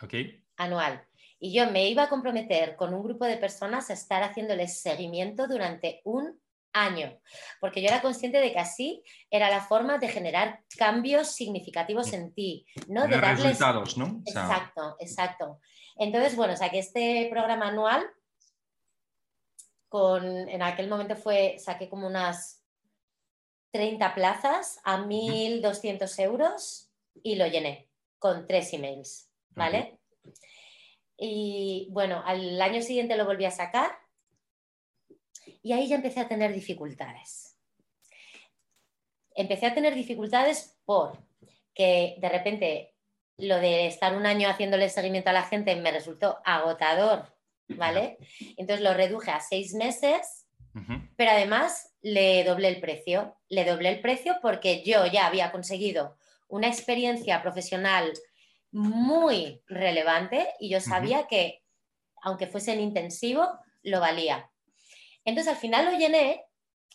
Ok. 0.00 0.14
Anual. 0.56 1.06
Y 1.38 1.52
yo 1.52 1.70
me 1.70 1.88
iba 1.88 2.04
a 2.04 2.08
comprometer 2.08 2.76
con 2.76 2.94
un 2.94 3.02
grupo 3.02 3.24
de 3.24 3.36
personas 3.36 3.90
a 3.90 3.94
estar 3.94 4.22
haciéndoles 4.22 4.80
seguimiento 4.80 5.48
durante 5.48 6.00
un 6.04 6.40
año, 6.72 7.18
porque 7.60 7.82
yo 7.82 7.88
era 7.88 8.00
consciente 8.00 8.38
de 8.38 8.52
que 8.52 8.58
así 8.58 9.02
era 9.30 9.50
la 9.50 9.60
forma 9.60 9.98
de 9.98 10.08
generar 10.08 10.60
cambios 10.78 11.28
significativos 11.28 12.12
en 12.12 12.32
ti, 12.32 12.66
¿no? 12.88 13.06
De 13.06 13.18
darles 13.18 13.42
resultados, 13.42 13.98
¿no? 13.98 14.22
Exacto, 14.24 14.96
exacto. 14.98 15.60
Entonces, 15.96 16.34
bueno, 16.34 16.56
saqué 16.56 16.78
este 16.78 17.28
programa 17.30 17.68
anual 17.68 18.06
con, 19.88 20.24
en 20.48 20.62
aquel 20.62 20.88
momento 20.88 21.16
fue, 21.16 21.56
saqué 21.58 21.88
como 21.88 22.06
unas 22.06 22.61
30 23.72 24.14
plazas 24.14 24.80
a 24.84 24.98
1.200 24.98 26.18
euros 26.22 26.90
y 27.22 27.36
lo 27.36 27.46
llené 27.46 27.88
con 28.18 28.46
tres 28.46 28.72
emails, 28.72 29.30
¿vale? 29.50 29.98
Y 31.16 31.88
bueno, 31.90 32.22
al 32.24 32.60
año 32.60 32.82
siguiente 32.82 33.16
lo 33.16 33.24
volví 33.24 33.44
a 33.44 33.50
sacar 33.50 33.90
y 35.62 35.72
ahí 35.72 35.88
ya 35.88 35.96
empecé 35.96 36.20
a 36.20 36.28
tener 36.28 36.52
dificultades. 36.52 37.56
Empecé 39.34 39.66
a 39.66 39.74
tener 39.74 39.94
dificultades 39.94 40.78
por 40.84 41.18
que 41.74 42.16
de 42.18 42.28
repente 42.28 42.94
lo 43.38 43.56
de 43.58 43.86
estar 43.86 44.14
un 44.14 44.26
año 44.26 44.48
haciéndole 44.48 44.88
seguimiento 44.88 45.30
a 45.30 45.34
la 45.34 45.44
gente 45.44 45.74
me 45.76 45.90
resultó 45.90 46.38
agotador, 46.44 47.34
¿vale? 47.68 48.18
Entonces 48.56 48.84
lo 48.84 48.94
reduje 48.94 49.30
a 49.30 49.40
seis 49.40 49.74
meses, 49.74 50.41
pero 51.16 51.30
además 51.30 51.94
le 52.00 52.44
doblé 52.44 52.68
el 52.68 52.80
precio. 52.80 53.36
Le 53.48 53.64
doblé 53.64 53.90
el 53.90 54.00
precio 54.00 54.36
porque 54.40 54.82
yo 54.84 55.06
ya 55.06 55.26
había 55.26 55.52
conseguido 55.52 56.16
una 56.48 56.68
experiencia 56.68 57.42
profesional 57.42 58.12
muy 58.70 59.62
relevante 59.66 60.48
y 60.58 60.70
yo 60.70 60.80
sabía 60.80 61.26
que, 61.26 61.62
aunque 62.22 62.46
fuese 62.46 62.72
en 62.72 62.80
intensivo, 62.80 63.46
lo 63.82 64.00
valía. 64.00 64.50
Entonces 65.24 65.52
al 65.52 65.58
final 65.58 65.84
lo 65.86 65.92
llené, 65.92 66.44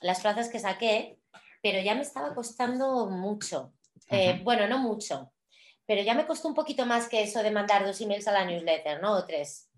las 0.02 0.22
plazas 0.22 0.50
que 0.50 0.60
saqué, 0.60 1.20
pero 1.62 1.80
ya 1.82 1.96
me 1.96 2.02
estaba 2.02 2.34
costando 2.34 3.08
mucho. 3.08 3.74
Eh, 4.10 4.40
bueno, 4.44 4.68
no 4.68 4.80
mucho, 4.80 5.34
pero 5.86 6.02
ya 6.02 6.14
me 6.14 6.26
costó 6.26 6.48
un 6.48 6.54
poquito 6.54 6.86
más 6.86 7.10
que 7.10 7.24
eso 7.24 7.44
de 7.44 7.52
mandar 7.52 7.86
dos 7.86 8.00
emails 8.00 8.28
a 8.28 8.32
la 8.32 8.46
newsletter, 8.46 9.02
¿no? 9.02 9.14
O 9.14 9.26
tres. 9.26 9.70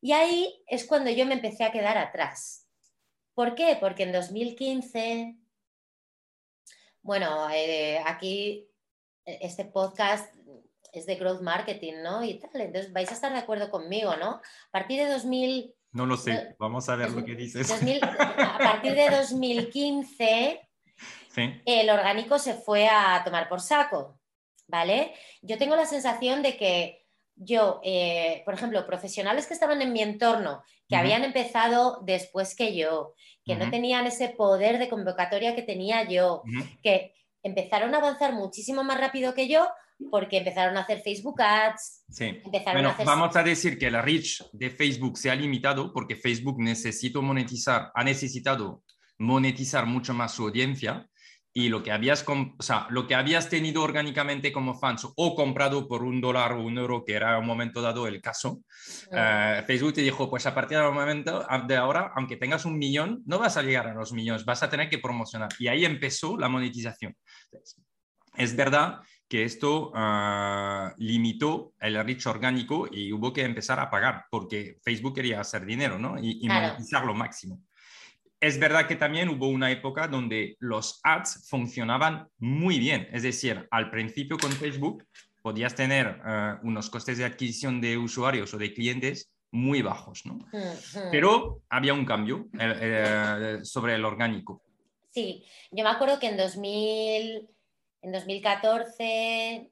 Y 0.00 0.12
ahí 0.12 0.62
es 0.66 0.84
cuando 0.86 1.10
yo 1.10 1.26
me 1.26 1.34
empecé 1.34 1.64
a 1.64 1.70
quedar 1.70 1.98
atrás 1.98 2.61
¿Por 3.34 3.54
qué? 3.54 3.76
Porque 3.80 4.02
en 4.02 4.12
2015, 4.12 5.36
bueno, 7.02 7.48
eh, 7.50 8.02
aquí 8.04 8.68
e, 9.24 9.38
este 9.40 9.64
podcast 9.64 10.34
es 10.92 11.06
de 11.06 11.16
growth 11.16 11.40
marketing, 11.40 12.02
¿no? 12.02 12.22
Y 12.22 12.38
tal, 12.38 12.60
entonces 12.60 12.92
vais 12.92 13.10
a 13.10 13.14
estar 13.14 13.32
de 13.32 13.38
acuerdo 13.38 13.70
conmigo, 13.70 14.16
¿no? 14.16 14.30
A 14.32 14.70
partir 14.70 15.00
de 15.00 15.10
2000... 15.10 15.74
No 15.92 16.06
lo 16.06 16.16
sé, 16.16 16.54
vamos 16.58 16.88
a 16.88 16.96
ver 16.96 17.10
lo 17.10 17.24
que 17.24 17.34
dices. 17.34 17.70
a 17.72 18.58
partir 18.58 18.94
de 18.94 19.10
2015, 19.10 20.68
el 21.66 21.90
orgánico 21.90 22.38
se 22.38 22.54
fue 22.54 22.88
a 22.88 23.22
tomar 23.24 23.48
por 23.48 23.60
saco, 23.60 24.18
¿vale? 24.66 25.14
Yo 25.42 25.58
tengo 25.58 25.76
la 25.76 25.86
sensación 25.86 26.42
de 26.42 26.56
que 26.56 27.01
yo, 27.36 27.80
eh, 27.84 28.42
por 28.44 28.54
ejemplo, 28.54 28.86
profesionales 28.86 29.46
que 29.46 29.54
estaban 29.54 29.82
en 29.82 29.92
mi 29.92 30.02
entorno, 30.02 30.62
que 30.88 30.96
habían 30.96 31.24
empezado 31.24 32.00
después 32.04 32.54
que 32.54 32.76
yo, 32.76 33.14
que 33.44 33.56
no 33.56 33.70
tenían 33.70 34.06
ese 34.06 34.28
poder 34.28 34.78
de 34.78 34.88
convocatoria 34.88 35.54
que 35.54 35.62
tenía 35.62 36.08
yo, 36.08 36.42
que 36.82 37.14
empezaron 37.42 37.94
a 37.94 37.98
avanzar 37.98 38.34
muchísimo 38.34 38.84
más 38.84 39.00
rápido 39.00 39.34
que 39.34 39.48
yo 39.48 39.66
porque 40.10 40.38
empezaron 40.38 40.76
a 40.76 40.80
hacer 40.80 41.00
Facebook 41.00 41.40
Ads. 41.40 42.04
Sí. 42.10 42.40
bueno, 42.72 42.94
vamos 43.04 43.34
a 43.36 43.42
decir 43.42 43.78
que 43.78 43.90
la 43.90 44.02
reach 44.02 44.42
de 44.52 44.70
Facebook 44.70 45.16
se 45.16 45.30
ha 45.30 45.34
limitado 45.34 45.92
porque 45.92 46.16
Facebook 46.16 46.60
necesitó 46.60 47.22
monetizar, 47.22 47.90
ha 47.94 48.04
necesitado 48.04 48.82
monetizar 49.18 49.86
mucho 49.86 50.14
más 50.14 50.32
su 50.32 50.44
audiencia 50.44 51.08
y 51.54 51.68
lo 51.68 51.82
que 51.82 51.92
habías, 51.92 52.24
o 52.26 52.62
sea, 52.62 52.86
lo 52.90 53.06
que 53.06 53.14
habías 53.14 53.48
tenido 53.50 53.82
orgánicamente 53.82 54.52
como 54.52 54.74
fans 54.74 55.06
o 55.14 55.34
comprado 55.34 55.86
por 55.86 56.02
un 56.02 56.20
dólar 56.20 56.52
o 56.52 56.62
un 56.62 56.78
euro, 56.78 57.04
que 57.04 57.12
era 57.12 57.38
un 57.38 57.46
momento 57.46 57.82
dado 57.82 58.06
el 58.06 58.22
caso, 58.22 58.62
eh, 59.10 59.62
Facebook 59.66 59.92
te 59.92 60.00
dijo, 60.00 60.30
pues 60.30 60.46
a 60.46 60.54
partir 60.54 60.78
del 60.78 60.92
momento 60.92 61.46
de 61.66 61.76
ahora, 61.76 62.12
aunque 62.16 62.36
tengas 62.36 62.64
un 62.64 62.78
millón, 62.78 63.22
no 63.26 63.38
vas 63.38 63.56
a 63.58 63.62
llegar 63.62 63.86
a 63.86 63.94
los 63.94 64.12
millones, 64.12 64.46
vas 64.46 64.62
a 64.62 64.70
tener 64.70 64.88
que 64.88 64.98
promocionar. 64.98 65.50
Y 65.58 65.68
ahí 65.68 65.84
empezó 65.84 66.38
la 66.38 66.48
monetización. 66.48 67.14
Es 68.34 68.56
verdad 68.56 69.00
que 69.28 69.44
esto 69.44 69.92
ah, 69.94 70.94
limitó 70.96 71.74
el 71.80 72.02
reach 72.02 72.26
orgánico 72.26 72.88
y 72.90 73.12
hubo 73.12 73.32
que 73.32 73.44
empezar 73.44 73.78
a 73.78 73.90
pagar 73.90 74.24
porque 74.30 74.78
Facebook 74.82 75.14
quería 75.14 75.40
hacer 75.40 75.66
dinero 75.66 75.98
¿no? 75.98 76.16
y, 76.18 76.46
monetizar 76.48 77.04
lo 77.04 77.14
máximo 77.14 77.62
es 78.42 78.58
verdad 78.58 78.88
que 78.88 78.96
también 78.96 79.28
hubo 79.28 79.46
una 79.46 79.70
época 79.70 80.08
donde 80.08 80.56
los 80.58 80.98
ads 81.04 81.48
funcionaban 81.48 82.28
muy 82.38 82.80
bien. 82.80 83.08
Es 83.12 83.22
decir, 83.22 83.68
al 83.70 83.88
principio 83.88 84.36
con 84.36 84.50
Facebook 84.50 85.06
podías 85.42 85.76
tener 85.76 86.20
eh, 86.26 86.54
unos 86.64 86.90
costes 86.90 87.18
de 87.18 87.24
adquisición 87.24 87.80
de 87.80 87.96
usuarios 87.96 88.52
o 88.52 88.58
de 88.58 88.74
clientes 88.74 89.30
muy 89.52 89.80
bajos, 89.80 90.26
¿no? 90.26 90.40
Pero 91.12 91.62
había 91.68 91.94
un 91.94 92.04
cambio 92.04 92.48
eh, 92.58 93.60
sobre 93.62 93.94
el 93.94 94.04
orgánico. 94.04 94.60
Sí, 95.10 95.44
yo 95.70 95.84
me 95.84 95.90
acuerdo 95.90 96.18
que 96.18 96.26
en, 96.26 96.36
2000, 96.36 97.48
en 98.02 98.12
2014, 98.12 99.70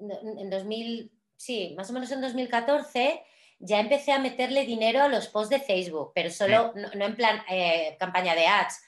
en 0.00 0.50
2000, 0.50 1.12
sí, 1.36 1.74
más 1.76 1.88
o 1.88 1.92
menos 1.92 2.10
en 2.10 2.20
2014 2.20 3.22
ya 3.60 3.78
empecé 3.78 4.12
a 4.12 4.18
meterle 4.18 4.64
dinero 4.64 5.02
a 5.02 5.08
los 5.08 5.28
posts 5.28 5.50
de 5.50 5.60
Facebook, 5.60 6.12
pero 6.14 6.30
solo, 6.30 6.72
no, 6.74 7.04
en 7.04 7.14
plan 7.14 7.42
eh, 7.48 7.96
campaña 8.00 8.34
de 8.34 8.46
ads. 8.46 8.80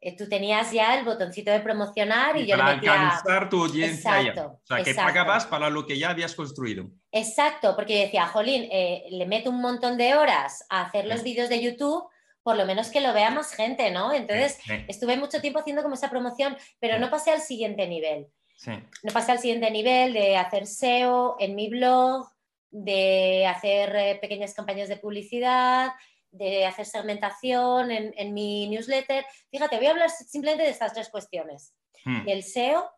Eh, 0.00 0.16
tú 0.16 0.28
tenías 0.28 0.72
ya 0.72 0.98
el 0.98 1.04
botoncito 1.04 1.50
de 1.50 1.60
promocionar 1.60 2.36
y, 2.36 2.46
yo 2.46 2.56
le 2.56 2.62
metía... 2.62 2.90
Para 2.90 3.02
alcanzar 3.02 3.48
tu 3.48 3.62
audiencia 3.62 4.34
O 4.46 4.60
sea, 4.64 4.82
que 4.82 4.94
pagabas 4.94 5.46
para 5.46 5.70
lo 5.70 5.86
que 5.86 5.98
ya 5.98 6.10
habías 6.10 6.34
construido. 6.34 6.88
Exacto, 7.12 7.76
porque 7.76 7.94
yo 7.94 8.04
decía, 8.04 8.26
jolín, 8.26 8.68
eh, 8.72 9.04
le 9.10 9.26
meto 9.26 9.50
un 9.50 9.60
montón 9.60 9.96
de 9.98 10.14
horas 10.14 10.64
a 10.70 10.82
hacer 10.82 11.06
los 11.06 11.22
vídeos 11.22 11.48
de 11.48 11.62
YouTube, 11.62 12.04
por 12.42 12.56
lo 12.56 12.66
menos 12.66 12.88
que 12.88 13.00
lo 13.00 13.12
vea 13.12 13.30
más 13.30 13.54
gente, 13.54 13.90
¿no? 13.92 14.12
Entonces, 14.12 14.58
estuve 14.88 15.16
mucho 15.16 15.40
tiempo 15.40 15.60
haciendo 15.60 15.82
como 15.82 15.94
esa 15.94 16.10
promoción, 16.10 16.56
pero 16.80 16.98
no 16.98 17.08
pasé 17.08 17.30
al 17.30 17.40
siguiente 17.40 17.86
nivel. 17.86 18.26
No 18.66 19.12
pasé 19.12 19.32
al 19.32 19.38
siguiente 19.38 19.70
nivel 19.70 20.12
de 20.12 20.36
hacer 20.36 20.66
SEO 20.66 21.36
en 21.38 21.54
mi 21.54 21.68
blog, 21.68 22.31
de 22.72 23.46
hacer 23.46 23.94
eh, 23.94 24.18
pequeñas 24.20 24.54
campañas 24.54 24.88
de 24.88 24.96
publicidad, 24.96 25.92
de 26.30 26.64
hacer 26.64 26.86
segmentación 26.86 27.90
en, 27.90 28.34
mi 28.34 28.66
newsletter. 28.68 29.24
Fíjate, 29.50 29.76
voy 29.76 29.86
a 29.86 29.90
hablar 29.90 30.10
simplemente 30.10 30.64
de 30.64 30.70
estas 30.70 30.94
tres 30.94 31.10
cuestiones. 31.10 31.74
Hmm. 32.04 32.24
Del 32.24 32.42
SEO, 32.42 32.90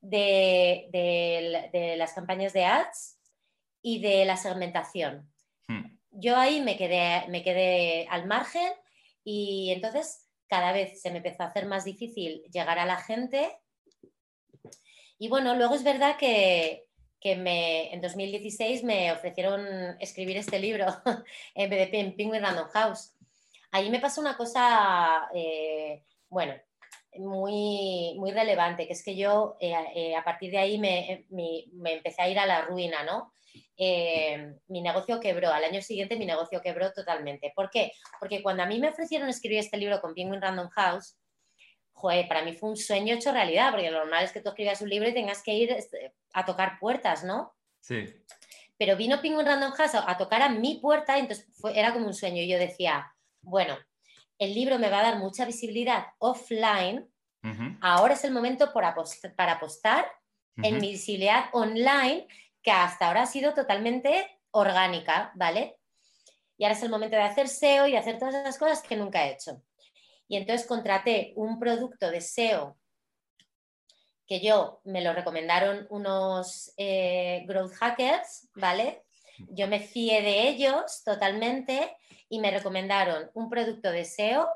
de, 0.00 1.94
las 1.96 2.12
campañas 2.12 2.52
de 2.52 2.64
ads 2.64 3.20
y 3.80 4.00
de 4.00 4.24
la 4.24 4.36
segmentación. 4.36 5.32
Hmm. 5.68 5.96
Yo 6.10 6.36
ahí 6.36 6.60
me 6.60 6.76
quedé, 6.76 7.26
me 7.28 7.44
quedé 7.44 8.08
al 8.10 8.26
margen 8.26 8.72
y 9.22 9.70
entonces 9.70 10.28
cada 10.48 10.72
vez 10.72 11.00
se 11.00 11.10
me 11.10 11.18
empezó 11.18 11.44
a 11.44 11.46
hacer 11.46 11.66
más 11.66 11.84
difícil 11.84 12.42
llegar 12.52 12.80
a 12.80 12.86
la 12.86 12.96
gente. 12.96 13.56
Y 15.16 15.28
bueno, 15.28 15.54
luego 15.54 15.76
es 15.76 15.84
verdad 15.84 16.16
que, 16.16 16.83
que 17.24 17.36
me, 17.36 17.90
en 17.94 18.02
2016 18.02 18.84
me 18.84 19.10
ofrecieron 19.10 19.66
escribir 19.98 20.36
este 20.36 20.58
libro 20.58 20.84
en 21.54 21.72
en 21.72 22.16
Penguin 22.16 22.42
Random 22.42 22.68
House. 22.68 23.14
Ahí 23.70 23.88
me 23.88 23.98
pasó 23.98 24.20
una 24.20 24.36
cosa, 24.36 25.30
eh, 25.34 26.02
bueno, 26.28 26.52
muy, 27.16 28.14
muy 28.18 28.30
relevante, 28.30 28.86
que 28.86 28.92
es 28.92 29.02
que 29.02 29.16
yo 29.16 29.56
eh, 29.58 29.74
eh, 29.94 30.14
a 30.14 30.22
partir 30.22 30.50
de 30.50 30.58
ahí 30.58 30.78
me, 30.78 31.24
me, 31.30 31.94
empecé 31.94 32.20
a 32.20 32.28
ir 32.28 32.38
a 32.38 32.44
la 32.44 32.60
ruina, 32.66 33.02
¿no? 33.04 33.32
mi 34.68 34.82
negocio 34.82 35.18
quebró, 35.18 35.50
al 35.50 35.64
año 35.64 35.80
siguiente 35.80 36.16
mi 36.16 36.26
negocio 36.26 36.60
quebró 36.60 36.92
totalmente. 36.92 37.52
¿Por 37.56 37.70
qué? 37.70 37.92
Porque 38.20 38.42
cuando 38.42 38.64
a 38.64 38.66
mí 38.66 38.78
me 38.78 38.90
ofrecieron 38.90 39.28
escribir 39.28 39.60
este 39.60 39.78
libro 39.78 40.00
con 40.00 40.14
Penguin 40.14 40.42
Random 40.42 40.68
House, 40.68 41.16
joder, 41.94 42.28
para 42.28 42.42
mí 42.42 42.52
fue 42.52 42.68
un 42.68 42.76
sueño 42.76 43.14
hecho 43.14 43.32
realidad, 43.32 43.70
porque 43.70 43.90
lo 43.90 44.00
normal 44.00 44.24
es 44.24 44.32
que 44.32 44.40
tú 44.40 44.50
escribas 44.50 44.82
un 44.82 44.90
libro 44.90 45.08
y 45.08 45.14
tengas 45.14 45.42
que 45.42 45.54
ir 45.54 45.70
este, 45.70 46.14
a 46.32 46.44
tocar 46.44 46.78
puertas, 46.78 47.24
¿no? 47.24 47.54
Sí. 47.80 48.04
Pero 48.76 48.96
vino 48.96 49.22
Penguin 49.22 49.46
Random 49.46 49.72
House 49.72 49.94
a, 49.94 50.16
tocar 50.18 50.42
a 50.42 50.48
mi 50.48 50.78
puerta 50.80 51.16
y 51.16 51.20
entonces 51.20 51.48
era 51.74 51.92
como 51.92 52.06
un 52.06 52.14
sueño. 52.14 52.42
Y 52.42 52.48
yo 52.48 52.58
decía, 52.58 53.14
bueno, 53.40 53.78
el 54.38 54.52
libro 54.52 54.78
me 54.78 54.90
va 54.90 54.98
a 54.98 55.02
dar 55.04 55.18
mucha 55.18 55.44
visibilidad 55.44 56.06
offline, 56.18 57.08
ahora 57.80 58.14
es 58.14 58.24
el 58.24 58.32
momento 58.32 58.72
para 58.72 58.88
apostar 59.52 60.06
en 60.56 60.78
mi 60.78 60.92
visibilidad 60.92 61.46
online, 61.52 62.26
que 62.62 62.70
hasta 62.70 63.06
ahora 63.06 63.22
ha 63.22 63.26
sido 63.26 63.54
totalmente 63.54 64.40
orgánica, 64.50 65.30
¿vale? 65.34 65.76
Y 66.56 66.64
ahora 66.64 66.76
es 66.76 66.82
el 66.82 66.88
momento 66.90 67.16
de 67.16 67.22
hacer 67.22 67.48
SEO 67.48 67.86
y 67.86 67.92
de 67.92 67.98
hacer 67.98 68.18
todas 68.18 68.34
esas 68.34 68.58
cosas 68.58 68.82
que 68.82 68.96
nunca 68.96 69.26
he 69.26 69.32
hecho. 69.32 69.62
Y 70.34 70.36
entonces 70.36 70.66
contraté 70.66 71.32
un 71.36 71.60
producto 71.60 72.10
de 72.10 72.20
SEO 72.20 72.76
que 74.26 74.40
yo 74.40 74.80
me 74.82 75.00
lo 75.00 75.12
recomendaron 75.12 75.86
unos 75.90 76.74
eh, 76.76 77.44
growth 77.46 77.74
hackers, 77.74 78.48
¿vale? 78.56 79.04
Yo 79.50 79.68
me 79.68 79.78
fié 79.78 80.22
de 80.22 80.48
ellos 80.48 81.04
totalmente 81.04 81.96
y 82.28 82.40
me 82.40 82.50
recomendaron 82.50 83.30
un 83.34 83.48
producto 83.48 83.92
de 83.92 84.04
SEO 84.04 84.48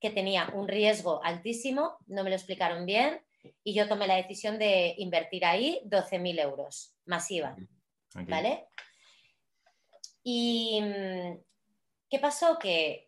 que 0.00 0.08
tenía 0.08 0.50
un 0.54 0.68
riesgo 0.68 1.22
altísimo, 1.22 1.98
no 2.06 2.24
me 2.24 2.30
lo 2.30 2.36
explicaron 2.36 2.86
bien 2.86 3.20
y 3.62 3.74
yo 3.74 3.88
tomé 3.88 4.06
la 4.06 4.16
decisión 4.16 4.58
de 4.58 4.94
invertir 4.96 5.44
ahí 5.44 5.82
12.000 5.84 6.40
euros 6.40 6.94
masiva, 7.04 7.54
¿vale? 8.26 8.68
Y 10.22 10.80
mm, 10.80 11.38
¿qué 12.08 12.18
pasó? 12.20 12.58
Que 12.58 13.05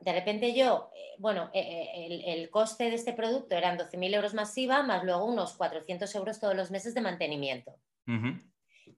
de 0.00 0.12
repente 0.12 0.54
yo, 0.54 0.90
eh, 0.94 1.16
bueno, 1.18 1.50
eh, 1.52 1.88
eh, 1.94 2.24
el, 2.26 2.50
coste 2.50 2.84
de 2.84 2.94
este 2.94 3.12
producto 3.12 3.54
eran 3.54 3.78
12.000 3.78 4.14
euros 4.14 4.34
masiva, 4.34 4.82
más 4.82 5.04
luego 5.04 5.24
unos 5.24 5.54
400 5.54 6.12
euros 6.14 6.40
todos 6.40 6.56
los 6.56 6.70
meses 6.70 6.94
de 6.94 7.00
mantenimiento. 7.00 7.76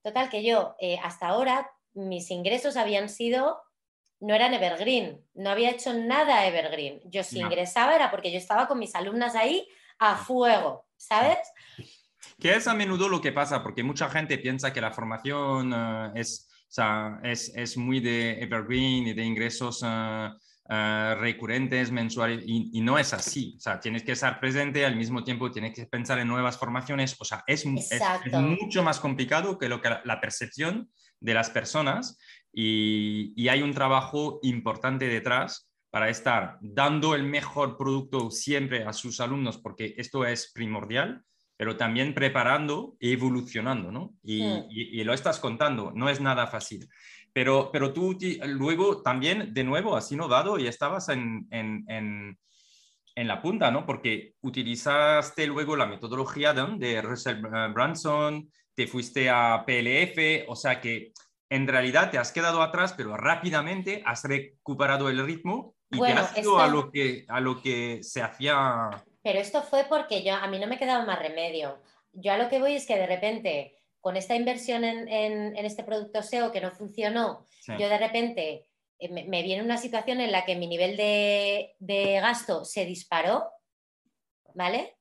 Total, 0.03 0.31
que 0.31 0.43
yo 0.43 0.75
hasta 1.03 1.27
ahora 1.29 1.71
mis 1.93 2.31
ingresos 2.31 2.79
habían 2.79 3.11
sido, 3.11 3.61
no 4.21 4.35
eran 4.35 4.55
evergreen, 4.55 5.23
no 5.35 5.51
había 5.51 5.71
hecho 5.71 5.93
nada 5.93 6.47
evergreen. 6.47 7.03
Yo 7.05 7.23
si 7.23 7.41
ingresaba 7.41 7.95
era 7.95 8.11
porque 8.11 8.33
yo 8.33 8.39
estaba 8.39 8.69
con 8.69 8.79
mis 8.79 8.95
alumnas 8.95 9.35
ahí 9.35 9.69
a 9.99 10.17
fuego, 10.17 10.87
¿sabes? 10.97 11.37
Que 12.41 12.55
es 12.55 12.67
a 12.67 12.75
menudo 12.75 13.09
lo 13.09 13.21
que 13.21 13.33
pasa, 13.33 13.63
porque 13.63 13.83
mucha 13.83 14.09
gente 14.09 14.39
piensa 14.39 14.73
que 14.73 14.81
la 14.81 14.93
formación 14.93 15.75
es, 16.17 16.49
es, 17.23 17.77
muy 17.77 18.01
de 18.01 18.43
evergreen 18.43 19.09
y 19.09 19.13
de 19.13 19.25
ingresos... 19.25 19.85
Eh, 20.75 21.15
recurrentes, 21.19 21.91
mensuales, 21.91 22.43
y, 22.47 22.81
no 22.81 22.99
es 22.99 23.13
así. 23.13 23.57
O 23.59 23.61
sea, 23.61 23.79
tienes 23.79 24.05
que 24.05 24.13
estar 24.13 24.41
presente, 24.41 24.87
al 24.87 24.97
mismo 24.97 25.23
tiempo 25.23 25.51
tienes 25.51 25.75
que 25.75 25.85
pensar 25.85 26.19
en 26.19 26.29
nuevas 26.29 26.57
formaciones. 26.57 27.15
O 27.19 27.27
sea, 27.27 27.45
es, 27.47 27.67
mucho 27.67 28.83
más 28.83 28.99
complicado 28.99 29.59
que 29.59 29.69
lo 29.69 29.83
que 29.83 29.91
la, 30.03 30.21
percepción 30.23 30.91
de 31.21 31.35
las 31.35 31.51
personas 31.51 32.19
y, 32.55 33.35
y, 33.37 33.49
hay 33.49 33.61
un 33.61 33.75
trabajo 33.75 34.41
importante 34.45 35.09
detrás 35.09 35.71
para 35.91 36.09
estar 36.09 36.57
dando 36.63 37.15
el 37.15 37.25
mejor 37.25 37.77
producto 37.77 38.31
siempre 38.31 38.85
a 38.85 38.95
sus 38.95 39.21
alumnos, 39.21 39.59
porque 39.59 39.93
esto 39.99 40.25
es 40.25 40.53
primordial, 40.55 41.23
pero 41.59 41.77
también 41.77 42.15
preparando 42.15 42.97
y 42.99 43.13
evolucionando, 43.13 43.93
¿no? 43.93 44.15
Y, 44.23 44.43
hmm. 44.43 44.65
y, 44.71 45.05
lo 45.05 45.13
estás 45.13 45.39
contando, 45.39 45.93
no 45.95 46.09
es 46.09 46.21
nada 46.21 46.47
fácil. 46.47 46.89
Pero, 47.33 47.71
pero 47.73 47.93
tú 47.93 48.17
luego 48.45 49.03
también, 49.03 49.55
de 49.55 49.65
nuevo, 49.65 49.97
has 49.97 50.13
innovado 50.13 50.59
y 50.59 50.67
estabas 50.67 51.09
en, 51.09 51.47
en, 51.51 51.85
en, 51.89 53.29
la 53.29 53.41
punta, 53.41 53.71
¿no? 53.71 53.87
Porque 53.87 54.35
utilizaste 54.43 55.47
luego 55.47 55.77
la 55.77 55.87
metodología 55.87 56.53
de 56.53 57.01
Russell 57.01 57.41
Branson, 57.41 58.51
te 58.75 58.87
fuiste 58.87 59.31
a 59.31 59.65
PLF, 59.67 60.45
o 60.49 60.57
sea 60.57 60.81
que 60.81 61.13
en 61.53 61.69
realidad 61.69 62.11
te 62.11 62.17
has 62.17 62.33
quedado 62.33 62.63
atrás, 62.63 62.95
pero 62.97 63.15
rápidamente 63.15 64.03
has 64.07 64.25
recuperado 64.25 65.11
el 65.11 65.23
ritmo 65.25 65.75
y 65.91 66.01
te 66.01 66.13
has 66.13 66.39
ido 66.39 66.59
a, 66.59 66.67
lo 66.67 66.91
que, 66.91 67.27
a 67.29 67.41
lo 67.41 67.61
que 67.61 68.03
se 68.03 68.23
hacía. 68.23 68.89
Pero 69.23 69.39
esto 69.39 69.63
fue 69.63 69.85
porque 69.87 70.25
yo, 70.25 70.35
a 70.35 70.47
mí 70.49 70.59
no 70.59 70.67
me 70.67 70.79
quedaba 70.79 71.05
más 71.05 71.19
remedio. 71.19 71.79
yo 72.13 72.33
a 72.33 72.39
lo 72.39 72.49
que 72.49 72.59
voy 72.59 72.73
es 72.75 72.87
que 72.87 72.97
de 72.97 73.07
repente, 73.07 73.82
con 74.03 74.19
esta 74.19 74.35
inversión 74.35 74.85
en, 74.85 75.57
este 75.57 75.85
producto 75.85 76.23
SEO 76.23 76.53
que 76.53 76.61
no 76.61 76.71
funcionó, 76.73 77.47
yo 77.79 77.89
de 77.89 77.97
repente 77.99 78.67
eh, 78.99 79.09
me, 79.09 79.43
viene 79.43 79.63
una 79.63 79.79
situación 79.79 80.21
en 80.21 80.33
la 80.33 80.45
que 80.45 80.57
mi 80.57 80.67
nivel 80.67 80.99
de, 80.99 81.75
de 81.79 82.21
gasto 82.21 82.67
se 82.67 82.85
disparó, 82.85 83.51
¿vale? 84.55 84.97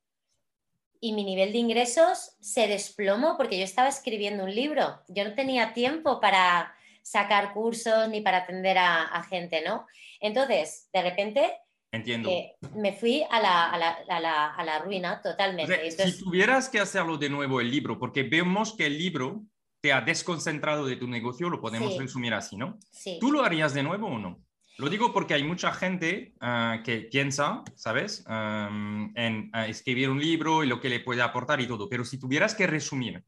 y 1.04 1.12
mi 1.14 1.24
nivel 1.24 1.50
de 1.50 1.58
ingresos 1.58 2.36
se 2.40 2.68
desplomó 2.68 3.36
porque 3.36 3.58
yo 3.58 3.64
estaba 3.64 3.88
escribiendo 3.88 4.44
un 4.44 4.54
libro. 4.54 5.02
Yo 5.08 5.24
no 5.24 5.34
tenía 5.34 5.74
tiempo 5.74 6.20
para 6.20 6.72
sacar 7.02 7.52
cursos 7.52 8.08
ni 8.08 8.20
para 8.20 8.38
atender 8.38 8.78
a, 8.78 9.20
gente, 9.28 9.62
¿no? 9.62 9.84
Entonces, 10.20 10.88
de 10.92 11.02
repente, 11.02 11.58
Entiendo. 11.92 12.30
Eh, 12.30 12.56
me 12.74 12.94
fui 12.94 13.22
a 13.30 13.38
la, 13.38 13.70
a, 13.70 13.78
la, 13.78 13.98
a, 14.08 14.20
la, 14.20 14.46
a 14.54 14.64
la, 14.64 14.78
ruina 14.78 15.20
totalmente. 15.20 15.90
si 15.90 16.18
tuvieras 16.18 16.70
que 16.70 16.80
hacerlo 16.80 17.18
de 17.18 17.28
nuevo 17.28 17.60
el 17.60 17.70
libro, 17.70 17.98
porque 17.98 18.22
vemos 18.22 18.72
que 18.74 18.86
el 18.86 18.96
libro 18.96 19.44
te 19.82 19.92
ha 19.92 20.00
desconcentrado 20.00 20.86
de 20.86 20.96
tu 20.96 21.06
negocio, 21.06 21.50
lo 21.50 21.60
podemos 21.60 21.98
resumir 21.98 22.32
así, 22.32 22.56
¿no? 22.56 22.78
Sí. 22.90 23.18
¿Tú 23.20 23.30
lo 23.30 23.44
harías 23.44 23.74
de 23.74 23.82
nuevo 23.82 24.06
o 24.06 24.18
no? 24.18 24.42
Lo 24.78 24.88
digo 24.88 25.12
porque 25.12 25.34
hay 25.34 25.44
mucha 25.44 25.72
gente 25.72 26.32
ah, 26.40 26.80
que 26.82 27.02
piensa, 27.02 27.62
¿sabes?, 27.74 28.24
en 28.26 29.50
ah, 29.52 29.66
escribir 29.68 30.08
un 30.08 30.18
libro 30.18 30.64
y 30.64 30.66
lo 30.66 30.80
que 30.80 30.88
le 30.88 31.00
puede 31.00 31.20
aportar 31.20 31.60
y 31.60 31.66
todo. 31.66 31.90
Pero 31.90 32.06
si 32.06 32.18
tuvieras 32.18 32.54
que 32.54 32.66
resumir, 32.66 33.22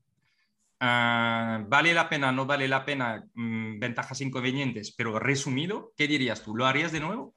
ah, 0.81 1.63
¿vale 1.69 1.93
la 1.93 2.09
pena, 2.09 2.33
no 2.33 2.47
vale 2.47 2.67
la 2.67 2.87
pena, 2.87 3.27
mm, 3.35 3.79
ventajas, 3.79 4.23
inconvenientes, 4.23 4.95
pero 4.97 5.19
resumido, 5.19 5.93
¿qué 5.99 6.09
dirías 6.09 6.43
tú? 6.43 6.57
¿Lo 6.57 6.65
harías 6.65 6.93
de 6.93 7.01
nuevo? 7.01 7.35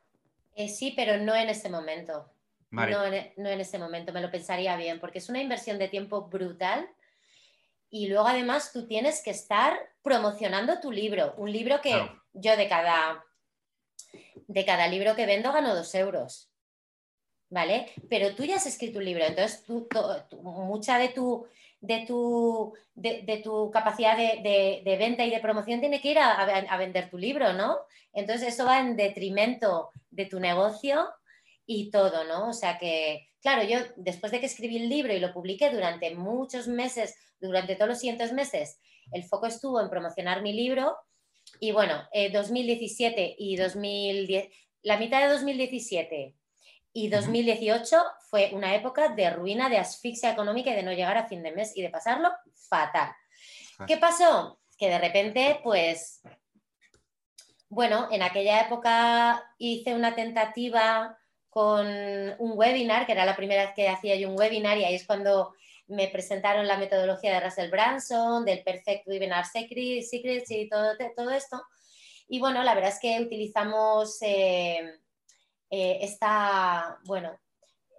Eh, 0.58 0.70
sí, 0.70 0.92
pero 0.96 1.18
no 1.18 1.36
en 1.36 1.50
este 1.50 1.70
momento. 1.70 2.34
No, 2.72 3.06
en, 3.06 3.32
no 3.38 3.48
en 3.48 3.62
este 3.62 3.78
momento, 3.78 4.12
me 4.12 4.22
lo 4.22 4.32
pensaría 4.32 4.76
bien, 4.76 5.00
porque 5.00 5.20
es 5.20 5.30
una 5.30 5.40
inversión 5.40 5.78
de 5.78 5.88
tiempo 5.88 6.24
brutal 6.24 6.90
y 7.90 8.08
luego 8.08 8.28
además 8.28 8.74
tú 8.74 8.88
tienes 8.88 9.22
que 9.24 9.30
estar 9.30 9.78
promocionando 10.02 10.82
tu 10.82 10.92
libro, 10.92 11.34
un 11.38 11.52
libro 11.52 11.80
que 11.80 11.94
yo 12.34 12.58
de 12.58 12.68
cada 12.68 13.24
de 14.48 14.66
cada 14.66 14.88
libro 14.88 15.16
que 15.16 15.26
vendo 15.28 15.54
gano 15.54 15.76
dos 15.76 15.94
euros. 15.94 16.50
¿Vale? 17.50 17.94
Pero 18.10 18.36
tú 18.36 18.44
ya 18.44 18.56
has 18.56 18.66
escrito 18.66 18.98
un 19.00 19.06
libro, 19.06 19.24
entonces 19.24 19.64
tú, 19.64 19.88
mucha 20.42 20.98
de 20.98 21.10
tu, 21.10 21.48
de 21.80 22.06
tu, 22.08 22.74
de, 22.96 23.42
tu 23.44 23.70
capacidad 23.72 24.18
de, 24.18 24.98
venta 25.00 25.24
y 25.24 25.30
de 25.30 25.40
promoción 25.40 25.80
tiene 25.80 26.02
que 26.02 26.12
ir 26.12 26.20
a, 26.20 26.78
vender 26.78 27.10
tu 27.10 27.18
libro, 27.18 27.54
¿no? 27.54 27.78
Entonces 28.14 28.54
eso 28.54 28.66
va 28.66 28.80
en 28.80 28.98
detrimento 28.98 29.92
de 30.10 30.26
tu 30.26 30.40
negocio 30.40 31.08
y 31.66 31.92
todo, 31.92 32.24
¿no? 32.24 32.50
O 32.50 32.54
sea 32.54 32.78
que, 32.78 33.30
claro, 33.42 33.64
yo 33.64 33.80
después 33.96 34.32
de 34.32 34.40
que 34.40 34.48
escribí 34.48 34.78
el 34.78 34.90
libro 34.90 35.14
y 35.14 35.20
lo 35.20 35.34
publiqué 35.34 35.70
durante 35.70 36.16
muchos 36.16 36.68
meses, 36.68 37.16
durante 37.40 37.76
todos 37.76 37.90
los 37.90 38.00
siguientes 38.00 38.34
meses, 38.34 38.80
el 39.12 39.24
foco 39.24 39.46
estuvo 39.46 39.80
en 39.80 39.90
promocionar 39.90 40.42
mi 40.42 40.54
libro 40.54 40.98
y 41.60 41.72
bueno, 41.72 42.04
2017 42.34 43.24
eh, 43.24 43.36
y 43.38 43.56
2010, 43.56 44.50
la 44.84 44.98
mitad 44.98 45.22
de 45.22 45.34
2017 45.34 46.36
y 46.98 47.10
2018 47.10 47.96
fue 48.28 48.50
una 48.54 48.74
época 48.74 49.10
de 49.10 49.30
ruina, 49.30 49.70
de 49.70 49.78
asfixia 49.78 50.32
económica 50.32 50.72
y 50.72 50.76
de 50.76 50.82
no 50.82 50.92
llegar 50.92 51.16
a 51.16 51.28
fin 51.28 51.44
de 51.44 51.52
mes 51.52 51.78
y 51.78 51.84
de 51.84 51.92
pasarlo 51.92 52.32
fatal. 52.68 53.12
¿Qué 53.86 53.98
pasó? 53.98 54.60
Que 54.80 54.90
de 54.90 54.98
repente, 54.98 55.60
pues, 55.64 56.24
bueno, 57.70 58.08
en 58.10 58.24
aquella 58.24 58.62
época 58.62 59.44
hice 59.60 59.94
una 59.94 60.16
tentativa 60.16 61.16
con 61.52 61.86
un 61.86 62.58
webinar, 62.58 63.06
que 63.06 63.12
era 63.12 63.26
la 63.26 63.36
primera 63.36 63.66
vez 63.66 63.76
que 63.76 63.90
hacía 63.90 64.16
yo 64.16 64.32
un 64.32 64.40
webinar 64.40 64.80
y 64.80 64.86
ahí 64.86 64.96
es 64.96 65.06
cuando 65.06 65.54
me 65.86 66.08
presentaron 66.08 66.66
la 66.66 66.78
metodología 66.78 67.32
de 67.32 67.42
Russell 67.42 67.70
Branson, 67.70 68.44
del 68.44 68.64
Perfect 68.64 69.08
Webinar 69.08 69.46
Secrets 69.46 70.50
y 70.50 70.68
todo, 70.68 70.94
todo 71.16 71.30
esto. 71.30 71.62
Y 72.28 72.40
bueno, 72.40 72.64
la 72.64 72.74
verdad 72.74 72.90
es 72.90 73.00
que 73.00 73.22
utilizamos 73.22 74.18
eh, 74.22 75.00
eh, 75.70 76.00
esta, 76.02 77.00
bueno, 77.06 77.38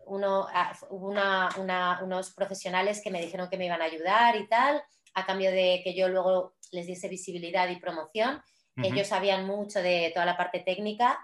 uno, 0.06 0.46
ah, 0.50 2.00
unos 2.02 2.32
profesionales 2.32 3.00
que 3.02 3.10
me 3.10 3.20
dijeron 3.20 3.48
que 3.50 3.58
me 3.58 3.66
iban 3.66 3.82
a 3.82 3.86
ayudar 3.86 4.36
y 4.36 4.46
tal, 4.48 4.82
a 5.14 5.26
cambio 5.26 5.50
de 5.50 5.82
que 5.84 5.94
yo 5.94 6.08
luego 6.08 6.54
les 6.72 6.86
diese 6.86 7.08
visibilidad 7.08 7.68
y 7.68 7.76
promoción. 7.76 8.42
Ellos 8.76 9.08
sabían 9.08 9.44
mucho 9.44 9.82
de 9.82 10.12
toda 10.14 10.24
la 10.24 10.36
parte 10.36 10.60
técnica 10.60 11.18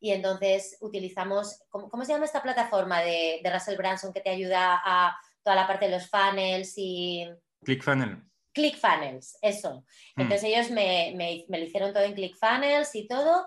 y 0.00 0.10
entonces 0.10 0.76
utilizamos, 0.80 1.62
¿cómo, 1.70 2.04
se 2.04 2.12
llama 2.12 2.26
esta 2.26 2.42
plataforma 2.42 3.00
de, 3.00 3.40
de 3.42 3.50
Russell 3.50 3.78
Branson 3.78 4.12
que 4.12 4.20
te 4.20 4.28
ayuda 4.28 4.80
a 4.84 5.16
toda 5.42 5.56
la 5.56 5.66
parte 5.66 5.86
de 5.86 5.92
los 5.92 6.10
funnels 6.10 6.74
y... 6.76 7.26
ClickFunnels. 7.64 8.18
ClickFunnels, 8.52 9.38
eso. 9.42 9.84
Hmm. 10.16 10.22
Entonces 10.22 10.44
ellos 10.44 10.70
me, 10.70 11.12
me, 11.16 11.58
lo 11.58 11.64
hicieron 11.64 11.92
todo 11.92 12.02
en 12.04 12.14
ClickFunnels 12.14 12.94
y 12.94 13.06
todo. 13.06 13.46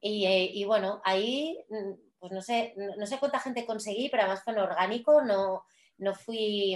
Y, 0.00 0.26
eh, 0.26 0.50
y, 0.52 0.64
bueno, 0.64 1.00
ahí, 1.04 1.58
mm, 1.68 1.92
pues 2.18 2.32
no 2.32 2.40
sé, 2.40 2.74
no, 2.96 3.06
sé 3.06 3.18
cuánta 3.18 3.40
gente 3.40 3.66
conseguí, 3.66 4.08
pero 4.08 4.22
además 4.22 4.44
fue 4.44 4.52
en 4.52 4.60
orgánico, 4.60 5.22
no, 5.22 5.64
no 5.98 6.14
fui, 6.14 6.74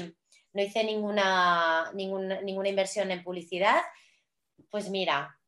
no 0.52 0.62
hice 0.62 0.84
ninguna, 0.84 1.90
ninguna, 1.94 2.40
ninguna 2.40 2.68
inversión 2.68 3.10
en 3.10 3.22
publicidad. 3.22 3.82
Pues 4.70 4.90
mira, 4.90 5.38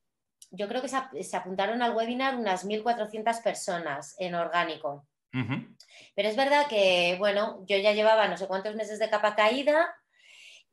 yo 0.51 0.69
creo 0.69 0.83
que 0.83 0.89
se, 0.89 0.99
se 1.23 1.37
apuntaron 1.37 1.83
al 1.83 1.95
webinar 1.95 2.37
unas 2.37 2.65
1.400 2.65 3.43
personas 3.43 4.15
en 4.19 4.35
orgánico. 4.35 5.07
Pero 6.15 6.29
es 6.29 6.37
verdad 6.37 6.67
que, 6.69 7.17
bueno, 7.19 7.65
yo 7.67 7.77
ya 7.77 7.93
llevaba 7.93 8.29
no 8.29 8.37
sé 8.37 8.47
cuántos 8.49 8.75
meses 8.75 8.99
de 8.99 9.11
capa 9.11 9.37
caída 9.37 9.95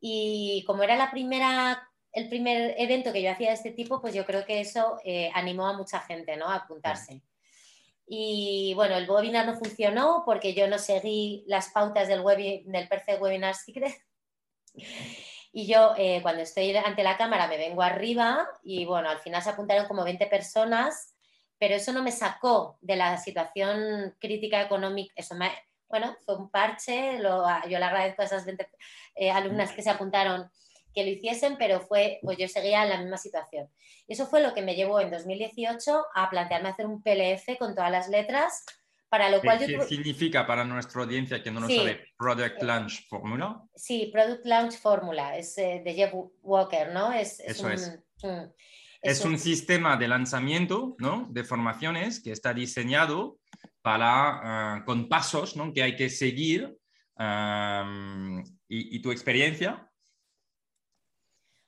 y 0.00 0.64
como 0.66 0.82
era 0.82 0.96
la 0.96 1.10
primera, 1.10 1.85
el 2.16 2.28
primer 2.28 2.74
evento 2.78 3.12
que 3.12 3.22
yo 3.22 3.30
hacía 3.30 3.48
de 3.48 3.54
este 3.54 3.70
tipo, 3.70 4.00
pues 4.00 4.14
yo 4.14 4.24
creo 4.26 4.44
que 4.44 4.60
eso 4.60 4.98
eh, 5.04 5.30
animó 5.34 5.66
a 5.66 5.76
mucha 5.76 6.00
gente 6.00 6.36
¿no? 6.36 6.48
a 6.48 6.56
apuntarse. 6.56 7.22
Y 8.06 8.72
bueno, 8.74 8.96
el 8.96 9.08
webinar 9.08 9.46
no 9.46 9.54
funcionó 9.54 10.22
porque 10.24 10.54
yo 10.54 10.68
no 10.68 10.78
seguí 10.78 11.44
las 11.46 11.70
pautas 11.70 12.08
del, 12.08 12.22
del 12.64 12.88
Perfect 12.88 13.20
Webinar 13.20 13.54
Secret. 13.54 13.94
Y 15.52 15.66
yo 15.66 15.94
eh, 15.96 16.20
cuando 16.20 16.42
estoy 16.42 16.76
ante 16.76 17.02
la 17.02 17.16
cámara 17.16 17.48
me 17.48 17.56
vengo 17.56 17.80
arriba 17.80 18.46
y 18.62 18.84
bueno, 18.84 19.08
al 19.08 19.20
final 19.20 19.42
se 19.42 19.48
apuntaron 19.48 19.86
como 19.86 20.04
20 20.04 20.26
personas 20.26 21.16
pero 21.58 21.74
eso 21.74 21.92
no 21.92 22.02
me 22.02 22.12
sacó 22.12 22.78
de 22.80 22.96
la 22.96 23.16
situación 23.16 24.14
crítica 24.18 24.60
económica, 24.60 25.12
eso 25.16 25.34
me, 25.34 25.50
bueno, 25.88 26.16
fue 26.24 26.36
un 26.36 26.50
parche, 26.50 27.18
yo 27.18 27.78
le 27.78 27.84
agradezco 27.84 28.22
a 28.22 28.26
esas 28.26 28.44
20 28.44 28.68
eh, 29.16 29.30
alumnas 29.30 29.72
que 29.72 29.82
se 29.82 29.90
apuntaron 29.90 30.50
que 30.96 31.04
lo 31.04 31.10
hiciesen, 31.10 31.56
pero 31.58 31.82
fue, 31.82 32.18
pues 32.22 32.38
yo 32.38 32.48
seguía 32.48 32.82
en 32.82 32.88
la 32.88 32.98
misma 32.98 33.18
situación. 33.18 33.68
Eso 34.08 34.26
fue 34.26 34.40
lo 34.40 34.54
que 34.54 34.62
me 34.62 34.74
llevó 34.74 34.98
en 34.98 35.10
2018 35.10 36.04
a 36.14 36.30
plantearme 36.30 36.70
hacer 36.70 36.86
un 36.86 37.02
PLF 37.02 37.58
con 37.58 37.74
todas 37.74 37.90
las 37.90 38.08
letras, 38.08 38.64
para 39.10 39.28
lo 39.28 39.42
cual 39.42 39.58
¿Qué 39.58 39.78
significa 39.82 40.46
para 40.46 40.64
nuestra 40.64 41.02
audiencia 41.02 41.42
que 41.42 41.50
no 41.50 41.60
lo 41.60 41.68
sabe 41.68 42.00
Product 42.16 42.62
Launch 42.62 43.06
Formula? 43.08 43.62
Sí, 43.74 44.10
Product 44.10 44.46
Launch 44.46 44.78
Formula, 44.78 45.36
es 45.36 45.58
eh, 45.58 45.82
de 45.84 45.92
Jeff 45.92 46.14
Walker, 46.42 46.92
¿no? 46.92 47.12
Es, 47.12 47.40
Eso 47.40 47.68
es. 47.68 47.98
Es 49.02 49.24
un 49.24 49.38
sistema 49.38 49.96
de 49.96 50.08
lanzamiento 50.08 50.96
¿no? 50.98 51.28
de 51.30 51.44
formaciones 51.44 52.20
que 52.20 52.32
está 52.32 52.54
diseñado 52.54 53.38
para, 53.82 54.78
ah, 54.78 54.84
con 54.84 55.08
pasos 55.08 55.56
¿no? 55.56 55.72
que 55.72 55.82
hay 55.82 55.94
que 55.94 56.08
seguir 56.08 56.76
y, 58.68 59.00
tu 59.00 59.12
experiencia 59.12 59.85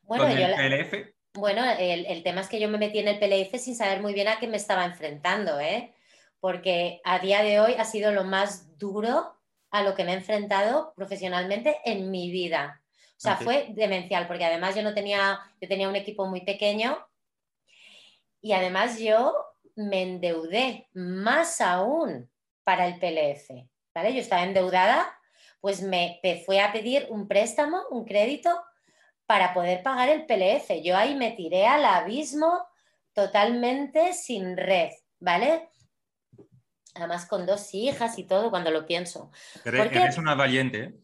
bueno, 0.09 0.25
con 0.25 0.33
el 0.33 0.55
PLF. 0.55 1.15
Bueno, 1.35 1.63
el, 1.79 2.23
tema 2.25 2.41
es 2.41 2.49
que 2.49 2.59
yo 2.59 2.69
me 2.69 2.79
metí 2.79 2.99
en 2.99 3.09
el 3.09 3.19
PLF 3.19 3.61
sin 3.61 3.77
saber 3.77 4.01
muy 4.01 4.13
bien 4.13 4.27
a 4.27 4.41
qué 4.41 4.49
me 4.49 4.57
estaba 4.57 4.85
enfrentando, 4.85 5.61
¿eh? 5.61 5.95
porque 6.41 7.01
a 7.05 7.19
día 7.19 7.43
de 7.43 7.61
hoy 7.61 7.75
ha 7.79 7.85
sido 7.85 8.11
lo 8.13 8.25
más 8.25 8.77
duro 8.79 9.37
a 9.71 9.83
lo 9.83 9.95
que 9.95 10.05
me 10.05 10.13
he 10.13 10.17
enfrentado 10.17 10.95
profesionalmente 10.97 11.79
en 11.85 12.11
mi 12.11 12.31
vida. 12.31 12.83
O 13.17 13.21
sea, 13.21 13.37
fue 13.37 13.67
demencial, 13.71 14.27
porque 14.27 14.45
además 14.45 14.75
yo 14.75 14.83
no 14.83 14.95
tenía, 14.95 15.41
yo 15.61 15.69
tenía 15.69 15.89
un 15.89 15.97
equipo 15.97 16.27
muy 16.27 16.41
pequeño 16.43 16.99
y 18.41 18.53
además 18.53 18.99
yo 18.99 19.35
me 19.75 20.03
endeudé 20.03 20.89
más 20.95 21.61
aún 21.61 22.31
para 22.65 22.87
el 22.87 22.99
PLF. 22.99 23.67
¿vale? 23.95 24.15
Yo 24.15 24.21
estaba 24.21 24.45
endeudada, 24.45 25.13
pues 25.61 25.83
me 25.83 26.21
fue 26.47 26.61
a 26.61 26.73
pedir 26.73 27.07
un 27.11 27.27
préstamo, 27.27 27.83
un 27.91 28.05
crédito 28.05 28.51
para 29.29 29.53
poder 29.53 29.83
pagar 29.83 30.09
el 30.09 30.25
PLF. 30.25 30.83
Yo 30.83 30.97
ahí 30.97 31.15
me 31.15 31.33
tiré 31.33 31.67
al 31.67 31.85
abismo 31.85 32.67
totalmente 33.13 34.15
sin 34.15 34.57
red, 34.57 34.89
¿vale? 35.21 35.69
Además 36.95 37.27
con 37.27 37.45
dos 37.45 37.75
hijas 37.75 38.19
y 38.19 38.25
todo 38.25 38.49
cuando 38.49 38.71
lo 38.71 38.87
pienso. 38.87 39.31
Eres, 39.67 40.17
una 40.17 40.35
valiente. 40.35 40.83
¿eh? 40.83 40.95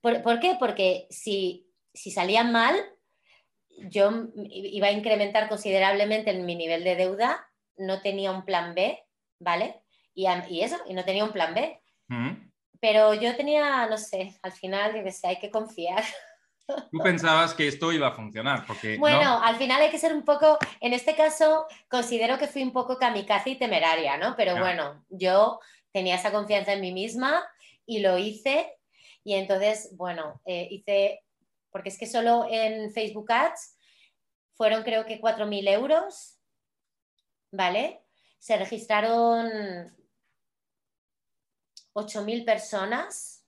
¿Por, 0.00 0.40
qué? 0.40 0.56
Porque 0.58 1.06
si, 1.10 1.68
si 1.92 2.10
salía 2.10 2.42
mal, 2.42 2.74
yo 3.90 4.28
iba 4.48 4.86
a 4.86 4.92
incrementar 4.92 5.50
considerablemente 5.50 6.30
en 6.30 6.46
mi 6.46 6.56
nivel 6.56 6.84
de 6.84 6.96
deuda, 6.96 7.46
no 7.76 8.00
tenía 8.00 8.30
un 8.30 8.46
plan 8.46 8.74
B, 8.74 8.98
¿vale? 9.38 9.82
Y, 10.14 10.26
eso, 10.62 10.78
y 10.86 10.94
no 10.94 11.04
tenía 11.04 11.24
un 11.24 11.32
plan 11.32 11.52
B. 11.52 11.82
Mm. 12.08 12.50
Pero 12.80 13.12
yo 13.12 13.36
tenía, 13.36 13.86
no 13.88 13.98
sé, 13.98 14.38
al 14.40 14.52
final, 14.52 14.96
yo 14.96 15.04
que 15.04 15.12
sé, 15.12 15.26
hay 15.26 15.38
que 15.38 15.50
confiar. 15.50 16.02
Tú 16.66 16.98
pensabas 17.02 17.54
que 17.54 17.68
esto 17.68 17.92
iba 17.92 18.08
a 18.08 18.14
funcionar. 18.14 18.66
Porque, 18.66 18.96
bueno, 18.98 19.40
al 19.42 19.56
final 19.56 19.80
hay 19.80 19.90
que 19.90 19.98
ser 19.98 20.14
un 20.14 20.24
poco, 20.24 20.58
en 20.80 20.92
este 20.92 21.14
caso 21.14 21.66
considero 21.88 22.38
que 22.38 22.48
fui 22.48 22.62
un 22.62 22.72
poco 22.72 22.98
kamikaze 22.98 23.50
y 23.50 23.58
temeraria, 23.58 24.16
¿no? 24.16 24.34
Pero 24.36 24.58
bueno, 24.58 25.04
yo 25.08 25.60
tenía 25.92 26.16
esa 26.16 26.32
confianza 26.32 26.72
en 26.72 26.80
mí 26.80 26.92
misma 26.92 27.44
y 27.86 28.00
lo 28.00 28.18
hice. 28.18 28.78
Y 29.22 29.34
entonces, 29.34 29.90
bueno, 29.96 30.40
eh, 30.44 30.68
hice, 30.70 31.24
porque 31.70 31.88
es 31.88 31.98
que 31.98 32.06
solo 32.06 32.46
en 32.50 32.92
Facebook 32.92 33.30
Ads 33.32 33.76
fueron 34.54 34.82
creo 34.82 35.06
que 35.06 35.20
4.000 35.20 35.68
euros, 35.68 36.38
¿vale? 37.50 38.02
Se 38.38 38.56
registraron 38.56 39.96
8.000 41.94 42.44
personas. 42.44 43.46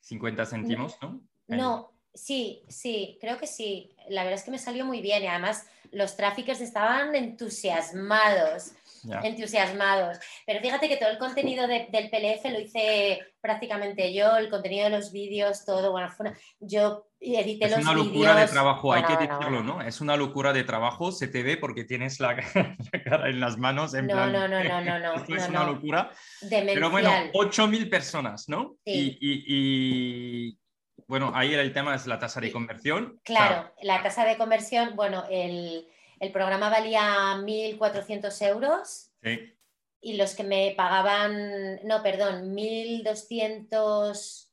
50 0.00 0.46
céntimos, 0.46 0.96
¿no? 1.02 1.20
No, 1.48 1.92
sí, 2.14 2.64
sí, 2.68 3.18
creo 3.20 3.38
que 3.38 3.46
sí. 3.46 3.94
La 4.08 4.22
verdad 4.22 4.38
es 4.38 4.44
que 4.44 4.50
me 4.50 4.58
salió 4.58 4.84
muy 4.84 5.00
bien 5.00 5.22
y 5.22 5.26
además 5.26 5.66
los 5.90 6.16
tráficos 6.16 6.60
estaban 6.60 7.14
entusiasmados 7.14 8.72
entusiasmados. 9.22 10.18
Pero 10.46 10.60
fíjate 10.60 10.88
que 10.88 10.96
todo 10.96 11.10
el 11.10 11.18
contenido 11.18 11.66
del 11.66 11.86
PLF 11.88 12.44
lo 12.50 12.60
hice 12.60 13.20
prácticamente 13.40 14.12
yo, 14.12 14.36
el 14.36 14.50
contenido 14.50 14.84
de 14.84 14.90
los 14.90 15.12
vídeos, 15.12 15.64
todo. 15.64 15.92
Bueno, 15.92 16.12
yo 16.60 17.06
edité 17.20 17.68
los 17.68 17.78
vídeos. 17.78 17.78
Es 17.78 17.84
una 17.84 17.94
locura 17.94 18.34
de 18.34 18.46
trabajo, 18.46 18.92
hay 18.92 19.04
que 19.04 19.16
decirlo, 19.16 19.62
¿no? 19.62 19.82
Es 19.82 20.00
una 20.00 20.16
locura 20.16 20.52
de 20.52 20.64
trabajo, 20.64 21.12
se 21.12 21.28
te 21.28 21.42
ve 21.42 21.56
porque 21.56 21.84
tienes 21.84 22.20
la, 22.20 22.36
cara 23.04 23.28
en 23.28 23.40
las 23.40 23.56
manos. 23.56 23.94
En 23.94 24.06
no, 24.06 24.14
plan, 24.14 24.32
no, 24.32 24.48
no, 24.48 24.62
no, 24.62 24.80
no, 24.80 24.98
no. 24.98 25.14
es 25.36 25.48
una 25.48 25.64
locura. 25.64 26.10
Pero 26.48 26.90
bueno, 26.90 27.10
8.000 27.34 27.90
personas, 27.90 28.48
¿no? 28.48 28.76
Y, 28.84 30.58
bueno, 31.06 31.32
ahí 31.34 31.54
el 31.54 31.72
tema 31.72 31.94
es 31.94 32.06
la 32.06 32.18
tasa 32.18 32.40
de 32.40 32.52
conversión. 32.52 33.20
Claro, 33.24 33.72
la 33.82 34.02
tasa 34.02 34.24
de 34.24 34.36
conversión, 34.36 34.96
bueno, 34.96 35.24
el 35.30 35.86
el 36.18 36.32
programa 36.32 36.70
valía 36.70 37.36
1.400 37.36 38.48
euros. 38.48 39.10
Y 40.00 40.16
los 40.16 40.34
que 40.34 40.44
me 40.44 40.72
pagaban, 40.76 41.80
no, 41.84 42.02
perdón, 42.02 42.54
1.200, 42.54 44.48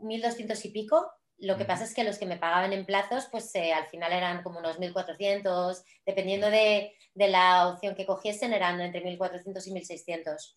1.200 0.00 0.64
y 0.64 0.68
pico. 0.70 1.12
Lo 1.38 1.56
que 1.56 1.64
pasa 1.64 1.84
es 1.84 1.94
que 1.94 2.02
los 2.04 2.18
que 2.18 2.26
me 2.26 2.36
pagaban 2.38 2.72
en 2.72 2.84
plazos, 2.86 3.28
pues 3.30 3.54
eh, 3.54 3.72
al 3.72 3.86
final 3.86 4.12
eran 4.12 4.42
como 4.42 4.58
unos 4.58 4.80
1.400, 4.80 5.84
dependiendo 6.04 6.50
de, 6.50 6.94
la 7.14 7.68
opción 7.68 7.94
que 7.94 8.06
cogiesen, 8.06 8.52
eran 8.52 8.80
entre 8.80 9.04
1.400 9.04 9.66
y 9.66 9.70
1.600. 9.72 10.54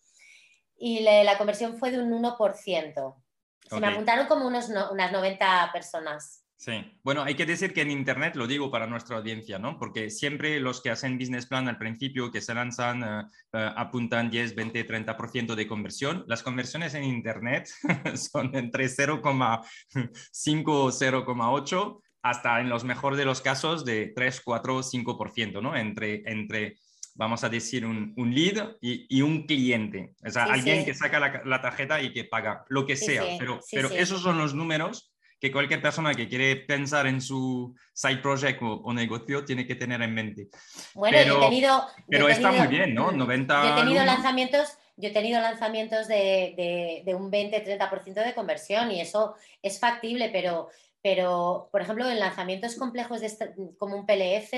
Y 0.78 1.00
la 1.00 1.38
conversión 1.38 1.78
fue 1.78 1.92
de 1.92 2.00
un 2.00 2.10
1%. 2.10 3.21
Se 3.68 3.80
me 3.80 3.86
apuntaron 3.86 4.26
como 4.26 4.46
unos 4.46 4.68
unas 4.68 5.12
90 5.12 5.70
personas. 5.72 6.42
Sí, 6.62 6.72
bueno, 7.02 7.24
hay 7.24 7.34
que 7.34 7.44
decir 7.44 7.74
que 7.74 7.80
en 7.80 7.90
Internet, 7.90 8.36
lo 8.36 8.46
digo 8.46 8.70
para 8.70 8.86
nuestra 8.86 9.16
audiencia, 9.16 9.58
¿no? 9.58 9.80
Porque 9.80 10.10
siempre 10.10 10.60
los 10.60 10.80
que 10.80 10.90
hacen 10.90 11.18
business 11.18 11.46
plan 11.46 11.66
al 11.66 11.76
principio, 11.76 12.30
que 12.30 12.40
se 12.40 12.54
lanzan, 12.54 13.02
eh, 13.02 13.24
eh, 13.54 13.70
apuntan 13.76 14.30
10, 14.30 14.54
20, 14.54 14.86
30% 14.86 15.56
de 15.56 15.66
conversión. 15.66 16.24
Las 16.28 16.44
conversiones 16.44 16.94
en 16.94 17.02
Internet 17.02 17.68
son 18.14 18.54
entre 18.54 18.84
0,5 18.84 20.64
o 20.68 20.92
0,8 20.92 22.00
hasta 22.22 22.60
en 22.60 22.68
los 22.68 22.84
mejores 22.84 23.18
de 23.18 23.24
los 23.24 23.40
casos 23.40 23.84
de 23.84 24.12
3, 24.14 24.42
4, 24.44 24.82
5%, 24.84 25.60
¿no? 25.60 25.74
Entre, 25.74 26.22
entre 26.26 26.76
vamos 27.14 27.44
a 27.44 27.48
decir, 27.48 27.84
un, 27.84 28.14
un 28.16 28.34
lead 28.34 28.76
y, 28.80 29.06
y, 29.08 29.22
un 29.22 29.46
cliente. 29.46 30.14
O 30.26 30.30
sea, 30.30 30.44
alguien 30.44 30.84
que 30.84 30.94
saca 30.94 31.20
la, 31.20 31.42
la, 31.44 31.60
tarjeta 31.60 32.00
y 32.00 32.12
que 32.12 32.24
paga, 32.24 32.64
lo 32.68 32.86
que 32.86 32.96
sea. 32.96 33.24
pero, 33.38 33.60
pero 33.70 33.90
esos 33.90 34.22
son 34.22 34.38
los 34.38 34.54
números 34.54 35.12
que 35.42 35.50
cualquier 35.50 35.82
persona 35.82 36.14
que 36.14 36.28
quiere 36.28 36.54
pensar 36.54 37.08
en 37.08 37.20
su 37.20 37.74
side 37.92 38.18
project 38.18 38.60
o, 38.62 38.92
negocio 38.92 39.44
tiene 39.44 39.66
que 39.66 39.74
tener 39.74 40.00
en 40.00 40.14
mente. 40.14 40.48
Bueno, 40.94 41.18
pero, 41.18 41.36
he 41.36 41.40
tenido... 41.46 41.84
Pero 42.08 42.28
está 42.28 42.52
muy 42.52 42.68
bien, 42.68 42.94
¿no? 42.94 43.10
90... 43.10 43.62
Yo 43.64 43.72
he 43.72 43.80
tenido 43.80 44.04
lanzamientos... 44.04 44.68
Yo 44.96 45.08
he 45.08 45.12
tenido 45.12 45.40
lanzamientos 45.40 46.06
de, 46.06 46.54
de, 46.56 47.02
de 47.04 47.14
un 47.16 47.32
20-30% 47.32 48.24
de 48.24 48.34
conversión 48.34 48.92
y 48.92 49.00
eso 49.00 49.34
es 49.62 49.80
factible, 49.80 50.28
pero, 50.32 50.68
pero, 51.02 51.68
por 51.72 51.80
ejemplo, 51.82 52.08
en 52.08 52.20
lanzamientos 52.20 52.76
complejos 52.76 53.20
de 53.20 53.32
como 53.78 53.96
un 53.96 54.06
PLF, 54.06 54.52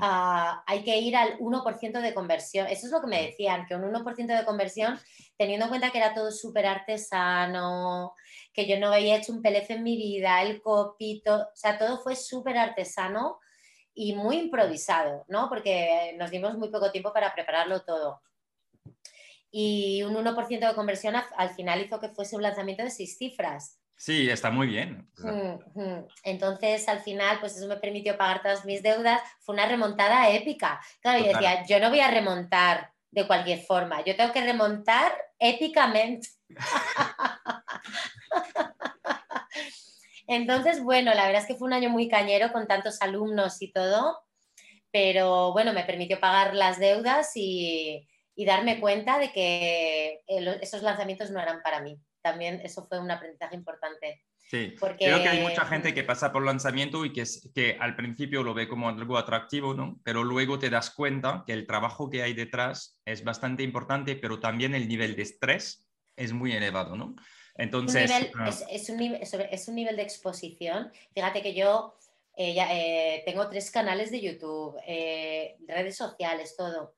ah, 0.00 0.62
hay 0.66 0.82
que 0.82 0.96
ir 0.98 1.16
al 1.16 1.38
1% 1.38 2.00
de 2.00 2.14
conversión. 2.14 2.66
Eso 2.66 2.86
es 2.86 2.92
lo 2.92 3.00
que 3.00 3.06
me 3.06 3.26
decían, 3.26 3.66
que 3.66 3.74
un 3.74 3.82
1% 3.82 4.26
de 4.38 4.44
conversión, 4.44 4.98
teniendo 5.36 5.66
en 5.66 5.70
cuenta 5.70 5.90
que 5.90 5.98
era 5.98 6.14
todo 6.14 6.30
súper 6.30 6.66
artesano, 6.66 8.14
que 8.52 8.66
yo 8.66 8.78
no 8.78 8.92
había 8.92 9.16
hecho 9.16 9.32
un 9.32 9.42
PLF 9.42 9.70
en 9.70 9.82
mi 9.82 9.96
vida, 9.96 10.42
el 10.42 10.60
copito, 10.60 11.36
o 11.36 11.56
sea, 11.56 11.78
todo 11.78 11.98
fue 11.98 12.16
súper 12.16 12.58
artesano 12.58 13.38
y 13.94 14.14
muy 14.14 14.36
improvisado, 14.36 15.24
¿no? 15.28 15.48
Porque 15.48 16.14
nos 16.18 16.30
dimos 16.30 16.56
muy 16.56 16.70
poco 16.70 16.92
tiempo 16.92 17.12
para 17.12 17.34
prepararlo 17.34 17.82
todo. 17.82 18.22
Y 19.50 20.02
un 20.02 20.14
1% 20.14 20.68
de 20.68 20.74
conversión 20.74 21.14
al 21.16 21.50
final 21.50 21.82
hizo 21.82 21.98
que 21.98 22.10
fuese 22.10 22.36
un 22.36 22.42
lanzamiento 22.42 22.84
de 22.84 22.90
seis 22.90 23.16
cifras. 23.16 23.80
Sí, 23.98 24.30
está 24.30 24.50
muy 24.50 24.68
bien. 24.68 25.10
Entonces, 26.22 26.88
al 26.88 27.00
final, 27.00 27.40
pues 27.40 27.56
eso 27.56 27.66
me 27.66 27.76
permitió 27.76 28.16
pagar 28.16 28.42
todas 28.42 28.64
mis 28.64 28.80
deudas. 28.80 29.20
Fue 29.40 29.56
una 29.56 29.66
remontada 29.66 30.30
épica. 30.30 30.80
Claro, 31.00 31.18
yo 31.18 31.32
decía, 31.32 31.66
yo 31.66 31.80
no 31.80 31.90
voy 31.90 31.98
a 31.98 32.08
remontar 32.08 32.92
de 33.10 33.26
cualquier 33.26 33.60
forma, 33.60 34.04
yo 34.04 34.14
tengo 34.16 34.32
que 34.32 34.44
remontar 34.44 35.12
épicamente. 35.38 36.28
Entonces, 40.28 40.82
bueno, 40.82 41.12
la 41.14 41.26
verdad 41.26 41.42
es 41.42 41.48
que 41.48 41.54
fue 41.54 41.66
un 41.66 41.72
año 41.72 41.88
muy 41.88 42.06
cañero 42.06 42.52
con 42.52 42.66
tantos 42.66 43.00
alumnos 43.00 43.62
y 43.62 43.72
todo, 43.72 44.20
pero 44.92 45.52
bueno, 45.52 45.72
me 45.72 45.84
permitió 45.84 46.20
pagar 46.20 46.54
las 46.54 46.78
deudas 46.78 47.32
y, 47.34 48.06
darme 48.36 48.78
cuenta 48.78 49.18
de 49.18 49.32
que 49.32 50.22
eh, 50.28 50.58
esos 50.60 50.82
lanzamientos 50.82 51.32
no 51.32 51.40
eran 51.40 51.60
para 51.62 51.80
mí. 51.80 51.98
También 52.30 52.60
eso 52.62 52.86
fue 52.86 52.98
un 52.98 53.10
aprendizaje 53.10 53.54
importante. 53.54 54.22
Sí, 54.36 54.74
porque... 54.80 55.06
creo 55.06 55.22
que 55.22 55.28
hay 55.28 55.42
mucha 55.42 55.66
gente 55.66 55.92
que 55.92 56.04
pasa 56.04 56.32
por 56.32 56.44
lanzamiento 56.44 57.04
y 57.04 57.12
que, 57.12 57.24
que 57.54 57.76
al 57.78 57.96
principio 57.96 58.42
lo 58.42 58.54
ve 58.54 58.68
como 58.68 58.88
algo 58.88 59.18
atractivo, 59.18 59.74
¿no? 59.74 60.00
Pero 60.04 60.24
luego 60.24 60.58
te 60.58 60.70
das 60.70 60.90
cuenta 60.90 61.44
que 61.46 61.52
el 61.52 61.66
trabajo 61.66 62.08
que 62.08 62.22
hay 62.22 62.32
detrás 62.32 63.00
es 63.04 63.24
bastante 63.24 63.62
importante, 63.62 64.16
pero 64.16 64.40
también 64.40 64.74
el 64.74 64.88
nivel 64.88 65.16
de 65.16 65.22
estrés 65.22 65.86
es 66.16 66.32
muy 66.32 66.52
elevado, 66.52 66.96
¿no? 66.96 67.14
Entonces... 67.56 68.10
Ah. 68.36 68.48
es, 68.70 68.88
un 68.88 68.96
nivel, 68.96 69.20
es, 69.22 69.68
un 69.68 69.74
nivel, 69.74 69.96
de 69.96 70.02
exposición. 70.02 70.92
Fíjate 71.14 71.42
que 71.42 71.54
yo 71.54 71.96
eh, 72.36 72.56
eh, 72.58 73.22
tengo 73.26 73.48
tres 73.48 73.70
canales 73.70 74.10
de 74.10 74.20
YouTube, 74.20 74.78
eh, 74.86 75.56
redes 75.66 75.96
sociales, 75.96 76.54
todo 76.56 76.94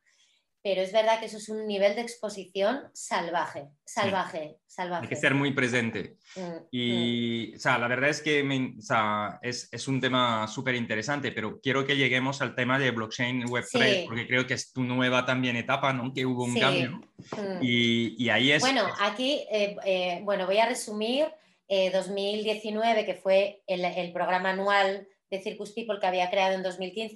pero 0.62 0.82
es 0.82 0.92
verdad 0.92 1.18
que 1.18 1.26
eso 1.26 1.38
es 1.38 1.48
un 1.48 1.66
nivel 1.66 1.94
de 1.94 2.02
exposición 2.02 2.82
salvaje, 2.92 3.68
salvaje, 3.84 4.58
salvaje. 4.66 5.04
Hay 5.04 5.08
que 5.08 5.16
ser 5.16 5.34
muy 5.34 5.52
presente. 5.52 6.16
Mm, 6.36 6.56
y, 6.70 7.50
mm. 7.52 7.56
o 7.56 7.58
sea, 7.58 7.78
la 7.78 7.88
verdad 7.88 8.10
es 8.10 8.20
que 8.20 8.42
o 8.78 8.82
sea, 8.82 9.38
es, 9.42 9.68
es, 9.72 9.88
un 9.88 10.00
tema 10.00 10.46
súper 10.48 10.74
interesante, 10.74 11.32
pero 11.32 11.60
quiero 11.60 11.86
que 11.86 11.96
lleguemos 11.96 12.42
al 12.42 12.54
tema 12.54 12.78
de 12.78 12.90
blockchain 12.90 13.44
Web3, 13.44 14.06
porque 14.06 14.26
creo 14.26 14.46
que 14.46 14.54
es 14.54 14.72
tu 14.72 14.82
nueva 14.82 15.24
también 15.24 15.56
etapa, 15.56 15.94
¿no? 15.94 16.12
Que 16.12 16.26
hubo 16.26 16.44
un 16.44 16.58
cambio. 16.58 17.00
Mm. 17.36 17.62
Y, 17.62 18.22
y, 18.22 18.28
ahí 18.28 18.52
es... 18.52 18.60
Bueno, 18.60 18.86
aquí, 19.00 19.42
eh, 19.50 19.76
eh, 19.84 20.20
bueno, 20.24 20.46
voy 20.46 20.58
a 20.58 20.66
resumir 20.66 21.26
2019, 21.68 23.00
eh, 23.00 23.06
que 23.06 23.14
fue 23.14 23.62
el, 23.66 23.84
el 23.84 24.12
programa 24.12 24.50
anual 24.50 25.06
de 25.30 25.40
Circus 25.40 25.72
People 25.72 25.98
que 26.00 26.06
había 26.06 26.28
creado 26.28 26.54
en 26.54 26.62
2015, 26.62 27.14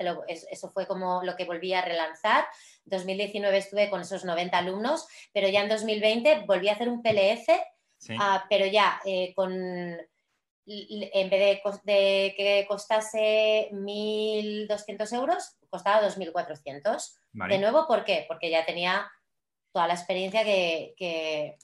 eso 0.50 0.70
fue 0.70 0.86
como 0.86 1.22
lo 1.24 1.36
que 1.36 1.44
volví 1.44 1.74
a 1.74 1.82
relanzar. 1.82 2.46
2019 2.84 3.56
estuve 3.56 3.90
con 3.90 4.00
esos 4.00 4.24
90 4.24 4.56
alumnos, 4.58 5.06
pero 5.32 5.48
ya 5.48 5.62
en 5.62 5.68
2020 5.68 6.44
volví 6.46 6.68
a 6.68 6.72
hacer 6.72 6.88
un 6.88 7.02
PLF, 7.02 7.48
ah, 8.18 8.44
pero 8.48 8.66
ya 8.66 9.00
eh, 9.04 9.32
con, 9.34 9.52
en 10.66 11.30
vez 11.30 11.60
de, 11.84 12.34
que 12.36 12.64
costase 12.68 13.68
1.200 13.72 15.12
euros, 15.14 15.56
costaba 15.68 16.06
2.400. 16.06 17.14
De 17.32 17.58
nuevo, 17.58 17.86
¿por 17.86 18.04
qué? 18.04 18.24
Porque 18.28 18.50
ya 18.50 18.64
tenía 18.64 19.10
toda 19.72 19.86
la 19.88 19.94
experiencia 19.94 20.44
que, 20.44 21.56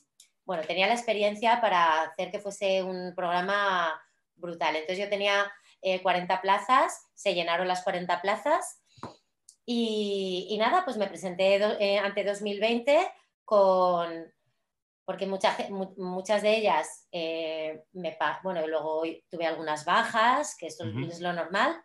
bueno, 0.44 0.64
tenía 0.64 0.86
la 0.86 0.94
experiencia 0.94 1.60
para 1.60 2.02
hacer 2.02 2.30
que 2.30 2.40
fuese 2.40 2.82
un 2.82 3.14
programa 3.14 4.00
brutal. 4.34 4.74
Entonces 4.74 4.98
yo 5.04 5.08
tenía 5.08 5.52
40 6.02 6.34
eh, 6.34 6.38
plazas, 6.42 7.06
se 7.14 7.34
llenaron 7.34 7.68
las 7.68 7.82
40 7.84 8.20
plazas 8.20 8.79
y, 9.72 10.56
nada, 10.58 10.84
pues 10.84 10.96
me 10.96 11.06
presenté 11.06 11.54
eh, 11.78 11.98
ante 11.98 12.24
2020 12.24 13.08
con, 13.44 14.10
porque 15.04 15.26
muchas 15.28 16.42
de 16.42 16.56
ellas, 16.56 17.06
eh, 17.12 17.84
me, 17.92 18.18
bueno, 18.42 18.66
luego 18.66 19.04
tuve 19.28 19.46
algunas 19.46 19.84
bajas, 19.84 20.56
que 20.56 20.66
esto 20.66 20.84
es 21.08 21.20
lo 21.20 21.32
normal, 21.32 21.80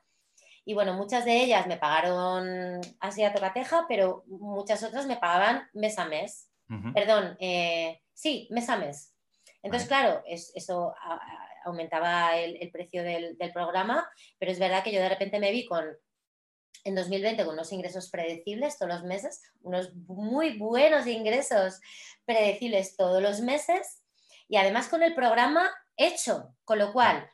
y 0.65 0.73
bueno, 0.73 0.95
muchas 0.95 1.25
de 1.25 1.43
ellas 1.43 1.67
me 1.67 1.77
pagaron 1.77 2.81
así 2.99 3.23
a 3.23 3.31
tocateja, 3.31 3.85
pero 3.87 4.23
muchas 4.25 4.81
otras 4.81 5.05
me 5.05 5.17
pagaban 5.17 5.69
mes 5.73 5.99
a 5.99 6.05
mes. 6.05 6.49
Perdón, 6.95 7.37
sí, 8.15 8.47
mes 8.49 8.67
a 8.67 8.77
mes. 8.77 9.13
Entonces, 9.61 9.87
claro, 9.87 10.23
eso 10.25 10.95
aumentaba 11.65 12.35
el, 12.37 12.71
precio 12.71 13.03
del, 13.03 13.37
programa, 13.53 14.09
pero 14.39 14.51
es 14.51 14.57
verdad 14.57 14.83
que 14.83 14.91
yo 14.91 14.99
de 14.99 15.09
repente 15.09 15.39
me 15.39 15.51
vi 15.51 15.67
con, 15.67 15.85
en 16.83 16.95
2020 16.95 17.45
con 17.45 17.53
unos 17.53 17.71
ingresos 17.71 18.09
predecibles 18.09 18.77
todos 18.77 18.93
los 18.93 19.03
meses, 19.03 19.41
unos 19.61 19.93
muy 19.95 20.57
buenos 20.57 21.07
ingresos 21.07 21.79
predecibles 22.25 22.95
todos 22.95 23.21
los 23.21 23.41
meses 23.41 24.03
y 24.47 24.57
además 24.57 24.87
con 24.87 25.03
el 25.03 25.15
programa 25.15 25.69
hecho, 25.97 26.55
con 26.63 26.79
lo 26.79 26.93
cual 26.93 27.29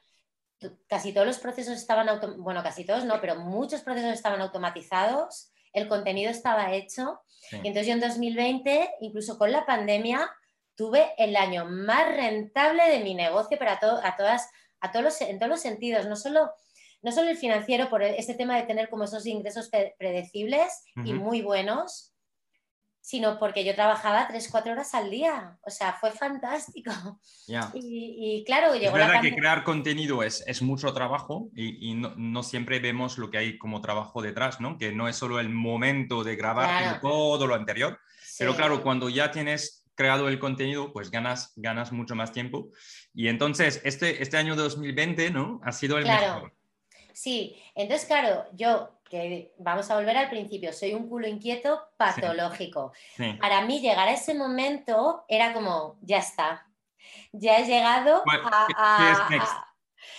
casi 0.87 1.13
todos 1.13 1.27
los 1.27 1.39
procesos 1.39 1.75
estaban, 1.75 2.07
bueno, 2.37 2.61
casi 2.63 2.85
todos 2.85 3.05
no, 3.05 3.19
pero 3.19 3.35
muchos 3.35 3.81
procesos 3.81 4.13
estaban 4.13 4.41
automatizados, 4.41 5.51
el 5.73 5.87
contenido 5.87 6.29
estaba 6.29 6.73
hecho. 6.73 7.21
Y 7.51 7.67
entonces 7.67 7.87
yo 7.87 7.93
en 7.93 7.99
2020, 7.99 8.91
incluso 9.01 9.37
con 9.37 9.51
la 9.51 9.65
pandemia, 9.65 10.29
tuve 10.75 11.13
el 11.17 11.35
año 11.35 11.65
más 11.65 12.07
rentable 12.15 12.89
de 12.89 12.99
mi 12.99 13.15
negocio, 13.15 13.57
pero 13.57 13.71
a, 13.71 14.07
a 14.07 14.15
todas, 14.15 14.49
a 14.79 14.91
todos 14.91 15.03
los, 15.03 15.21
en 15.21 15.39
todos 15.39 15.49
los 15.49 15.61
sentidos, 15.61 16.05
no 16.05 16.15
solo, 16.15 16.51
no 17.01 17.11
solo 17.11 17.29
el 17.29 17.37
financiero, 17.37 17.89
por 17.89 18.03
este 18.03 18.33
tema 18.33 18.55
de 18.55 18.63
tener 18.63 18.89
como 18.89 19.05
esos 19.05 19.25
ingresos 19.25 19.69
predecibles 19.97 20.83
y 21.03 21.13
muy 21.13 21.41
buenos, 21.41 22.11
sino 23.01 23.39
porque 23.39 23.65
yo 23.65 23.73
trabajaba 23.73 24.27
tres, 24.27 24.47
cuatro 24.49 24.71
horas 24.73 24.93
al 24.93 25.09
día. 25.09 25.57
O 25.63 25.71
sea, 25.71 25.93
fue 25.93 26.11
fantástico. 26.11 26.91
Y, 27.73 28.43
claro, 28.45 28.73
llegó 28.75 28.95
es 28.95 29.05
verdad 29.05 29.21
que 29.21 29.35
crear 29.35 29.65
contenido 29.65 30.23
es, 30.23 30.41
es 30.47 30.61
mucho 30.61 30.93
trabajo 30.93 31.49
y, 31.53 31.93
no, 31.95 32.13
no, 32.15 32.43
siempre 32.43 32.79
vemos 32.79 33.17
lo 33.17 33.29
que 33.29 33.39
hay 33.39 33.57
como 33.57 33.81
trabajo 33.81 34.21
detrás, 34.21 34.61
¿no? 34.61 34.77
Que 34.77 34.93
no 34.93 35.09
es 35.09 35.17
solo 35.17 35.39
el 35.41 35.49
momento 35.49 36.23
de 36.23 36.37
grabar 36.37 37.01
todo 37.01 37.45
lo 37.45 37.55
anterior, 37.55 37.99
pero 38.37 38.55
claro, 38.55 38.81
cuando 38.81 39.09
ya 39.09 39.31
tienes 39.31 39.83
creado 39.95 40.29
el 40.29 40.39
contenido, 40.39 40.93
pues 40.93 41.11
ganas, 41.11 41.51
ganas 41.57 41.91
mucho 41.91 42.15
más 42.15 42.31
tiempo. 42.31 42.69
Y 43.13 43.27
entonces, 43.27 43.81
este, 43.83 44.23
este 44.23 44.37
año 44.37 44.55
2020, 44.55 45.31
¿no? 45.31 45.59
Ha 45.63 45.73
sido 45.73 45.97
el 45.97 46.05
mejor. 46.05 46.53
Sí, 47.13 47.61
entonces, 47.75 48.07
claro, 48.07 48.45
yo 48.53 49.01
que 49.11 49.53
vamos 49.57 49.91
a 49.91 49.95
volver 49.95 50.15
al 50.15 50.29
principio, 50.29 50.71
soy 50.71 50.93
un 50.93 51.09
culo 51.09 51.27
inquieto 51.27 51.89
patológico. 51.97 52.93
Para 53.41 53.61
mí 53.65 53.81
llegar 53.81 54.07
a 54.07 54.13
ese 54.13 54.33
momento 54.33 55.25
era 55.27 55.53
como, 55.53 55.97
ya 56.01 56.19
está, 56.19 56.65
ya 57.33 57.57
he 57.57 57.65
llegado 57.65 58.23
a... 58.77 59.67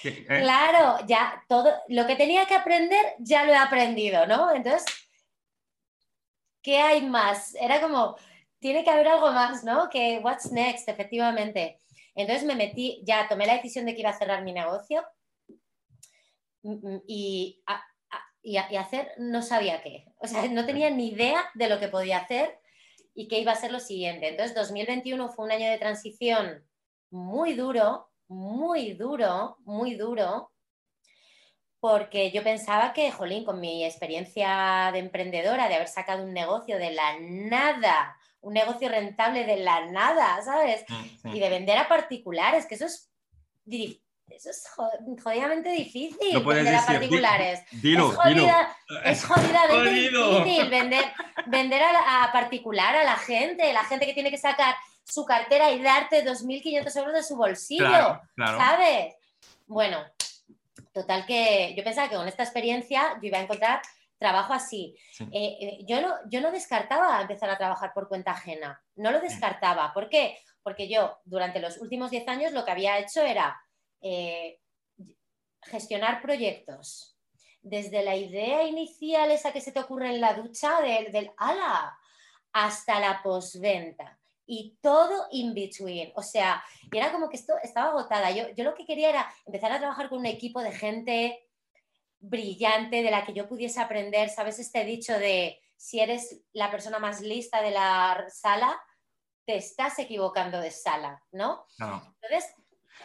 ¿Eh? 0.04 0.26
Claro, 0.26 1.04
ya 1.06 1.42
todo 1.48 1.72
lo 1.88 2.06
que 2.06 2.16
tenía 2.16 2.44
que 2.46 2.54
aprender 2.54 3.14
ya 3.18 3.44
lo 3.44 3.52
he 3.52 3.56
aprendido, 3.56 4.26
¿no? 4.26 4.52
Entonces, 4.52 4.84
¿qué 6.60 6.78
hay 6.78 7.02
más? 7.02 7.54
Era 7.54 7.80
como, 7.80 8.16
tiene 8.60 8.84
que 8.84 8.90
haber 8.90 9.08
algo 9.08 9.32
más, 9.32 9.64
¿no? 9.64 9.88
Que 9.88 10.20
what's 10.22 10.52
next, 10.52 10.88
efectivamente. 10.88 11.80
Entonces 12.14 12.44
me 12.44 12.54
metí, 12.54 13.00
ya 13.04 13.26
tomé 13.26 13.46
la 13.46 13.54
decisión 13.54 13.86
de 13.86 13.94
que 13.94 14.00
iba 14.00 14.10
a 14.10 14.18
cerrar 14.18 14.42
mi 14.42 14.52
negocio 14.52 15.02
mm, 16.62 16.88
mm, 16.88 17.02
y 17.06 17.62
y, 18.42 18.56
hacer 18.56 19.12
no 19.18 19.42
sabía 19.42 19.82
qué. 19.82 20.04
O 20.18 20.26
sea, 20.26 20.46
no 20.48 20.66
tenía 20.66 20.90
ni 20.90 21.08
idea 21.08 21.42
de 21.54 21.68
lo 21.68 21.78
que 21.78 21.88
podía 21.88 22.18
hacer 22.18 22.58
y 23.14 23.28
qué 23.28 23.38
iba 23.38 23.52
a 23.52 23.56
ser 23.56 23.72
lo 23.72 23.80
siguiente. 23.80 24.28
Entonces, 24.28 24.54
2021 24.54 25.28
fue 25.30 25.44
un 25.44 25.52
año 25.52 25.70
de 25.70 25.78
transición 25.78 26.66
muy 27.10 27.54
duro, 27.54 28.10
muy 28.28 28.94
duro, 28.94 29.58
muy 29.64 29.94
duro, 29.94 30.50
porque 31.78 32.30
yo 32.30 32.42
pensaba 32.42 32.92
que, 32.92 33.10
jolín, 33.10 33.44
con 33.44 33.60
mi 33.60 33.84
experiencia 33.84 34.90
de 34.92 35.00
emprendedora, 35.00 35.68
de 35.68 35.74
haber 35.74 35.88
sacado 35.88 36.24
un 36.24 36.32
negocio 36.32 36.78
de 36.78 36.92
la 36.92 37.18
nada, 37.20 38.16
un 38.40 38.54
negocio 38.54 38.88
rentable 38.88 39.44
de 39.44 39.58
la 39.58 39.86
nada, 39.90 40.40
¿sabes? 40.42 40.84
Mm, 40.88 41.34
y 41.34 41.40
de 41.40 41.48
vender 41.48 41.78
a 41.78 41.88
particulares, 41.88 42.66
que 42.66 42.76
eso 42.76 42.86
es 42.86 43.12
eso 44.36 44.50
es 44.50 44.68
jodidamente 45.22 45.70
difícil 45.70 46.42
vender 46.44 46.74
a 46.74 46.86
particulares. 46.86 47.60
Dilo, 47.70 48.12
es, 49.04 49.24
jodidamente 49.24 49.90
difícil 50.10 50.70
vender, 50.70 51.04
vender 51.46 51.82
a, 51.82 52.30
particular 52.32 52.96
a 52.96 53.04
la 53.04 53.16
gente, 53.16 53.72
la 53.72 53.84
gente 53.84 54.06
que 54.06 54.14
tiene 54.14 54.30
que 54.30 54.38
sacar 54.38 54.74
su 55.04 55.24
cartera 55.24 55.70
y 55.70 55.82
darte 55.82 56.24
2.500 56.24 56.96
euros 56.96 57.14
de 57.14 57.22
su 57.22 57.36
bolsillo, 57.36 58.20
¿sabes? 58.36 59.14
Bueno, 59.66 60.04
total 60.92 61.26
que 61.26 61.74
yo 61.76 61.84
pensaba 61.84 62.08
que 62.08 62.16
con 62.16 62.28
esta 62.28 62.42
experiencia 62.42 63.18
yo 63.20 63.28
iba 63.28 63.38
a 63.38 63.42
encontrar 63.42 63.82
trabajo 64.22 64.54
así. 64.54 64.96
Eh, 65.32 65.56
eh, 65.60 65.78
yo, 65.86 66.00
no, 66.00 66.14
yo 66.28 66.40
no 66.40 66.52
descartaba 66.52 67.20
empezar 67.20 67.50
a 67.50 67.58
trabajar 67.58 67.92
por 67.92 68.08
cuenta 68.08 68.30
ajena, 68.30 68.80
no 68.96 69.10
lo 69.10 69.20
descartaba. 69.20 69.92
¿Por 69.92 70.08
qué? 70.08 70.38
Porque 70.62 70.88
yo 70.88 71.18
durante 71.24 71.60
los 71.60 71.78
últimos 71.78 72.10
10 72.10 72.28
años 72.28 72.52
lo 72.52 72.64
que 72.64 72.70
había 72.70 72.98
hecho 72.98 73.20
era 73.22 73.60
eh, 74.02 74.60
gestionar 75.62 76.20
proyectos. 76.20 77.16
Desde 77.62 78.02
la 78.02 78.16
idea 78.16 78.64
inicial, 78.64 79.30
esa 79.30 79.52
que 79.52 79.60
se 79.60 79.72
te 79.72 79.80
ocurre 79.80 80.10
en 80.10 80.20
la 80.20 80.34
ducha, 80.34 80.80
del, 80.80 81.12
del 81.12 81.30
ala, 81.36 81.96
hasta 82.52 83.00
la 83.00 83.22
postventa 83.22 84.18
y 84.46 84.76
todo 84.82 85.28
in 85.30 85.54
between. 85.54 86.12
O 86.16 86.22
sea, 86.22 86.62
y 86.90 86.98
era 86.98 87.12
como 87.12 87.28
que 87.28 87.36
esto 87.36 87.54
estaba 87.62 87.90
agotada. 87.90 88.30
Yo, 88.32 88.48
yo 88.50 88.64
lo 88.64 88.74
que 88.74 88.84
quería 88.84 89.10
era 89.10 89.34
empezar 89.46 89.72
a 89.72 89.78
trabajar 89.78 90.08
con 90.08 90.18
un 90.18 90.26
equipo 90.26 90.60
de 90.60 90.72
gente 90.72 91.48
brillante 92.18 93.02
de 93.02 93.10
la 93.10 93.24
que 93.24 93.32
yo 93.32 93.48
pudiese 93.48 93.80
aprender. 93.80 94.28
¿Sabes 94.28 94.58
este 94.58 94.84
dicho 94.84 95.18
de 95.18 95.60
si 95.76 96.00
eres 96.00 96.42
la 96.52 96.70
persona 96.70 96.98
más 96.98 97.20
lista 97.20 97.60
de 97.60 97.72
la 97.72 98.24
sala, 98.28 98.80
te 99.44 99.56
estás 99.56 99.98
equivocando 99.98 100.60
de 100.60 100.70
sala, 100.70 101.20
¿no? 101.32 101.66
no. 101.78 102.14
Entonces, 102.20 102.54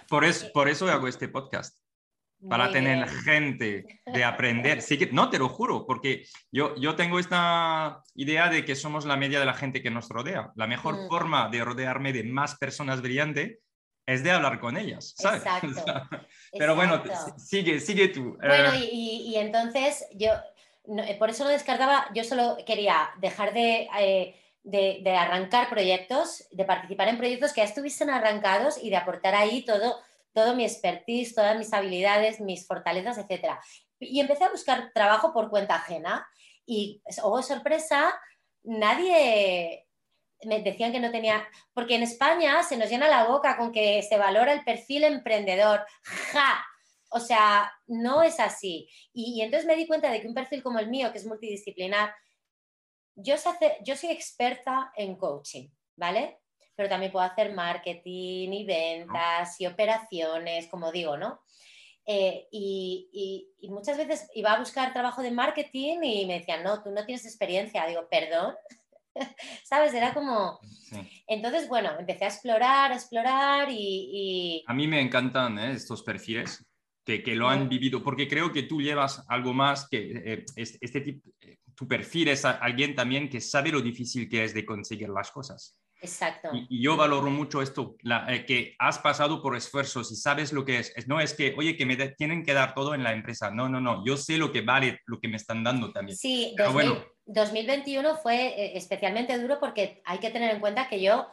por 0.07 0.26
eso, 0.26 0.47
por 0.53 0.69
eso 0.69 0.89
hago 0.89 1.07
este 1.07 1.27
podcast. 1.27 1.77
Para 2.47 2.72
tener 2.72 3.09
gente 3.09 4.01
de 4.05 4.23
aprender. 4.23 4.84
Sí 4.84 4.99
que, 4.99 5.07
no, 5.07 5.31
te 5.31 5.39
lo 5.39 5.49
juro, 5.49 5.88
porque 5.88 6.27
yo, 6.51 6.76
yo 6.76 6.95
tengo 6.95 7.18
esta 7.18 8.03
idea 8.14 8.47
de 8.49 8.64
que 8.64 8.76
somos 8.76 9.05
la 9.05 9.18
media 9.18 9.39
de 9.39 9.47
la 9.47 9.55
gente 9.55 9.81
que 9.81 9.89
nos 9.89 10.07
rodea. 10.09 10.51
La 10.55 10.68
mejor 10.68 10.97
mm. 10.97 11.07
forma 11.07 11.49
de 11.49 11.64
rodearme 11.64 12.14
de 12.14 12.23
más 12.23 12.55
personas 12.55 13.01
brillantes 13.01 13.57
es 14.05 14.23
de 14.23 14.31
hablar 14.31 14.59
con 14.59 14.77
ellas, 14.77 15.15
¿sabes? 15.18 15.41
Exacto. 15.45 15.84
Pero 16.51 16.76
bueno, 16.76 17.03
sigue, 17.38 17.80
sigue 17.80 18.07
tú. 18.09 18.38
Bueno, 18.38 18.73
eh. 18.73 18.89
y, 18.91 19.31
y, 19.31 19.35
entonces 19.38 20.05
yo, 20.14 20.30
eh, 21.03 21.18
por 21.19 21.30
eso 21.30 21.43
lo 21.43 21.49
descartaba, 21.49 22.07
yo 22.14 22.23
solo 22.23 22.57
quería 22.65 23.09
dejar 23.19 23.53
de... 23.53 23.88
Eh, 23.99 24.35
de, 24.63 25.15
arrancar 25.17 25.69
proyectos, 25.69 26.47
de 26.51 26.65
participar 26.65 27.07
en 27.07 27.17
proyectos 27.17 27.53
que 27.53 27.61
ya 27.61 27.65
estuviesen 27.65 28.09
arrancados 28.09 28.77
y 28.81 28.89
de 28.89 28.97
aportar 28.97 29.34
ahí 29.35 29.63
todo, 29.63 29.97
todo 30.34 30.55
mi 30.55 30.65
expertise, 30.65 31.34
todas 31.34 31.57
mis 31.57 31.73
habilidades, 31.73 32.41
mis 32.41 32.67
fortalezas, 32.67 33.17
etc. 33.17 33.55
Y 33.99 34.19
empecé 34.19 34.43
a 34.43 34.51
buscar 34.51 34.91
trabajo 34.93 35.34
por 35.34 35.49
cuenta 35.49 35.75
ajena 35.75 36.27
y, 36.65 37.01
oh 37.23 37.41
sorpresa, 37.41 38.13
nadie 38.63 39.85
me 40.43 40.61
decían 40.61 40.91
que 40.91 40.99
no 40.99 41.11
tenía, 41.11 41.47
porque 41.73 41.95
en 41.95 42.03
España 42.03 42.61
se 42.61 42.77
nos 42.77 42.89
llena 42.89 43.07
la 43.07 43.25
boca 43.25 43.57
con 43.57 43.71
que 43.71 44.03
se 44.03 44.17
valora 44.17 44.53
el 44.53 44.63
perfil 44.63 45.05
emprendedor. 45.05 45.85
¡Ja! 46.03 46.63
O 47.09 47.21
sea, 47.21 47.71
no 47.88 48.21
es 48.21 48.39
así. 48.41 48.89
y, 49.13 49.41
entonces 49.41 49.65
me 49.65 49.77
di 49.77 49.88
cuenta 49.88 50.11
de 50.11 50.21
que 50.21 50.27
un 50.27 50.34
perfil 50.34 50.61
como 50.61 50.77
el 50.77 50.89
mío, 50.89 51.11
que 51.13 51.19
es 51.19 51.25
multidisciplinar, 51.25 52.13
yo, 53.18 53.35
yo 53.84 53.95
soy 53.95 54.11
experta 54.11 54.91
en 54.95 55.15
coaching, 55.15 55.69
¿vale? 55.95 56.39
Pero 56.76 56.88
también 56.88 57.11
puedo 57.11 57.26
hacer 57.26 57.53
marketing 57.53 58.52
y 58.52 58.65
ventas 58.65 59.60
y 59.60 59.65
operaciones, 59.65 60.68
como 60.68 60.91
digo, 60.91 61.18
¿no? 61.18 61.41
Eh, 62.06 62.48
y, 62.52 63.49
muchas 63.69 63.98
veces 63.98 64.30
iba 64.34 64.53
a 64.53 64.60
buscar 64.60 64.94
trabajo 64.94 65.22
de 65.22 65.31
marketing 65.31 66.02
y 66.03 66.26
me 66.26 66.39
decían, 66.39 66.64
no, 66.64 66.81
tú 66.81 66.91
no 66.91 67.06
tienes 67.06 67.26
experiencia. 67.26 67.85
Digo, 67.85 68.07
perdón. 68.10 68.56
¿Sabes? 69.65 69.94
Era 69.94 70.14
como... 70.14 70.60
Entonces, 71.27 71.68
bueno, 71.68 71.91
empecé 71.99 72.26
a 72.26 72.30
explorar, 72.30 72.91
a 72.91 72.95
explorar 72.95 73.68
y... 73.69 74.64
A 74.68 74.73
mí 74.73 74.88
me 74.88 75.02
encantan 75.02 75.60
¿eh? 75.60 75.73
estos 75.73 76.03
perfiles 76.03 76.65
que, 77.03 77.22
que, 77.23 77.35
lo 77.35 77.49
han 77.49 77.68
vivido, 77.68 78.02
porque 78.03 78.27
creo 78.27 78.53
que 78.53 78.64
tú 78.64 78.81
llevas 78.81 79.26
algo 79.27 79.53
más 79.53 79.88
que 79.89 80.11
eh, 80.11 80.45
este, 80.56 80.77
este 80.81 81.02
tipo, 81.02 81.30
tu 81.77 81.87
perfil 81.87 82.29
es 82.29 82.43
alguien 82.43 82.95
también 82.95 83.29
que 83.29 83.39
sabe 83.39 83.71
lo 83.71 83.81
difícil 83.81 84.27
que 84.27 84.43
es 84.43 84.55
de 84.55 84.65
conseguir 84.65 85.09
las 85.09 85.29
cosas. 85.29 85.77
Exacto. 86.01 86.49
Y, 86.51 86.81
yo 86.81 86.97
valoro 86.97 87.29
mucho 87.29 87.61
esto, 87.61 87.97
eh, 88.27 88.45
que 88.47 88.75
has 88.79 88.97
pasado 88.97 89.43
por 89.43 89.55
esfuerzos 89.55 90.11
y 90.11 90.15
sabes 90.15 90.51
lo 90.51 90.65
que 90.65 90.79
es. 90.79 91.07
No 91.07 91.19
es 91.19 91.35
que, 91.35 91.53
oye, 91.55 91.77
que 91.77 91.85
me 91.85 91.95
tienen 91.95 92.43
que 92.43 92.55
dar 92.55 92.73
todo 92.73 92.95
en 92.95 93.03
la 93.03 93.13
empresa. 93.13 93.51
No, 93.51 93.69
no, 93.69 93.79
no. 93.79 94.03
Yo 94.03 94.17
sé 94.17 94.37
lo 94.37 94.51
que 94.51 94.61
vale, 94.61 95.01
lo 95.05 95.19
que 95.19 95.27
me 95.27 95.37
están 95.37 95.63
dando 95.63 95.91
también. 95.91 96.17
Sí, 96.17 96.55
bueno. 96.73 97.05
2021 97.27 98.15
fue 98.17 98.35
eh, 98.35 98.77
especialmente 98.77 99.37
duro 99.37 99.59
porque 99.59 100.01
hay 100.05 100.17
que 100.17 100.31
tener 100.31 100.55
en 100.55 100.59
cuenta 100.59 100.87
que 100.87 100.99
yo, 100.99 101.27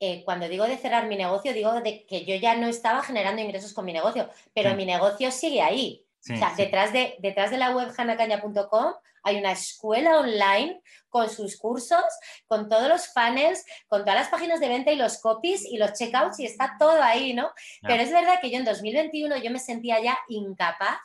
eh, 0.00 0.24
cuando 0.24 0.48
digo 0.48 0.64
de 0.64 0.78
cerrar 0.78 1.06
mi 1.06 1.16
negocio, 1.16 1.52
digo 1.52 1.80
de 1.80 2.06
que 2.06 2.24
yo 2.24 2.34
ya 2.34 2.56
no 2.56 2.66
estaba 2.66 3.04
generando 3.04 3.40
ingresos 3.40 3.72
con 3.72 3.84
mi 3.84 3.92
negocio, 3.92 4.28
pero 4.52 4.74
mi 4.74 4.84
negocio 4.84 5.30
sigue 5.30 5.62
ahí. 5.62 6.04
o 6.28 6.36
sea, 6.36 6.54
Detrás, 6.56 6.92
de, 6.92 7.14
detrás 7.20 7.52
de 7.52 7.58
la 7.58 7.70
web 7.70 7.92
hanacaña.com 7.96 8.94
hay 9.26 9.38
una 9.38 9.50
escuela 9.50 10.20
online 10.20 10.80
con 11.08 11.28
sus 11.28 11.58
cursos, 11.58 12.04
con 12.46 12.68
todos 12.68 12.88
los 12.88 13.08
funnels, 13.08 13.64
con 13.88 14.02
todas 14.02 14.14
las 14.14 14.28
páginas 14.28 14.60
de 14.60 14.68
venta 14.68 14.92
y 14.92 14.96
los 14.96 15.18
copies 15.18 15.64
y 15.64 15.78
los 15.78 15.94
checkouts 15.94 16.38
y 16.38 16.46
está 16.46 16.76
todo 16.78 17.02
ahí, 17.02 17.34
¿no? 17.34 17.50
Pero 17.82 18.04
es 18.04 18.12
verdad 18.12 18.38
que 18.40 18.50
yo 18.50 18.58
en 18.58 18.64
2021 18.64 19.36
yo 19.38 19.50
me 19.50 19.58
sentía 19.58 20.00
ya 20.00 20.16
incapaz. 20.28 21.00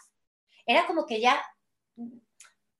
Era 0.67 0.85
como 0.85 1.07
que 1.07 1.19
ya, 1.19 1.43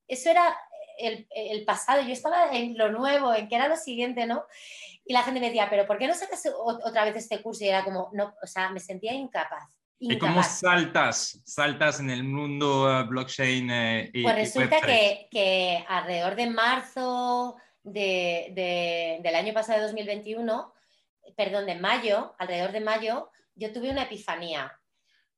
eso 0.08 0.30
era 0.30 0.56
el, 1.00 1.28
el 1.32 1.66
pasado, 1.66 2.04
yo 2.04 2.14
estaba 2.14 2.52
en 2.52 2.78
lo 2.78 2.92
nuevo, 2.92 3.34
en 3.34 3.48
que 3.48 3.56
era 3.56 3.68
lo 3.68 3.78
siguiente, 3.78 4.28
¿no? 4.28 4.46
Y 5.06 5.14
la 5.14 5.24
gente 5.24 5.40
me 5.40 5.48
decía, 5.48 5.68
pero 5.72 5.88
¿por 5.88 5.98
qué 5.98 6.08
no 6.08 6.14
sacas 6.14 6.48
otra 6.56 7.04
vez 7.04 7.16
este 7.16 7.42
curso? 7.42 7.64
Y 7.64 7.70
era 7.70 7.84
como, 7.84 8.12
no, 8.14 8.36
o 8.44 8.46
sea, 8.46 8.70
me 8.70 8.80
sentía 8.80 9.14
incapaz. 9.14 9.81
¿Y 10.04 10.18
cómo 10.18 10.42
saltas, 10.42 11.40
saltas 11.46 12.00
en 12.00 12.10
el 12.10 12.24
mundo 12.24 12.86
uh, 12.86 13.08
blockchain? 13.08 13.70
Eh, 13.70 14.12
pues 14.24 14.36
resulta 14.36 14.82
que, 14.82 15.28
que, 15.30 15.86
alrededor 15.88 16.36
de 16.36 16.50
marzo 16.50 17.56
de, 17.84 19.20
del 19.22 19.36
año 19.36 19.54
pasado, 19.54 19.78
de 19.78 19.86
2021, 19.86 20.74
perdón, 21.38 21.68
de 21.68 21.76
mayo, 21.76 22.34
alrededor 22.40 22.72
de 22.72 22.80
mayo, 22.80 23.30
yo 23.54 23.72
tuve 23.72 23.92
una 23.92 24.04
epifanía. 24.04 24.76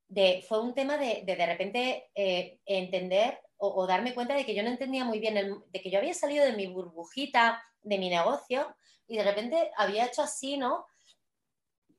De, 0.08 0.42
fue 0.48 0.62
un 0.62 0.74
tema 0.74 0.96
de 0.96 1.22
de, 1.26 1.36
de 1.36 1.46
repente 1.46 2.10
eh, 2.14 2.58
entender 2.64 3.40
o, 3.58 3.86
darme 3.86 4.14
cuenta 4.14 4.34
de 4.34 4.46
que 4.46 4.54
yo 4.54 4.62
no 4.62 4.70
entendía 4.70 5.04
muy 5.04 5.20
bien, 5.20 5.62
de 5.66 5.80
que 5.80 5.90
yo 5.90 5.98
había 5.98 6.14
salido 6.14 6.44
de 6.44 6.54
mi 6.54 6.66
burbujita, 6.66 7.62
de 7.82 7.98
mi 7.98 8.08
negocio, 8.08 8.74
y 9.06 9.16
de 9.16 9.24
repente 9.24 9.70
había 9.76 10.06
hecho 10.06 10.22
así, 10.22 10.56
¿no? 10.56 10.86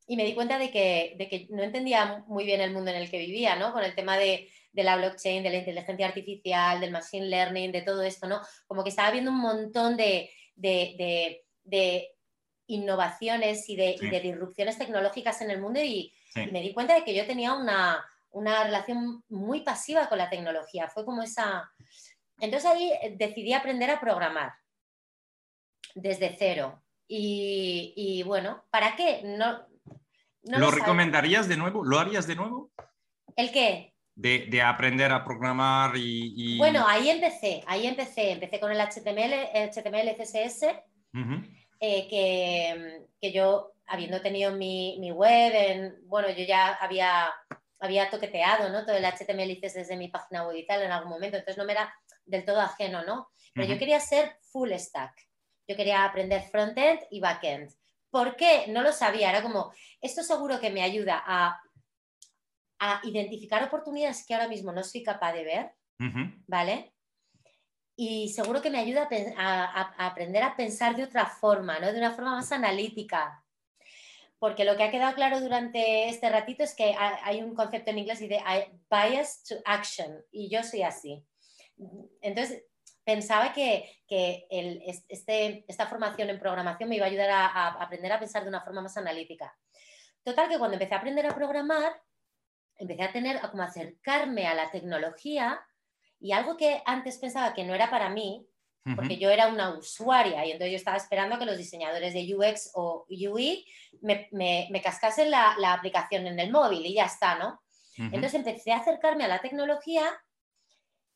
Y 0.08 0.16
me 0.16 0.26
di 0.26 0.36
cuenta 0.36 0.60
de 0.60 0.72
que, 0.72 1.16
de 1.18 1.28
que, 1.28 1.48
no 1.50 1.64
entendía 1.64 2.24
muy 2.28 2.46
bien 2.46 2.62
el 2.62 2.72
mundo 2.72 2.92
en 2.92 2.98
el 2.98 3.10
que 3.10 3.18
vivía, 3.18 3.56
¿no? 3.56 3.74
Con 3.74 3.84
el 3.84 3.96
tema 3.96 4.18
de, 4.18 4.50
de, 4.72 4.84
la 4.84 4.98
blockchain, 4.98 5.42
de 5.42 5.50
la 5.50 5.58
inteligencia 5.58 6.08
artificial, 6.08 6.80
del 6.80 6.92
machine 6.92 7.26
learning, 7.26 7.72
de 7.72 7.82
todo 7.82 8.04
esto, 8.04 8.28
¿no? 8.28 8.42
Como 8.68 8.84
que 8.84 8.90
estaba 8.90 9.12
viendo 9.12 9.32
un 9.32 9.40
montón 9.40 9.98
de, 9.98 10.30
de, 10.56 11.44
de 11.64 12.16
innovaciones 12.68 13.68
y, 13.70 13.76
de, 13.76 14.20
disrupciones 14.22 14.78
tecnológicas 14.78 15.42
en 15.42 15.52
el 15.52 15.62
mundo 15.62 15.80
y, 15.82 16.14
me 16.52 16.62
di 16.62 16.74
cuenta 16.74 16.94
de 16.94 17.06
que 17.06 17.16
yo 17.16 17.26
tenía 17.26 17.54
una, 17.54 18.06
una 18.32 18.66
relación 18.66 19.24
muy 19.30 19.62
pasiva 19.62 20.10
con 20.10 20.18
la 20.18 20.30
tecnología. 20.30 20.90
Fue 20.90 21.06
como 21.06 21.24
esa... 21.24 21.72
Entonces 22.42 22.70
ahí 22.70 22.92
decidí 23.16 23.54
aprender 23.54 23.90
a 23.90 24.02
programar 24.02 24.52
desde 25.94 26.36
cero. 26.38 26.84
Y, 27.08 27.94
y, 27.96 28.24
bueno, 28.24 28.66
¿para 28.70 28.98
qué? 28.98 29.22
No, 29.24 29.66
¿Lo, 30.46 30.72
recomendarías 30.72 31.48
de 31.48 31.58
nuevo? 31.58 31.84
¿Lo 31.84 32.00
harías 32.00 32.28
de 32.28 32.36
nuevo? 32.36 32.72
¿El 33.36 33.52
qué? 33.52 33.94
De, 34.16 34.62
aprender 34.62 35.12
a 35.12 35.26
programar 35.26 35.94
y, 35.98 36.58
Bueno, 36.58 36.86
ahí 36.88 37.10
empecé, 37.10 37.64
ahí 37.68 37.86
empecé. 37.86 38.32
Empecé 38.32 38.60
con 38.60 38.72
el 38.72 38.80
HTML, 38.80 39.34
HTML 39.72 40.16
CSS, 40.16 40.64
eh, 41.82 42.08
que, 42.08 43.06
que, 43.20 43.32
yo, 43.34 43.74
habiendo 43.88 44.22
tenido 44.22 44.54
mi, 44.54 44.98
mi, 45.00 45.12
web, 45.12 45.52
en, 45.54 45.96
bueno, 46.08 46.30
yo 46.30 46.46
ya 46.46 46.74
había, 46.76 47.30
había 47.80 48.10
toqueteado 48.10 48.70
¿no? 48.70 48.86
todo 48.86 48.96
el 48.96 49.04
HTML 49.04 49.52
y 49.52 49.60
CSS 49.60 49.90
de 49.90 49.98
mi 49.98 50.08
página 50.08 50.48
web 50.48 50.56
y 50.56 50.66
tal 50.66 50.82
en 50.82 50.92
algún 50.92 51.12
momento, 51.12 51.38
entonces 51.38 51.58
no 51.58 51.66
me 51.66 51.74
era 51.74 51.94
del 52.26 52.46
todo 52.46 52.62
ajeno, 52.62 53.04
¿no? 53.04 53.30
Pero 53.54 53.68
yo 53.68 53.78
quería 53.78 54.00
ser 54.00 54.38
full 54.52 54.72
stack. 54.74 55.14
Yo 55.68 55.76
quería 55.76 56.06
aprender 56.06 56.42
frontend 56.44 57.00
y 57.10 57.20
backend. 57.20 57.72
¿Por 58.16 58.38
qué? 58.38 58.68
No 58.70 58.82
lo 58.82 58.94
sabía. 58.94 59.30
Era 59.30 59.42
como, 59.42 59.74
esto 60.00 60.24
seguro 60.24 60.58
que 60.62 60.70
me 60.70 60.82
ayuda 60.82 61.22
a, 61.28 61.62
identificar 63.04 63.62
oportunidades 63.62 64.26
que 64.26 64.34
ahora 64.34 64.48
mismo 64.48 64.72
no 64.72 64.84
soy 64.84 65.04
capaz 65.04 65.34
de 65.34 65.44
ver, 65.44 65.72
¿vale? 66.48 66.94
Y 67.98 68.30
seguro 68.30 68.62
que 68.62 68.70
me 68.70 68.80
ayuda 68.80 69.10
a, 69.36 70.08
aprender 70.08 70.44
a 70.44 70.56
pensar 70.56 70.96
de 70.96 71.04
otra 71.04 71.26
forma, 71.26 71.78
¿no? 71.80 71.92
De 71.92 72.00
una 72.00 72.14
forma 72.14 72.36
más 72.36 72.54
analítica. 72.54 73.44
Porque 74.40 74.64
lo 74.64 74.78
que 74.78 74.84
ha 74.84 74.92
quedado 74.92 75.14
claro 75.14 75.42
durante 75.42 76.08
este 76.08 76.30
ratito 76.30 76.64
es 76.64 76.74
que 76.74 76.96
hay 76.98 77.44
un 77.44 77.54
concepto 77.54 77.92
en 77.92 78.00
inglés 78.00 78.20
de 78.20 78.42
bias 78.90 79.44
to 79.44 79.56
action, 79.66 80.24
y 80.32 80.50
yo 80.50 80.64
soy 80.64 80.84
así. 80.84 81.22
Entonces, 82.22 82.64
pensaba 83.06 83.54
que, 83.54 84.00
este, 85.08 85.64
esta 85.68 85.88
formación 85.88 86.30
en 86.30 86.40
programación 86.40 86.90
me 86.90 86.96
iba 86.96 87.06
a 87.06 87.10
ayudar 87.10 87.30
a, 87.30 87.68
aprender 87.82 88.12
a 88.12 88.20
pensar 88.20 88.44
de 88.44 88.50
una 88.50 88.62
forma 88.62 88.82
más 88.82 88.98
analítica. 88.98 89.56
Total, 90.24 90.50
que 90.50 90.58
cuando 90.58 90.74
empecé 90.74 90.96
a 90.96 90.98
aprender 90.98 91.26
a 91.28 91.36
programar, 91.36 92.02
empecé 92.78 93.04
a 93.04 93.12
tener, 93.12 93.38
a 93.38 93.52
como 93.52 93.64
acercarme 93.64 94.48
a 94.48 94.56
la 94.56 94.72
tecnología 94.72 95.62
y 96.20 96.32
algo 96.32 96.58
que 96.58 96.82
antes 96.86 97.20
pensaba 97.20 97.54
que 97.54 97.64
no 97.64 97.76
era 97.76 97.90
para 97.90 98.10
mí, 98.10 98.46
porque 98.96 99.18
yo 99.18 99.32
era 99.32 99.48
una 99.48 99.72
usuaria 99.72 100.46
y 100.46 100.52
entonces 100.52 100.72
yo 100.72 100.78
estaba 100.78 100.98
esperando 100.98 101.36
a 101.36 101.40
que 101.40 101.46
los 101.46 101.58
diseñadores 101.58 102.14
de 102.14 102.36
UX 102.36 102.70
o 102.76 103.08
UI 103.10 103.66
me, 104.02 104.28
me, 104.32 104.82
cascasen 104.84 105.32
la, 105.32 105.56
la, 105.58 105.74
aplicación 105.74 106.28
en 106.28 106.40
el 106.40 106.52
móvil 106.52 106.86
y 106.86 106.94
ya 106.94 107.06
está, 107.06 107.36
¿no? 107.36 107.64
Entonces 107.98 108.36
empecé 108.36 108.74
a 108.74 108.78
acercarme 108.78 109.24
a 109.24 109.28
la 109.28 109.42
tecnología 109.42 110.04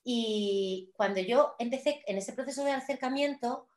y 0.04 0.92
cuando 0.94 1.20
yo 1.20 1.56
empecé 1.60 2.04
en 2.08 2.18
ese 2.18 2.34
proceso 2.34 2.64
de 2.64 2.72
acercamiento, 2.72 3.68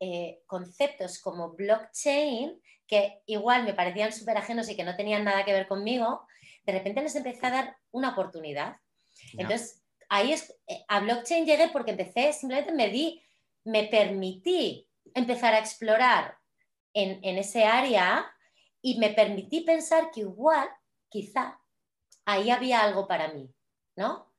eh, 0.00 0.42
conceptos 0.46 1.20
como 1.20 1.52
blockchain, 1.52 2.60
que 2.86 3.22
igual 3.26 3.64
me 3.64 3.74
parecían 3.74 4.12
súper 4.12 4.36
ajenos 4.36 4.68
y 4.68 4.76
que 4.76 4.84
no 4.84 4.96
tenían 4.96 5.24
nada 5.24 5.44
que 5.44 5.52
ver 5.52 5.68
conmigo, 5.68 6.26
de 6.64 6.72
repente 6.72 7.02
les 7.02 7.14
empecé 7.14 7.46
a 7.46 7.50
dar 7.50 7.76
una 7.90 8.10
oportunidad. 8.10 8.76
Entonces, 9.34 9.82
ahí 10.08 10.32
es, 10.32 10.50
eh, 10.66 10.84
a 10.88 11.00
blockchain 11.00 11.46
llegué 11.46 11.68
porque 11.68 11.92
empecé, 11.92 12.32
simplemente 12.32 12.72
me 12.72 12.88
di, 12.88 13.22
me 13.64 13.84
permití 13.84 14.88
empezar 15.14 15.54
a 15.54 15.58
explorar 15.58 16.36
en, 16.92 17.20
en 17.22 17.38
ese 17.38 17.64
área 17.64 18.26
y 18.80 18.98
me 18.98 19.10
permití 19.10 19.60
pensar 19.60 20.10
que 20.10 20.20
igual, 20.20 20.68
quizá, 21.08 21.60
ahí 22.24 22.50
había 22.50 22.82
algo 22.82 23.06
para 23.06 23.32
mí, 23.32 23.54
¿no? 23.96 24.31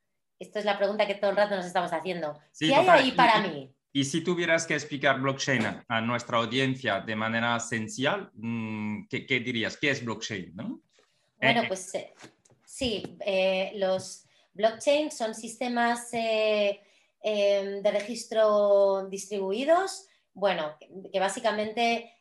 Esta 0.43 0.59
es 0.59 0.65
la 0.65 0.77
pregunta 0.77 1.07
que 1.07 1.15
todo 1.15 1.31
el 1.31 1.37
rato 1.37 1.55
nos 1.55 1.65
estamos 1.65 1.93
haciendo. 1.93 2.37
¿Qué 2.59 2.75
hay 2.75 2.85
ahí 2.89 3.11
para 3.13 3.39
mí? 3.39 3.73
Y 3.93 4.03
si 4.03 4.21
tuvieras 4.21 4.67
que 4.67 4.73
explicar 4.73 5.21
blockchain 5.21 5.83
a 5.87 6.01
nuestra 6.01 6.39
audiencia 6.39 6.99
de 6.99 7.15
manera 7.15 7.55
esencial, 7.55 8.29
mm, 8.33 9.07
¿qué, 9.07 9.25
qué 9.25 9.39
dirías? 9.39 9.77
¿Qué 9.77 9.91
es 9.91 10.03
blockchain? 10.03 10.53
¿no? 10.53 10.81
Bueno, 11.37 11.61
eh, 11.61 11.65
pues 11.69 11.95
eh, 11.95 12.13
sí, 12.65 13.17
eh, 13.25 13.71
los 13.75 14.25
blockchain 14.53 15.11
son 15.11 15.33
sistemas 15.33 16.09
em, 16.11 17.81
de 17.81 17.91
registro 17.91 19.07
distribuidos, 19.09 20.07
bueno, 20.33 20.75
que, 21.11 21.19
básicamente 21.19 22.11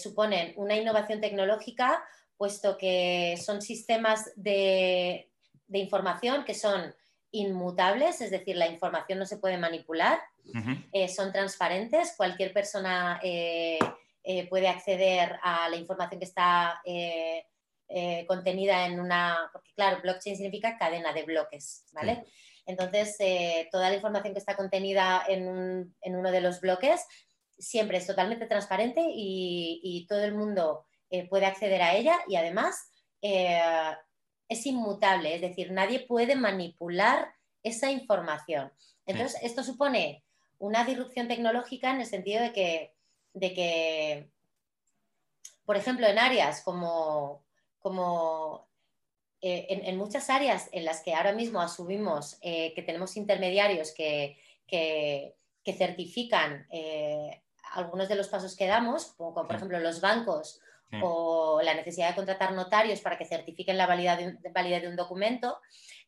suponen 0.00 0.52
una 0.56 0.76
innovación 0.76 1.20
tecnológica, 1.20 2.04
puesto 2.36 2.78
que 2.78 3.36
son 3.44 3.60
sistemas 3.60 4.30
de, 4.36 5.30
de 5.66 5.78
información 5.78 6.44
que 6.44 6.54
son 6.54 6.94
inmutables, 7.32 8.20
es 8.20 8.30
decir, 8.30 8.56
la 8.56 8.68
información 8.68 9.18
no 9.18 9.26
se 9.26 9.38
puede 9.38 9.56
manipular, 9.56 10.20
eh, 10.92 11.08
son 11.08 11.32
transparentes, 11.32 12.14
cualquier 12.16 12.52
persona 12.52 13.18
eh, 13.22 13.78
eh, 14.22 14.48
puede 14.48 14.68
acceder 14.68 15.38
a 15.42 15.68
la 15.68 15.76
información 15.76 16.20
que 16.20 16.26
está 16.26 16.80
contenida 18.26 18.86
en 18.86 19.00
una, 19.00 19.50
porque 19.52 19.72
claro, 19.74 20.00
blockchain 20.02 20.36
significa 20.36 20.78
cadena 20.78 21.12
de 21.12 21.24
bloques, 21.24 21.84
¿vale? 21.92 22.24
Entonces, 22.64 23.16
toda 23.70 23.90
la 23.90 23.96
información 23.96 24.32
que 24.32 24.38
está 24.38 24.56
contenida 24.56 25.22
en, 25.26 25.94
uno 26.02 26.30
de 26.30 26.40
los 26.40 26.60
bloques 26.60 27.04
siempre 27.58 27.98
es 27.98 28.06
totalmente 28.06 28.46
transparente 28.46 29.02
y, 29.02 29.80
y 29.82 30.06
todo 30.06 30.24
el 30.24 30.34
mundo 30.34 30.86
puede 31.28 31.46
acceder 31.46 31.82
a 31.82 31.94
ella 31.94 32.18
y 32.28 32.36
además 32.36 32.88
es 34.52 34.66
inmutable, 34.66 35.34
es 35.34 35.40
decir, 35.40 35.72
nadie 35.72 36.00
puede 36.00 36.36
manipular 36.36 37.34
esa 37.62 37.90
información. 37.90 38.72
Entonces, 39.06 39.40
esto 39.42 39.62
supone 39.64 40.22
una 40.58 40.84
disrupción 40.84 41.28
tecnológica 41.28 41.90
en 41.90 42.00
el 42.00 42.06
sentido 42.06 42.42
de 42.42 42.52
que, 42.52 42.94
de 43.34 43.54
que 43.54 44.32
por 45.64 45.76
ejemplo, 45.76 46.06
en 46.06 46.18
áreas 46.18 46.62
como, 46.62 47.44
como 47.78 48.68
eh, 49.40 49.66
en, 49.68 49.96
muchas 49.96 50.28
áreas 50.30 50.68
en 50.72 50.84
las 50.84 51.00
que 51.00 51.14
ahora 51.14 51.32
mismo 51.32 51.60
asumimos 51.60 52.38
eh, 52.42 52.72
que 52.74 52.82
tenemos 52.82 53.16
intermediarios 53.16 53.92
que, 53.92 54.38
que, 54.66 55.34
certifican 55.64 56.66
eh, 56.70 57.42
algunos 57.72 58.08
de 58.08 58.16
los 58.16 58.28
pasos 58.28 58.56
que 58.56 58.66
damos, 58.66 59.12
como 59.14 59.32
por 59.32 59.54
ejemplo 59.54 59.78
los 59.78 60.00
bancos 60.00 60.60
o 61.00 61.60
la 61.62 61.74
necesidad 61.74 62.10
de 62.10 62.14
contratar 62.14 62.52
notarios 62.52 63.00
para 63.00 63.16
que 63.16 63.24
certifiquen 63.24 63.78
la 63.78 63.86
validez 63.86 64.82
de, 64.82 64.88
un, 64.88 64.96
documento, 64.96 65.58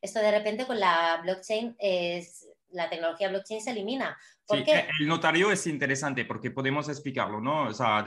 esto 0.01 0.19
de 0.19 0.31
repente 0.31 0.65
con 0.65 0.79
la 0.79 1.19
blockchain 1.23 1.75
es, 1.79 2.47
la 2.71 2.89
tecnología 2.89 3.29
blockchain 3.29 3.61
se 3.61 3.71
elimina. 3.71 4.17
¿Por 4.45 4.63
sí, 4.63 4.71
el 4.99 5.07
notario 5.07 5.51
es 5.51 5.65
interesante 5.65 6.25
porque 6.25 6.51
podemos 6.51 6.87
explicarlo, 6.89 7.41
¿no? 7.41 7.63
O 7.69 7.73
sea, 7.73 8.03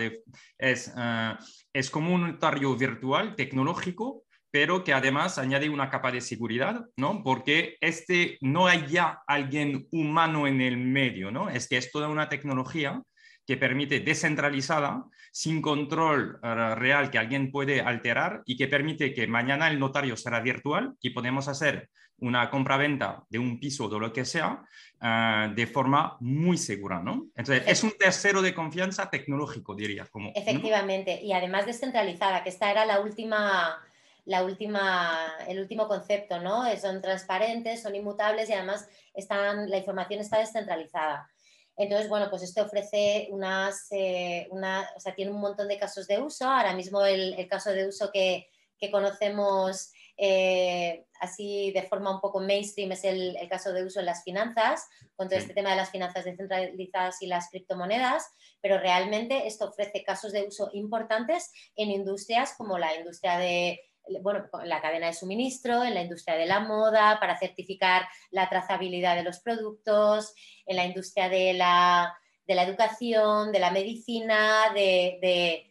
es, 0.58 0.92
eh, 0.96 1.34
es 1.72 1.90
como 1.90 2.14
un 2.14 2.32
notario 2.32 2.76
virtual, 2.76 3.34
tecnológico, 3.34 4.24
pero 4.50 4.82
que 4.82 4.94
además 4.94 5.38
añade 5.38 5.68
una 5.68 5.90
capa 5.90 6.10
de 6.10 6.20
seguridad, 6.20 6.86
¿no? 6.96 7.22
Porque 7.22 7.76
este 7.80 8.38
no 8.40 8.66
hay 8.66 8.86
ya 8.86 9.22
alguien 9.26 9.86
humano 9.90 10.46
en 10.46 10.60
el 10.60 10.78
medio, 10.78 11.30
¿no? 11.30 11.50
Es 11.50 11.68
que 11.68 11.76
es 11.76 11.90
toda 11.90 12.08
una 12.08 12.28
tecnología 12.28 13.02
que 13.48 13.56
permite 13.56 14.00
descentralizada, 14.00 15.06
sin 15.32 15.62
control 15.62 16.38
eh, 16.42 16.74
real 16.74 17.10
que 17.10 17.16
alguien 17.16 17.50
puede 17.50 17.80
alterar 17.80 18.42
y 18.44 18.58
que 18.58 18.68
permite 18.68 19.14
que 19.14 19.26
mañana 19.26 19.68
el 19.68 19.78
notario 19.78 20.18
será 20.18 20.40
virtual 20.40 20.92
y 21.00 21.10
podemos 21.10 21.48
hacer 21.48 21.88
una 22.18 22.50
compra-venta 22.50 23.22
de 23.30 23.38
un 23.38 23.58
piso 23.58 23.86
o 23.86 23.88
de 23.88 24.00
lo 24.00 24.12
que 24.12 24.26
sea 24.26 24.62
eh, 25.00 25.50
de 25.54 25.66
forma 25.66 26.18
muy 26.20 26.58
segura, 26.58 27.00
¿no? 27.00 27.28
Entonces, 27.34 27.62
es 27.66 27.82
un 27.82 27.92
tercero 27.92 28.42
de 28.42 28.52
confianza 28.52 29.08
tecnológico, 29.08 29.74
diría. 29.74 30.04
Como, 30.10 30.30
Efectivamente, 30.34 31.18
y 31.22 31.32
además 31.32 31.64
descentralizada, 31.64 32.42
que 32.42 32.50
esta 32.50 32.70
era 32.70 32.84
la 32.84 33.00
última 33.00 33.78
la 34.26 34.44
última, 34.44 35.26
el 35.46 35.58
último 35.58 35.88
concepto, 35.88 36.38
¿no? 36.38 36.64
Son 36.76 37.00
transparentes, 37.00 37.80
son 37.80 37.94
inmutables 37.94 38.50
y 38.50 38.52
además 38.52 38.86
están, 39.14 39.70
la 39.70 39.78
información 39.78 40.20
está 40.20 40.38
descentralizada. 40.38 41.30
Entonces, 41.78 42.08
bueno, 42.08 42.28
pues 42.28 42.42
esto 42.42 42.62
ofrece 42.62 43.28
unas, 43.30 43.86
eh, 43.92 44.48
una, 44.50 44.90
o 44.96 45.00
sea, 45.00 45.14
tiene 45.14 45.30
un 45.30 45.40
montón 45.40 45.68
de 45.68 45.78
casos 45.78 46.06
de 46.06 46.20
uso. 46.20 46.46
Ahora 46.46 46.74
mismo 46.74 47.04
el, 47.04 47.34
el 47.34 47.48
caso 47.48 47.70
de 47.70 47.86
uso 47.86 48.10
que, 48.12 48.48
que 48.78 48.90
conocemos 48.90 49.92
eh, 50.20 51.06
así 51.20 51.70
de 51.70 51.84
forma 51.84 52.12
un 52.12 52.20
poco 52.20 52.40
mainstream 52.40 52.90
es 52.90 53.04
el, 53.04 53.36
el, 53.36 53.48
caso 53.48 53.72
de 53.72 53.84
uso 53.84 54.00
en 54.00 54.06
las 54.06 54.24
finanzas, 54.24 54.88
con 55.14 55.28
todo 55.28 55.38
este 55.38 55.54
tema 55.54 55.70
de 55.70 55.76
las 55.76 55.90
finanzas 55.90 56.24
descentralizadas 56.24 57.22
y 57.22 57.28
las 57.28 57.48
criptomonedas, 57.50 58.26
pero 58.60 58.78
realmente 58.78 59.46
esto 59.46 59.66
ofrece 59.66 60.02
casos 60.02 60.32
de 60.32 60.42
uso 60.42 60.70
importantes 60.72 61.52
en 61.76 61.90
industrias 61.90 62.54
como 62.58 62.78
la 62.78 62.96
industria 62.96 63.38
de 63.38 63.80
bueno, 64.22 64.48
la 64.64 64.80
cadena 64.80 65.06
de 65.06 65.12
suministro, 65.12 65.84
en 65.84 65.94
la 65.94 66.02
industria 66.02 66.36
de 66.36 66.46
la 66.46 66.60
moda, 66.60 67.18
para 67.20 67.38
certificar 67.38 68.08
la 68.30 68.48
trazabilidad 68.48 69.16
de 69.16 69.22
los 69.22 69.40
productos, 69.40 70.34
en 70.66 70.76
la 70.76 70.84
industria 70.84 71.28
de 71.28 71.54
la, 71.54 72.16
educación, 72.46 73.52
de 73.52 73.58
la 73.58 73.70
medicina, 73.70 74.72
de, 74.74 75.64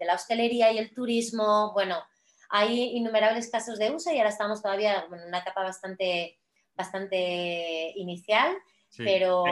la 0.00 0.14
hostelería 0.14 0.72
y 0.72 0.78
el 0.78 0.92
turismo. 0.94 1.72
Bueno, 1.72 2.02
hay 2.48 2.96
innumerables 2.96 3.50
casos 3.50 3.78
de 3.78 3.90
uso 3.90 4.12
y 4.12 4.18
ahora 4.18 4.30
estamos 4.30 4.62
todavía 4.62 5.06
en 5.12 5.28
una 5.28 5.38
etapa 5.38 5.62
bastante, 5.62 6.38
bastante 6.74 7.92
inicial 7.96 8.56
pero... 8.96 9.44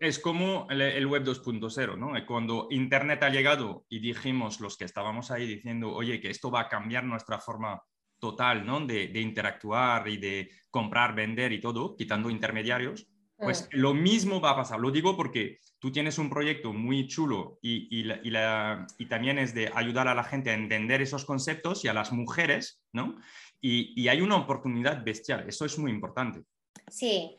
Es, 0.00 0.18
como 0.18 0.66
el, 0.70 1.06
web 1.06 1.24
2.0, 1.24 1.98
¿no? 1.98 2.12
Cuando 2.26 2.68
Internet 2.70 3.22
ha 3.22 3.30
llegado 3.30 3.84
y 3.88 3.98
dijimos 3.98 4.60
los 4.60 4.76
que 4.76 4.84
estábamos 4.84 5.30
ahí 5.30 5.46
diciendo, 5.46 5.92
oye, 5.92 6.20
que 6.20 6.30
esto 6.30 6.50
va 6.50 6.60
a 6.60 6.68
cambiar 6.68 7.04
nuestra 7.04 7.38
forma 7.38 7.82
total, 8.18 8.64
¿no? 8.64 8.80
De, 8.86 9.04
interactuar 9.20 10.08
y 10.08 10.16
de 10.16 10.50
comprar, 10.70 11.14
vender 11.14 11.52
y 11.52 11.60
todo, 11.60 11.96
quitando 11.96 12.30
intermediarios, 12.30 13.06
pues 13.36 13.64
mm. 13.64 13.78
lo 13.78 13.94
mismo 13.94 14.40
va 14.40 14.50
a 14.50 14.56
pasar. 14.56 14.80
Lo 14.80 14.90
digo 14.90 15.16
porque 15.16 15.58
tú 15.78 15.92
tienes 15.92 16.18
un 16.18 16.30
proyecto 16.30 16.72
muy 16.72 17.06
chulo 17.06 17.58
y, 17.60 17.88
y, 17.90 19.06
también 19.08 19.38
es 19.38 19.54
de 19.54 19.70
ayudar 19.74 20.08
a 20.08 20.14
la 20.14 20.24
gente 20.24 20.50
a 20.50 20.54
entender 20.54 21.02
esos 21.02 21.24
conceptos 21.24 21.84
y 21.84 21.88
a 21.88 21.94
las 21.94 22.12
mujeres, 22.12 22.82
¿no? 22.92 23.16
Y, 23.60 24.08
hay 24.08 24.20
una 24.20 24.36
oportunidad 24.36 25.04
bestial. 25.04 25.44
Eso 25.48 25.64
es 25.64 25.78
muy 25.78 25.90
importante. 25.90 26.42
Sí, 26.88 27.36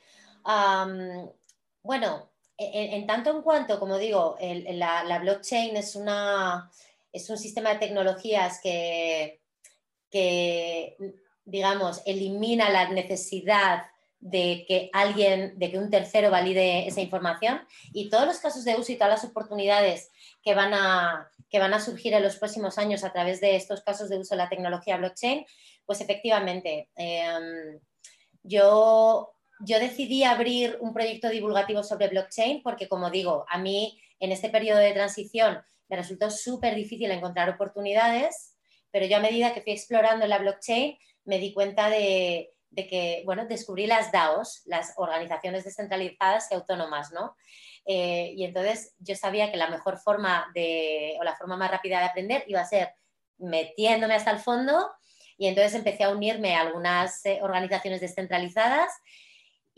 bueno, 1.83 2.29
en, 2.57 3.05
tanto 3.05 3.31
en 3.31 3.41
cuanto, 3.41 3.79
como 3.79 3.97
digo, 3.97 4.37
la, 4.39 5.19
blockchain 5.19 5.77
es, 5.77 5.95
una, 5.95 6.71
es 7.11 7.29
un 7.29 7.37
sistema 7.37 7.73
de 7.73 7.79
tecnologías 7.79 8.59
que, 8.61 9.39
digamos, 11.45 12.01
elimina 12.05 12.69
la 12.69 12.89
necesidad 12.89 13.85
de 14.19 14.65
que 14.67 14.89
alguien, 14.93 15.59
de 15.59 15.69
que 15.71 15.77
un 15.77 15.91
tercero 15.91 16.31
valide 16.31 16.87
esa 16.87 17.01
información. 17.01 17.61
Y 17.93 18.09
todos 18.09 18.25
los 18.25 18.39
casos 18.39 18.63
de 18.63 18.75
uso 18.75 18.91
y 18.91 18.95
todas 18.95 19.21
las 19.21 19.29
oportunidades 19.29 20.09
que 20.41 20.55
van 20.55 20.73
a, 20.73 21.29
que 21.49 21.59
van 21.59 21.73
a 21.73 21.79
surgir 21.79 22.13
en 22.13 22.23
los 22.23 22.37
próximos 22.37 22.77
años 22.77 23.03
a 23.03 23.13
través 23.13 23.39
de 23.41 23.55
estos 23.55 23.81
casos 23.81 24.09
de 24.09 24.17
uso 24.17 24.35
de 24.35 24.43
la 24.43 24.49
tecnología 24.49 24.97
blockchain, 24.97 25.45
pues 25.85 26.01
efectivamente, 26.01 26.89
em, 26.95 27.79
yo 28.43 29.36
yo 29.59 29.79
decidí 29.79 30.23
abrir 30.23 30.77
un 30.81 30.93
proyecto 30.93 31.29
divulgativo 31.29 31.83
sobre 31.83 32.09
blockchain 32.09 32.61
porque, 32.61 32.87
como 32.87 33.09
digo, 33.09 33.45
a 33.49 33.57
mí 33.57 33.99
en 34.19 34.31
este 34.31 34.49
periodo 34.49 34.79
de 34.79 34.93
transición 34.93 35.61
me 35.89 35.95
resultó 35.95 36.29
súper 36.29 36.75
difícil 36.75 37.11
encontrar 37.11 37.49
oportunidades, 37.49 38.55
pero 38.91 39.05
yo 39.05 39.17
a 39.17 39.21
medida 39.21 39.53
que 39.53 39.61
fui 39.61 39.73
explorando 39.73 40.27
la 40.27 40.39
blockchain 40.39 40.97
me 41.25 41.39
di 41.39 41.53
cuenta 41.53 41.89
de, 41.89 42.53
que, 42.75 43.23
bueno, 43.25 43.45
descubrí 43.45 43.87
las 43.87 44.11
DAOs, 44.11 44.61
las 44.65 44.93
organizaciones 44.97 45.63
descentralizadas 45.63 46.51
y 46.51 46.55
autónomas, 46.55 47.11
¿no? 47.11 47.35
Eh, 47.85 48.33
y 48.35 48.43
entonces 48.43 48.93
yo 48.99 49.15
sabía 49.15 49.51
que 49.51 49.57
la 49.57 49.69
mejor 49.69 49.97
forma 49.97 50.51
de, 50.53 51.15
o 51.19 51.23
la 51.23 51.35
forma 51.35 51.57
más 51.57 51.71
rápida 51.71 51.99
de 51.99 52.05
aprender 52.05 52.43
iba 52.47 52.61
a 52.61 52.65
ser 52.65 52.93
metiéndome 53.37 54.13
hasta 54.13 54.31
el 54.31 54.39
fondo 54.39 54.91
y 55.37 55.47
entonces 55.47 55.75
empecé 55.75 56.03
a 56.03 56.09
unirme 56.09 56.55
a 56.55 56.61
algunas 56.61 57.25
eh, 57.25 57.39
organizaciones 57.41 58.01
descentralizadas 58.01 58.91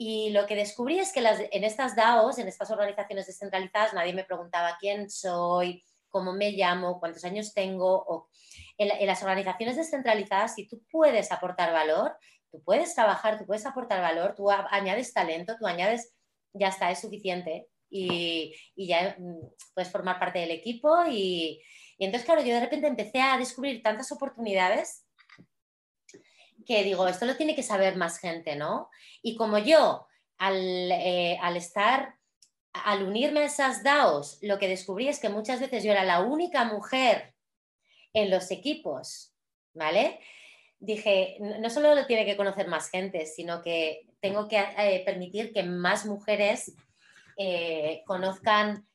y 0.01 0.30
lo 0.30 0.45
que 0.45 0.55
descubrí 0.55 0.97
es 0.97 1.11
que 1.11 1.19
en 1.19 1.63
estas 1.65 1.93
DAOs, 1.93 2.38
en 2.38 2.47
estas 2.47 2.71
organizaciones 2.71 3.27
descentralizadas, 3.27 3.93
nadie 3.93 4.13
me 4.13 4.23
preguntaba 4.23 4.77
quién 4.80 5.09
soy, 5.09 5.84
cómo 6.07 6.31
me 6.31 6.51
llamo, 6.51 7.01
cuántos 7.01 7.26
años 7.26 7.53
tengo. 7.53 8.05
O 8.07 8.30
en, 8.77 9.05
las 9.05 9.21
organizaciones 9.23 9.76
descentralizadas, 9.76 10.55
si 10.55 10.69
tú 10.69 10.81
puedes 10.89 11.34
aportar 11.34 11.73
valor, 11.73 12.15
tú 12.49 12.63
puedes 12.63 12.95
trabajar, 12.95 13.38
tú 13.38 13.45
puedes 13.45 13.65
aportar 13.65 13.99
valor, 13.99 14.35
tú 14.35 14.49
añades 14.49 15.11
talento, 15.11 15.57
tú 15.59 15.67
añades, 15.67 16.15
ya 16.53 16.69
está, 16.69 16.89
es 16.91 17.01
suficiente. 17.01 17.67
Y, 17.89 18.55
ya 18.77 19.17
mm, 19.19 19.49
puedes 19.73 19.91
formar 19.91 20.17
parte 20.17 20.39
del 20.39 20.51
equipo. 20.51 20.95
Y, 21.09 21.61
y 21.97 22.05
entonces, 22.05 22.26
claro, 22.26 22.41
yo 22.41 22.53
de 22.53 22.61
repente 22.61 22.88
empecé 22.88 23.19
a 23.19 23.38
descubrir 23.38 23.84
tantas 23.84 24.13
oportunidades 24.13 25.09
que 26.69 26.83
digo, 26.83 27.07
esto 27.07 27.25
lo 27.25 27.35
tiene 27.35 27.55
que 27.55 27.63
saber 27.63 27.95
más 27.95 28.19
gente, 28.19 28.55
¿no? 28.55 28.91
Y 29.23 29.35
como 29.35 29.57
yo, 29.57 30.05
eh, 30.39 31.35
al, 31.41 31.57
estar, 31.57 32.13
al 32.73 33.01
unirme 33.01 33.39
a 33.39 33.45
esas 33.45 33.81
DAOs, 33.81 34.37
lo 34.43 34.59
que 34.59 34.67
descubrí 34.67 35.07
es 35.07 35.19
que 35.19 35.29
muchas 35.29 35.59
veces 35.59 35.83
yo 35.83 35.91
era 35.91 36.03
la 36.03 36.21
única 36.21 36.65
mujer 36.65 37.33
en 38.13 38.29
los 38.29 38.51
equipos, 38.51 39.33
¿vale? 39.73 40.19
Dije, 40.77 41.37
no 41.39 41.71
solo 41.71 41.95
lo 41.95 42.05
tiene 42.05 42.23
que 42.23 42.37
conocer 42.37 42.67
más 42.67 42.91
gente, 42.91 43.25
sino 43.25 43.63
que 43.63 44.05
tengo 44.21 44.47
que 44.47 44.59
eh, 44.59 45.01
permitir 45.03 45.51
que 45.51 45.63
más 45.63 46.05
mujeres 46.05 46.75
eh, 47.35 48.03
conozcan 48.05 48.85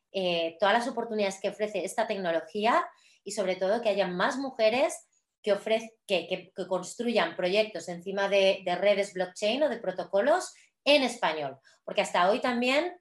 todas 0.60 0.74
las 0.74 0.86
oportunidades 0.86 1.40
que 1.40 1.48
ofrece 1.48 1.84
esta 1.84 2.06
tecnología 2.06 2.88
y 3.24 3.32
sobre 3.32 3.56
todo 3.56 3.82
que 3.82 3.88
haya 3.88 4.06
más 4.06 4.36
mujeres 4.36 5.08
que, 5.44 5.92
que, 6.06 6.52
construyan 6.66 7.36
proyectos 7.36 7.88
encima 7.88 8.28
de, 8.28 8.64
redes 8.80 9.12
blockchain 9.12 9.62
o 9.62 9.68
de 9.68 9.78
protocolos 9.78 10.52
en 10.84 11.02
español, 11.02 11.58
porque 11.84 12.00
hasta 12.00 12.30
hoy 12.30 12.40
también 12.40 12.92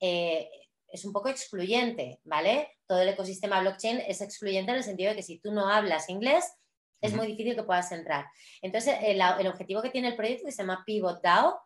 eh, 0.00 0.50
es 0.88 1.04
un 1.04 1.12
poco 1.12 1.28
excluyente, 1.28 2.20
¿vale? 2.24 2.76
Todo 2.86 3.00
el 3.00 3.08
ecosistema 3.08 3.60
blockchain 3.60 4.02
es 4.06 4.20
excluyente 4.20 4.72
en 4.72 4.78
el 4.78 4.84
sentido 4.84 5.10
de 5.10 5.16
que 5.16 5.22
si 5.22 5.38
tú 5.38 5.52
no 5.52 5.68
hablas 5.68 6.08
inglés, 6.08 6.44
es 7.00 7.14
muy 7.14 7.26
difícil 7.26 7.54
que 7.54 7.62
puedas 7.62 7.92
entrar. 7.92 8.26
Entonces, 8.62 8.96
el, 9.02 9.20
objetivo 9.46 9.82
que 9.82 9.90
tiene 9.90 10.08
el 10.08 10.16
proyecto 10.16 10.50
se 10.50 10.56
llama 10.56 10.82
Pivot 10.86 11.22
DAO. 11.22 11.60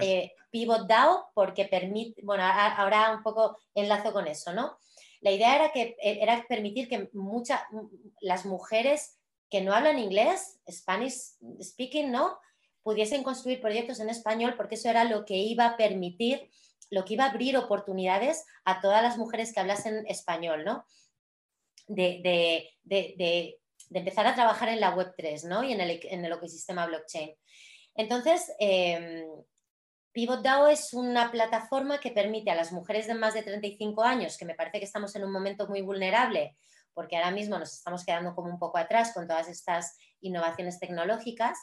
Eh, 0.00 0.32
Pivot 0.50 0.86
DAO 0.86 1.30
porque 1.34 1.64
permite, 1.64 2.22
bueno, 2.22 2.44
ahora 2.44 3.12
un 3.16 3.22
poco 3.22 3.58
enlazo 3.74 4.12
con 4.12 4.26
eso, 4.28 4.52
¿no? 4.52 4.78
La 5.20 5.32
idea 5.32 5.56
era, 5.56 5.72
que, 5.72 5.96
era 6.00 6.44
permitir 6.48 6.88
que 6.88 7.08
muchas, 7.14 7.62
las 8.20 8.46
mujeres 8.46 9.15
que 9.50 9.60
no 9.60 9.72
hablan 9.72 9.98
inglés, 9.98 10.58
Spanish 10.70 11.36
speaking, 11.60 12.10
¿no? 12.10 12.38
Pudiesen 12.82 13.22
construir 13.22 13.60
proyectos 13.60 14.00
en 14.00 14.10
español 14.10 14.54
porque 14.56 14.76
eso 14.76 14.88
era 14.88 15.04
lo 15.04 15.24
que 15.24 15.36
iba 15.36 15.66
a 15.66 15.76
permitir, 15.76 16.50
lo 16.90 17.04
que 17.04 17.14
iba 17.14 17.24
a 17.24 17.30
abrir 17.30 17.56
oportunidades 17.56 18.44
a 18.64 18.80
todas 18.80 19.02
las 19.02 19.18
mujeres 19.18 19.52
que 19.52 19.60
hablasen 19.60 20.06
español, 20.06 20.64
¿no? 20.64 20.84
De, 21.86 22.72
empezar 23.92 24.26
a 24.26 24.34
trabajar 24.34 24.68
en 24.68 24.80
la 24.80 24.94
Web3, 24.94 25.44
¿no? 25.44 25.62
Y 25.62 25.72
en 25.72 25.80
el, 25.80 26.00
en 26.02 26.24
el 26.24 26.32
ecosistema 26.32 26.86
blockchain. 26.86 27.34
Entonces, 27.94 28.52
eh, 28.58 29.26
Pivot 30.16 30.42
DAO 30.42 30.68
es 30.68 30.94
una 30.94 31.30
plataforma 31.30 32.00
que 32.00 32.10
permite 32.10 32.50
a 32.50 32.54
las 32.54 32.72
mujeres 32.72 33.06
de 33.06 33.12
más 33.12 33.34
de 33.34 33.42
35 33.42 34.02
años, 34.02 34.38
que 34.38 34.46
me 34.46 34.54
parece 34.54 34.78
que 34.78 34.86
estamos 34.86 35.14
en 35.14 35.24
un 35.24 35.30
momento 35.30 35.68
muy 35.68 35.82
vulnerable, 35.82 36.56
porque 36.96 37.16
ahora 37.16 37.30
mismo 37.30 37.58
nos 37.58 37.74
estamos 37.74 38.06
quedando 38.06 38.34
como 38.34 38.50
un 38.50 38.58
poco 38.58 38.78
atrás 38.78 39.12
con 39.12 39.28
todas 39.28 39.48
estas 39.48 39.98
innovaciones 40.22 40.80
tecnológicas. 40.80 41.58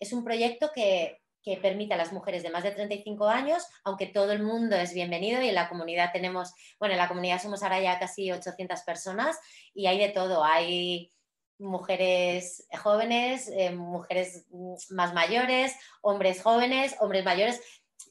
Es 0.00 0.12
un 0.12 0.24
proyecto 0.24 0.72
que, 0.74 1.20
permite 1.60 1.92
a 1.92 1.98
las 1.98 2.10
mujeres 2.10 2.42
de 2.42 2.48
más 2.48 2.64
de 2.64 2.70
35 2.70 3.28
años, 3.28 3.66
aunque 3.84 4.06
todo 4.06 4.32
el 4.32 4.42
mundo 4.42 4.76
es 4.76 4.94
bienvenido 4.94 5.42
y 5.42 5.50
en 5.50 5.54
la 5.54 5.68
comunidad 5.68 6.10
tenemos, 6.10 6.54
bueno, 6.78 6.94
en 6.94 6.98
la 6.98 7.06
comunidad 7.06 7.40
somos 7.40 7.62
ahora 7.62 7.80
ya 7.80 7.98
casi 7.98 8.32
800 8.32 8.80
personas 8.80 9.38
y 9.74 9.86
hay 9.86 9.98
de 9.98 10.08
todo, 10.08 10.42
hay 10.42 11.12
mujeres 11.58 12.66
jóvenes, 12.82 13.48
eh, 13.48 13.72
mujeres 13.72 14.46
más 14.88 15.12
mayores, 15.12 15.74
hombres 16.00 16.42
jóvenes, 16.42 16.96
hombres 17.00 17.26
mayores. 17.26 17.60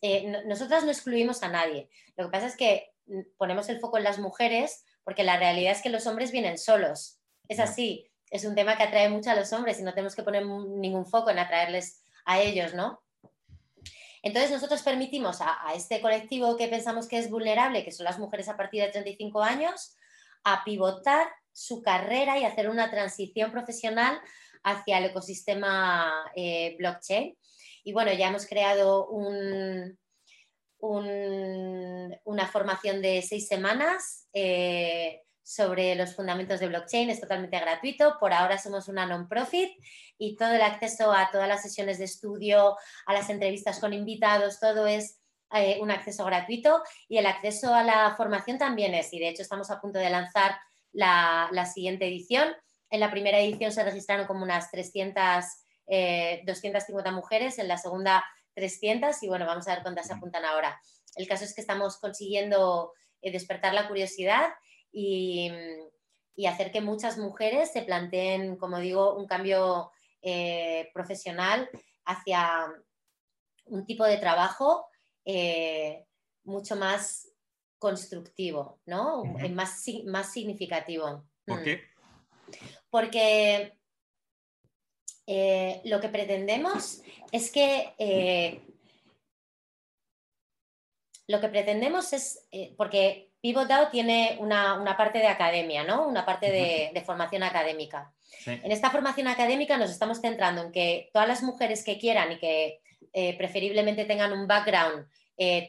Eh, 0.03 0.31
nosotras 0.45 0.83
no 0.83 0.91
excluimos 0.91 1.41
a 1.41 1.49
nadie. 1.49 1.89
Lo 2.15 2.25
que 2.25 2.31
pasa 2.31 2.45
es 2.45 2.55
que 2.55 2.93
ponemos 3.37 3.67
el 3.67 3.79
foco 3.79 3.97
en 3.97 4.03
las 4.03 4.19
mujeres 4.19 4.85
porque 5.03 5.23
la 5.23 5.37
realidad 5.37 5.71
es 5.71 5.81
que 5.81 5.89
los 5.89 6.07
hombres 6.07 6.31
vienen 6.31 6.57
solos. 6.57 7.19
Es 7.47 7.59
así, 7.59 8.09
es 8.29 8.45
un 8.45 8.55
tema 8.55 8.77
que 8.77 8.83
atrae 8.83 9.09
mucho 9.09 9.29
a 9.29 9.35
los 9.35 9.51
hombres 9.53 9.79
y 9.79 9.83
no 9.83 9.93
tenemos 9.93 10.15
que 10.15 10.23
poner 10.23 10.45
ningún 10.45 11.05
foco 11.05 11.29
en 11.29 11.39
atraerles 11.39 12.01
a 12.25 12.39
ellos, 12.39 12.73
¿no? 12.73 13.03
Entonces 14.21 14.51
nosotros 14.51 14.81
permitimos 14.81 15.41
a, 15.41 15.67
a, 15.67 15.73
este 15.73 15.99
colectivo 15.99 16.55
que 16.55 16.69
pensamos 16.69 17.07
que 17.07 17.17
es 17.17 17.29
vulnerable, 17.29 17.83
que 17.83 17.91
son 17.91 18.05
las 18.05 18.19
mujeres 18.19 18.47
a 18.47 18.55
partir 18.55 18.81
de 18.81 18.89
35 18.89 19.43
años, 19.43 19.95
a 20.45 20.63
pivotar 20.63 21.27
su 21.51 21.81
carrera 21.81 22.37
y 22.39 22.45
hacer 22.45 22.69
una 22.69 22.89
transición 22.89 23.51
profesional 23.51 24.19
hacia 24.63 24.97
el 24.97 25.05
ecosistema 25.05 26.31
eh, 26.35 26.75
blockchain. 26.79 27.37
Y 27.83 27.93
bueno, 27.93 28.13
ya 28.13 28.29
hemos 28.29 28.47
creado 28.47 29.07
un, 29.07 29.99
una 30.85 32.47
formación 32.47 33.01
de 33.01 33.21
seis 33.21 33.47
semanas 33.47 34.27
eh, 34.33 35.21
sobre 35.41 35.95
los 35.95 36.15
fundamentos 36.15 36.59
de 36.59 36.67
blockchain, 36.67 37.09
es 37.09 37.21
totalmente 37.21 37.59
gratuito. 37.59 38.17
Por 38.19 38.33
ahora 38.33 38.57
somos 38.57 38.87
una 38.87 39.05
non-profit 39.05 39.71
y 40.17 40.35
todo 40.35 40.53
el 40.53 40.61
acceso 40.61 41.13
a 41.13 41.29
todas 41.31 41.47
las 41.47 41.61
sesiones 41.61 41.99
de 41.99 42.05
estudio, 42.05 42.75
a 43.05 43.13
las 43.13 43.29
entrevistas 43.29 43.79
con 43.79 43.93
invitados, 43.93 44.59
todo 44.59 44.87
es 44.87 45.19
eh, 45.53 45.77
un 45.81 45.91
acceso 45.91 46.25
gratuito 46.25 46.83
y 47.07 47.17
el 47.17 47.27
acceso 47.27 47.73
a 47.73 47.83
la 47.83 48.15
formación 48.17 48.57
también 48.57 48.93
es, 48.93 49.13
y 49.13 49.19
de 49.19 49.29
hecho 49.29 49.41
estamos 49.41 49.69
a 49.71 49.79
punto 49.79 49.99
de 49.99 50.09
lanzar 50.09 50.57
la, 50.91 51.49
siguiente 51.73 52.07
edición. 52.07 52.49
En 52.89 52.99
la 52.99 53.11
primera 53.11 53.39
edición 53.39 53.71
se 53.71 53.83
registraron 53.83 54.27
como 54.27 54.43
unas 54.43 54.69
300, 54.71 55.15
250 56.45 57.09
eh, 57.09 57.11
mujeres, 57.13 57.57
en 57.59 57.67
la 57.67 57.77
segunda 57.77 58.23
300 58.53 59.21
y 59.23 59.27
bueno, 59.27 59.45
vamos 59.45 59.67
a 59.67 59.73
ver 59.73 59.83
cuántas 59.83 60.07
se 60.07 60.13
apuntan 60.13 60.45
ahora. 60.45 60.79
El 61.15 61.27
caso 61.27 61.43
es 61.43 61.53
que 61.53 61.61
estamos 61.61 61.97
consiguiendo 61.97 62.93
eh, 63.21 63.31
despertar 63.31 63.73
la 63.73 63.87
curiosidad 63.87 64.49
y, 64.91 65.51
hacer 66.47 66.71
que 66.71 66.81
muchas 66.81 67.17
mujeres 67.17 67.71
se 67.71 67.83
planteen, 67.83 68.57
como 68.57 68.79
digo, 68.79 69.15
un 69.15 69.27
cambio 69.27 69.91
eh, 70.21 70.89
profesional 70.93 71.69
hacia 72.05 72.67
un 73.65 73.85
tipo 73.85 74.03
de 74.05 74.17
trabajo 74.17 74.87
mucho 76.43 76.75
más 76.75 77.29
constructivo, 77.77 78.79
¿no? 78.85 79.23
más, 79.51 79.83
más 80.05 80.33
significativo. 80.33 81.25
¿Por 81.45 81.61
mm. 81.61 81.63
qué? 81.63 81.83
Porque 82.89 83.77
eh, 85.25 85.81
lo 85.85 86.01
que 86.01 86.09
pretendemos 86.09 87.01
es 87.31 87.51
que 87.51 87.93
eh, 87.97 88.61
lo 91.27 91.39
que 91.39 91.47
pretendemos 91.47 92.11
es, 92.11 92.45
eh, 92.51 92.73
porque 92.77 93.31
Pivot 93.39 93.67
DAO 93.67 93.89
tiene 93.89 94.37
una, 94.39 94.95
parte 94.97 95.19
de 95.19 95.27
academia, 95.27 95.83
¿no? 95.83 96.07
Una 96.07 96.25
parte 96.25 96.51
de, 96.51 97.03
formación 97.05 97.43
académica. 97.43 98.13
En 98.45 98.71
esta 98.71 98.89
formación 98.89 99.27
académica 99.27 99.77
nos 99.77 99.91
estamos 99.91 100.19
centrando 100.19 100.63
en 100.63 100.71
que 100.71 101.09
todas 101.13 101.27
las 101.27 101.43
mujeres 101.43 101.83
que 101.83 101.97
quieran 101.97 102.31
y 102.33 102.39
que 102.39 102.81
preferiblemente 103.37 104.05
tengan 104.05 104.33
un 104.33 104.47
background 104.47 105.07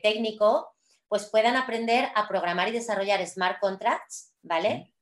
técnico 0.02 0.74
pues 1.08 1.26
puedan 1.26 1.56
aprender 1.56 2.08
a 2.14 2.26
programar 2.26 2.68
y 2.68 2.72
desarrollar 2.72 3.24
smart 3.26 3.60
contracts, 3.60 4.32
¿vale? 4.42 4.92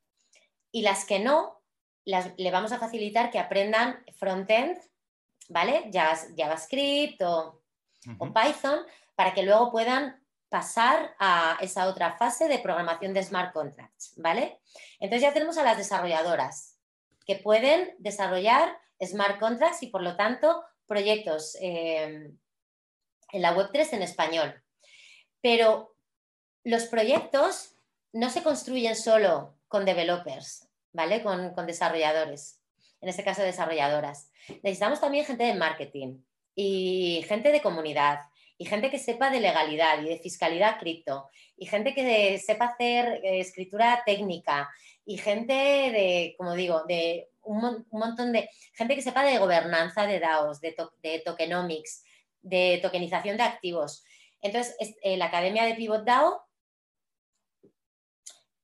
Y 0.70 0.82
las 0.82 1.04
que 1.04 1.18
no, 1.18 1.61
le 2.04 2.50
vamos 2.50 2.72
a 2.72 2.78
facilitar 2.78 3.30
que 3.30 3.38
aprendan 3.38 4.04
frontend, 4.16 4.78
¿vale? 5.48 5.90
JavaScript 5.92 7.20
o, 7.22 7.60
Python, 8.34 8.80
para 9.14 9.32
que 9.32 9.42
luego 9.42 9.70
puedan 9.70 10.20
pasar 10.48 11.14
a 11.18 11.56
esa 11.60 11.86
otra 11.86 12.16
fase 12.16 12.48
de 12.48 12.58
programación 12.58 13.14
de 13.14 13.22
smart 13.22 13.52
contracts, 13.52 14.14
¿vale? 14.16 14.60
Entonces 14.98 15.22
ya 15.22 15.32
tenemos 15.32 15.56
a 15.56 15.62
las 15.62 15.78
desarrolladoras 15.78 16.78
que 17.24 17.36
pueden 17.36 17.94
desarrollar 17.98 18.76
smart 19.00 19.38
contracts 19.38 19.82
y 19.82 19.86
por 19.86 20.02
lo 20.02 20.16
tanto 20.16 20.64
proyectos 20.86 21.56
eh, 21.60 22.32
en 23.32 23.42
la 23.42 23.54
Web3 23.54 23.94
en 23.94 24.02
español. 24.02 24.62
Pero 25.40 25.94
los 26.64 26.84
proyectos 26.84 27.76
no 28.12 28.28
se 28.28 28.42
construyen 28.42 28.94
solo 28.94 29.56
con 29.68 29.84
developers, 29.84 30.68
¿vale? 30.92 31.22
Con, 31.22 31.54
desarrolladores, 31.66 32.60
en 33.00 33.08
este 33.08 33.24
caso 33.24 33.42
desarrolladoras. 33.42 34.30
Necesitamos 34.62 35.00
también 35.00 35.24
gente 35.24 35.44
de 35.44 35.54
marketing 35.54 36.18
y 36.54 37.24
gente 37.26 37.50
de 37.50 37.62
comunidad 37.62 38.20
y 38.58 38.66
gente 38.66 38.90
que 38.90 38.98
sepa 38.98 39.30
de 39.30 39.40
legalidad 39.40 40.02
y 40.02 40.08
de 40.08 40.18
fiscalidad 40.18 40.78
cripto 40.78 41.28
y 41.56 41.66
gente 41.66 41.94
que 41.94 42.38
sepa 42.38 42.66
hacer 42.66 43.20
eh, 43.24 43.40
escritura 43.40 44.02
técnica 44.04 44.70
y 45.04 45.18
gente 45.18 45.52
de, 45.52 46.34
como 46.38 46.54
digo, 46.54 46.84
de 46.86 47.28
un, 47.42 47.86
montón 47.90 48.32
de 48.32 48.48
gente 48.74 48.94
que 48.94 49.02
sepa 49.02 49.24
de 49.24 49.38
gobernanza 49.38 50.06
de 50.06 50.20
DAOs, 50.20 50.60
de, 50.60 50.76
de 51.02 51.18
tokenomics, 51.20 52.04
de 52.40 52.78
tokenización 52.82 53.36
de 53.36 53.42
activos. 53.42 54.04
Entonces, 54.40 54.76
eh, 55.02 55.16
la 55.16 55.26
Academia 55.26 55.64
de 55.64 55.74
Pivot 55.74 56.04
DAO 56.04 56.44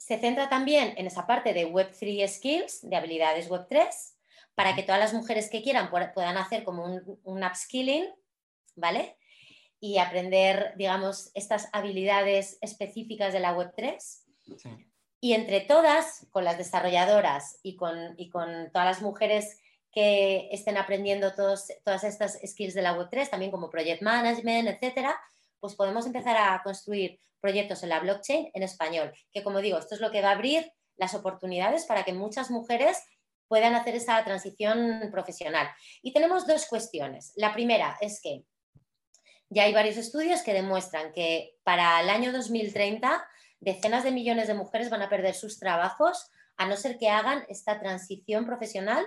se 0.09 0.17
centra 0.17 0.49
también 0.49 0.95
en 0.97 1.07
esa 1.07 1.27
parte 1.27 1.53
de 1.53 1.71
Web3 1.71 2.27
Skills, 2.29 2.89
de 2.89 2.97
habilidades 2.97 3.51
Web3, 3.51 3.91
para 4.55 4.75
que 4.75 4.83
todas 4.83 4.99
las 4.99 5.13
mujeres 5.13 5.51
que 5.51 5.63
quieran 5.63 5.91
puedan 5.91 6.39
hacer 6.39 6.65
como 6.65 6.87
un, 7.25 7.45
upskilling, 7.45 8.07
¿vale? 8.75 9.19
Y 9.81 9.99
aprender, 9.99 10.73
digamos, 10.79 11.31
estas 11.35 11.69
habilidades 11.75 12.57
específicas 12.63 13.35
de 13.35 13.41
la 13.41 13.55
Web3. 13.55 13.99
Y 15.21 15.35
entre 15.35 15.61
todas, 15.61 16.27
con 16.31 16.43
las 16.43 16.57
desarrolladoras 16.57 17.59
y 17.63 17.77
con, 17.77 18.17
con 18.33 18.71
todas 18.73 18.87
las 18.87 19.03
mujeres 19.03 19.61
que 19.93 20.49
estén 20.53 20.79
aprendiendo 20.79 21.35
todas 21.35 22.05
estas 22.05 22.41
skills 22.47 22.73
de 22.73 22.81
la 22.81 22.97
Web3, 22.97 23.29
también 23.29 23.51
como 23.51 23.69
project 23.69 24.01
management, 24.01 24.69
etcétera, 24.69 25.21
pues 25.61 25.75
podemos 25.75 26.07
empezar 26.07 26.37
a 26.37 26.63
construir 26.63 27.21
proyectos 27.41 27.83
en 27.83 27.91
la 27.91 28.01
blockchain 28.01 28.51
en 28.53 28.63
español, 28.63 29.13
que 29.33 29.43
como 29.43 29.61
digo, 29.61 29.79
esto 29.79 29.95
es 29.95 30.01
lo 30.01 30.11
que 30.11 30.23
va 30.23 30.31
a 30.31 30.35
abrir 30.35 30.73
las 30.97 31.15
oportunidades 31.15 31.87
para 31.87 32.05
que 32.05 32.13
muchas 32.13 32.51
mujeres 32.51 32.99
puedan 33.47 33.75
hacer 33.75 33.95
esa 33.95 34.23
transición 34.25 35.09
profesional. 35.11 35.69
Y 36.03 36.13
tenemos 36.13 36.47
dos 36.47 36.67
cuestiones. 36.67 37.33
La 37.37 37.53
primera 37.53 37.97
es 38.01 38.21
que 38.21 38.45
ya 39.49 39.65
hay 39.65 39.73
varios 39.73 39.97
estudios 39.97 40.43
que 40.43 40.53
demuestran 40.53 41.13
que 41.13 41.57
para 41.63 42.01
el 42.01 42.11
año 42.11 42.33
2030 42.33 43.27
decenas 43.61 44.05
de 44.05 44.13
millones 44.13 44.47
de 44.47 44.55
mujeres 44.55 44.91
van 44.91 45.03
a 45.03 45.09
perder 45.09 45.35
sus 45.35 45.59
trabajos 45.59 46.31
a 46.57 46.67
no 46.67 46.77
ser 46.77 46.99
que 46.99 47.09
hagan 47.09 47.45
esta 47.49 47.81
transición 47.81 48.45
profesional 48.45 49.07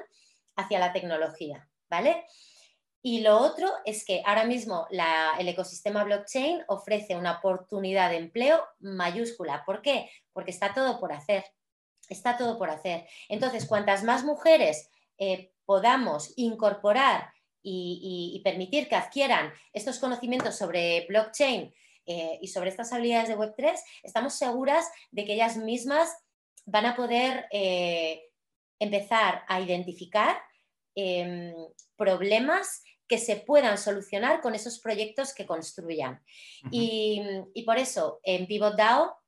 hacia 0.55 0.79
la 0.79 0.93
tecnología, 0.93 1.69
¿vale? 1.89 2.25
Y 3.03 3.21
lo 3.21 3.39
otro 3.39 3.67
es 3.85 4.05
que 4.05 4.21
ahora 4.25 4.45
mismo 4.45 4.87
el 5.39 5.47
ecosistema 5.47 6.03
blockchain 6.03 6.63
ofrece 6.67 7.15
una 7.15 7.37
oportunidad 7.37 8.11
de 8.11 8.17
empleo 8.17 8.63
mayúscula. 8.79 9.63
¿Por 9.65 9.81
qué? 9.81 10.09
Porque 10.33 10.51
está 10.51 10.73
todo 10.73 10.99
por 10.99 11.11
hacer. 11.11 11.43
Está 12.09 12.37
todo 12.37 12.59
por 12.59 12.69
hacer. 12.69 13.07
Entonces, 13.27 13.65
cuantas 13.65 14.03
más 14.03 14.23
mujeres 14.23 14.89
eh, 15.17 15.51
podamos 15.65 16.33
incorporar 16.35 17.31
y, 17.63 18.41
permitir 18.43 18.89
que 18.89 18.95
adquieran 18.95 19.53
estos 19.71 19.99
conocimientos 19.99 20.57
sobre 20.57 21.05
blockchain 21.07 21.73
eh, 22.05 22.39
y 22.41 22.47
sobre 22.47 22.69
estas 22.69 22.91
habilidades 22.91 23.29
de 23.29 23.37
Web3, 23.37 23.79
estamos 24.03 24.33
seguras 24.33 24.89
de 25.11 25.25
que 25.25 25.33
ellas 25.33 25.57
mismas 25.57 26.09
van 26.65 26.87
a 26.87 26.95
poder 26.95 27.47
eh, 27.51 28.29
empezar 28.79 29.43
a 29.47 29.61
identificar 29.61 30.41
em, 30.95 31.53
problemas 31.95 32.83
que 33.11 33.17
se 33.17 33.35
puedan 33.35 33.77
solucionar 33.77 34.39
con 34.39 34.55
esos 34.55 34.79
proyectos 34.79 35.33
que 35.33 35.45
construyan. 35.45 36.23
y, 36.71 37.21
por 37.65 37.77
eso 37.77 38.21
en 38.23 38.47
Pivot 38.47 38.77
DAO, 38.77 39.19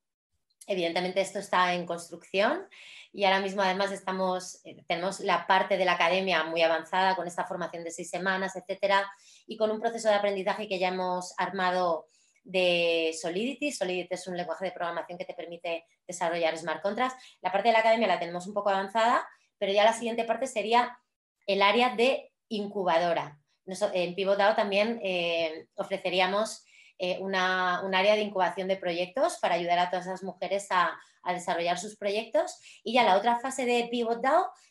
evidentemente 0.67 1.19
esto 1.19 1.39
está 1.39 1.73
en 1.73 1.85
construcción 1.85 2.65
y 3.11 3.25
ahora 3.25 3.41
mismo 3.41 3.61
además 3.61 3.91
estamos, 3.91 4.61
eh, 4.63 4.85
tenemos 4.87 5.19
la 5.19 5.45
parte 5.47 5.75
de 5.75 5.83
la 5.83 5.95
academia 5.95 6.45
muy 6.45 6.61
avanzada 6.61 7.17
con 7.17 7.27
esta 7.27 7.43
formación 7.43 7.83
de 7.83 7.91
seis 7.91 8.09
semanas, 8.09 8.55
etcétera, 8.55 9.05
y 9.47 9.57
con 9.57 9.69
un 9.69 9.81
proceso 9.81 10.07
de 10.07 10.15
aprendizaje 10.15 10.69
que 10.69 10.79
ya 10.79 10.87
hemos 10.87 11.33
armado 11.37 12.07
de 12.45 13.13
Solidity. 13.21 13.73
Solidity 13.73 14.13
es 14.13 14.27
un 14.27 14.37
lenguaje 14.37 14.63
de 14.63 14.71
programación 14.71 15.17
que 15.17 15.25
te 15.25 15.33
permite 15.33 15.87
desarrollar 16.07 16.57
smart 16.57 16.81
contracts. 16.81 17.21
La 17.41 17.51
parte 17.51 17.67
de 17.67 17.73
la 17.73 17.79
academia 17.79 18.07
la 18.07 18.17
tenemos 18.19 18.47
un 18.47 18.53
poco 18.53 18.69
avanzada, 18.69 19.27
pero 19.57 19.73
ya 19.73 19.83
la 19.83 19.91
siguiente 19.91 20.23
parte 20.23 20.47
sería 20.47 20.97
el 21.45 21.61
área 21.61 21.97
de 21.97 22.31
incubadora 22.47 23.42
en 23.65 24.15
Pivotado 24.15 24.55
también 24.55 24.99
eh, 25.03 25.67
ofreceríamos 25.75 26.65
eh, 26.99 27.19
un 27.19 27.35
área 27.35 28.15
de 28.15 28.21
incubación 28.21 28.67
de 28.67 28.77
proyectos 28.77 29.37
para 29.41 29.55
ayudar 29.55 29.79
a 29.79 29.89
todas 29.89 30.05
esas 30.05 30.23
mujeres 30.23 30.67
a, 30.69 30.97
desarrollar 31.33 31.79
sus 31.79 31.95
proyectos. 31.95 32.59
Y 32.83 32.93
ya 32.93 33.03
la 33.03 33.17
otra 33.17 33.39
fase 33.39 33.65
de 33.65 33.87
Pivot 33.89 34.21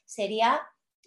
sería 0.05 0.60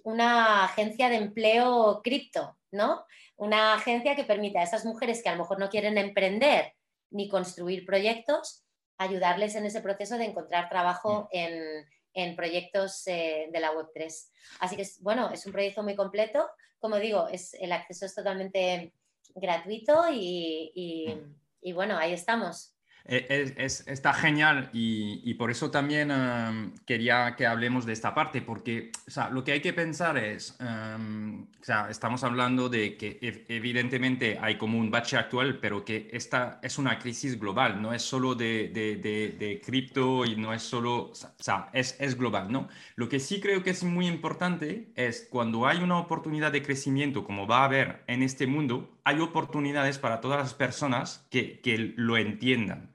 una 0.04 0.66
agencia 0.66 1.08
de 1.10 1.18
empleo 1.18 2.02
cripto, 2.04 2.58
¿no? 2.72 3.06
Una 3.38 3.76
agencia 3.76 4.16
que 4.16 4.24
permita 4.24 4.60
a 4.60 4.64
esas 4.64 4.86
mujeres 4.86 5.22
que 5.22 5.30
a 5.30 5.34
lo 5.34 5.40
mejor 5.40 5.60
no 5.60 5.70
quieren 5.70 5.98
emprender 5.98 6.74
ni 7.12 7.30
construir 7.30 7.86
proyectos, 7.86 8.66
ayudarles 8.98 9.56
en 9.56 9.66
ese 9.66 9.82
proceso 9.82 10.18
de 10.18 10.26
encontrar 10.26 10.70
trabajo 10.70 11.30
en, 11.32 12.36
proyectos 12.36 13.06
eh, 13.08 13.50
de 13.52 13.60
la 13.60 13.72
Web3. 13.74 14.30
Así 14.60 14.76
que, 14.76 14.88
bueno, 15.02 15.30
es 15.32 15.46
un 15.46 15.52
proyecto 15.52 15.84
muy 15.84 15.96
completo. 15.96 16.50
Como 16.86 17.00
digo, 17.00 17.28
es, 17.30 17.56
el 17.56 17.72
acceso 17.72 18.06
es 18.06 18.14
totalmente 18.14 18.94
gratuito 19.34 20.04
y 20.12 21.74
bueno, 21.74 21.98
ahí 21.98 22.14
estamos. 22.14 22.75
Eh, 23.08 23.54
está 23.58 24.14
genial 24.14 24.70
y, 24.74 25.34
por 25.36 25.52
eso 25.52 25.70
también 25.70 26.10
em, 26.10 26.72
quería 26.86 27.36
que 27.36 27.46
hablemos 27.46 27.86
de 27.86 27.94
esta 27.94 28.16
parte, 28.16 28.42
porque 28.42 28.92
lo 29.32 29.44
que 29.44 29.52
hay 29.52 29.62
que 29.62 29.74
pensar 29.74 30.18
es, 30.18 30.58
em, 30.60 31.46
estamos 31.90 32.24
hablando 32.24 32.68
de 32.68 32.98
que 32.98 33.20
evidentemente 33.48 34.40
hay 34.42 34.58
como 34.58 34.80
un 34.80 34.90
bache 34.90 35.18
actual, 35.18 35.60
pero 35.60 35.86
que 35.86 36.10
esta 36.14 36.60
es 36.64 36.80
una 36.80 36.98
crisis 36.98 37.40
global, 37.40 37.80
no 37.80 37.94
es 37.94 38.02
solo 38.02 38.34
de, 38.34 38.70
de, 38.74 39.62
cripto 39.64 40.26
y 40.26 40.36
no 40.36 40.54
es 40.54 40.64
solo, 40.64 41.12
o 41.12 41.16
sea, 41.16 41.70
es, 41.74 41.96
es, 42.00 42.18
global, 42.18 42.52
¿no? 42.52 42.68
Lo 42.96 43.08
que 43.08 43.20
sí 43.20 43.40
creo 43.40 43.62
que 43.64 43.70
es 43.70 43.84
muy 43.84 44.08
importante 44.08 44.92
es 44.96 45.28
cuando 45.30 45.68
hay 45.68 45.78
una 45.78 46.00
oportunidad 46.00 46.52
de 46.52 46.64
crecimiento, 46.64 47.24
como 47.24 47.46
va 47.46 47.60
a 47.60 47.66
haber 47.66 48.04
en 48.08 48.24
este 48.24 48.48
mundo, 48.48 48.90
hay 49.04 49.20
oportunidades 49.20 50.00
para 50.00 50.22
todas 50.22 50.40
las 50.40 50.54
personas 50.56 51.28
que, 51.30 51.60
que 51.62 51.94
lo 51.96 52.18
entiendan. 52.18 52.95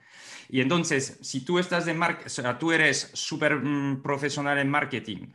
Y 0.52 0.60
entonces, 0.60 1.18
si 1.22 1.44
tú 1.44 1.58
estás 1.60 1.86
de 1.86 1.92
o 1.92 2.28
sea, 2.28 2.58
tú 2.58 2.72
eres 2.72 3.10
súper 3.14 3.56
mm, 3.56 4.02
profesional 4.02 4.58
en 4.58 4.68
marketing 4.68 5.28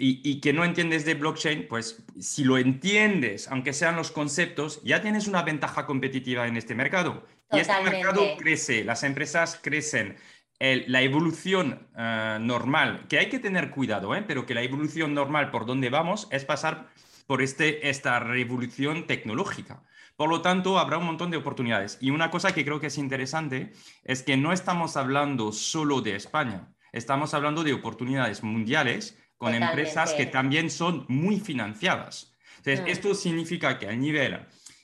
y, 0.00 0.40
que 0.40 0.52
no 0.52 0.64
entiendes 0.64 1.04
de 1.04 1.14
blockchain, 1.14 1.66
pues 1.68 2.04
si 2.20 2.44
lo 2.44 2.58
entiendes, 2.58 3.48
aunque 3.48 3.72
sean 3.72 3.96
los 3.96 4.12
conceptos, 4.12 4.80
ya 4.84 5.02
tienes 5.02 5.26
una 5.26 5.42
ventaja 5.42 5.86
competitiva 5.86 6.46
en 6.46 6.56
este 6.56 6.74
mercado. 6.74 7.26
Y 7.50 7.58
este 7.58 7.80
mercado 7.82 8.22
crece, 8.38 8.84
las 8.84 9.02
empresas 9.02 9.58
crecen. 9.60 10.16
la 10.60 11.02
evolución 11.02 11.88
eh, 11.96 12.38
normal, 12.40 13.06
que 13.08 13.18
hay 13.18 13.28
que 13.28 13.38
tener 13.38 13.70
cuidado, 13.70 14.14
¿eh? 14.14 14.24
pero 14.26 14.46
que 14.46 14.54
la 14.54 14.62
evolución 14.62 15.14
normal 15.14 15.50
por 15.50 15.66
donde 15.66 15.90
vamos 15.90 16.28
es 16.30 16.44
pasar 16.44 16.88
por 17.26 17.42
este, 17.42 17.88
esta 17.88 18.20
revolución 18.20 19.06
tecnológica. 19.06 19.82
Por 20.18 20.30
lo 20.30 20.42
tanto, 20.42 20.80
habrá 20.80 20.98
un 20.98 21.06
montón 21.06 21.30
de 21.30 21.36
oportunidades. 21.36 21.96
Y 22.00 22.10
una 22.10 22.28
cosa 22.28 22.52
que 22.52 22.64
creo 22.64 22.80
que 22.80 22.88
es 22.88 22.98
interesante 22.98 23.72
es 24.02 24.24
que 24.24 24.36
no 24.36 24.52
estamos 24.52 24.96
hablando 24.96 25.52
solo 25.52 26.00
de 26.00 26.16
España, 26.16 26.74
estamos 26.90 27.34
hablando 27.34 27.62
de 27.62 27.72
oportunidades 27.72 28.42
mundiales 28.42 29.16
con 29.36 29.54
empresas 29.54 30.14
que 30.14 30.26
también 30.26 30.70
son 30.70 31.04
muy 31.06 31.38
financiadas. 31.38 32.34
Entonces, 32.56 32.84
mm. 32.84 32.88
esto 32.88 33.14
significa 33.14 33.78
que 33.78 33.86
a 33.86 33.92
nivel 33.92 34.40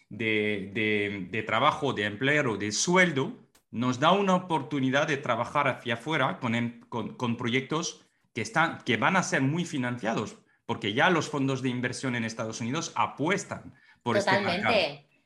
de, 0.08 1.44
trabajo, 1.44 1.92
de 1.92 2.04
empleo, 2.04 2.56
de 2.56 2.70
sueldo, 2.70 3.36
nos 3.72 3.98
da 3.98 4.12
una 4.12 4.36
oportunidad 4.36 5.08
de 5.08 5.16
trabajar 5.16 5.66
hacia 5.66 5.94
afuera 5.94 6.38
con, 6.38 6.54
em, 6.54 6.80
proyectos 7.36 8.06
que, 8.32 8.42
están, 8.42 8.78
que 8.84 8.98
van 8.98 9.16
a 9.16 9.24
ser 9.24 9.42
muy 9.42 9.64
financiados, 9.64 10.36
porque 10.64 10.94
ya 10.94 11.10
los 11.10 11.28
fondos 11.28 11.60
de 11.60 11.70
inversión 11.70 12.14
en 12.14 12.24
Estados 12.24 12.60
Unidos 12.60 12.92
apuestan 12.94 13.74
por 14.04 14.16
este 14.16 14.40
mercado. 14.40 14.76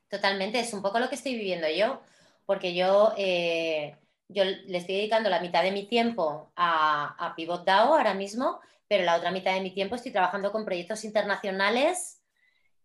Totalmente, 0.09 0.61
es 0.61 0.73
un 0.73 0.83
poco 0.83 0.99
lo 0.99 1.09
que 1.09 1.17
estoy 1.17 1.35
viviendo 1.35 1.69
yo, 1.69 2.01
porque 2.47 2.75
yo, 2.75 3.13
eh, 3.19 3.97
yo 4.29 4.45
le 4.45 4.79
estoy 4.79 4.97
dedicando 4.97 5.29
la 5.29 5.41
mitad 5.41 5.63
de 5.63 5.73
mi 5.73 5.87
tiempo 5.87 6.51
a, 6.57 7.15
a 7.19 7.35
Pivot 7.35 7.65
DAO 7.65 7.95
ahora 7.95 8.15
mismo, 8.15 8.61
pero 8.89 9.05
la 9.05 9.17
otra 9.17 9.31
mitad 9.31 9.53
de 9.53 9.61
mi 9.61 9.71
tiempo 9.71 9.97
estoy 9.97 10.13
trabajando 10.13 10.51
con 10.51 10.65
proyectos 10.65 11.05
internacionales, 11.05 12.23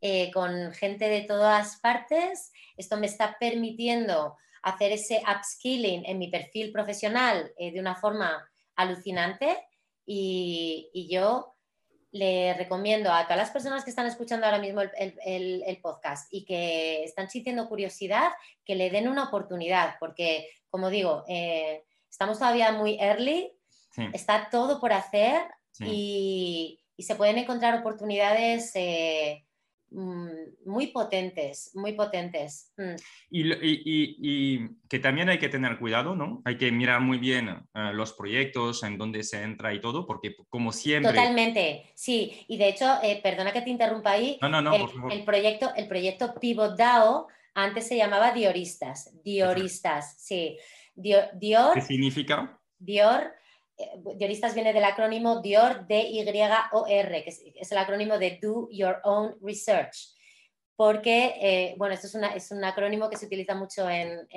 eh, 0.02 0.32
con 0.32 0.74
gente 0.74 1.08
de 1.08 1.22
todas 1.22 1.78
partes. 1.78 2.52
Esto 2.76 2.98
me 2.98 3.06
está 3.06 3.38
permitiendo 3.40 4.36
hacer 4.62 4.91
ese 4.91 5.24
upskilling 5.34 6.04
en 6.06 6.18
mi 6.20 6.28
perfil 6.28 6.74
profesional 6.74 7.54
eh, 7.58 7.72
de 7.72 7.80
una 7.80 7.95
forma 7.95 8.50
alucinante 8.76 9.66
y, 10.06 10.90
y 10.94 11.08
yo 11.08 11.52
le 12.14 12.53
recomiendo 12.53 13.11
a 13.11 13.23
todas 13.23 13.38
las 13.38 13.49
personas 13.49 13.84
que 13.84 13.90
están 13.90 14.06
escuchando 14.06 14.45
ahora 14.45 14.60
mismo 14.60 14.81
el, 14.81 15.80
podcast 15.81 16.31
y 16.31 16.45
que 16.45 17.03
están 17.03 17.27
sintiendo 17.27 17.68
curiosidad, 17.68 18.31
que 18.64 18.76
le 18.76 18.91
den 18.91 19.07
una 19.07 19.23
oportunidad, 19.23 19.95
porque, 19.99 20.48
como 20.69 20.91
digo, 20.91 21.26
eh, 21.27 21.84
estamos 22.07 22.38
todavía 22.38 22.72
muy 22.72 22.99
early, 22.99 23.52
está 24.14 24.49
todo 24.52 24.80
por 24.80 24.94
hacer 24.94 25.41
y, 25.80 26.80
se 26.99 27.15
pueden 27.15 27.40
encontrar 27.40 27.80
oportunidades 27.80 28.72
eh, 28.76 29.44
muy 29.94 30.88
potentes, 30.88 31.72
muy 31.76 31.94
potentes. 31.94 32.74
Mm. 32.78 32.95
Y, 33.30 34.60
que 34.90 34.99
también 34.99 35.30
hay 35.30 35.40
que 35.40 35.49
tener 35.49 35.80
cuidado, 35.80 36.15
¿no? 36.15 36.41
Hay 36.45 36.57
que 36.57 36.72
mirar 36.72 37.02
muy 37.02 37.18
bien 37.18 37.49
eh, 37.49 37.91
los 37.94 38.14
proyectos, 38.14 38.84
en 38.84 38.98
dónde 38.98 39.24
se 39.24 39.41
entra 39.41 39.74
y 39.74 39.82
todo, 39.82 40.06
porque 40.06 40.36
como 40.49 40.72
siempre... 40.72 41.11
Totalmente, 41.11 41.91
sí. 41.95 42.45
Y 42.48 42.57
de 42.57 42.70
hecho, 42.70 42.86
eh, 43.03 43.20
perdona 43.24 43.53
que 43.53 43.61
te 43.61 43.70
interrumpa 43.70 44.11
ahí. 44.11 44.38
No, 44.41 44.49
no, 44.49 44.61
no, 44.61 44.74
el, 45.10 45.24
proyecto, 45.24 45.72
el 45.76 45.88
proyecto 45.88 46.36
Pivot 46.40 46.78
DAO 46.78 47.28
antes 47.53 47.88
se 47.88 47.98
llamaba 47.98 48.32
Dioristas. 48.32 49.11
Dioristas, 49.24 50.15
sí. 50.20 50.57
Dior, 50.95 51.74
¿Qué 51.74 51.82
significa? 51.82 52.60
Dior 52.78 53.34
Dioristas 54.15 54.53
viene 54.53 54.73
del 54.73 54.84
acrónimo 54.84 55.41
Dior, 55.41 55.88
D-Y-O-R, 55.88 57.23
que 57.23 57.30
es, 57.30 57.72
el 57.72 57.77
acrónimo 57.77 58.18
de 58.18 58.39
Do 58.41 58.68
Your 58.72 58.99
Own 59.03 59.35
Research. 59.41 60.15
Porque, 60.76 61.35
eh, 61.39 61.76
bueno, 61.77 61.93
esto 61.93 62.07
es, 62.07 62.51
un 62.51 62.64
acrónimo 62.64 63.10
que 63.10 63.18
se 63.18 63.27
utiliza 63.27 63.55
mucho 63.55 63.89
en, 63.89 64.27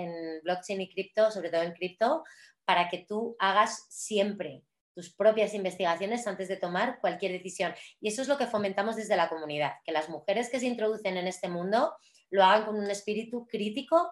blockchain 0.42 0.80
y 0.80 0.92
cripto, 0.92 1.30
sobre 1.30 1.50
todo 1.50 1.62
en 1.62 1.72
cripto, 1.72 2.24
para 2.64 2.88
que 2.88 3.06
tú 3.08 3.36
hagas 3.38 3.86
siempre 3.88 4.62
tus 4.94 5.14
propias 5.14 5.54
investigaciones 5.54 6.26
antes 6.26 6.48
de 6.48 6.56
tomar 6.56 7.00
cualquier 7.00 7.32
decisión. 7.32 7.74
Y 8.00 8.08
eso 8.08 8.22
es 8.22 8.28
lo 8.28 8.38
que 8.38 8.46
fomentamos 8.46 8.96
desde 8.96 9.16
la 9.16 9.28
comunidad, 9.28 9.72
que 9.84 9.92
las 9.92 10.08
mujeres 10.08 10.48
que 10.48 10.60
se 10.60 10.66
introducen 10.66 11.16
en 11.16 11.26
este 11.26 11.48
mundo 11.48 11.94
lo 12.30 12.44
hagan 12.44 12.64
con 12.64 12.76
un 12.76 12.90
espíritu 12.90 13.46
crítico 13.46 14.10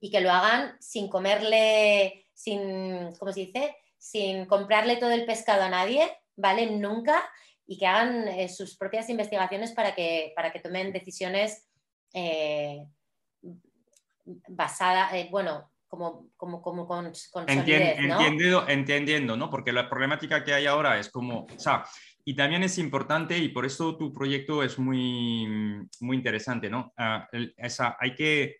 y 0.00 0.10
que 0.10 0.20
lo 0.20 0.30
hagan 0.30 0.76
sin 0.80 1.08
comerle, 1.08 2.26
sin, 2.34 3.12
¿cómo 3.18 3.32
se 3.32 3.40
dice? 3.40 3.76
Sin 3.98 4.46
comprarle 4.46 4.96
todo 4.96 5.10
el 5.10 5.26
pescado 5.26 5.62
a 5.62 5.68
nadie, 5.68 6.08
¿vale? 6.36 6.70
Nunca, 6.70 7.28
y 7.66 7.78
que 7.78 7.86
hagan 7.86 8.28
eh, 8.28 8.48
sus 8.48 8.76
propias 8.76 9.10
investigaciones 9.10 9.72
para 9.72 9.94
que, 9.94 10.32
para 10.34 10.52
que 10.52 10.60
tomen 10.60 10.92
decisiones 10.92 11.68
eh, 12.14 12.86
basadas, 14.48 15.12
eh, 15.14 15.28
bueno, 15.30 15.70
como, 15.88 16.30
como, 16.36 16.62
como 16.62 16.86
con, 16.86 17.12
entendiendo, 17.46 18.68
entendiendo, 18.68 19.36
¿no? 19.36 19.50
Porque 19.50 19.72
la 19.72 19.88
problemática 19.88 20.44
que 20.44 20.54
hay 20.54 20.66
ahora 20.66 20.98
es 20.98 21.10
como, 21.10 21.44
o 21.44 21.58
sea, 21.58 21.84
y 22.24 22.34
también 22.34 22.62
es 22.62 22.76
importante 22.78 23.38
y 23.38 23.48
por 23.48 23.64
eso 23.64 23.96
tu 23.96 24.12
proyecto 24.12 24.62
es 24.62 24.78
muy, 24.78 25.46
muy 26.00 26.16
interesante, 26.16 26.68
¿no? 26.68 26.92
Ah, 26.96 27.26
esa, 27.56 27.96
hay 27.98 28.14
que 28.14 28.56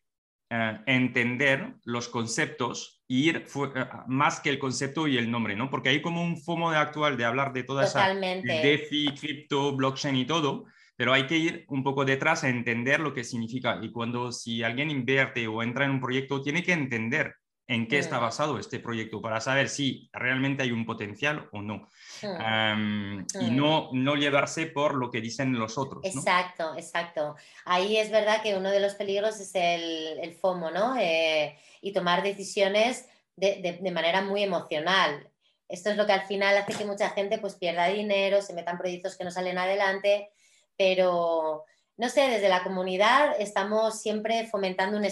entender 0.51 1.75
los 1.85 2.09
conceptos 2.09 2.99
ir 3.09 3.47
eh, 3.47 3.87
más 4.07 4.41
que 4.41 4.51
el 4.51 4.59
concepto 4.59 5.09
y 5.09 5.17
el 5.17 5.31
nombre, 5.31 5.57
¿no? 5.57 5.71
Porque 5.71 5.89
hay 5.89 6.03
como 6.03 6.23
un 6.23 6.37
FOMO 6.37 6.71
de 6.71 6.77
actual 6.77 7.17
de 7.17 7.25
hablar 7.25 7.53
de 7.53 7.65
toda 7.65 7.87
Totalmente. 7.87 8.53
esa 8.53 8.67
DeFi, 8.67 9.15
cripto, 9.19 9.75
blockchain 9.75 10.17
y 10.17 10.27
todo, 10.27 10.67
pero 10.95 11.15
hay 11.15 11.27
que 11.27 11.39
ir 11.39 11.65
un 11.69 11.83
poco 11.83 12.05
detrás 12.05 12.45
a 12.45 12.51
entender 12.51 13.01
lo 13.01 13.15
que 13.15 13.25
significa. 13.25 13.79
Y 13.83 13.91
cuando 13.91 14.31
si 14.31 14.63
alguien 14.63 14.91
invierte 14.91 15.47
o 15.49 15.63
entra 15.63 15.87
en 15.87 15.93
un 15.93 16.01
proyecto, 16.01 16.43
tiene 16.43 16.63
que 16.63 16.73
entender 16.73 17.35
en 17.69 17.87
qué 17.87 17.99
está 17.99 18.19
mm. 18.19 18.23
basado 18.23 18.59
este 18.59 18.81
proyecto 18.81 19.21
para 19.21 19.43
saber 19.43 19.69
si 19.69 20.09
realmente 20.13 20.63
hay 20.63 20.73
un 20.73 20.87
potencial 20.87 21.49
o 21.53 21.61
no. 21.61 21.87
Mm. 22.23 23.27
Y 23.41 23.51
mm. 23.51 23.57
no, 23.57 23.91
no 23.93 24.17
llevarse 24.17 24.67
por 24.67 24.95
lo 24.95 25.11
que 25.11 25.21
dicen 25.21 25.53
los 25.59 25.77
otros. 25.77 26.03
Exacto, 26.03 26.75
exacto. 26.77 27.37
Ahí 27.67 27.99
es 27.99 28.11
verdad 28.11 28.43
que 28.43 28.57
uno 28.57 28.71
de 28.71 28.81
los 28.81 28.95
peligros 28.95 29.39
es 29.39 29.55
el, 29.55 30.19
el 30.19 30.33
FOMO, 30.33 30.71
¿no? 30.71 30.97
Eh, 30.99 31.59
y 31.83 31.93
tomar 31.93 32.23
decisiones 32.23 33.07
de, 33.37 33.79
de, 33.81 33.91
manera 33.93 34.23
muy 34.23 34.43
emocional. 34.43 35.31
Esto 35.69 35.91
es 35.91 35.99
lo 35.99 36.07
que 36.07 36.13
al 36.13 36.27
final 36.27 36.57
hace 36.57 36.73
que 36.73 36.87
mucha 36.87 37.11
gente 37.11 37.39
pues 37.39 37.55
pierda 37.55 37.87
dinero, 37.89 38.41
se 38.41 38.55
metan 38.55 38.79
proyectos 38.79 39.17
que 39.17 39.25
no 39.25 39.31
salen 39.31 39.59
adelante, 39.59 40.31
pero 40.79 41.67
no 41.99 42.09
sé, 42.09 42.23
desde 42.23 42.49
la 42.49 42.65
comunidad 42.65 43.37
estamos 43.39 44.01
siempre 44.01 44.47
fomentando 44.47 44.97
un, 44.97 45.05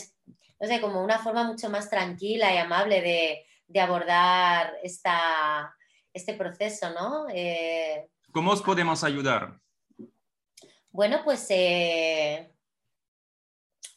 no 0.61 0.67
sé, 0.67 0.81
como 0.81 1.03
una 1.03 1.19
forma 1.19 1.45
mucho 1.45 1.69
más 1.69 1.91
tranquila 1.91 2.53
y 2.55 2.59
amable 2.59 3.01
de, 3.01 3.47
de 3.69 3.81
abordar 3.81 4.75
esta, 4.83 5.75
este 6.13 6.35
proceso, 6.35 6.91
¿no? 6.91 7.27
Eh, 7.33 8.09
¿Cómo 8.33 8.53
os 8.53 8.63
podemos 8.63 9.05
ayudar? 9.05 9.61
Bueno, 10.91 11.21
pues 11.25 11.47
eh, 11.51 12.51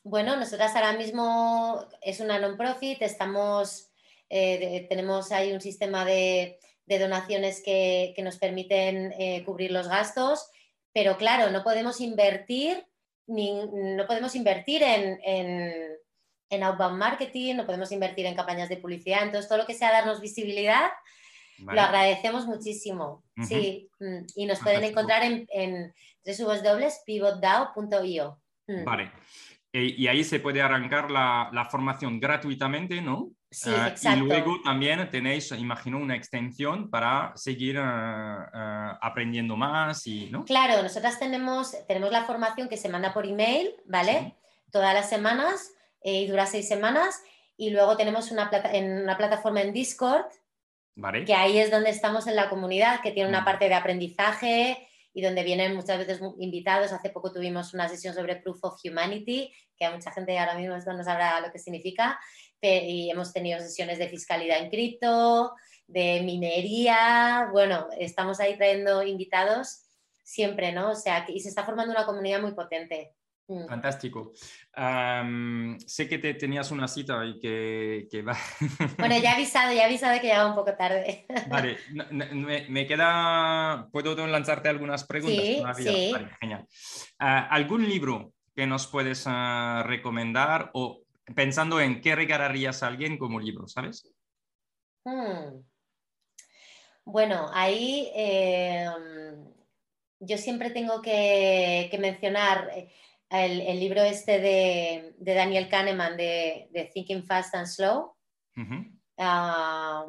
bueno, 0.04 0.36
nosotras 0.36 0.76
ahora 0.76 0.94
mismo 0.94 1.86
es 2.02 2.20
una 2.20 2.40
non-profit, 2.40 3.02
estamos, 3.02 3.92
eh, 4.30 4.86
tenemos 4.90 5.32
ahí 5.32 5.54
un 5.54 5.62
sistema 5.62 6.04
de, 6.04 6.60
de 6.86 7.00
donaciones 7.00 7.62
que, 7.64 8.14
nos 8.22 8.38
permiten 8.38 9.14
cubrir 9.46 9.72
los 9.72 9.88
gastos, 9.88 10.50
pero 10.94 11.18
claro, 11.18 11.52
no 11.52 11.64
podemos 11.64 12.02
invertir, 12.02 12.86
no 13.28 14.06
podemos 14.08 14.36
invertir 14.36 14.84
en, 14.84 15.20
en, 15.24 15.99
outbound 16.52 16.98
marketing, 16.98 17.56
no 17.56 17.66
podemos 17.66 17.92
invertir 17.92 18.26
en 18.26 18.36
campañas 18.36 18.70
de 18.70 18.78
publicidad, 18.78 19.24
entonces 19.24 19.48
todo 19.48 19.60
lo 19.60 19.66
que 19.66 19.74
sea 19.74 19.92
darnos 19.92 20.22
visibilidad, 20.22 20.90
lo 21.60 21.82
agradecemos 21.82 22.46
muchísimo. 22.46 23.24
Sí, 23.44 23.90
mm, 24.00 24.20
y 24.36 24.46
nos 24.46 24.60
pueden 24.60 24.84
encontrar 24.84 25.24
en, 25.24 25.48
en 25.50 25.94
www.pivotdao.io. 26.26 28.40
Mm. 28.68 28.84
Vale. 28.84 29.12
Eh, 29.72 29.94
y 29.98 30.08
ahí 30.08 30.24
se 30.24 30.40
puede 30.40 30.64
arrancar 30.64 31.12
la, 31.12 31.68
formación 31.70 32.20
gratuitamente, 32.20 33.02
¿no? 33.02 33.30
Sí, 33.52 33.70
ah, 33.76 33.90
exacto. 33.90 34.26
Y 34.26 34.28
luego 34.28 34.60
también 34.64 35.08
tenéis, 35.12 35.52
imagino, 35.52 36.00
una 36.00 36.16
extensión 36.16 36.90
para 36.90 37.34
seguir 37.36 37.78
ah, 37.78 38.50
ah, 38.52 38.98
aprendiendo 39.02 39.56
más 39.56 40.08
y, 40.08 40.32
¿no? 40.32 40.44
Claro, 40.46 40.82
nosotras 40.82 41.20
tenemos, 41.20 41.76
tenemos 41.88 42.12
la 42.12 42.26
formación 42.26 42.68
que 42.68 42.78
se 42.78 42.90
manda 42.90 43.14
por 43.14 43.28
email, 43.28 43.76
¿vale? 43.86 44.36
Todas 44.72 44.92
las 44.94 45.10
semanas 45.10 45.72
eh, 46.02 46.22
y 46.22 46.28
dura 46.28 46.46
seis 46.46 46.68
semanas. 46.68 47.22
Y 47.58 47.72
luego 47.72 47.98
tenemos 47.98 48.32
una, 48.32 48.50
plata 48.50 48.72
en 48.74 49.02
una 49.04 49.18
plataforma 49.18 49.62
en 49.62 49.74
Discord, 49.74 50.26
vale. 50.96 51.26
que 51.26 51.34
ahí 51.34 51.58
es 51.58 51.72
donde 51.72 51.90
estamos 51.90 52.28
en 52.28 52.36
la 52.36 52.50
comunidad, 52.50 53.02
que 53.02 53.12
tiene 53.12 53.30
una 53.30 53.42
mm. 53.42 53.46
parte 53.46 53.68
de 53.68 53.76
aprendizaje, 53.76 54.88
y 55.14 55.22
donde 55.22 55.44
vienen 55.44 55.76
muchas 55.76 55.98
veces 55.98 56.22
invitados. 56.38 56.94
Hace 56.94 57.10
poco 57.10 57.34
tuvimos 57.34 57.74
una 57.74 57.90
sesión 57.90 58.14
sobre 58.14 58.38
Proof 58.38 58.64
of 58.64 58.80
Humanity, 58.84 59.54
que 59.76 59.86
a 59.86 59.92
mucha 59.92 60.12
gente 60.12 60.38
ahora 60.38 60.56
mismo 60.56 60.76
no 60.76 61.04
sabrá 61.04 61.42
lo 61.42 61.52
que 61.52 61.60
significa, 61.60 62.20
y 62.62 63.10
hemos 63.10 63.34
tenido 63.34 63.60
sesiones 63.60 63.98
de 63.98 64.10
fiscalidad 64.10 64.60
en 64.60 64.70
cripto, 64.70 65.54
de 65.88 66.22
minería, 66.22 67.50
bueno, 67.52 67.88
estamos 67.98 68.40
ahí 68.40 68.56
trayendo 68.58 69.02
invitados 69.04 69.86
siempre, 70.24 70.72
¿no? 70.72 70.92
O 70.92 70.96
sea, 70.96 71.26
y 71.28 71.40
se 71.40 71.50
está 71.50 71.66
formando 71.66 71.92
una 71.92 72.06
comunidad 72.06 72.42
muy 72.42 72.54
potente. 72.54 73.16
Mm. 73.48 73.66
Sé 75.86 76.08
que 76.08 76.20
te 76.20 76.34
tenías 76.36 76.72
una 76.72 76.88
cita 76.88 77.26
y 77.26 77.40
que, 77.40 78.22
va. 78.22 78.38
bueno, 78.98 79.18
ya 79.18 79.32
he 79.32 79.36
avisado, 79.36 79.74
ya 79.74 79.82
he 79.82 79.86
avisado 79.86 80.22
que 80.22 80.28
ya 80.28 80.44
va 80.44 80.50
un 80.50 80.56
poco 80.56 80.74
tarde. 80.76 81.26
vale, 81.50 81.78
me, 82.70 82.88
queda. 82.88 83.90
¿Puedo 83.92 84.16
lanzarte 84.28 84.70
algunas 84.70 85.04
preguntas? 85.06 85.78
Sí, 85.78 85.84
sí. 85.84 86.14
genial. 86.40 86.66
Ah, 87.20 87.48
¿Algún 87.50 87.90
libro 87.90 88.32
que 88.56 88.68
nos 88.68 88.88
puedes 88.88 89.24
ah, 89.26 89.84
recomendar 89.86 90.70
o 90.74 91.02
pensando 91.36 91.82
en 91.82 92.00
qué 92.00 92.16
regalarías 92.16 92.82
a 92.82 92.88
alguien 92.88 93.18
como 93.18 93.40
libro, 93.40 93.68
¿sabes? 93.68 94.10
Hmm. 95.04 95.62
Bueno, 97.04 97.50
ahí 97.54 98.12
em, 98.14 99.46
yo 100.20 100.38
siempre 100.38 100.70
tengo 100.70 101.02
que, 101.02 101.90
que 101.92 101.98
mencionar 101.98 102.70
eh, 102.74 102.92
el, 103.30 103.80
libro 103.80 104.02
este 104.02 104.40
de, 104.40 105.14
Daniel 105.20 105.70
Kahneman 105.70 106.18
de, 106.18 106.92
Thinking 106.94 107.24
Fast 107.24 107.56
and 107.56 107.68
Slow, 107.68 108.16
ah, 109.18 110.06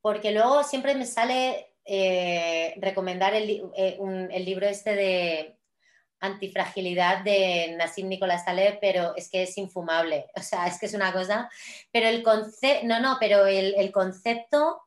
porque 0.00 0.32
luego 0.32 0.64
siempre 0.64 0.94
me 0.94 1.06
sale 1.06 1.74
eh, 1.84 2.74
recomendar 2.76 3.34
eh, 3.34 3.62
el, 3.76 4.44
libro 4.44 4.66
este 4.66 4.94
de 4.94 5.56
antifragilidad 6.20 7.24
de 7.24 7.74
Nassim 7.76 8.08
Nicolás 8.08 8.44
Taleb, 8.44 8.78
pero 8.80 9.14
es 9.16 9.30
que 9.30 9.44
es 9.44 9.56
infumable, 9.56 10.26
o 10.36 10.42
sea, 10.42 10.66
es 10.66 10.78
que 10.78 10.86
es 10.86 10.94
una 10.94 11.12
cosa, 11.12 11.48
pero 11.92 12.08
el 12.08 12.22
concepto, 12.22 12.86
no, 12.86 13.00
no, 13.00 13.16
pero 13.20 13.46
el, 13.46 13.92
concepto, 13.92 14.82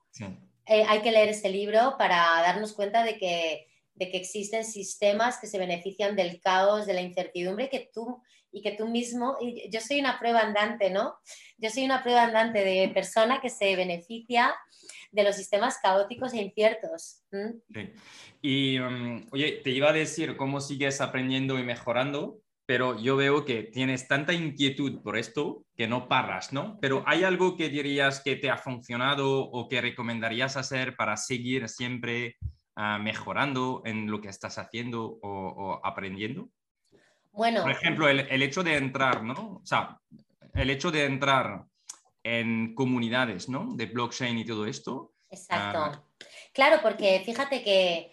eh, 0.66 0.86
hay 0.88 1.02
que 1.02 1.12
leer 1.12 1.30
ese 1.30 1.50
libro 1.50 1.96
para 1.98 2.18
darnos 2.42 2.74
cuenta 2.74 3.04
de 3.04 3.18
que 3.18 3.68
de 3.96 4.10
que 4.10 4.18
existen 4.18 4.66
sistemas 4.66 5.40
que 5.40 5.48
se 5.48 5.60
benefician 5.60 6.16
del 6.16 6.40
caos, 6.42 6.86
de 6.86 6.94
la 6.94 7.02
incertidumbre, 7.02 7.70
que 7.70 7.90
tú 7.94 8.22
y 8.52 8.62
que 8.62 8.72
tú 8.72 8.88
mismo, 8.88 9.36
yo 9.70 9.82
soy 9.82 10.00
una 10.00 10.20
prueba 10.20 10.42
andante, 10.42 10.92
¿no? 10.92 11.16
Yo 11.58 11.72
soy 11.72 11.86
una 11.86 12.04
prueba 12.04 12.24
andante 12.24 12.64
de 12.64 12.90
persona 12.94 13.42
que 13.42 13.50
se 13.50 13.76
beneficia 13.76 14.54
de 15.12 15.24
los 15.24 15.36
sistemas 15.36 15.80
caóticos 15.82 16.34
e 16.34 16.42
inciertos. 16.42 17.24
Y, 18.42 18.80
um, 18.80 19.26
oye, 19.32 19.62
te 19.64 19.72
iba 19.72 19.90
a 19.90 19.94
decir 19.94 20.38
cómo 20.38 20.62
sigues 20.62 21.02
aprendiendo 21.02 21.58
y 21.58 21.64
mejorando, 21.64 22.42
pero 22.66 23.00
yo 23.02 23.16
veo 23.16 23.44
que 23.44 23.64
tienes 23.64 24.08
tanta 24.08 24.34
inquietud 24.34 25.02
por 25.02 25.18
esto 25.18 25.66
que 25.76 25.88
no 25.88 26.08
paras, 26.08 26.54
¿no? 26.54 26.78
Pero 26.80 27.04
¿hay 27.08 27.24
algo 27.24 27.58
que 27.58 27.70
dirías 27.70 28.22
que 28.22 28.36
te 28.36 28.50
ha 28.52 28.58
funcionado 28.58 29.42
o 29.42 29.68
que 29.68 29.82
recomendarías 29.82 30.58
hacer 30.58 30.96
para 30.96 31.18
seguir 31.18 31.68
siempre 31.70 32.38
Ah, 32.76 32.98
mejorando 32.98 33.84
en 33.86 34.10
lo 34.10 34.20
que 34.20 34.30
estás 34.30 34.58
haciendo 34.58 35.20
o, 35.22 35.80
aprendiendo? 35.84 36.50
Bueno. 37.32 37.62
Por 37.62 37.72
ejemplo, 37.72 38.10
el, 38.10 38.42
hecho 38.42 38.64
de 38.64 38.78
entrar, 38.78 39.24
¿no? 39.24 39.62
O 39.62 39.66
sea, 39.66 40.00
el 40.56 40.70
hecho 40.72 40.90
de 40.90 41.06
entrar 41.06 41.66
en 42.24 42.74
comunidades, 42.74 43.48
¿no? 43.48 43.76
De 43.76 43.86
blockchain 43.86 44.40
y 44.40 44.46
todo 44.46 44.66
esto. 44.66 45.14
Exacto. 45.30 45.80
Ah, 45.80 46.04
claro, 46.52 46.80
porque 46.82 47.22
fíjate 47.24 47.64
que, 47.64 48.12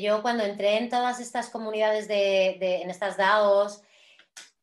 yo 0.00 0.22
cuando 0.22 0.44
entré 0.44 0.78
en 0.78 0.88
todas 0.88 1.20
estas 1.20 1.50
comunidades 1.50 2.08
de, 2.08 2.82
en 2.82 2.90
estas 2.90 3.16
DAOs, 3.16 3.82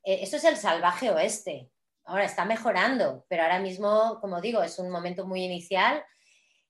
eh, 0.04 0.20
eso 0.22 0.38
es 0.38 0.44
el 0.44 0.58
salvaje 0.58 1.12
oeste. 1.12 1.70
Ahora 2.06 2.26
está 2.26 2.46
mejorando, 2.46 3.26
pero 3.28 3.44
ahora 3.44 3.60
mismo, 3.60 4.20
como 4.22 4.42
digo, 4.42 4.64
es 4.64 4.78
un 4.80 4.90
momento 4.90 5.26
muy 5.26 5.44
inicial. 5.44 6.04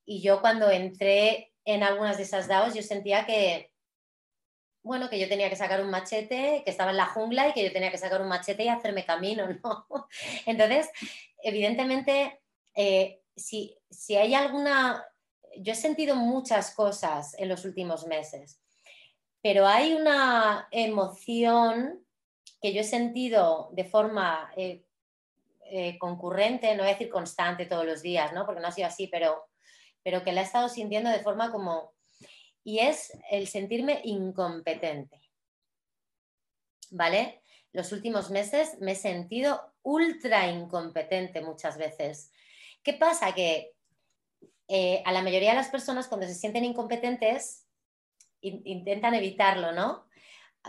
Y 0.05 0.21
yo 0.21 0.39
cuando 0.39 0.69
entré 0.69 1.54
en 1.65 1.83
algunas 1.83 2.17
de 2.17 2.23
esas 2.23 2.47
DAOs 2.47 2.73
yo 2.73 2.83
sentía 2.83 3.25
que, 3.25 3.71
bueno, 4.83 5.09
que 5.09 5.19
yo 5.19 5.27
tenía 5.27 5.49
que 5.49 5.55
sacar 5.55 5.81
un 5.81 5.89
machete, 5.89 6.61
que 6.63 6.71
estaba 6.71 6.91
en 6.91 6.97
la 6.97 7.07
jungla 7.07 7.49
y 7.49 7.53
que 7.53 7.63
yo 7.63 7.73
tenía 7.73 7.91
que 7.91 7.97
sacar 7.97 8.21
un 8.21 8.27
machete 8.27 8.63
y 8.63 8.69
hacerme 8.69 9.05
camino, 9.05 9.47
¿no? 9.63 10.07
Entonces, 10.45 10.89
evidentemente, 11.41 12.39
eh, 12.75 13.21
si, 13.35 13.77
si 13.89 14.15
hay 14.15 14.35
alguna... 14.35 15.03
Yo 15.57 15.73
he 15.73 15.75
sentido 15.75 16.15
muchas 16.15 16.71
cosas 16.71 17.33
en 17.39 17.49
los 17.49 17.65
últimos 17.65 18.05
meses, 18.05 18.59
pero 19.41 19.65
hay 19.65 19.93
una 19.93 20.67
emoción 20.69 22.05
que 22.61 22.73
yo 22.73 22.81
he 22.81 22.83
sentido 22.83 23.69
de 23.71 23.85
forma 23.85 24.51
eh, 24.57 24.85
eh, 25.67 25.97
concurrente, 25.97 26.75
no 26.75 26.83
voy 26.83 26.89
a 26.89 26.93
decir 26.93 27.09
constante 27.09 27.65
todos 27.65 27.85
los 27.85 28.01
días, 28.01 28.33
¿no? 28.33 28.45
porque 28.45 28.61
no 28.61 28.67
ha 28.67 28.71
sido 28.71 28.87
así, 28.87 29.07
pero 29.07 29.47
pero 30.05 30.23
que 30.23 30.31
la 30.31 30.41
he 30.41 30.43
estado 30.43 30.69
sintiendo 30.69 31.09
de 31.09 31.23
forma 31.23 31.51
como... 31.51 31.95
Y 32.63 32.77
es 32.79 33.11
el 33.31 33.47
sentirme 33.47 34.01
incompetente. 34.03 35.19
¿Vale? 36.91 37.41
Los 37.73 37.91
últimos 37.91 38.29
meses 38.29 38.77
me 38.79 38.91
he 38.91 38.95
sentido 38.95 39.73
ultra 39.81 40.47
incompetente 40.47 41.41
muchas 41.41 41.79
veces. 41.79 42.31
¿Qué 42.83 42.93
pasa? 42.93 43.33
Que 43.33 43.73
eh, 44.67 45.01
a 45.05 45.11
la 45.11 45.23
mayoría 45.23 45.49
de 45.49 45.55
las 45.55 45.69
personas 45.69 46.07
cuando 46.07 46.27
se 46.27 46.35
sienten 46.35 46.65
incompetentes 46.65 47.65
intentan 48.41 49.15
evitarlo, 49.15 49.71
¿no? 49.71 50.05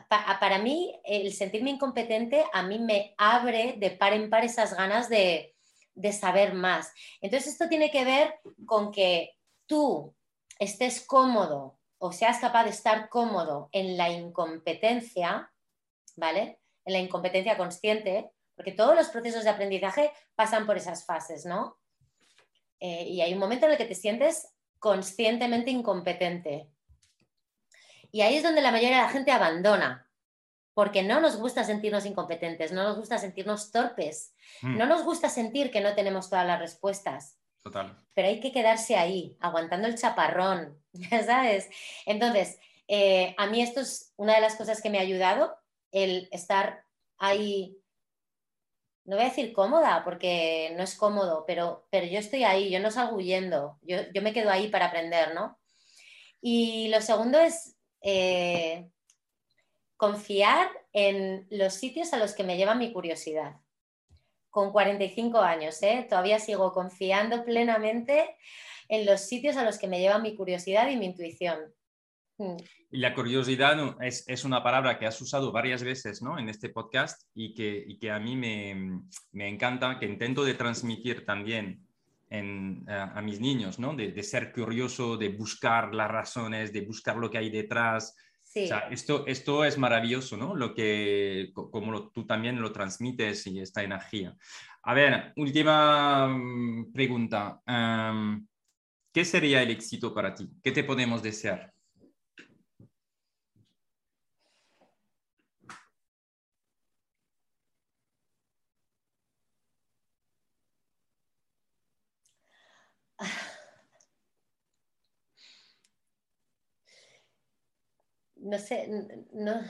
para 0.08 0.58
mí, 0.58 0.98
el 1.04 1.32
sentirme 1.32 1.70
incompetente 1.70 2.44
a 2.52 2.62
mí 2.62 2.78
me 2.78 3.14
abre 3.18 3.74
de 3.76 3.90
par 3.90 4.14
en 4.14 4.30
par 4.30 4.44
esas 4.44 4.74
ganas 4.74 5.10
de, 5.10 5.55
de 5.96 6.12
saber 6.12 6.54
más. 6.54 6.92
Entonces, 7.20 7.52
esto 7.52 7.68
tiene 7.68 7.90
que 7.90 8.04
ver 8.04 8.38
con 8.64 8.92
que 8.92 9.34
tú 9.66 10.14
estés 10.60 11.04
cómodo 11.04 11.78
o 11.98 12.12
seas 12.12 12.38
capaz 12.38 12.64
de 12.64 12.70
estar 12.70 13.08
cómodo 13.08 13.68
en 13.72 13.96
la 13.96 14.10
incompetencia, 14.10 15.50
¿vale? 16.14 16.60
En 16.84 16.92
la 16.92 16.98
incompetencia 17.00 17.56
consciente, 17.56 18.30
porque 18.54 18.72
todos 18.72 18.94
los 18.94 19.08
procesos 19.08 19.44
de 19.44 19.50
aprendizaje 19.50 20.12
pasan 20.34 20.66
por 20.66 20.76
esas 20.76 21.04
fases, 21.04 21.46
¿no? 21.46 21.78
Eh, 22.78 23.04
y 23.08 23.20
hay 23.22 23.32
un 23.32 23.40
momento 23.40 23.66
en 23.66 23.72
el 23.72 23.78
que 23.78 23.86
te 23.86 23.94
sientes 23.94 24.54
conscientemente 24.78 25.70
incompetente. 25.70 26.70
Y 28.12 28.20
ahí 28.20 28.36
es 28.36 28.42
donde 28.42 28.60
la 28.60 28.70
mayoría 28.70 28.96
de 28.96 29.02
la 29.02 29.08
gente 29.08 29.32
abandona, 29.32 30.05
porque 30.76 31.02
no 31.02 31.22
nos 31.22 31.38
gusta 31.38 31.64
sentirnos 31.64 32.04
incompetentes, 32.04 32.70
no 32.70 32.82
nos 32.82 32.98
gusta 32.98 33.16
sentirnos 33.16 33.72
torpes, 33.72 34.34
mm. 34.60 34.76
no 34.76 34.84
nos 34.84 35.04
gusta 35.04 35.30
sentir 35.30 35.70
que 35.70 35.80
no 35.80 35.94
tenemos 35.94 36.28
todas 36.28 36.46
las 36.46 36.60
respuestas. 36.60 37.40
Total. 37.62 37.98
Pero 38.12 38.28
hay 38.28 38.40
que 38.40 38.52
quedarse 38.52 38.94
ahí, 38.94 39.38
aguantando 39.40 39.88
el 39.88 39.96
chaparrón, 39.96 40.78
¿sabes? 41.24 41.70
Entonces, 42.04 42.58
eh, 42.88 43.34
a 43.38 43.46
mí 43.46 43.62
esto 43.62 43.80
es 43.80 44.12
una 44.18 44.34
de 44.34 44.42
las 44.42 44.56
cosas 44.56 44.82
que 44.82 44.90
me 44.90 44.98
ha 44.98 45.00
ayudado, 45.00 45.56
el 45.92 46.28
estar 46.30 46.84
ahí, 47.16 47.78
no 49.06 49.16
voy 49.16 49.24
a 49.24 49.28
decir 49.30 49.54
cómoda, 49.54 50.04
porque 50.04 50.74
no 50.76 50.82
es 50.82 50.94
cómodo, 50.94 51.44
pero, 51.46 51.88
pero 51.90 52.06
yo 52.06 52.18
estoy 52.18 52.44
ahí, 52.44 52.70
yo 52.70 52.80
no 52.80 52.90
salgo 52.90 53.16
huyendo, 53.16 53.78
yo, 53.80 54.02
me 54.20 54.34
quedo 54.34 54.50
ahí 54.50 54.68
para 54.68 54.88
aprender, 54.88 55.34
¿no? 55.34 55.58
Y 56.42 56.88
lo 56.88 57.00
segundo 57.00 57.38
es... 57.38 57.78
Eh, 58.02 58.90
confiar 59.96 60.68
en 60.92 61.46
los 61.50 61.74
sitios 61.74 62.12
a 62.12 62.18
los 62.18 62.34
que 62.34 62.44
me 62.44 62.56
lleva 62.56 62.74
mi 62.74 62.92
curiosidad. 62.92 63.56
Con 64.50 64.72
45 64.72 65.38
años, 65.40 65.82
¿eh? 65.82 66.06
todavía 66.08 66.38
sigo 66.38 66.72
confiando 66.72 67.44
plenamente 67.44 68.36
en 68.88 69.04
los 69.04 69.20
sitios 69.20 69.56
a 69.56 69.64
los 69.64 69.78
que 69.78 69.88
me 69.88 70.00
lleva 70.00 70.18
mi 70.18 70.34
curiosidad 70.34 70.88
y 70.88 70.96
mi 70.96 71.06
intuición. 71.06 71.58
Mm. 72.38 72.56
Y 72.90 72.98
la 72.98 73.14
curiosidad 73.14 73.96
es, 74.00 74.44
una 74.44 74.62
palabra 74.62 74.98
que 74.98 75.06
has 75.06 75.20
usado 75.20 75.50
varias 75.50 75.82
veces 75.82 76.22
¿no? 76.22 76.38
en 76.38 76.48
este 76.48 76.68
podcast 76.68 77.22
y 77.34 77.52
que, 77.52 77.84
y 77.86 77.98
que 77.98 78.10
a 78.10 78.20
mí 78.20 78.36
me, 78.36 79.02
me, 79.32 79.48
encanta, 79.48 79.98
que 79.98 80.06
intento 80.06 80.44
de 80.44 80.54
transmitir 80.54 81.26
también 81.26 81.86
en, 82.30 82.84
a, 82.88 83.20
mis 83.22 83.40
niños, 83.40 83.78
¿no? 83.78 83.94
De, 83.94 84.22
ser 84.22 84.52
curioso, 84.52 85.16
de 85.16 85.30
buscar 85.30 85.94
las 85.94 86.10
razones, 86.10 86.72
de 86.72 86.82
buscar 86.82 87.16
lo 87.16 87.30
que 87.30 87.38
hay 87.38 87.50
detrás. 87.50 88.16
O 88.64 88.66
sea, 88.66 88.88
esto, 88.90 89.26
esto 89.26 89.64
es 89.64 89.76
maravilloso, 89.76 90.36
¿no? 90.36 90.54
Lo 90.54 90.74
que, 90.74 91.50
como 91.54 92.10
tú 92.10 92.26
también 92.26 92.60
lo 92.60 92.72
transmites 92.72 93.46
y 93.46 93.60
esta 93.60 93.82
energía. 93.82 94.36
A 94.82 94.94
ver, 94.94 95.32
última 95.36 96.28
mm, 96.28 96.92
pregunta. 96.92 97.60
¿Qué 99.12 99.24
sería 99.24 99.62
el 99.62 99.70
éxito 99.70 100.12
para 100.14 100.34
ti? 100.34 100.48
¿Qué 100.62 100.72
te 100.72 100.84
podemos 100.84 101.22
desear? 101.22 101.72
No 118.46 118.58
sé, 118.58 118.88
no, 119.32 119.60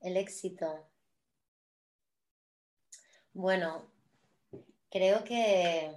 el 0.00 0.16
éxito. 0.16 0.86
Bueno, 3.32 3.90
creo 4.90 5.24
que 5.24 5.90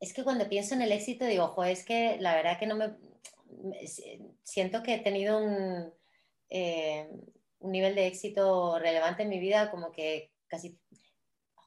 es 0.00 0.12
que 0.12 0.24
cuando 0.24 0.48
pienso 0.48 0.74
en 0.74 0.82
el 0.82 0.92
éxito 0.92 1.24
digo, 1.26 1.44
ojo, 1.44 1.64
es 1.64 1.84
que 1.84 2.18
la 2.20 2.34
verdad 2.34 2.58
que 2.58 2.66
no 2.66 2.76
me, 2.76 2.94
siento 4.42 4.82
que 4.82 4.94
he 4.94 4.98
tenido 4.98 5.38
un, 5.38 5.92
eh, 6.48 7.08
un 7.60 7.72
nivel 7.72 7.94
de 7.94 8.06
éxito 8.06 8.78
relevante 8.78 9.22
en 9.22 9.28
mi 9.28 9.38
vida, 9.38 9.70
como 9.70 9.92
que 9.92 10.32
casi 10.46 10.78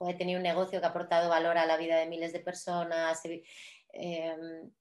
he 0.08 0.14
tenido 0.16 0.38
un 0.38 0.44
negocio 0.44 0.80
que 0.80 0.86
ha 0.86 0.90
aportado 0.90 1.30
valor 1.30 1.58
a 1.58 1.66
la 1.66 1.78
vida 1.78 1.98
de 1.98 2.08
miles 2.08 2.34
de 2.34 2.40
personas. 2.40 3.22
Em, 3.94 4.72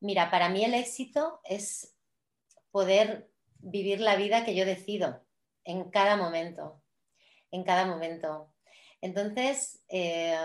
mira, 0.00 0.30
para 0.30 0.48
mí 0.48 0.64
el 0.64 0.74
éxito 0.74 1.40
es 1.44 1.91
poder 2.72 3.30
vivir 3.58 4.00
la 4.00 4.16
vida 4.16 4.44
que 4.44 4.56
yo 4.56 4.66
decido 4.66 5.22
en 5.64 5.90
cada 5.90 6.16
momento, 6.16 6.82
en 7.52 7.62
cada 7.62 7.86
momento. 7.86 8.52
Entonces, 9.00 9.84
eh, 9.88 10.36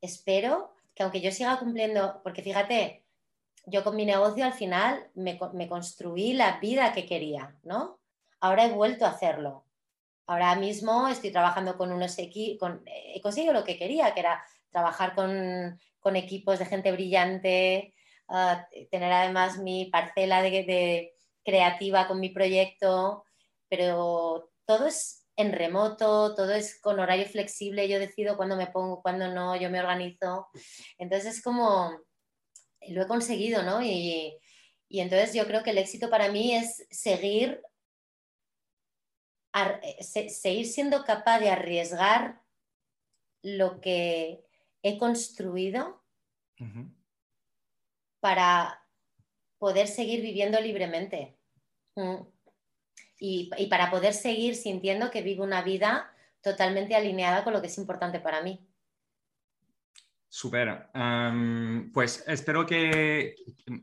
espero 0.00 0.74
que 0.94 1.02
aunque 1.02 1.20
yo 1.20 1.30
siga 1.30 1.58
cumpliendo, 1.58 2.20
porque 2.22 2.42
fíjate, 2.42 3.04
yo 3.66 3.84
con 3.84 3.96
mi 3.96 4.06
negocio 4.06 4.44
al 4.44 4.54
final 4.54 5.10
me, 5.14 5.38
construí 5.68 6.32
la 6.32 6.58
vida 6.58 6.92
que 6.92 7.04
quería, 7.04 7.56
¿no? 7.62 8.00
Ahora 8.40 8.64
he 8.64 8.72
vuelto 8.72 9.04
a 9.04 9.10
hacerlo. 9.10 9.66
Ahora 10.26 10.54
mismo 10.56 11.08
estoy 11.08 11.30
trabajando 11.30 11.76
con 11.76 11.92
unos 11.92 12.18
equipos, 12.18 12.72
he 12.86 13.20
conseguido 13.20 13.52
lo 13.52 13.64
que 13.64 13.76
quería, 13.76 14.14
que 14.14 14.20
era 14.20 14.42
trabajar 14.70 15.14
con, 15.14 15.78
equipos 16.14 16.60
de 16.60 16.66
gente 16.66 16.92
brillante, 16.92 17.92
ah, 18.28 18.68
tener 18.92 19.12
además 19.12 19.58
mi 19.58 19.86
parcela 19.86 20.40
de, 20.40 21.15
creativa 21.46 22.08
con 22.08 22.18
mi 22.18 22.30
proyecto, 22.30 23.24
pero 23.68 24.50
todo 24.66 24.88
es 24.88 25.26
en 25.36 25.52
remoto, 25.52 26.34
todo 26.34 26.52
es 26.52 26.80
con 26.80 26.98
horario 26.98 27.26
flexible, 27.26 27.88
yo 27.88 28.00
decido 28.00 28.36
cuándo 28.36 28.56
me 28.56 28.66
pongo, 28.66 29.00
cuándo 29.00 29.28
no, 29.28 29.54
yo 29.54 29.70
me 29.70 29.80
organizo. 29.80 30.48
Entonces 30.98 31.36
es 31.36 31.42
como, 31.42 32.00
lo 32.88 33.02
he 33.02 33.06
conseguido, 33.06 33.62
¿no? 33.62 33.80
Y, 33.82 34.38
entonces 34.88 35.34
yo 35.34 35.46
creo 35.46 35.62
que 35.62 35.70
el 35.70 35.78
éxito 35.78 36.10
para 36.10 36.30
mí 36.30 36.54
es 36.54 36.86
seguir, 36.90 37.62
seguir 40.00 40.66
siendo 40.66 41.04
capaz 41.04 41.40
de 41.40 41.50
arriesgar 41.50 42.40
lo 43.42 43.80
que 43.80 44.44
he 44.82 44.98
construido 44.98 46.02
para 48.20 48.82
poder 49.58 49.88
seguir 49.88 50.22
viviendo 50.22 50.60
libremente. 50.60 51.35
Mm. 51.96 52.16
Y, 53.18 53.66
para 53.68 53.90
poder 53.90 54.12
seguir 54.12 54.54
sintiendo 54.54 55.10
que 55.10 55.22
vivo 55.22 55.42
una 55.42 55.62
vida 55.62 56.12
totalmente 56.42 56.94
alineada 56.94 57.42
con 57.42 57.54
lo 57.54 57.60
que 57.60 57.66
es 57.66 57.78
importante 57.78 58.20
para 58.20 58.42
mí. 58.42 58.60
Súper. 60.28 60.90
pues 61.94 62.22
espero 62.26 62.66
que 62.66 63.36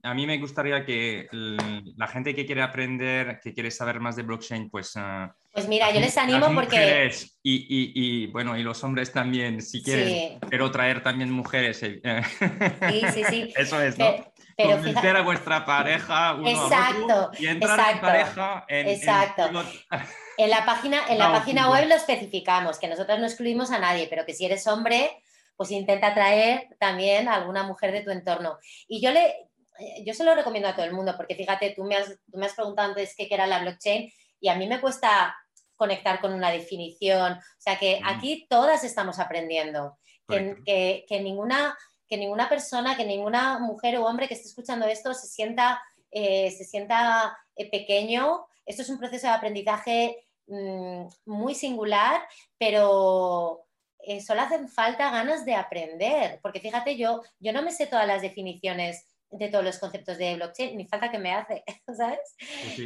a 0.03 0.13
mí 0.13 0.27
me 0.27 0.37
gustaría 0.37 0.85
que 0.85 1.27
la 1.31 2.07
gente 2.07 2.35
que 2.35 2.45
quiere 2.45 2.61
aprender, 2.61 3.39
que 3.41 3.53
quiere 3.55 3.71
saber 3.71 3.99
más 3.99 4.15
de 4.15 4.21
blockchain, 4.21 4.69
pues... 4.69 4.91
Ah, 4.95 5.35
pues 5.51 5.67
mira, 5.67 5.91
yo 5.91 5.99
les 5.99 6.15
animo 6.15 6.53
porque... 6.53 7.11
Y, 7.41 8.27
bueno, 8.27 8.55
y 8.55 8.61
los 8.61 8.83
hombres 8.83 9.11
también, 9.11 9.63
si 9.63 9.81
quieren, 9.81 10.39
pero 10.47 10.69
traer 10.69 11.01
también 11.01 11.31
mujeres. 11.31 11.81
Eh, 11.81 12.01
sí, 12.89 13.01
sí, 13.13 13.23
sí. 13.29 13.53
Eso 13.57 13.81
es, 13.81 13.97
¿no? 13.97 14.32
Pero 14.55 14.75
Convencer 14.75 15.15
a 15.15 15.21
vuestra 15.21 15.65
pareja 15.65 16.35
uno 16.35 16.47
exacto, 16.47 17.31
y 17.39 17.47
entrar 17.47 17.79
exacto, 17.79 17.95
en 17.95 18.01
pareja 18.01 18.65
en, 18.67 18.87
exacto. 18.87 19.63
En, 20.37 20.49
la 20.49 20.65
página, 20.65 21.01
en 21.09 21.17
la 21.17 21.31
página 21.31 21.69
web 21.71 21.87
lo 21.87 21.95
especificamos, 21.95 22.79
que 22.79 22.87
nosotros 22.87 23.19
no 23.19 23.25
excluimos 23.25 23.71
a 23.71 23.79
nadie, 23.79 24.07
pero 24.09 24.25
que 24.25 24.33
si 24.33 24.45
eres 24.45 24.67
hombre, 24.67 25.23
pues 25.55 25.71
intenta 25.71 26.13
traer 26.13 26.67
también 26.79 27.27
a 27.27 27.35
alguna 27.35 27.63
mujer 27.63 27.91
de 27.91 28.01
tu 28.01 28.11
entorno. 28.11 28.57
Y 28.87 29.01
yo 29.01 29.11
le, 29.11 29.49
yo 30.05 30.13
se 30.13 30.23
lo 30.23 30.35
recomiendo 30.35 30.69
a 30.69 30.75
todo 30.75 30.85
el 30.85 30.93
mundo, 30.93 31.13
porque 31.17 31.35
fíjate, 31.35 31.73
tú 31.75 31.83
me 31.83 31.95
has, 31.95 32.07
tú 32.31 32.37
me 32.37 32.45
has 32.45 32.53
preguntado 32.53 32.89
antes 32.89 33.15
qué 33.15 33.27
era 33.29 33.47
la 33.47 33.59
blockchain 33.59 34.11
y 34.39 34.49
a 34.49 34.55
mí 34.55 34.67
me 34.67 34.81
cuesta 34.81 35.35
conectar 35.75 36.21
con 36.21 36.33
una 36.33 36.51
definición. 36.51 37.33
O 37.33 37.61
sea 37.61 37.77
que 37.77 37.99
mm. 38.01 38.07
aquí 38.07 38.47
todas 38.49 38.83
estamos 38.83 39.19
aprendiendo, 39.19 39.97
que, 40.27 40.55
que, 40.65 41.05
que, 41.07 41.21
ninguna 41.21 41.77
que 42.13 42.19
ninguna 42.19 42.47
persona, 42.47 42.95
que 42.95 43.05
ninguna 43.05 43.57
mujer 43.57 43.97
o 43.97 44.05
hombre 44.05 44.27
que 44.27 44.35
esté 44.35 44.47
escuchando 44.47 44.85
esto 44.85 45.15
se 45.15 45.25
sienta, 45.25 45.81
eh, 46.11 46.51
se 46.51 46.63
sienta 46.63 47.35
eh, 47.55 47.71
pequeño. 47.71 48.45
Esto 48.67 48.83
es 48.83 48.89
un 48.89 48.99
proceso 48.99 49.25
de 49.25 49.33
aprendizaje 49.33 50.27
mm, 50.45 51.05
muy 51.25 51.55
singular, 51.55 52.21
pero 52.59 53.65
eh, 53.97 54.21
solo 54.21 54.41
hacen 54.41 54.69
falta 54.69 55.09
ganas 55.09 55.43
de 55.43 55.55
aprender, 55.55 56.39
porque 56.43 56.59
fíjate, 56.59 56.97
yo, 56.97 57.23
yo 57.39 57.51
no 57.51 57.63
me 57.63 57.71
sé 57.71 57.87
todas 57.87 58.05
las 58.05 58.21
definiciones 58.21 59.07
de 59.31 59.49
todos 59.49 59.65
los 59.65 59.79
conceptos 59.79 60.19
de 60.19 60.35
blockchain, 60.35 60.77
ni 60.77 60.85
falta 60.85 61.09
que 61.09 61.17
me 61.17 61.33
hace, 61.33 61.63
¿sabes? 61.97 62.35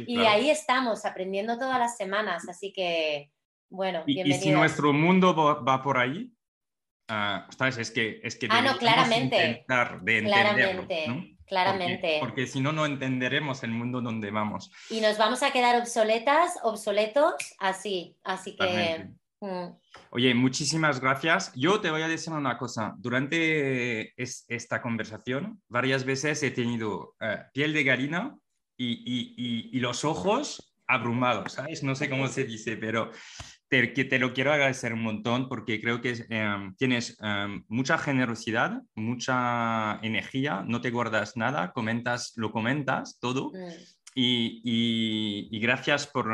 Y 0.06 0.20
ahí 0.20 0.48
estamos 0.48 1.04
aprendiendo 1.04 1.58
todas 1.58 1.78
las 1.78 1.98
semanas, 1.98 2.48
así 2.48 2.72
que, 2.72 3.30
bueno, 3.68 4.04
¿Y, 4.06 4.22
¿Y 4.22 4.32
si 4.32 4.52
nuestro 4.52 4.94
mundo 4.94 5.34
va 5.36 5.82
por 5.82 5.98
ahí? 5.98 6.32
Ah, 7.08 7.48
es 7.78 7.90
que, 7.90 8.20
es 8.22 8.36
que 8.36 8.48
ah, 8.50 8.60
no, 8.60 8.76
claramente. 8.76 9.36
intentar 9.36 10.00
de 10.02 10.22
claramente, 10.24 11.36
Claramente. 11.46 12.18
Porque, 12.20 12.46
si 12.46 12.60
no, 12.60 12.72
no 12.72 12.84
entenderemos 12.84 13.62
el 13.62 13.70
mundo 13.70 14.02
donde 14.02 14.30
vamos. 14.30 14.70
Y 14.90 15.00
nos 15.00 15.16
vamos 15.16 15.42
a 15.42 15.50
quedar 15.50 15.80
obsoletas, 15.80 16.58
obsoletos, 16.62 17.34
así. 17.58 18.14
Así 18.22 18.54
que. 18.54 19.08
Mm. 19.40 19.68
Oye, 20.10 20.34
muchísimas 20.34 21.00
gracias. 21.00 21.52
Yo 21.54 21.80
te 21.80 21.90
voy 21.90 22.02
a 22.02 22.08
decir 22.08 22.34
una 22.34 22.58
cosa. 22.58 22.94
Durante 22.98 24.12
esta 24.22 24.82
conversación, 24.82 25.62
varias 25.68 26.04
veces 26.04 26.42
he 26.42 26.50
tenido 26.50 27.14
eh, 27.20 27.38
piel 27.54 27.72
de 27.72 27.84
gallina 27.84 28.36
y, 28.76 28.92
y, 29.06 29.70
y, 29.72 29.80
los 29.80 30.04
ojos 30.04 30.74
abrumados, 30.86 31.54
¿sabes? 31.54 31.82
No 31.82 31.94
sé 31.94 32.08
cómo 32.10 32.28
se 32.28 32.44
dice, 32.44 32.76
pero 32.76 33.10
te, 33.68 33.86
te 33.86 34.18
lo 34.18 34.32
quiero 34.32 34.52
agradecer 34.52 34.92
un 34.92 35.02
montón 35.02 35.48
porque 35.48 35.80
creo 35.80 36.00
que 36.00 36.24
em, 36.30 36.74
tienes 36.76 37.16
em, 37.20 37.64
mucha 37.68 37.98
generosidad, 37.98 38.82
mucha 38.94 39.98
energía, 40.02 40.64
no 40.66 40.80
te 40.80 40.90
guardas 40.90 41.36
nada, 41.36 41.72
comentas, 41.72 42.32
lo 42.36 42.50
comentas 42.50 43.18
todo. 43.20 43.50
Mm. 43.52 43.72
Y, 44.14 44.62
y, 45.52 45.60
gracias 45.60 46.08
por, 46.08 46.26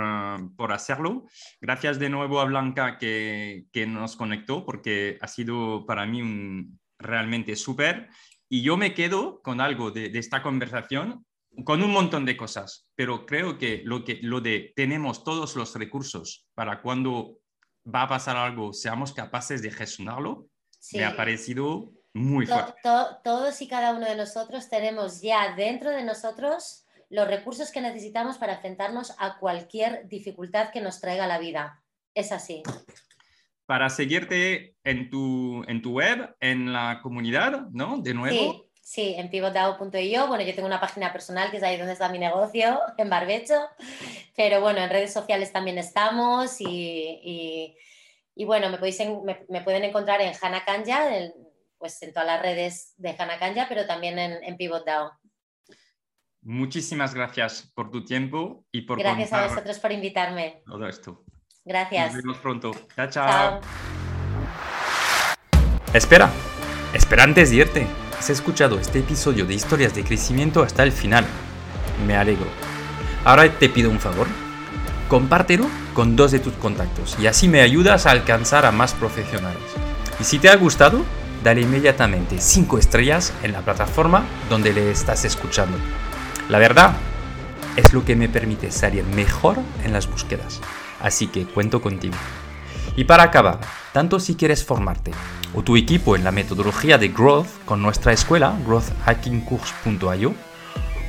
por, 0.56 0.72
hacerlo. 0.72 1.26
Gracias 1.60 1.98
de 1.98 2.08
nuevo 2.08 2.40
a 2.40 2.46
Blanca 2.46 2.96
que, 2.96 3.66
que 3.72 3.86
nos 3.86 4.16
conectó 4.16 4.64
porque 4.64 5.18
ha 5.20 5.28
sido 5.28 5.84
para 5.84 6.06
mí 6.06 6.22
un, 6.22 6.78
realmente 6.98 7.56
súper. 7.56 8.08
Y 8.48 8.62
yo 8.62 8.78
me 8.78 8.94
quedo 8.94 9.42
con 9.42 9.60
algo 9.60 9.90
de, 9.90 10.08
de 10.08 10.18
esta 10.18 10.42
conversación 10.42 11.26
con 11.62 11.82
un 11.82 11.92
montón 11.92 12.24
de 12.24 12.36
cosas, 12.36 12.88
pero 12.94 13.26
creo 13.26 13.58
que 13.58 13.82
lo, 13.84 14.04
que 14.04 14.18
lo 14.22 14.40
de 14.40 14.72
tenemos 14.74 15.22
todos 15.22 15.54
los 15.56 15.74
recursos 15.76 16.46
para 16.54 16.82
cuando 16.82 17.38
va 17.86 18.02
a 18.02 18.08
pasar 18.08 18.36
algo, 18.36 18.72
seamos 18.72 19.12
capaces 19.12 19.62
de 19.62 19.70
gestionarlo, 19.70 20.48
me 20.92 21.04
ha 21.04 21.16
parecido 21.16 21.92
muy 22.12 22.46
fuerte. 22.46 22.74
todos 23.22 23.60
y 23.60 23.68
cada 23.68 23.94
uno 23.94 24.06
de 24.06 24.16
nosotros 24.16 24.68
tenemos 24.68 25.20
ya 25.20 25.54
dentro 25.54 25.90
de 25.90 26.04
nosotros 26.04 26.84
los 27.10 27.28
recursos 27.28 27.70
que 27.70 27.80
necesitamos 27.80 28.38
para 28.38 28.54
enfrentarnos 28.54 29.14
a 29.18 29.38
cualquier 29.38 30.08
dificultad 30.08 30.70
que 30.72 30.80
nos 30.80 31.00
traiga 31.00 31.26
la 31.26 31.38
vida. 31.38 31.82
Es 32.14 32.32
así. 32.32 32.62
Para 33.66 33.88
seguirte 33.88 34.76
en 34.84 35.10
tu, 35.10 35.64
en 35.66 35.80
tu 35.80 35.92
web, 35.92 36.34
en 36.40 36.72
la 36.72 37.00
comunidad, 37.02 37.68
¿no? 37.70 37.98
De 37.98 38.14
nuevo. 38.14 38.52
Sí, 38.52 38.63
en 38.96 39.30
pivotdao.io. 39.30 40.26
Bueno, 40.26 40.44
yo 40.44 40.54
tengo 40.54 40.66
una 40.66 40.80
página 40.80 41.12
personal 41.12 41.50
que 41.50 41.56
es 41.56 41.62
ahí 41.62 41.76
donde 41.76 41.94
está 41.94 42.08
mi 42.08 42.18
negocio, 42.18 42.80
en 42.98 43.10
Barbecho. 43.10 43.68
Pero 44.36 44.60
bueno, 44.60 44.80
en 44.80 44.90
redes 44.90 45.12
sociales 45.12 45.52
también 45.52 45.78
estamos 45.78 46.56
y, 46.60 47.76
bueno, 48.36 48.70
me, 48.70 48.78
podéis 48.78 49.00
me, 49.48 49.60
pueden 49.62 49.84
encontrar 49.84 50.20
en 50.20 50.32
Hana 50.40 50.64
Kanja, 50.64 51.08
pues 51.78 52.00
en 52.02 52.12
todas 52.12 52.26
las 52.26 52.42
redes 52.42 52.94
de 52.96 53.14
Hana 53.18 53.38
Kanja, 53.38 53.66
pero 53.68 53.86
también 53.86 54.18
en, 54.18 54.42
en 54.44 54.56
PivotDAO. 54.56 55.12
Muchísimas 56.42 57.14
gracias 57.14 57.72
por 57.74 57.90
tu 57.90 58.04
tiempo 58.04 58.66
y 58.70 58.82
por 58.82 58.98
Gracias 58.98 59.32
a 59.32 59.46
vosotros 59.46 59.78
por 59.78 59.92
invitarme. 59.92 60.62
Todo 60.66 60.86
esto. 60.86 61.24
Gracias. 61.64 62.12
Nos 62.12 62.22
vemos 62.22 62.38
pronto. 62.38 62.70
Chao, 62.94 63.08
chao. 63.08 63.60
Espera, 65.94 66.28
espera 66.92 67.22
antes 67.22 67.50
de 67.50 67.56
irte. 67.56 68.03
Has 68.24 68.30
escuchado 68.30 68.78
este 68.78 69.00
episodio 69.00 69.44
de 69.44 69.52
historias 69.52 69.94
de 69.94 70.02
crecimiento 70.02 70.62
hasta 70.62 70.82
el 70.82 70.92
final. 70.92 71.26
Me 72.06 72.16
alegro. 72.16 72.46
Ahora 73.22 73.52
te 73.52 73.68
pido 73.68 73.90
un 73.90 74.00
favor. 74.00 74.26
Compártelo 75.10 75.66
con 75.92 76.16
dos 76.16 76.30
de 76.32 76.38
tus 76.38 76.54
contactos 76.54 77.18
y 77.20 77.26
así 77.26 77.48
me 77.48 77.60
ayudas 77.60 78.06
a 78.06 78.12
alcanzar 78.12 78.64
a 78.64 78.72
más 78.72 78.94
profesionales. 78.94 79.60
Y 80.18 80.24
si 80.24 80.38
te 80.38 80.48
ha 80.48 80.56
gustado, 80.56 81.04
dale 81.42 81.60
inmediatamente 81.60 82.40
5 82.40 82.78
estrellas 82.78 83.34
en 83.42 83.52
la 83.52 83.60
plataforma 83.60 84.24
donde 84.48 84.72
le 84.72 84.90
estás 84.90 85.26
escuchando. 85.26 85.76
La 86.48 86.58
verdad 86.58 86.94
es 87.76 87.92
lo 87.92 88.06
que 88.06 88.16
me 88.16 88.30
permite 88.30 88.70
salir 88.70 89.04
mejor 89.04 89.58
en 89.84 89.92
las 89.92 90.08
búsquedas. 90.08 90.62
Así 90.98 91.26
que 91.26 91.44
cuento 91.44 91.82
contigo. 91.82 92.14
Y 92.96 93.04
para 93.04 93.24
acabar, 93.24 93.60
tanto 93.92 94.20
si 94.20 94.36
quieres 94.36 94.64
formarte 94.64 95.10
o 95.54 95.62
tu 95.62 95.76
equipo 95.76 96.16
en 96.16 96.24
la 96.24 96.32
metodología 96.32 96.98
de 96.98 97.08
Growth 97.08 97.48
con 97.64 97.82
nuestra 97.82 98.12
escuela, 98.12 98.56
growthhackingcourse.io, 98.66 100.34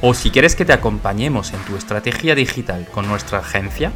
o 0.02 0.14
si 0.14 0.30
quieres 0.30 0.56
que 0.56 0.66
te 0.66 0.74
acompañemos 0.74 1.54
en 1.54 1.60
tu 1.62 1.76
estrategia 1.76 2.36
digital 2.36 2.88
con 2.92 3.08
nuestra 3.08 3.40
agencia, 3.40 3.92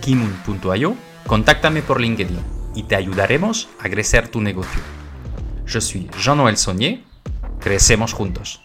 kimun.io, 0.00 0.94
contáctame 1.26 1.82
por 1.82 2.00
LinkedIn 2.00 2.38
y 2.74 2.84
te 2.84 2.96
ayudaremos 2.96 3.68
a 3.80 3.88
crecer 3.88 4.28
tu 4.28 4.40
negocio. 4.40 4.80
Yo 5.66 5.80
soy 5.80 6.10
Jean-Noël 6.20 6.56
Saunier, 6.56 7.00
crecemos 7.60 8.12
juntos. 8.12 8.63